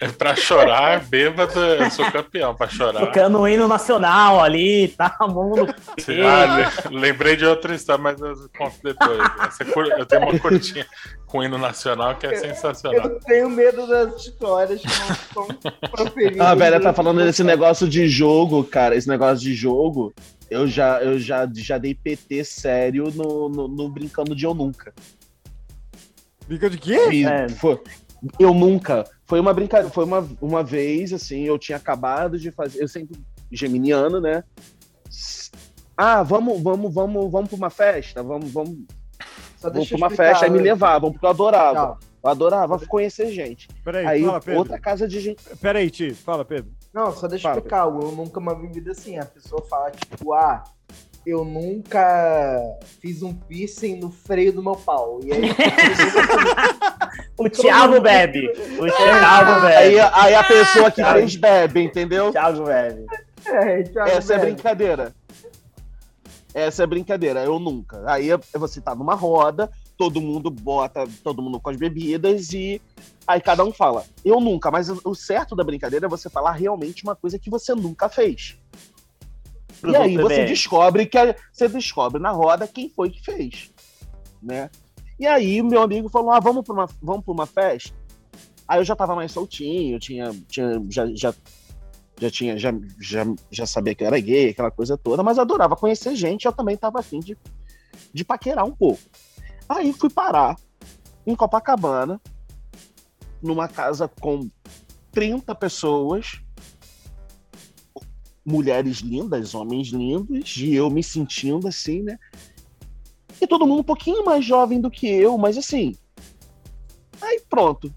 é 0.00 0.08
pra 0.08 0.34
chorar, 0.34 1.04
bêbado, 1.04 1.58
eu 1.60 1.90
sou 1.90 2.10
campeão. 2.10 2.54
Pra 2.54 2.68
chorar. 2.68 3.00
Tocando 3.06 3.38
o 3.40 3.48
hino 3.48 3.68
nacional 3.68 4.42
ali, 4.42 4.88
tá? 4.88 5.16
Mundo. 5.28 5.72
Ah, 6.24 6.88
le- 6.90 6.98
lembrei 6.98 7.36
de 7.36 7.44
outra 7.46 7.74
história, 7.74 8.02
mas 8.02 8.20
eu 8.20 8.34
conto 8.58 8.76
depois. 8.82 9.18
Eu 9.98 10.04
tenho 10.06 10.22
uma 10.22 10.38
curtinha 10.38 10.84
com 11.26 11.38
o 11.38 11.44
hino 11.44 11.56
nacional 11.58 12.16
que 12.16 12.26
é 12.26 12.34
sensacional. 12.36 13.00
Eu 13.10 13.20
tenho 13.20 13.48
medo 13.48 13.86
das 13.86 14.14
histórias 14.26 14.80
que 14.80 14.86
não 14.88 15.16
são 15.46 15.88
proferidas. 15.90 16.40
Ah, 16.40 16.54
velho, 16.54 16.80
tá 16.82 16.92
falando 16.92 17.22
desse 17.24 17.44
negócio 17.44 17.88
de 17.88 18.08
jogo, 18.08 18.64
cara. 18.64 18.96
Esse 18.96 19.08
negócio 19.08 19.38
de 19.44 19.54
jogo. 19.54 20.12
Eu 20.50 20.66
já, 20.68 21.00
eu 21.02 21.18
já, 21.18 21.48
já 21.54 21.76
dei 21.78 21.92
PT 21.94 22.44
sério 22.44 23.10
no, 23.14 23.48
no, 23.48 23.66
no 23.68 23.88
Brincando 23.88 24.34
de 24.34 24.44
Eu 24.46 24.54
Nunca. 24.54 24.92
Brinca 26.46 26.70
de 26.70 26.78
quê? 26.78 26.96
E 27.10 27.24
É. 27.24 27.48
foi- 27.48 27.80
eu 28.38 28.54
nunca. 28.54 29.04
Foi 29.24 29.40
uma 29.40 29.52
brincadeira. 29.52 29.92
Foi 29.92 30.04
uma, 30.04 30.26
uma 30.40 30.62
vez, 30.62 31.12
assim, 31.12 31.44
eu 31.44 31.58
tinha 31.58 31.76
acabado 31.76 32.38
de 32.38 32.50
fazer. 32.50 32.82
Eu 32.82 32.88
sempre. 32.88 33.18
Geminiano, 33.50 34.20
né? 34.20 34.42
Ah, 35.96 36.22
vamos, 36.22 36.60
vamos, 36.62 36.92
vamos, 36.92 37.30
vamos 37.30 37.48
pra 37.48 37.56
uma 37.56 37.70
festa? 37.70 38.22
Vamos, 38.22 38.50
vamos, 38.50 38.76
Só 39.56 39.70
vamos 39.70 39.88
pra 39.88 39.94
eu 39.94 39.98
uma 39.98 40.10
festa. 40.10 40.44
Aí 40.44 40.50
me 40.50 40.58
explicar, 40.58 40.64
levavam, 40.64 41.12
porque 41.12 41.24
eu 41.24 41.30
adorava. 41.30 41.74
Tchau. 41.74 41.98
Eu 42.24 42.30
adorava 42.30 42.78
conhecer 42.88 43.30
gente. 43.30 43.68
Peraí, 43.84 44.04
Aí, 44.04 44.24
fala, 44.24 44.40
Pedro. 44.40 44.58
outra 44.58 44.80
casa 44.80 45.06
de 45.06 45.20
gente. 45.20 45.42
Peraí, 45.60 45.88
Ti, 45.88 46.12
fala, 46.12 46.44
Pedro. 46.44 46.72
Não, 46.92 47.12
só 47.14 47.28
deixa 47.28 47.46
eu 47.46 47.50
Fala. 47.50 47.56
explicar 47.58 47.80
algo. 47.82 48.02
Eu 48.02 48.12
nunca 48.12 48.40
uma 48.40 48.54
vida 48.54 48.90
assim. 48.90 49.16
A 49.16 49.24
pessoa 49.24 49.62
fala, 49.62 49.90
tipo, 49.92 50.32
ah, 50.32 50.64
eu 51.26 51.44
nunca 51.44 52.78
fiz 53.00 53.22
um 53.22 53.34
piercing 53.34 53.96
no 53.96 54.10
freio 54.10 54.52
do 54.52 54.62
meu 54.62 54.76
pau. 54.76 55.20
E 55.24 55.32
aí, 55.32 55.42
O 57.38 57.50
Thiago 57.50 58.00
bebe. 58.00 58.48
O 58.78 58.86
Thiago 58.86 59.66
Aí, 59.66 59.94
bebe. 59.96 60.10
aí 60.14 60.34
a 60.34 60.44
pessoa 60.44 60.90
que 60.90 61.04
fez 61.04 61.36
bebe, 61.36 61.82
entendeu? 61.82 62.28
O 62.28 62.32
Thiago 62.32 62.64
bebe. 62.64 63.04
é, 63.44 63.82
Thiago, 63.82 64.10
Essa 64.10 64.34
é 64.34 64.38
velho. 64.38 64.54
brincadeira. 64.54 65.14
Essa 66.54 66.84
é 66.84 66.86
brincadeira, 66.86 67.44
eu 67.44 67.58
nunca. 67.58 68.02
Aí 68.06 68.28
você 68.54 68.80
tá 68.80 68.94
numa 68.94 69.14
roda, 69.14 69.70
todo 69.98 70.20
mundo 70.22 70.50
bota, 70.50 71.04
todo 71.22 71.42
mundo 71.42 71.60
com 71.60 71.68
as 71.68 71.76
bebidas 71.76 72.52
e 72.54 72.80
aí 73.26 73.40
cada 73.40 73.62
um 73.62 73.72
fala, 73.72 74.04
eu 74.24 74.40
nunca, 74.40 74.70
mas 74.70 74.88
o 74.88 75.14
certo 75.14 75.54
da 75.54 75.62
brincadeira 75.64 76.06
é 76.06 76.08
você 76.08 76.30
falar 76.30 76.52
realmente 76.52 77.02
uma 77.04 77.14
coisa 77.14 77.38
que 77.38 77.50
você 77.50 77.74
nunca 77.74 78.08
fez. 78.08 78.56
E 79.84 79.96
aí 79.96 80.16
você 80.16 80.44
descobre 80.44 81.06
que 81.06 81.18
você 81.52 81.68
descobre 81.68 82.20
na 82.20 82.30
roda 82.30 82.66
quem 82.66 82.88
foi 82.88 83.10
que 83.10 83.22
fez, 83.24 83.70
né? 84.42 84.70
E 85.18 85.26
aí 85.26 85.62
meu 85.62 85.82
amigo 85.82 86.08
falou: 86.08 86.32
"Ah, 86.32 86.40
vamos 86.40 86.64
para 86.64 86.74
uma 86.74 86.88
vamos 87.02 87.24
para 87.24 87.34
uma 87.34 87.46
festa". 87.46 87.94
Aí 88.68 88.80
eu 88.80 88.84
já 88.84 88.96
tava 88.96 89.14
mais 89.14 89.32
soltinho, 89.32 89.96
eu 89.96 90.00
tinha, 90.00 90.34
tinha 90.48 90.82
já, 90.88 91.06
já 91.14 91.34
já 92.18 92.30
tinha 92.30 92.58
já, 92.58 92.72
já, 92.98 93.24
já 93.50 93.66
sabia 93.66 93.94
que 93.94 94.02
eu 94.02 94.06
era 94.06 94.18
gay, 94.18 94.50
aquela 94.50 94.70
coisa 94.70 94.96
toda, 94.96 95.22
mas 95.22 95.36
eu 95.36 95.42
adorava 95.42 95.76
conhecer 95.76 96.14
gente, 96.16 96.46
eu 96.46 96.52
também 96.52 96.76
tava 96.76 97.00
afim 97.00 97.20
de 97.20 97.36
de 98.12 98.24
paquerar 98.24 98.64
um 98.64 98.72
pouco. 98.72 99.02
Aí 99.68 99.92
fui 99.92 100.10
parar 100.10 100.56
em 101.26 101.34
Copacabana, 101.34 102.20
numa 103.42 103.68
casa 103.68 104.08
com 104.20 104.48
30 105.12 105.54
pessoas, 105.54 106.40
mulheres 108.46 108.98
lindas, 108.98 109.54
homens 109.54 109.88
lindos, 109.88 110.56
e 110.56 110.72
eu 110.72 110.88
me 110.88 111.02
sentindo 111.02 111.66
assim, 111.66 112.02
né? 112.02 112.16
E 113.40 113.46
todo 113.46 113.66
mundo 113.66 113.80
um 113.80 113.84
pouquinho 113.84 114.24
mais 114.24 114.44
jovem 114.44 114.80
do 114.80 114.90
que 114.90 115.08
eu, 115.08 115.36
mas 115.36 115.58
assim. 115.58 115.96
Aí 117.20 117.42
pronto. 117.50 117.92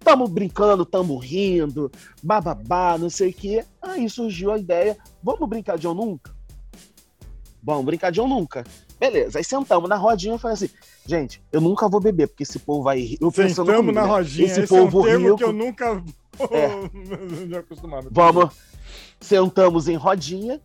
Tamo 0.00 0.26
brincando, 0.26 0.84
tamo 0.84 1.16
rindo, 1.16 1.90
bababá, 2.22 2.96
não 2.98 3.10
sei 3.10 3.30
o 3.30 3.34
quê. 3.34 3.64
Aí 3.80 4.08
surgiu 4.08 4.52
a 4.52 4.58
ideia: 4.58 4.96
vamos 5.22 5.48
brincar 5.48 5.76
de 5.76 5.86
eu 5.86 5.94
nunca? 5.94 6.34
Vamos 7.62 7.84
brincar 7.84 8.10
de 8.10 8.20
eu 8.20 8.26
nunca. 8.26 8.64
Beleza, 8.98 9.38
aí 9.38 9.44
sentamos 9.44 9.88
na 9.88 9.96
rodinha 9.96 10.36
e 10.36 10.38
falei 10.38 10.54
assim: 10.54 10.70
gente, 11.06 11.42
eu 11.52 11.60
nunca 11.60 11.88
vou 11.88 12.00
beber, 12.00 12.28
porque 12.28 12.42
esse 12.42 12.58
povo 12.58 12.82
vai 12.82 13.00
rir. 13.00 13.18
Eu 13.20 13.30
pensando 13.30 13.66
Sentamos 13.66 13.76
comigo, 13.76 13.92
na 13.92 14.02
né? 14.02 14.08
rodinha. 14.08 14.46
Esse, 14.46 14.60
Esse, 14.60 14.68
povo 14.68 14.98
é 14.98 15.02
um 15.02 15.04
termo 15.04 15.26
rico. 15.26 15.38
que 15.38 15.44
eu 15.44 15.52
nunca 15.52 16.04
É. 16.38 16.88
me 17.46 17.56
acostumar. 17.56 18.02
Vamos, 18.10 18.54
sentamos 19.20 19.88
em 19.88 19.96
rodinha. 19.96 20.60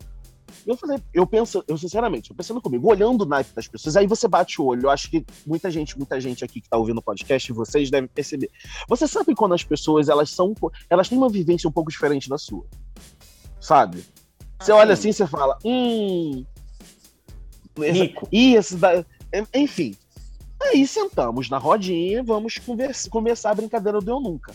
Eu 0.66 0.76
falei, 0.76 1.02
eu 1.14 1.26
penso, 1.26 1.64
eu 1.68 1.78
sinceramente, 1.78 2.30
eu 2.30 2.36
pensando 2.36 2.62
comigo, 2.62 2.90
olhando 2.90 3.22
o 3.22 3.26
naipe 3.26 3.54
das 3.54 3.68
pessoas, 3.68 3.96
aí 3.96 4.06
você 4.06 4.28
bate 4.28 4.62
o 4.62 4.66
olho. 4.66 4.84
Eu 4.84 4.90
acho 4.90 5.10
que 5.10 5.26
muita 5.46 5.72
gente, 5.72 5.98
muita 5.98 6.20
gente 6.20 6.44
aqui 6.44 6.60
que 6.60 6.70
tá 6.70 6.78
ouvindo 6.78 6.98
o 6.98 7.02
podcast, 7.02 7.54
vocês 7.54 7.90
devem 7.90 8.10
perceber. 8.10 8.50
Você 8.88 9.08
sabe 9.08 9.34
quando 9.34 9.54
as 9.54 9.64
pessoas, 9.64 10.10
elas 10.10 10.30
são, 10.30 10.54
elas 10.90 11.08
têm 11.08 11.18
uma 11.18 11.30
vivência 11.30 11.70
um 11.70 11.72
pouco 11.72 11.90
diferente 11.90 12.28
da 12.28 12.38
sua. 12.38 12.66
Sabe? 13.62 14.04
Você 14.60 14.72
olha 14.72 14.94
assim 14.94 15.10
e 15.10 15.14
você 15.14 15.28
fala, 15.28 15.58
hum. 15.64 16.44
Rico. 17.78 18.28
Ih, 18.32 18.56
esse 18.56 18.76
da... 18.76 19.06
Enfim. 19.54 19.96
Aí 20.62 20.88
sentamos 20.88 21.50
na 21.50 21.58
rodinha, 21.58 22.24
vamos 22.24 22.58
conversa, 22.58 23.10
começar 23.10 23.52
a 23.52 23.56
brincadeira 23.56 24.02
do 24.02 24.12
Eu 24.12 24.20
Nunca. 24.20 24.54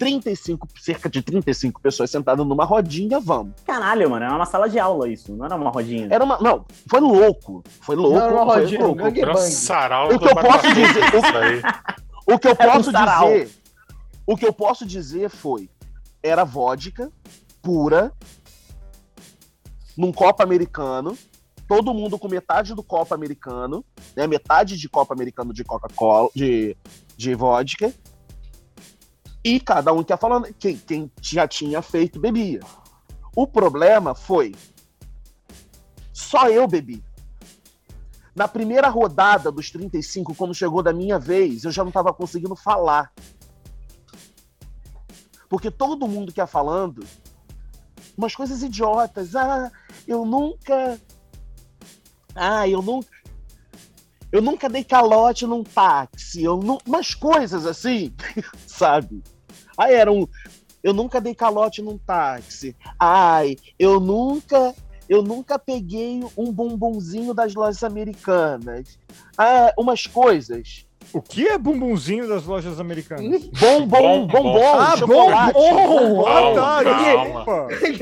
35, 0.00 0.66
cerca 0.80 1.10
de 1.10 1.20
35 1.20 1.78
pessoas 1.80 2.10
sentadas 2.10 2.44
numa 2.46 2.64
rodinha, 2.64 3.20
vamos. 3.20 3.52
Caralho, 3.66 4.08
mano. 4.08 4.24
Era 4.24 4.34
uma 4.34 4.46
sala 4.46 4.66
de 4.68 4.78
aula 4.78 5.06
isso. 5.08 5.36
Não 5.36 5.44
era 5.44 5.54
uma 5.54 5.70
rodinha. 5.70 6.08
Era 6.10 6.24
uma. 6.24 6.38
Não, 6.40 6.64
foi 6.88 7.00
louco. 7.00 7.62
Foi 7.82 7.94
louco. 7.94 8.18
Não, 8.18 8.32
uma 8.42 8.46
foi 8.54 8.60
rodinha, 8.62 8.80
louco. 8.80 8.94
gangue 9.02 9.20
Era 9.20 9.32
um 9.32 9.36
sarau 9.36 10.08
O 10.12 10.18
que 10.18 10.24
eu 10.26 10.34
posso 10.34 10.74
dizer- 10.74 11.36
aí. 11.36 11.62
O 12.26 12.38
que 12.38 12.48
eu 12.48 12.56
Era 12.58 12.70
um 12.70 12.76
posso 12.76 12.90
sarau. 12.90 13.28
dizer. 13.28 13.50
O 14.26 14.36
que 14.36 14.46
eu 14.46 14.52
posso 14.52 14.86
dizer 14.86 15.28
foi. 15.28 15.68
Era 16.22 16.44
vodka 16.44 17.10
pura. 17.60 18.10
Num 19.96 20.12
copo 20.12 20.42
americano. 20.42 21.16
Todo 21.68 21.92
mundo 21.94 22.18
com 22.18 22.26
metade 22.26 22.74
do 22.74 22.82
copo 22.82 23.14
americano. 23.14 23.84
Né, 24.16 24.26
metade 24.26 24.76
de 24.78 24.88
copo 24.88 25.12
americano 25.12 25.52
de 25.52 25.62
Coca-Cola. 25.62 26.30
De, 26.34 26.74
de 27.16 27.34
vodka. 27.34 27.92
E 29.42 29.58
cada 29.58 29.92
um 29.92 30.02
que 30.02 30.12
ia 30.12 30.16
falando. 30.16 30.52
Quem, 30.58 30.76
quem 30.76 31.10
já 31.20 31.48
tinha 31.48 31.80
feito 31.80 32.20
bebia. 32.20 32.60
O 33.34 33.46
problema 33.46 34.14
foi. 34.14 34.54
Só 36.12 36.48
eu 36.48 36.66
bebi. 36.66 37.02
Na 38.34 38.46
primeira 38.46 38.88
rodada 38.88 39.50
dos 39.50 39.70
35, 39.70 40.34
quando 40.34 40.54
chegou 40.54 40.82
da 40.82 40.92
minha 40.92 41.18
vez, 41.18 41.64
eu 41.64 41.72
já 41.72 41.82
não 41.82 41.88
estava 41.88 42.12
conseguindo 42.12 42.54
falar. 42.54 43.12
Porque 45.48 45.70
todo 45.70 46.06
mundo 46.06 46.32
que 46.32 46.40
ia 46.40 46.46
falando 46.46 47.04
umas 48.16 48.34
coisas 48.34 48.62
idiotas. 48.62 49.34
Ah, 49.34 49.72
eu 50.06 50.24
nunca. 50.24 51.00
Ah, 52.34 52.68
eu 52.68 52.82
nunca. 52.82 53.08
Eu 54.32 54.40
nunca 54.40 54.68
dei 54.68 54.84
calote 54.84 55.46
num 55.46 55.64
táxi. 55.64 56.44
Eu 56.44 56.56
nu... 56.58 56.78
Umas 56.86 57.14
coisas 57.14 57.66
assim, 57.66 58.12
sabe? 58.66 59.22
Aí 59.76 59.94
era 59.94 60.12
um. 60.12 60.26
Eu 60.82 60.94
nunca 60.94 61.20
dei 61.20 61.34
calote 61.34 61.82
num 61.82 61.98
táxi. 61.98 62.76
Ai, 62.98 63.56
eu 63.78 63.98
nunca. 63.98 64.74
Eu 65.08 65.22
nunca 65.22 65.58
peguei 65.58 66.20
um 66.36 66.52
bombonzinho 66.52 67.34
das 67.34 67.54
lojas 67.54 67.82
americanas. 67.82 68.96
Ah, 69.36 69.72
umas 69.76 70.06
coisas. 70.06 70.86
O 71.12 71.20
que 71.20 71.48
é 71.48 71.58
bumbumzinho 71.58 72.28
das 72.28 72.44
lojas 72.44 72.78
americanas? 72.78 73.42
Bombom, 73.46 73.86
Bom, 73.86 74.26
bombom, 74.28 74.52
bom. 74.52 74.78
Ah, 74.80 74.96
chocolate. 74.96 75.52
bom! 75.54 76.24
Ah, 76.26 76.54
tá. 76.54 76.82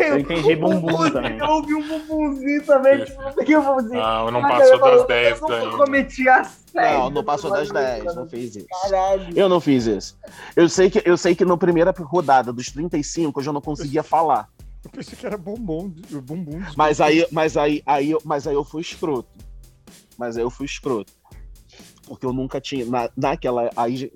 Eu 0.09 0.19
entendi 0.19 0.57
bumbum 0.57 1.11
também. 1.11 1.39
Eu 1.39 1.47
ouvi 1.49 1.75
um 1.75 1.89
bumbumzinho 1.89 2.67
também, 2.67 3.05
tipo, 3.05 3.23
não 3.23 3.33
peguei 3.33 3.57
um 3.57 3.63
bumbumzinho. 3.65 4.01
Não, 4.01 4.31
não 4.31 4.43
passou 4.43 4.75
eu 4.75 4.79
das 4.81 5.07
10 5.07 5.41
Eu 5.41 5.49
ainda. 5.49 5.65
nunca 5.71 5.77
cometi 5.85 6.29
assédio. 6.29 6.99
Não, 6.99 7.11
não 7.11 7.25
passou 7.25 7.51
das 7.51 7.71
10, 7.71 8.15
não 8.15 8.29
fez 8.29 8.57
isso. 8.57 8.67
Caralho. 8.83 9.39
Eu 9.39 9.49
não 9.49 9.61
fiz 9.61 9.87
isso. 9.87 10.19
Eu 10.55 10.69
sei 10.69 10.91
que 10.91 11.03
eu 11.05 11.17
sei 11.17 11.35
que 11.35 11.45
na 11.47 11.57
primeira 11.57 11.95
rodada 11.97 12.53
dos 12.53 12.67
35 12.67 13.41
eu 13.41 13.45
já 13.45 13.53
não 13.53 13.61
conseguia 13.63 14.03
falar. 14.03 14.49
Eu 14.85 14.91
pensei 14.91 15.17
que 15.17 15.27
era 15.27 15.39
bombom, 15.39 15.91
bumbum. 16.23 16.61
Mas 16.77 17.01
aí, 17.01 17.27
mas 17.33 17.57
aí, 17.57 17.83
aí, 17.87 18.11
eu- 18.11 18.21
mas 18.25 18.47
aí 18.47 18.55
eu 18.55 18.65
fui 18.65 18.83
escroto. 18.83 19.29
Mas 20.19 20.37
aí 20.37 20.43
eu 20.43 20.51
fui 20.51 20.67
escroto. 20.67 21.13
Porque 22.09 22.25
eu 22.25 22.33
nunca 22.33 22.61
tinha. 22.61 22.87
Na, 22.87 23.11
naquela. 23.17 23.71
Aí, 23.77 24.11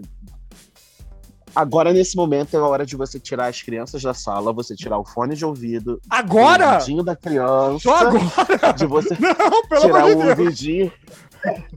agora, 1.55 1.93
nesse 1.93 2.17
momento, 2.17 2.57
é 2.57 2.59
a 2.59 2.65
hora 2.65 2.87
de 2.87 2.97
você 2.97 3.21
tirar 3.21 3.49
as 3.49 3.61
crianças 3.61 4.03
da 4.03 4.15
sala, 4.15 4.53
você 4.53 4.75
tirar 4.75 4.99
o 4.99 5.05
fone 5.05 5.37
de 5.37 5.45
ouvido, 5.45 5.95
o 5.95 6.01
Agora? 6.09 6.75
ouvidinho 6.75 7.03
da 7.03 7.15
criança. 7.15 7.79
Só 7.81 7.97
agora? 7.97 8.73
De 8.73 8.87
você 8.87 9.17
Não, 9.21 9.69
pelo 9.69 9.81
tirar 9.83 10.07
o 10.07 10.29
ouvidinho. 10.29 10.93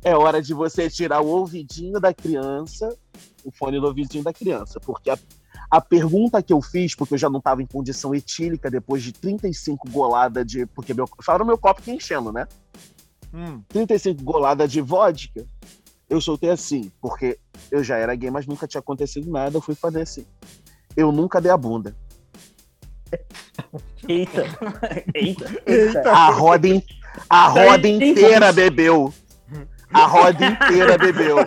É 0.04 0.16
hora 0.16 0.42
de 0.42 0.54
você 0.54 0.90
tirar 0.90 1.22
o 1.22 1.28
ouvidinho 1.28 2.00
da 2.00 2.14
criança, 2.14 2.96
o 3.44 3.52
fone 3.52 3.80
do 3.80 3.88
ouvidinho 3.88 4.24
da 4.24 4.32
criança. 4.32 4.80
Porque 4.80 5.10
a, 5.10 5.18
a 5.70 5.82
pergunta 5.82 6.42
que 6.42 6.54
eu 6.54 6.62
fiz, 6.62 6.96
porque 6.96 7.16
eu 7.16 7.18
já 7.18 7.30
não 7.30 7.40
estava 7.40 7.62
em 7.62 7.66
condição 7.66 8.14
etílica 8.14 8.70
depois 8.70 9.04
de 9.04 9.12
35 9.12 9.90
goladas 9.90 10.46
de. 10.46 10.66
Porque 10.68 10.94
meu, 10.94 11.10
falaram 11.22 11.46
meu 11.46 11.58
copo 11.58 11.82
que 11.82 11.92
enchendo, 11.92 12.32
né? 12.32 12.48
Hum, 13.34 13.62
35 13.68 14.24
goladas 14.24 14.72
de 14.72 14.80
vodka. 14.82 15.46
Eu 16.10 16.22
soltei 16.22 16.50
assim, 16.52 16.92
porque 17.02 17.40
eu 17.72 17.84
já 17.84 17.98
era 17.98 18.14
gay, 18.16 18.30
mas 18.30 18.46
nunca 18.46 18.68
tinha 18.68 18.80
acontecido 18.80 19.30
nada. 19.32 19.58
Eu 19.58 19.62
fui 19.62 19.74
fazer 19.76 20.02
assim. 20.02 20.26
Eu 20.96 21.12
nunca 21.12 21.42
dei 21.42 21.52
a 21.52 21.58
bunda. 21.58 21.96
Eita. 24.08 24.44
Eita. 25.14 25.62
Eita. 25.66 26.12
A 26.12 26.30
roda, 26.30 26.68
in- 26.68 26.84
a 27.30 27.48
roda 27.48 27.88
inteira 27.88 28.52
bebeu. 28.54 29.14
A 29.92 30.06
roda 30.06 30.46
inteira 30.46 30.98
bebeu. 30.98 31.38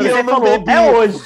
E 0.00 0.06
eu 0.06 0.22
não 0.22 0.34
falou, 0.34 0.58
bebi. 0.58 0.70
é 0.70 0.90
hoje. 0.92 1.24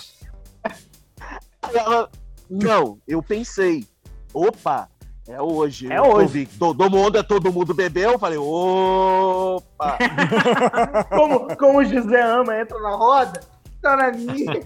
Ela, 1.74 2.10
não, 2.48 2.98
eu 3.06 3.22
pensei. 3.22 3.86
Opa, 4.32 4.88
é 5.28 5.40
hoje. 5.40 5.92
É 5.92 6.00
hoje. 6.00 6.46
Todo 6.58 6.88
mundo, 6.90 7.22
todo 7.24 7.52
mundo 7.52 7.74
bebeu. 7.74 8.12
Eu 8.12 8.18
falei, 8.18 8.38
opa. 8.38 9.98
Como, 11.10 11.56
como 11.56 11.78
o 11.80 11.84
José 11.84 12.20
ama, 12.22 12.58
entra 12.60 12.78
na 12.80 12.90
roda, 12.96 13.40
tá 13.82 13.96
na 13.96 14.12
minha. 14.12 14.52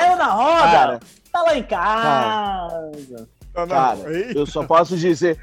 Eu 0.00 0.16
na 0.16 0.26
roda. 0.26 0.60
Cara, 0.60 1.00
Tá 1.32 1.42
lá 1.42 1.56
em 1.56 1.62
casa. 1.62 3.28
Não, 3.54 3.66
não. 3.66 3.68
Cara, 3.68 4.12
Ei, 4.12 4.32
eu 4.34 4.44
só 4.46 4.64
posso 4.64 4.96
dizer. 4.96 5.38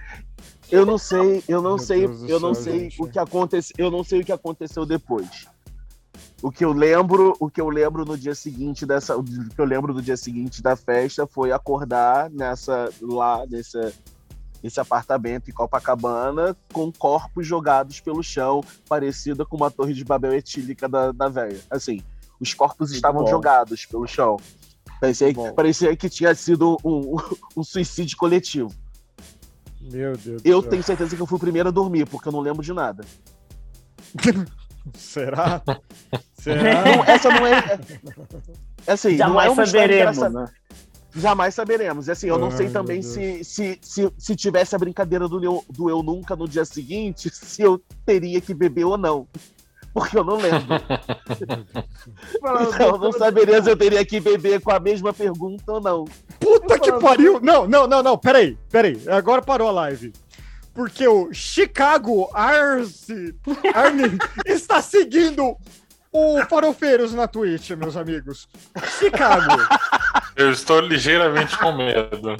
Eu 0.69 0.85
não 0.85 0.97
sei, 0.97 1.41
eu 1.47 1.61
não 1.61 1.75
Meu 1.75 1.79
sei, 1.79 2.05
Deus 2.07 2.29
eu 2.29 2.39
não 2.41 2.53
céu, 2.53 2.63
sei 2.63 2.79
gente. 2.81 3.01
o 3.01 3.07
que 3.07 3.17
aconteceu, 3.17 3.73
eu 3.77 3.89
não 3.89 4.03
sei 4.03 4.19
o 4.19 4.25
que 4.25 4.33
aconteceu 4.33 4.85
depois. 4.85 5.47
O 6.41 6.51
que 6.51 6.63
eu 6.63 6.71
lembro, 6.71 7.35
o 7.39 7.49
que 7.49 7.59
eu 7.59 7.67
lembro 7.69 8.05
no 8.05 8.17
dia 8.17 8.35
seguinte 8.35 8.85
dessa, 8.85 9.17
o 9.17 9.23
que 9.23 9.59
eu 9.59 9.65
lembro 9.65 9.93
do 9.93 10.01
dia 10.01 10.15
seguinte 10.15 10.61
da 10.61 10.75
festa 10.75 11.25
foi 11.25 11.51
acordar 11.51 12.29
nessa 12.29 12.89
lá 13.01 13.43
nesse, 13.47 13.79
nesse 14.61 14.79
apartamento 14.79 15.49
em 15.49 15.53
Copacabana 15.53 16.55
com 16.71 16.91
corpos 16.91 17.47
jogados 17.47 17.99
pelo 17.99 18.21
chão, 18.21 18.63
parecida 18.87 19.43
com 19.45 19.57
uma 19.57 19.71
torre 19.71 19.93
de 19.95 20.05
Babel 20.05 20.33
etílica 20.33 20.87
da, 20.87 21.11
da 21.11 21.27
velha. 21.27 21.59
Assim, 21.71 22.01
os 22.39 22.53
corpos 22.53 22.91
estavam 22.91 23.23
bom. 23.23 23.29
jogados 23.29 23.85
pelo 23.85 24.05
chão. 24.05 24.37
Parecia, 25.01 25.31
Bom. 25.33 25.53
parecia 25.53 25.95
que 25.95 26.09
tinha 26.09 26.33
sido 26.33 26.77
um, 26.83 27.17
um- 27.55 27.63
suicídio 27.63 28.17
coletivo. 28.17 28.71
Meu 29.79 30.17
Deus 30.17 30.41
do 30.41 30.47
Eu 30.47 30.61
tenho 30.63 30.81
certeza 30.83 31.15
que 31.15 31.21
eu 31.21 31.27
fui 31.27 31.37
o 31.37 31.39
primeiro 31.39 31.69
a 31.69 31.71
dormir, 31.71 32.07
porque 32.07 32.27
eu 32.27 32.31
não 32.31 32.39
lembro 32.39 32.63
de 32.63 32.73
nada. 32.73 33.05
Será? 34.95 35.61
Será? 36.39 36.83
Não, 36.83 37.03
essa 37.05 37.29
não 37.29 37.47
é. 37.47 37.79
é 38.85 38.91
assim, 38.91 39.17
não 39.17 39.39
é 39.39 39.45
Jamais 39.45 39.51
uma 39.51 39.63
história 39.63 40.13
saberemos, 40.13 40.33
né? 40.33 40.47
Jamais 41.15 41.55
saberemos. 41.55 42.07
E 42.07 42.11
assim, 42.11 42.27
eu 42.27 42.37
não 42.37 42.49
Ai, 42.49 42.57
sei 42.57 42.65
meu 42.67 42.73
também 42.73 43.01
se, 43.01 43.43
se, 43.43 43.79
se, 43.81 44.13
se 44.17 44.35
tivesse 44.35 44.75
a 44.75 44.79
brincadeira 44.79 45.27
do 45.27 45.43
eu, 45.43 45.65
do 45.69 45.89
eu 45.89 46.03
nunca 46.03 46.35
no 46.35 46.47
dia 46.47 46.63
seguinte, 46.65 47.29
se 47.33 47.61
eu 47.61 47.81
teria 48.05 48.39
que 48.39 48.53
beber 48.53 48.85
ou 48.85 48.97
não. 48.97 49.27
Porque 49.93 50.17
eu 50.17 50.23
não 50.23 50.37
lembro. 50.37 50.67
Então, 52.39 52.87
eu 52.87 52.97
não 52.97 53.11
saberia 53.11 53.61
se 53.61 53.69
eu 53.69 53.75
teria 53.75 54.05
que 54.05 54.19
beber 54.19 54.61
com 54.61 54.71
a 54.71 54.79
mesma 54.79 55.11
pergunta 55.11 55.71
ou 55.71 55.81
não. 55.81 56.05
Puta 56.39 56.79
que 56.79 56.91
pariu! 56.93 57.39
Não, 57.41 57.67
não, 57.67 57.87
não, 57.87 58.03
não, 58.03 58.17
peraí, 58.17 58.57
peraí. 58.69 59.01
Agora 59.07 59.41
parou 59.41 59.67
a 59.67 59.71
live. 59.71 60.13
Porque 60.77 61.07
o 61.07 61.33
Chicago 61.33 62.29
Arce, 62.31 63.35
Arne 63.73 64.17
está 64.67 64.81
seguindo 64.81 65.55
o 66.11 66.41
Farofeiros 66.49 67.13
na 67.13 67.27
Twitch, 67.27 67.71
meus 67.71 67.95
amigos. 67.95 68.47
Chicago, 68.99 69.55
Eu 70.35 70.51
estou 70.51 70.79
ligeiramente 70.81 71.57
com 71.57 71.71
medo. 71.73 72.35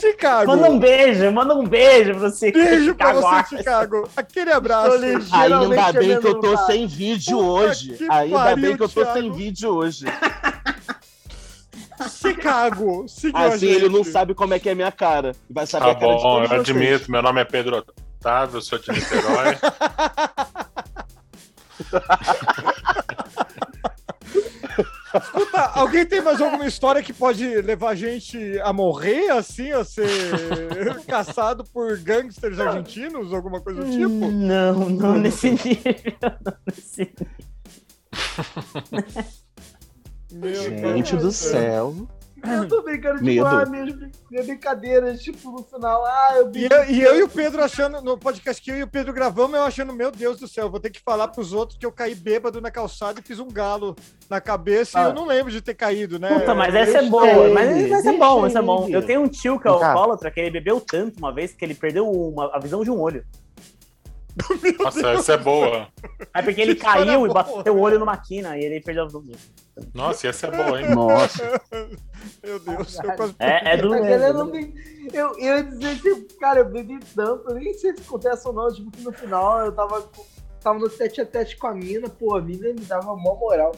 Chicago. 0.00 0.46
Manda 0.52 0.70
um 0.70 0.78
beijo, 0.78 1.30
manda 1.32 1.54
um 1.54 1.64
beijo 1.66 2.10
pra 2.12 2.30
você. 2.30 2.50
Beijo 2.52 2.94
pra 2.94 3.12
você. 3.12 3.56
Chicago. 3.58 4.08
Aquele 4.16 4.52
abraço. 4.52 4.98
Ainda 5.32 5.92
bem 5.92 6.20
que 6.20 6.26
eu 6.26 6.40
tô 6.40 6.56
sem 6.66 6.86
vídeo 6.86 7.36
Puta 7.38 7.50
hoje. 7.50 7.96
Ainda 8.10 8.36
pariu, 8.36 8.62
bem 8.62 8.76
que 8.76 8.82
eu 8.82 8.88
tô 8.88 9.02
Thiago. 9.02 9.20
sem 9.20 9.32
vídeo 9.32 9.70
hoje. 9.70 10.04
Chicago. 12.20 13.06
Seguiu 13.08 13.36
a 13.38 13.46
Assim 13.46 13.66
ele 13.66 13.88
não 13.88 14.04
sabe 14.04 14.34
como 14.34 14.54
é 14.54 14.58
que 14.58 14.68
é 14.68 14.72
a 14.72 14.74
minha 14.74 14.92
cara. 14.92 15.32
Vai 15.50 15.66
saber 15.66 15.86
Tá 15.86 15.90
a 15.92 15.94
cara 15.96 16.16
de 16.16 16.22
bom, 16.22 16.22
todos 16.22 16.50
eu 16.50 16.56
vocês. 16.64 16.76
admito. 16.76 17.10
Meu 17.10 17.22
nome 17.22 17.40
é 17.40 17.44
Pedro 17.44 17.84
Otávio, 18.20 18.58
eu 18.58 18.62
sou 18.62 18.78
de 18.78 18.92
Niterói. 18.92 19.58
Escuta, 25.14 25.60
alguém 25.74 26.04
tem 26.04 26.20
mais 26.20 26.40
alguma 26.40 26.66
história 26.66 27.02
que 27.02 27.12
pode 27.12 27.44
levar 27.62 27.90
a 27.90 27.94
gente 27.94 28.58
a 28.60 28.72
morrer, 28.72 29.30
assim, 29.30 29.72
a 29.72 29.84
ser 29.84 30.06
caçado 31.08 31.64
por 31.64 31.98
gangsters 31.98 32.58
argentinos, 32.60 33.32
alguma 33.32 33.60
coisa 33.60 33.82
do 33.82 33.90
tipo? 33.90 34.30
Não, 34.30 34.88
não 34.90 35.14
nesse 35.14 35.50
nível. 35.50 36.14
Não 36.44 36.56
nesse 36.66 37.00
nível. 37.00 37.26
Meu 40.30 40.54
Gente 40.54 41.12
Deus 41.12 41.22
do 41.22 41.32
céu. 41.32 41.94
Eu 42.44 42.68
tô 42.68 42.82
brincando, 42.82 43.14
tipo, 43.16 43.26
Medo. 43.26 43.46
ah, 43.46 43.64
brincadeiras, 44.44 45.20
tipo, 45.22 45.50
no 45.50 45.62
final, 45.64 46.04
ah, 46.04 46.34
eu 46.36 46.50
E 46.54 46.64
eu, 46.70 46.84
e 46.84 47.00
eu 47.02 47.16
e 47.18 47.22
o 47.22 47.28
Pedro 47.28 47.62
achando, 47.62 48.00
no 48.02 48.16
podcast 48.16 48.62
que 48.62 48.70
eu 48.70 48.76
e 48.76 48.82
o 48.82 48.86
Pedro 48.88 49.12
gravamos, 49.12 49.56
eu 49.56 49.62
achando, 49.64 49.92
meu 49.92 50.10
Deus 50.10 50.38
do 50.38 50.46
céu, 50.48 50.70
vou 50.70 50.80
ter 50.80 50.90
que 50.90 51.00
falar 51.00 51.28
pros 51.28 51.52
outros 51.52 51.78
que 51.78 51.86
eu 51.86 51.92
caí 51.92 52.14
bêbado 52.14 52.60
na 52.60 52.70
calçada 52.70 53.20
e 53.20 53.22
fiz 53.22 53.38
um 53.38 53.48
galo 53.48 53.96
na 54.28 54.40
cabeça 54.40 54.98
e 54.98 55.02
Ah. 55.02 55.08
eu 55.08 55.14
não 55.14 55.26
lembro 55.26 55.50
de 55.50 55.60
ter 55.60 55.74
caído, 55.74 56.18
né? 56.18 56.38
Puta, 56.38 56.54
mas 56.54 56.74
essa 56.74 56.98
é 56.98 57.02
boa. 57.08 57.48
Mas 57.50 57.90
essa 57.92 58.10
é 58.10 58.16
bom, 58.16 58.46
essa 58.46 58.58
é 58.58 58.62
bom. 58.62 58.88
Eu 58.88 59.04
tenho 59.04 59.20
um 59.22 59.28
tio 59.28 59.58
que 59.58 59.66
é 59.66 59.70
alcoólatra, 59.70 60.30
que 60.30 60.40
ele 60.40 60.50
bebeu 60.50 60.80
tanto 60.80 61.18
uma 61.18 61.32
vez 61.32 61.52
que 61.52 61.64
ele 61.64 61.74
perdeu 61.74 62.08
uma- 62.10 62.54
a 62.54 62.58
visão 62.58 62.82
de 62.84 62.90
um 62.90 63.00
olho. 63.00 63.24
Nossa, 64.78 65.10
essa 65.10 65.32
é 65.34 65.36
boa. 65.36 65.88
É 66.34 66.42
porque 66.42 66.60
ele 66.60 66.72
história 66.72 67.04
caiu 67.04 67.26
e 67.26 67.28
boa. 67.28 67.42
bateu 67.42 67.74
o 67.76 67.80
olho 67.80 67.98
numa 67.98 68.16
quina 68.16 68.56
e 68.56 68.64
ele 68.64 68.80
perdeu 68.80 69.04
a 69.04 69.06
visão. 69.06 69.24
Nossa, 69.94 70.28
essa 70.28 70.46
é 70.46 70.50
boa, 70.50 70.80
hein? 70.80 70.94
Nossa. 70.94 71.60
Meu 72.42 72.58
Deus, 72.60 72.98
eu 73.02 73.12
quase... 73.14 73.34
É, 73.38 73.74
é 73.74 73.76
do. 73.76 73.90
Não 73.90 74.50
tem- 74.50 74.74
eu, 75.12 75.38
eu 75.38 75.56
ia 75.56 75.62
dizer 75.64 76.00
que, 76.00 76.34
cara, 76.38 76.60
eu 76.60 76.64
bebi 76.66 76.98
tanto, 77.14 77.48
eu 77.48 77.54
nem 77.54 77.72
sei 77.74 77.94
se 77.96 78.02
acontece 78.02 78.46
ou 78.46 78.52
não, 78.52 78.72
tipo, 78.72 78.90
que 78.90 79.02
no 79.02 79.12
final 79.12 79.64
eu 79.64 79.72
tava, 79.72 80.08
tava 80.60 80.78
no 80.78 80.88
tete 80.88 81.20
a 81.20 81.26
tete 81.26 81.56
com 81.56 81.66
a 81.66 81.74
mina, 81.74 82.08
pô, 82.08 82.36
a 82.36 82.40
mina 82.42 82.68
me 82.68 82.80
dava 82.80 83.16
mó 83.16 83.34
moral. 83.36 83.72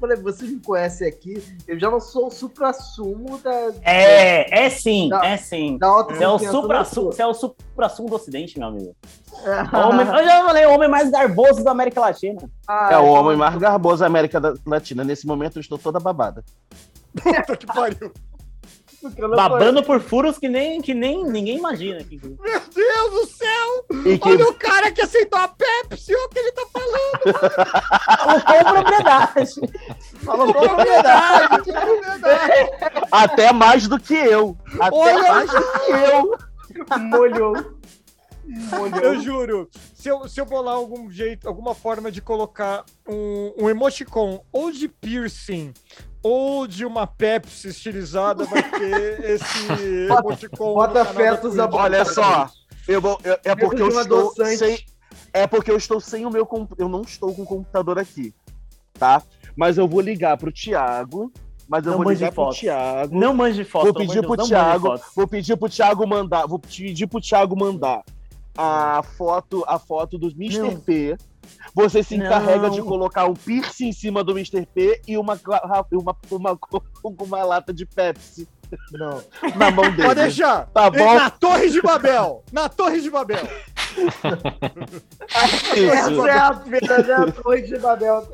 Falei, 0.00 0.16
vocês 0.16 0.50
me 0.50 0.60
conhecem 0.60 1.08
aqui, 1.08 1.42
eu 1.66 1.78
já 1.78 1.90
não 1.90 1.98
sou 2.00 2.28
o 2.28 2.30
supra-sumo 2.30 3.38
da, 3.38 3.50
É, 3.82 4.66
é 4.66 4.70
sim, 4.70 5.08
Não. 5.08 5.22
é 5.24 5.36
sim. 5.36 5.76
da 5.76 5.88
Você 6.04 6.22
é 6.22 6.28
o 6.28 6.38
da 6.38 6.50
supra-sumo 6.50 7.02
sua. 7.06 7.12
você 7.12 7.22
é 7.22 7.26
o 7.26 7.34
supra-sumo 7.34 8.08
do 8.08 8.14
Ocidente, 8.14 8.58
meu 8.58 8.68
amigo. 8.68 8.94
É. 9.44 9.76
Homem, 9.76 10.04
eu 10.04 10.24
já 10.24 10.44
falei, 10.44 10.66
o 10.66 10.72
homem 10.72 10.88
mais 10.88 11.10
garboso 11.10 11.62
da 11.62 11.70
América 11.70 12.00
Latina. 12.00 12.40
Ah, 12.66 12.88
É 12.90 12.96
o 12.98 13.02
então- 13.02 13.06
homem 13.12 13.36
mais 13.36 13.56
garboso 13.56 14.00
da 14.00 14.06
América 14.06 14.40
da- 14.40 14.54
Latina. 14.66 15.04
Nesse 15.04 15.26
momento 15.28 15.58
eu 15.58 15.60
estou 15.60 15.78
toda 15.78 16.00
babada. 16.00 16.44
Puta 17.22 17.56
que 17.56 17.64
pariu. 17.66 18.12
Babando 19.34 19.82
por 19.82 20.00
furos 20.00 20.38
que 20.38 20.48
nem, 20.48 20.80
que 20.80 20.94
nem 20.94 21.24
ninguém 21.24 21.58
imagina. 21.58 22.02
Que... 22.02 22.20
Meu 22.22 22.60
Deus 22.74 23.10
do 23.10 23.26
céu! 23.26 23.84
E 24.04 24.18
que 24.18 24.28
Olha 24.28 24.48
o 24.48 24.54
cara 24.54 24.90
que 24.90 25.00
aceitou 25.00 25.38
a 25.38 25.48
Pepsi, 25.48 26.14
olha 26.14 26.24
o 26.24 26.28
que 26.28 26.38
ele 26.38 26.52
tá 26.52 26.66
falando. 26.72 27.18
Falou 28.18 28.40
com 28.40 28.72
propriedade. 28.74 29.54
Falou 30.24 30.54
com 30.54 30.68
propriedade. 30.68 31.62
até 33.10 33.52
mais 33.52 33.88
do 33.88 33.98
que 33.98 34.14
eu. 34.14 34.56
Até 34.80 34.96
Olha 34.96 35.32
mais 35.32 35.50
do 35.50 35.62
que 35.62 35.92
eu. 35.92 36.98
Molhou. 36.98 37.54
Molhou. 38.70 39.02
Eu 39.02 39.20
juro, 39.20 39.68
se 39.98 40.08
eu, 40.08 40.28
se 40.28 40.40
eu 40.40 40.46
bolar 40.46 40.76
algum 40.76 41.10
jeito, 41.10 41.48
alguma 41.48 41.74
forma 41.74 42.08
de 42.08 42.22
colocar 42.22 42.84
um, 43.08 43.52
um 43.64 43.68
emoticon 43.68 44.40
ou 44.52 44.70
de 44.70 44.86
piercing 44.86 45.74
ou 46.22 46.68
de 46.68 46.84
uma 46.86 47.04
Pepsi 47.04 47.66
estilizada, 47.68 48.44
vai 48.44 48.62
ter 48.62 49.24
esse 49.28 50.06
emoticon. 50.08 50.74
bota 50.74 51.04
fetos 51.04 51.58
a. 51.58 51.68
Olha 51.68 52.04
só, 52.04 52.48
eu 52.86 53.00
vou, 53.00 53.18
eu- 53.24 53.38
é 53.42 53.56
porque 53.56 53.82
eu 53.82 53.88
estou 53.88 54.32
sem. 54.34 54.78
É 55.32 55.46
porque 55.48 55.70
eu 55.70 55.76
estou 55.76 56.00
sem 56.00 56.24
o 56.24 56.30
meu. 56.30 56.46
Eu 56.78 56.88
não 56.88 57.02
estou 57.02 57.34
com 57.34 57.42
o 57.42 57.46
computador 57.46 57.98
aqui. 57.98 58.32
Tá? 58.94 59.20
Mas 59.56 59.78
eu 59.78 59.88
vou 59.88 60.00
ligar 60.00 60.36
pro 60.36 60.52
Thiago. 60.52 61.32
Mas 61.68 61.84
eu 61.84 61.90
Não 61.90 61.98
vou 61.98 62.06
mande 62.06 62.20
ligar 62.20 62.32
pro 62.32 62.44
fotos. 62.44 62.58
Thiago. 62.60 63.18
Não 63.18 63.34
mande 63.34 63.64
foto. 63.64 63.84
Vou 63.84 63.94
pedir 63.94 64.22
pro 64.24 64.36
Thiago. 64.36 65.00
Vou 65.16 65.26
pedir 65.28 65.56
pro 65.56 65.68
Thiago 65.68 66.06
mandar. 66.06 66.46
Vou 66.46 66.58
pedir 66.60 67.06
pro 67.08 67.20
Thiago 67.20 67.56
mandar 67.58 68.02
a 68.58 69.04
foto, 69.04 69.64
a 69.68 69.78
foto 69.78 70.18
do 70.18 70.26
Mr. 70.32 70.58
Não. 70.58 70.80
P. 70.80 71.16
Você 71.72 72.02
se 72.02 72.16
Não. 72.16 72.26
encarrega 72.26 72.68
de 72.70 72.82
colocar 72.82 73.26
um 73.26 73.34
piercing 73.34 73.88
em 73.88 73.92
cima 73.92 74.24
do 74.24 74.32
Mr. 74.32 74.66
P 74.66 75.00
e 75.06 75.16
uma, 75.16 75.40
uma, 75.92 76.16
uma, 76.32 76.58
uma 77.22 77.44
lata 77.44 77.72
de 77.72 77.86
Pepsi 77.86 78.48
Não. 78.92 79.22
na 79.54 79.70
mão 79.70 79.84
dele. 79.92 80.08
Pode 80.08 80.20
deixar. 80.22 80.66
Tá 80.66 80.90
bom? 80.90 81.14
Na 81.14 81.30
Torre 81.30 81.70
de 81.70 81.80
Babel. 81.80 82.42
Na 82.52 82.68
Torre 82.68 83.00
de 83.00 83.10
Babel. 83.10 83.46
Isso. 85.74 85.90
Essa 85.90 86.28
é 86.28 86.38
a 86.38 86.52
verdadeira 86.52 87.32
torre 87.32 87.62
de 87.62 87.78
Babel. 87.78 88.28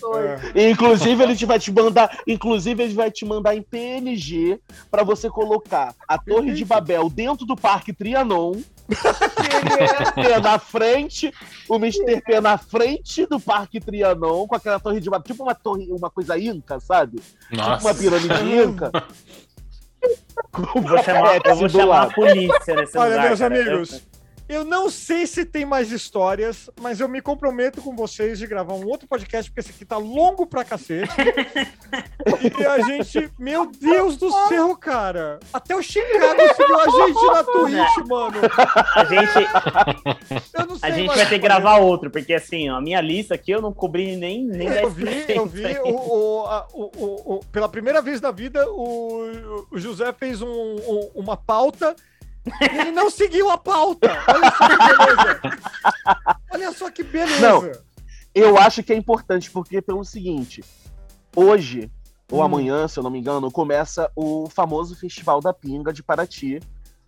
Torre. 0.00 0.28
É. 0.54 0.70
Inclusive, 0.70 1.22
ele 1.22 1.36
te 1.36 1.46
vai 1.46 1.58
te 1.58 1.72
mandar. 1.72 2.18
Inclusive, 2.26 2.82
ele 2.82 2.94
vai 2.94 3.10
te 3.10 3.24
mandar 3.24 3.54
em 3.54 3.62
PNG 3.62 4.60
pra 4.90 5.02
você 5.02 5.30
colocar 5.30 5.94
a 6.06 6.18
Torre 6.18 6.52
de 6.52 6.64
Babel 6.64 7.08
dentro 7.08 7.46
do 7.46 7.56
Parque 7.56 7.92
Trianon. 7.92 8.56
P 10.14 10.40
na 10.40 10.58
frente, 10.58 11.32
o 11.68 11.76
Mr. 11.76 12.20
P 12.20 12.40
na 12.40 12.56
frente 12.56 13.26
do 13.26 13.40
Parque 13.40 13.80
Trianon, 13.80 14.46
com 14.46 14.54
aquela 14.54 14.78
torre 14.78 15.00
de 15.00 15.10
Babel, 15.10 15.24
tipo 15.24 15.42
uma 15.42 15.54
torre, 15.54 15.88
uma 15.90 16.10
coisa 16.10 16.38
inca, 16.38 16.78
sabe? 16.80 17.18
Tipo 17.50 17.62
uma 17.62 17.68
Nossa. 17.68 17.94
pirâmide 17.94 18.54
inca. 18.54 18.90
Eu 20.74 20.82
vou 20.82 21.02
chamar, 21.02 21.40
eu 21.44 21.56
vou 21.56 21.68
chamar 21.68 22.02
a 22.02 22.10
polícia 22.10 22.74
nesse 22.76 22.96
Olha, 22.96 23.10
lugar. 23.10 23.26
meus 23.26 23.38
cara. 23.40 23.54
amigos, 23.54 23.92
eu 23.92 24.00
não 24.64 24.88
sei 24.88 25.26
se 25.26 25.44
tem 25.44 25.64
mais 25.66 25.90
histórias, 25.90 26.70
mas 26.80 27.00
eu 27.00 27.08
me 27.08 27.20
comprometo 27.20 27.80
com 27.82 27.96
vocês 27.96 28.38
de 28.38 28.46
gravar 28.46 28.74
um 28.74 28.86
outro 28.86 29.08
podcast, 29.08 29.50
porque 29.50 29.60
esse 29.60 29.70
aqui 29.70 29.84
tá 29.84 29.96
longo 29.96 30.46
pra 30.46 30.64
cacete. 30.64 31.10
e 32.60 32.64
a 32.64 32.80
gente, 32.80 33.30
meu 33.38 33.66
Deus 33.66 34.16
do 34.16 34.30
céu, 34.48 34.76
cara. 34.76 35.40
Até 35.52 35.74
o 35.74 35.82
Chicago 35.82 36.40
seguiu 36.56 36.78
a 36.80 37.06
gente 37.06 37.26
na 37.26 37.44
Twitch, 37.44 38.08
mano. 38.08 38.36
A 38.94 39.04
gente, 39.04 40.52
Eu 40.58 40.66
não 40.66 40.78
sei 40.78 40.90
a 40.90 40.92
gente 40.94 41.06
vai 41.08 41.16
ter 41.18 41.28
que 41.28 41.38
gravar 41.38 41.78
outro, 41.78 42.10
porque 42.10 42.34
assim, 42.34 42.68
ó, 42.70 42.76
a 42.76 42.80
minha 42.80 43.00
lista 43.00 43.34
aqui 43.34 43.50
eu 43.50 43.60
não 43.60 43.72
cobri 43.72 44.16
nem, 44.16 44.44
nem 44.44 44.68
10%. 44.68 44.80
Eu 44.82 44.90
vi, 44.90 45.24
eu 45.28 45.46
vi 45.46 45.78
o, 45.84 45.88
o- 46.42 46.46
a- 46.46 46.66
o- 46.72 46.90
o- 46.96 47.34
o- 47.36 47.40
pela 47.52 47.68
primeira 47.68 48.00
vez 48.00 48.20
na 48.20 48.30
vida, 48.30 48.64
o, 48.70 49.66
o 49.72 49.78
José 49.78 50.12
fez 50.12 50.40
um- 50.40 50.46
um- 50.48 51.10
uma 51.14 51.36
pauta 51.36 51.94
ele 52.60 52.90
não 52.92 53.10
seguiu 53.10 53.50
a 53.50 53.58
pauta. 53.58 54.08
Olha 54.28 54.50
só 54.50 54.68
que 54.68 54.78
beleza. 54.78 55.40
Olha 56.52 56.72
só 56.72 56.90
que 56.90 57.02
beleza. 57.02 57.40
Não. 57.40 57.72
Eu 58.34 58.58
acho 58.58 58.82
que 58.82 58.92
é 58.92 58.96
importante, 58.96 59.50
porque 59.50 59.80
pelo 59.80 60.04
seguinte, 60.04 60.62
hoje, 61.34 61.90
ou 62.30 62.40
Hum. 62.40 62.42
amanhã, 62.42 62.86
se 62.88 62.98
eu 62.98 63.02
não 63.02 63.10
me 63.10 63.18
engano, 63.18 63.50
começa 63.50 64.10
o 64.14 64.48
famoso 64.50 64.94
Festival 64.96 65.40
da 65.40 65.52
Pinga 65.52 65.92
de 65.92 66.02
Paraty. 66.02 66.60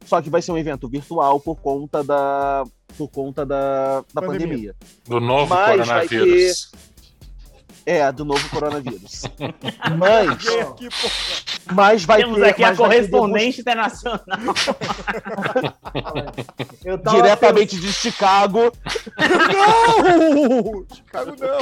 Só 0.06 0.22
que 0.22 0.30
vai 0.30 0.40
ser 0.40 0.52
um 0.52 0.58
evento 0.58 0.88
virtual 0.88 1.40
por 1.40 1.56
conta 1.56 2.02
da, 2.04 2.64
por 2.96 3.08
conta 3.08 3.44
da, 3.44 4.00
da 4.14 4.22
Pandemia. 4.22 4.46
pandemia. 4.46 4.76
Do 5.06 5.20
novo 5.20 5.52
Mas 5.54 5.86
vai 5.86 6.06
coronavírus. 6.08 6.70
É, 7.88 8.12
do 8.12 8.22
novo 8.22 8.46
coronavírus. 8.50 9.22
mas, 9.96 10.28
mas 11.72 12.04
vai 12.04 12.20
Temos 12.20 12.36
ter. 12.36 12.48
aqui 12.48 12.62
a 12.62 12.76
correspondente 12.76 13.62
internacional. 13.62 14.20
Eu 16.84 16.98
tava 16.98 17.16
diretamente 17.16 17.80
de 17.80 17.90
Chicago. 17.90 18.70
Não! 19.18 20.84
Chicago 20.94 21.34
não. 21.40 21.60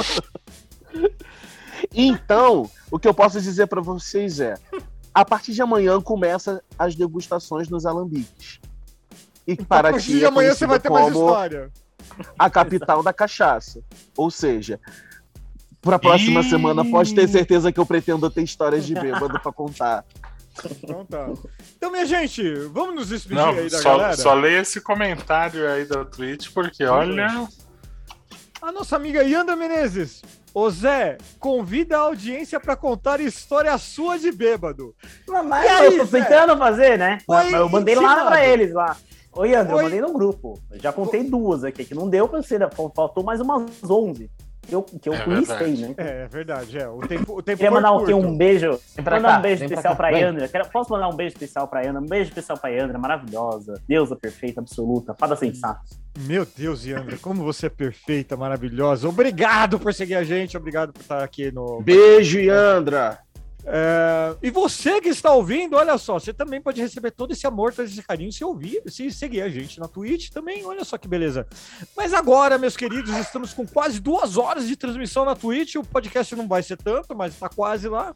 Então, 1.94 2.68
o 2.90 2.98
que 2.98 3.06
eu 3.06 3.14
posso 3.14 3.40
dizer 3.40 3.68
para 3.68 3.80
vocês 3.80 4.40
é: 4.40 4.54
a 5.14 5.24
partir 5.24 5.52
de 5.52 5.62
amanhã 5.62 6.00
começa 6.00 6.60
as 6.76 6.96
degustações 6.96 7.68
nos 7.68 7.86
alambiques. 7.86 8.58
E 9.46 9.52
A 9.52 9.64
Paraty 9.64 9.92
partir 9.92 10.18
de 10.18 10.24
é 10.24 10.26
amanhã 10.26 10.52
você 10.52 10.66
vai 10.66 10.80
ter 10.80 10.90
mais 10.90 11.06
história. 11.06 11.70
a 12.36 12.50
capital 12.50 13.00
da 13.00 13.12
cachaça. 13.12 13.80
Ou 14.16 14.28
seja, 14.28 14.80
para 15.86 15.96
a 15.96 15.98
próxima 15.98 16.40
Ih. 16.40 16.50
semana 16.50 16.84
pode 16.84 17.14
ter 17.14 17.26
certeza 17.28 17.70
que 17.72 17.80
eu 17.80 17.86
pretendo 17.86 18.28
ter 18.28 18.42
histórias 18.42 18.84
de 18.84 18.92
bêbado 18.94 19.40
para 19.40 19.52
contar. 19.52 20.04
Então 20.82 21.04
tá. 21.04 21.28
Então, 21.76 21.90
minha 21.92 22.04
gente, 22.06 22.42
vamos 22.72 22.94
nos 22.94 23.08
despedir 23.08 23.36
Não, 23.36 23.50
aí 23.50 23.70
da 23.70 23.78
só, 23.78 23.90
galera? 23.96 24.16
só 24.16 24.34
leia 24.34 24.60
esse 24.60 24.80
comentário 24.80 25.68
aí 25.70 25.84
da 25.84 26.04
Twitch, 26.04 26.48
porque 26.52 26.84
olha. 26.84 27.46
A 28.62 28.72
nossa 28.72 28.96
amiga 28.96 29.22
Yanda 29.22 29.54
Menezes. 29.54 30.22
Ô 30.52 30.68
Zé, 30.70 31.18
convida 31.38 31.98
a 31.98 32.00
audiência 32.00 32.58
pra 32.58 32.74
contar 32.74 33.20
história 33.20 33.76
sua 33.78 34.18
de 34.18 34.32
bêbado. 34.32 34.94
Mas 35.28 35.64
E 35.64 35.68
aí, 35.68 35.86
eu 35.86 35.98
tô 35.98 36.04
Zé? 36.06 36.22
tentando 36.24 36.56
fazer, 36.56 36.98
né? 36.98 37.18
Foi 37.26 37.54
eu 37.54 37.68
mandei 37.68 37.94
lá 37.94 38.24
pra 38.26 38.44
eles 38.46 38.72
lá. 38.72 38.96
Oi, 39.34 39.54
André, 39.54 39.70
Foi- 39.72 39.80
eu 39.80 39.84
mandei 39.84 40.00
no 40.00 40.12
grupo. 40.14 40.58
Eu 40.70 40.80
já 40.80 40.90
contei 40.90 41.22
duas 41.22 41.62
aqui, 41.62 41.84
que 41.84 41.94
não 41.94 42.08
deu 42.08 42.26
pra 42.26 42.42
ser. 42.42 42.66
Faltou 42.94 43.22
mais 43.22 43.38
umas 43.42 43.70
11. 43.84 44.30
Que 44.66 44.74
eu, 44.74 44.82
que 44.82 45.08
eu 45.08 45.14
É 45.14 45.24
listei, 45.26 45.76
né? 45.76 45.94
É, 45.96 46.22
é 46.24 46.28
verdade, 46.28 46.76
é. 46.78 46.88
O 46.88 46.98
tempo, 47.00 47.38
o 47.38 47.42
tempo 47.42 47.58
Queria 47.58 47.70
mandar 47.70 47.92
um, 47.92 48.16
um 48.16 48.36
beijo. 48.36 48.78
mandar 48.98 49.20
cá, 49.22 49.38
um 49.38 49.42
beijo 49.42 49.60
vem 49.60 49.68
pra 49.68 49.74
especial 49.76 49.92
cá, 49.94 49.96
pra. 49.96 50.08
Yandra. 50.10 50.48
Quero- 50.48 50.68
Posso 50.70 50.90
mandar 50.90 51.08
um 51.08 51.14
beijo 51.16 51.34
especial 51.34 51.68
pra 51.68 51.82
Yandra? 51.82 52.00
Um 52.02 52.06
beijo 52.06 52.28
especial 52.30 52.58
pra 52.58 52.70
Yandra, 52.70 52.98
maravilhosa. 52.98 53.80
Deusa 53.88 54.16
perfeita, 54.16 54.60
absoluta, 54.60 55.14
fada 55.14 55.36
sensata. 55.36 55.80
Meu 56.18 56.46
Deus, 56.56 56.84
Yanda, 56.86 57.16
como 57.18 57.44
você 57.44 57.66
é 57.66 57.70
perfeita, 57.70 58.36
maravilhosa. 58.36 59.08
Obrigado 59.08 59.78
por 59.78 59.92
seguir 59.94 60.14
a 60.14 60.24
gente, 60.24 60.56
obrigado 60.56 60.92
por 60.92 61.00
estar 61.02 61.22
aqui 61.22 61.52
no. 61.52 61.80
Beijo, 61.82 62.38
Yandra! 62.40 63.18
É, 63.68 64.36
E 64.42 64.50
você 64.50 65.00
que 65.00 65.08
está 65.08 65.32
ouvindo, 65.32 65.76
olha 65.76 65.98
só, 65.98 66.20
você 66.20 66.32
também 66.32 66.60
pode 66.60 66.80
receber 66.80 67.10
todo 67.10 67.32
esse 67.32 67.46
amor, 67.46 67.74
todo 67.74 67.84
esse 67.84 68.00
carinho 68.00 68.32
se 68.32 68.44
ouvir, 68.44 68.80
se 68.86 69.10
seguir 69.10 69.42
a 69.42 69.48
gente 69.48 69.80
na 69.80 69.88
Twitch 69.88 70.30
também, 70.30 70.64
olha 70.64 70.84
só 70.84 70.96
que 70.96 71.08
beleza. 71.08 71.44
Mas 71.96 72.14
agora, 72.14 72.58
meus 72.58 72.76
queridos, 72.76 73.12
estamos 73.16 73.52
com 73.52 73.66
quase 73.66 74.00
duas 74.00 74.36
horas 74.36 74.68
de 74.68 74.76
transmissão 74.76 75.24
na 75.24 75.34
Twitch, 75.34 75.74
o 75.74 75.82
podcast 75.82 76.36
não 76.36 76.46
vai 76.46 76.62
ser 76.62 76.76
tanto, 76.76 77.16
mas 77.16 77.34
está 77.34 77.48
quase 77.48 77.88
lá. 77.88 78.14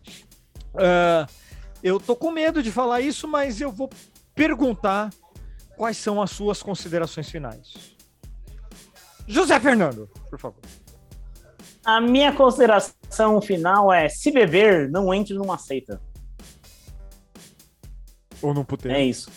É, 0.79 1.27
eu 1.83 1.99
tô 1.99 2.15
com 2.15 2.31
medo 2.31 2.63
de 2.63 2.71
falar 2.71 3.01
isso, 3.01 3.27
mas 3.27 3.61
eu 3.61 3.73
vou 3.73 3.91
perguntar 4.35 5.11
quais 5.77 5.97
são 5.97 6.23
as 6.23 6.31
suas 6.31 6.63
considerações 6.63 7.29
finais. 7.29 7.75
José 9.27 9.59
Fernando, 9.59 10.09
por 10.29 10.39
favor. 10.39 10.61
A 11.85 12.01
minha 12.01 12.33
consideração 12.33 13.41
final 13.41 13.93
é: 13.93 14.09
se 14.09 14.31
beber, 14.31 14.89
não 14.91 15.13
entre 15.13 15.35
numa 15.35 15.59
seita. 15.59 16.01
Ou 18.43 18.55
no 18.55 18.65
puteiro. 18.65 18.97
É 18.97 19.03
isso. 19.03 19.31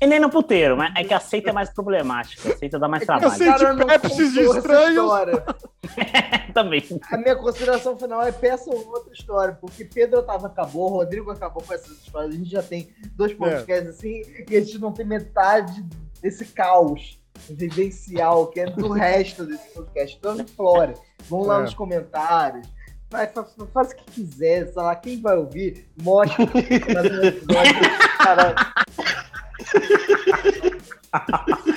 E 0.00 0.06
nem 0.06 0.20
no 0.20 0.28
puteiro, 0.28 0.76
mas 0.76 0.92
é 0.96 1.04
que 1.04 1.14
a 1.14 1.20
seita 1.20 1.50
é 1.50 1.52
mais 1.52 1.70
problemática. 1.70 2.52
A 2.52 2.56
seita 2.56 2.78
dá 2.78 2.88
mais 2.88 3.02
É 3.04 3.06
trabalho. 3.06 3.32
Aceite 3.32 3.58
Cara, 3.58 3.72
não 3.72 3.86
Pepsi 3.86 4.32
de 4.32 4.40
estranhos. 4.40 5.04
história. 5.04 5.44
Também. 6.52 6.84
A 7.10 7.16
minha 7.16 7.36
consideração 7.36 7.96
final 7.96 8.22
é 8.22 8.30
peça 8.30 8.70
outra 8.70 9.12
história, 9.12 9.56
porque 9.60 9.84
Pedro 9.84 10.18
Otávio 10.20 10.46
acabou, 10.46 10.88
Rodrigo 10.88 11.30
acabou 11.30 11.62
com 11.62 11.72
essas 11.72 11.98
histórias. 11.98 12.34
A 12.34 12.38
gente 12.38 12.50
já 12.50 12.62
tem 12.62 12.88
dois 13.12 13.32
podcasts 13.32 13.88
assim 13.88 14.22
e 14.48 14.56
a 14.56 14.60
gente 14.60 14.78
não 14.78 14.92
tem 14.92 15.06
metade 15.06 15.84
desse 16.20 16.44
caos 16.46 17.18
vivencial 17.50 18.46
que 18.48 18.60
é 18.60 18.66
do 18.66 18.90
resto 18.92 19.44
desse 19.44 19.68
podcast. 19.74 20.16
Então, 20.18 20.38
implore, 20.40 20.94
vão 21.28 21.42
lá 21.42 21.58
É. 21.58 21.62
nos 21.62 21.74
comentários. 21.74 22.66
Vai, 23.10 23.26
fa- 23.28 23.44
fa- 23.44 23.66
faz 23.72 23.90
o 23.92 23.96
que 23.96 24.04
quiser, 24.12 24.66
sei 24.72 24.82
lá, 24.82 24.96
quem 24.96 25.20
vai 25.20 25.36
ouvir, 25.36 25.86
mostra 26.02 26.42
episódio. 26.42 27.74
Caralho. 28.18 28.54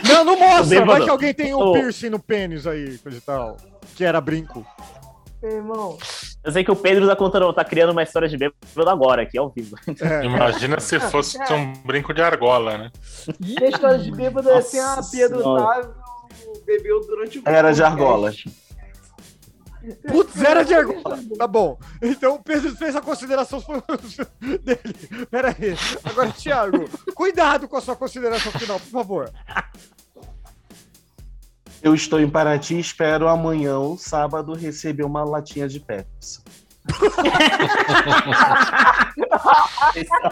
Não, 0.07 0.23
não 0.25 0.39
mostra. 0.39 0.85
Vai 0.85 1.03
que 1.03 1.09
alguém 1.09 1.33
tem 1.33 1.53
um 1.53 1.73
piercing 1.73 2.09
no 2.09 2.19
pênis 2.19 2.65
aí, 2.65 2.97
coisa 2.99 3.17
e 3.17 3.21
tal. 3.21 3.57
Que 3.95 4.03
era 4.03 4.19
brinco. 4.19 4.65
Meu 5.41 5.51
irmão, 5.51 5.97
Eu 6.47 6.53
sei 6.53 6.63
que 6.63 6.71
o 6.71 6.75
Pedro 6.77 7.05
tá 7.05 7.13
contando, 7.13 7.51
tá 7.51 7.65
criando 7.65 7.91
uma 7.91 8.03
história 8.03 8.29
de 8.29 8.37
bêbado 8.37 8.89
agora, 8.89 9.21
aqui 9.23 9.37
ao 9.37 9.49
vivo. 9.49 9.75
É. 10.01 10.23
Imagina 10.23 10.79
se 10.79 10.97
fosse 10.97 11.37
um 11.51 11.73
brinco 11.83 12.13
de 12.13 12.21
argola, 12.21 12.77
né? 12.77 12.91
minha 13.37 13.67
história 13.67 13.99
de 13.99 14.09
bêbado 14.13 14.49
é 14.49 14.59
assim, 14.59 14.79
ah, 14.79 14.95
Nossa 14.95 15.11
Pedro. 15.11 15.45
Otávio 15.45 15.93
bebeu 16.65 17.01
durante 17.05 17.39
o 17.39 17.43
Era 17.45 17.73
de 17.73 17.83
argola. 17.83 18.31
Putz, 20.07 20.41
era 20.41 20.63
de 20.63 20.73
argola. 20.73 21.19
Tá 21.37 21.47
bom. 21.47 21.77
Então 22.01 22.35
o 22.35 22.41
Pedro 22.41 22.73
fez 22.77 22.95
a 22.95 23.01
consideração 23.01 23.59
dele. 24.39 25.27
Pera 25.29 25.49
aí. 25.49 25.75
Agora, 26.05 26.31
Thiago, 26.31 26.89
cuidado 27.13 27.67
com 27.67 27.75
a 27.75 27.81
sua 27.81 27.97
consideração 27.97 28.53
final, 28.53 28.79
por 28.79 28.89
favor. 28.89 29.29
Eu 31.81 31.93
estou 31.93 32.19
em 32.19 32.29
Paraty 32.29 32.75
e 32.75 32.79
espero 32.79 33.27
amanhã 33.27 33.77
ou 33.77 33.97
sábado 33.97 34.53
receber 34.53 35.03
uma 35.03 35.23
latinha 35.23 35.67
de 35.67 35.79
Pepsi. 35.79 36.41
Vocês 39.93 40.07
são, 40.07 40.31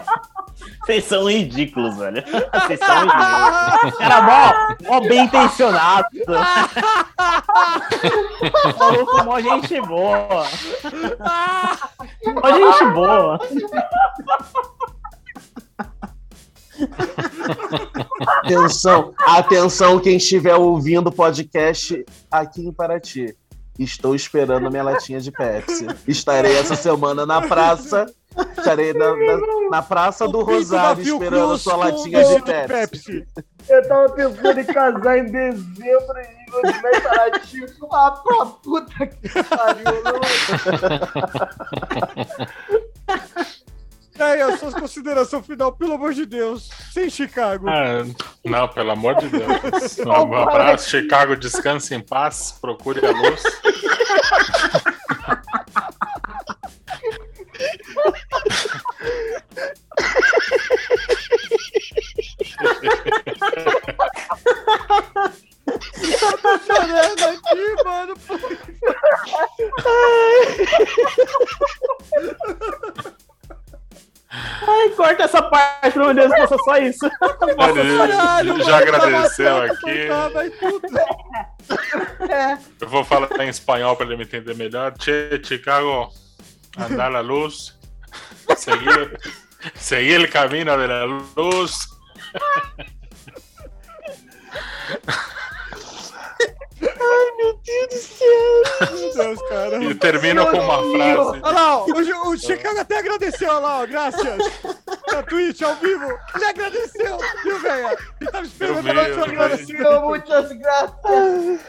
vocês 0.80 1.04
são 1.04 1.30
ridículos, 1.30 1.96
velho. 1.96 2.24
Vocês 2.52 2.80
são 2.80 3.00
ridículos. 3.00 4.00
Era 4.00 4.22
mó, 4.22 4.52
mó 4.88 5.00
bem 5.00 5.24
intencionado. 5.24 6.08
Maluco, 8.78 9.24
mó 9.24 9.40
gente 9.40 9.80
boa. 9.82 10.46
Mó 12.24 12.52
gente 12.52 12.84
boa. 12.92 13.38
Atenção, 18.44 19.12
atenção 19.20 19.98
quem 20.00 20.16
estiver 20.16 20.54
ouvindo 20.56 21.08
o 21.08 21.12
podcast 21.12 22.04
aqui 22.30 22.66
em 22.66 22.72
Paraty. 22.72 23.34
Estou 23.78 24.14
esperando 24.14 24.70
minha 24.70 24.82
latinha 24.82 25.20
de 25.20 25.30
Pepsi. 25.30 25.86
Estarei 26.08 26.56
essa 26.56 26.74
semana 26.74 27.26
na 27.26 27.42
praça. 27.42 28.06
Estarei 28.56 28.92
na, 28.94 29.14
na- 29.14 29.70
na 29.70 29.82
Praça 29.82 30.26
do 30.28 30.42
Rosário 30.42 31.02
esperando 31.02 31.52
a 31.54 31.58
sua 31.58 31.76
latinha 31.76 32.22
de 32.24 32.42
Pepsi. 32.42 33.26
Eu 33.68 33.88
tava 33.88 34.08
pensando 34.10 34.60
em 34.60 34.64
casar 34.64 35.18
em 35.18 35.24
dezembro 35.26 36.16
e 36.18 36.50
não 36.50 36.72
tiver 36.72 37.02
Paraty. 37.02 37.66
Ah, 37.92 38.10
pra 38.12 38.46
puta 38.46 39.06
que 39.06 39.28
pariu. 39.44 40.02
Não. 44.18 44.26
Aí, 44.26 44.40
a 44.42 44.56
sua 44.56 44.72
consideração 44.80 45.42
final, 45.42 45.72
pelo 45.72 45.94
amor 45.94 46.12
de 46.14 46.26
Deus. 46.26 46.70
Sem 46.92 47.10
Chicago. 47.10 47.68
Ah, 47.68 48.04
não, 48.44 48.68
pelo 48.68 48.90
amor 48.90 49.16
de 49.16 49.28
Deus. 49.28 49.98
Um 50.06 50.34
abraço, 50.34 50.88
Chicago, 50.90 51.36
descanse 51.36 51.94
em 51.94 52.00
paz, 52.00 52.56
procure 52.60 53.04
a 53.04 53.10
luz. 53.10 53.42
Tô 66.42 66.58
chorando 66.58 67.24
aqui, 67.24 67.84
mano. 67.84 68.14
Ai, 74.66 74.90
corta 74.90 75.22
essa 75.24 75.42
parte, 75.42 75.92
pelo 75.92 76.04
amor 76.10 76.14
de 76.14 76.20
Deus, 76.28 76.38
faça 76.38 76.56
só 76.64 76.76
isso. 76.78 77.06
Ele 77.76 77.98
Caralho, 77.98 78.62
já 78.62 78.80
mano, 78.80 78.94
agradeceu 78.96 79.62
aqui. 79.62 80.08
tudo. 80.60 80.86
Eu 82.80 82.88
vou 82.88 83.04
falar 83.04 83.28
em 83.40 83.48
espanhol 83.48 83.96
para 83.96 84.06
ele 84.06 84.16
me 84.16 84.24
entender 84.24 84.54
melhor. 84.54 84.92
Che, 84.98 85.40
Chicago, 85.42 86.12
andar 86.78 87.14
a 87.14 87.20
luz, 87.20 87.78
seguir, 88.56 89.18
seguir 89.74 90.20
el 90.20 90.30
camino 90.30 90.76
de 90.76 90.86
la 90.86 91.04
luz. 91.04 91.88
Deus, 99.14 99.42
cara. 99.48 99.82
E 99.82 99.94
termina 99.94 100.46
com 100.46 100.58
uma 100.58 100.78
frase. 100.78 101.40
Olha 101.42 101.52
lá, 101.52 101.78
ó, 101.78 101.86
o, 101.86 102.30
o 102.30 102.38
Chicago 102.38 102.80
até 102.80 102.98
agradeceu, 102.98 103.48
olha 103.48 103.58
lá, 103.58 103.80
ó, 103.80 103.86
graças. 103.86 104.38
Na 105.12 105.22
Twitch, 105.22 105.62
ao 105.62 105.74
vivo. 105.76 106.18
Ele 106.34 106.44
agradeceu, 106.44 107.18
viu, 107.42 107.58
velho? 107.60 107.98
Ele 108.20 108.30
tava 108.30 108.46
esperando 108.46 108.82
vi. 108.82 108.90
agradecimento. 108.90 110.00
Muitas 110.02 110.52
graças. 110.52 111.60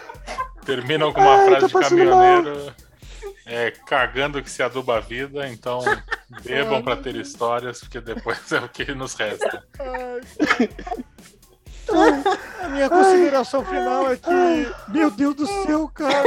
Terminam 0.65 1.13
com 1.13 1.21
uma 1.21 1.35
Ai, 1.35 1.47
frase 1.47 1.67
de 1.67 1.73
caminhoneiro. 1.73 2.73
É, 3.45 3.71
cagando 3.71 4.43
que 4.43 4.49
se 4.49 4.61
aduba 4.61 4.97
a 4.97 4.99
vida, 4.99 5.47
então 5.47 5.79
bebam 6.43 6.81
pra 6.81 6.97
ter 6.97 7.15
histórias, 7.15 7.79
porque 7.79 8.01
depois 8.01 8.51
é 8.51 8.59
o 8.59 8.67
que 8.67 8.93
nos 8.93 9.13
resta. 9.13 9.63
Ai. 9.79 10.69
A 12.61 12.69
minha 12.69 12.89
consideração 12.89 13.63
final 13.63 14.11
é 14.11 14.17
que, 14.17 14.71
meu 14.89 15.09
Deus 15.11 15.35
do 15.35 15.47
céu, 15.47 15.89
cara. 15.93 16.23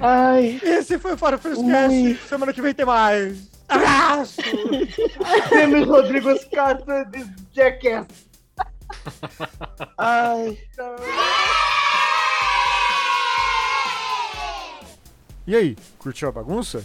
Ai. 0.00 0.60
Esse 0.62 0.98
foi 0.98 1.14
o 1.14 1.16
Faro 1.16 1.38
Frescast. 1.38 2.18
Semana 2.28 2.52
que 2.52 2.62
vem 2.62 2.74
tem 2.74 2.84
mais. 2.86 3.50
Abraço! 3.68 4.36
Temos 5.48 5.88
Rodrigo 5.88 6.28
Carta 6.50 7.04
de 7.06 7.24
Jackass. 7.52 8.06
Ai. 9.96 10.58
E 15.46 15.56
aí, 15.56 15.76
curtiu 15.98 16.28
a 16.28 16.32
bagunça? 16.32 16.84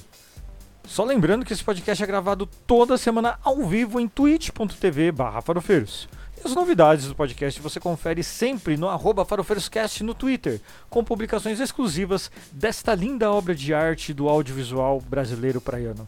Só 0.85 1.03
lembrando 1.03 1.45
que 1.45 1.51
esse 1.51 1.63
podcast 1.63 2.01
é 2.01 2.07
gravado 2.07 2.45
toda 2.65 2.97
semana 2.97 3.38
ao 3.43 3.57
vivo 3.65 3.99
em 3.99 4.07
twitch.tv 4.07 5.11
barra 5.11 5.41
farofeiros. 5.41 6.07
As 6.47 6.55
novidades 6.55 7.07
do 7.07 7.13
podcast 7.13 7.59
você 7.59 7.77
confere 7.77 8.23
sempre 8.23 8.77
no 8.77 8.87
arroba 8.87 9.25
farofeiroscast 9.25 10.01
no 10.01 10.13
Twitter, 10.13 10.61
com 10.89 11.03
publicações 11.03 11.59
exclusivas 11.59 12.31
desta 12.53 12.95
linda 12.95 13.29
obra 13.29 13.53
de 13.53 13.73
arte 13.73 14.13
do 14.13 14.29
audiovisual 14.29 15.01
brasileiro 15.01 15.59
praiano. 15.59 16.07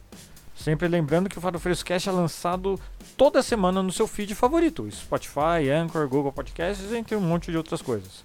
Sempre 0.55 0.87
lembrando 0.87 1.27
que 1.27 1.37
o 1.37 1.41
Farofeiroscast 1.41 2.07
é 2.07 2.11
lançado 2.13 2.79
toda 3.17 3.43
semana 3.43 3.83
no 3.83 3.91
seu 3.91 4.07
feed 4.07 4.33
favorito, 4.33 4.89
Spotify, 4.89 5.69
Anchor, 5.75 6.07
Google 6.07 6.31
Podcasts, 6.31 6.93
entre 6.93 7.17
um 7.17 7.21
monte 7.21 7.51
de 7.51 7.57
outras 7.57 7.81
coisas. 7.81 8.23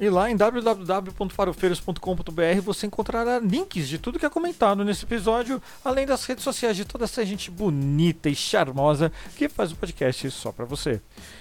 E 0.00 0.08
lá 0.08 0.30
em 0.30 0.36
www.farofeiros.com.br 0.36 2.60
você 2.62 2.86
encontrará 2.86 3.40
links 3.40 3.88
de 3.88 3.98
tudo 3.98 4.16
que 4.16 4.24
é 4.24 4.30
comentado 4.30 4.84
nesse 4.84 5.04
episódio, 5.04 5.60
além 5.84 6.06
das 6.06 6.24
redes 6.24 6.44
sociais 6.44 6.76
de 6.76 6.84
toda 6.84 7.04
essa 7.04 7.26
gente 7.26 7.50
bonita 7.50 8.28
e 8.28 8.34
charmosa 8.34 9.10
que 9.34 9.48
faz 9.48 9.72
o 9.72 9.76
podcast 9.76 10.30
só 10.30 10.52
pra 10.52 10.64
você. 10.64 11.00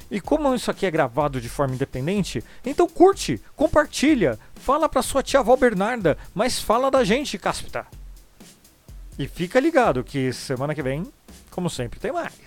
E 0.10 0.20
como 0.20 0.56
isso 0.56 0.72
aqui 0.72 0.88
é 0.88 0.92
gravado 0.92 1.40
de 1.40 1.50
forma 1.50 1.76
independente, 1.76 2.44
então 2.66 2.88
curte, 2.88 3.40
compartilha, 3.56 4.40
fala 4.56 4.90
pra 4.90 5.04
sua 5.04 5.22
tia 5.22 5.42
avó 5.42 5.56
Bernarda, 5.56 6.18
mas 6.34 6.60
fala 6.60 6.90
da 6.90 7.04
gente, 7.04 7.38
Cáspita. 7.38 7.86
E 9.20 9.28
fica 9.28 9.60
ligado 9.60 10.04
que 10.04 10.34
semana 10.34 10.74
que 10.74 10.82
vem, 10.82 11.06
como 11.52 11.70
sempre, 11.70 12.00
tem 12.00 12.12
mais. 12.12 12.47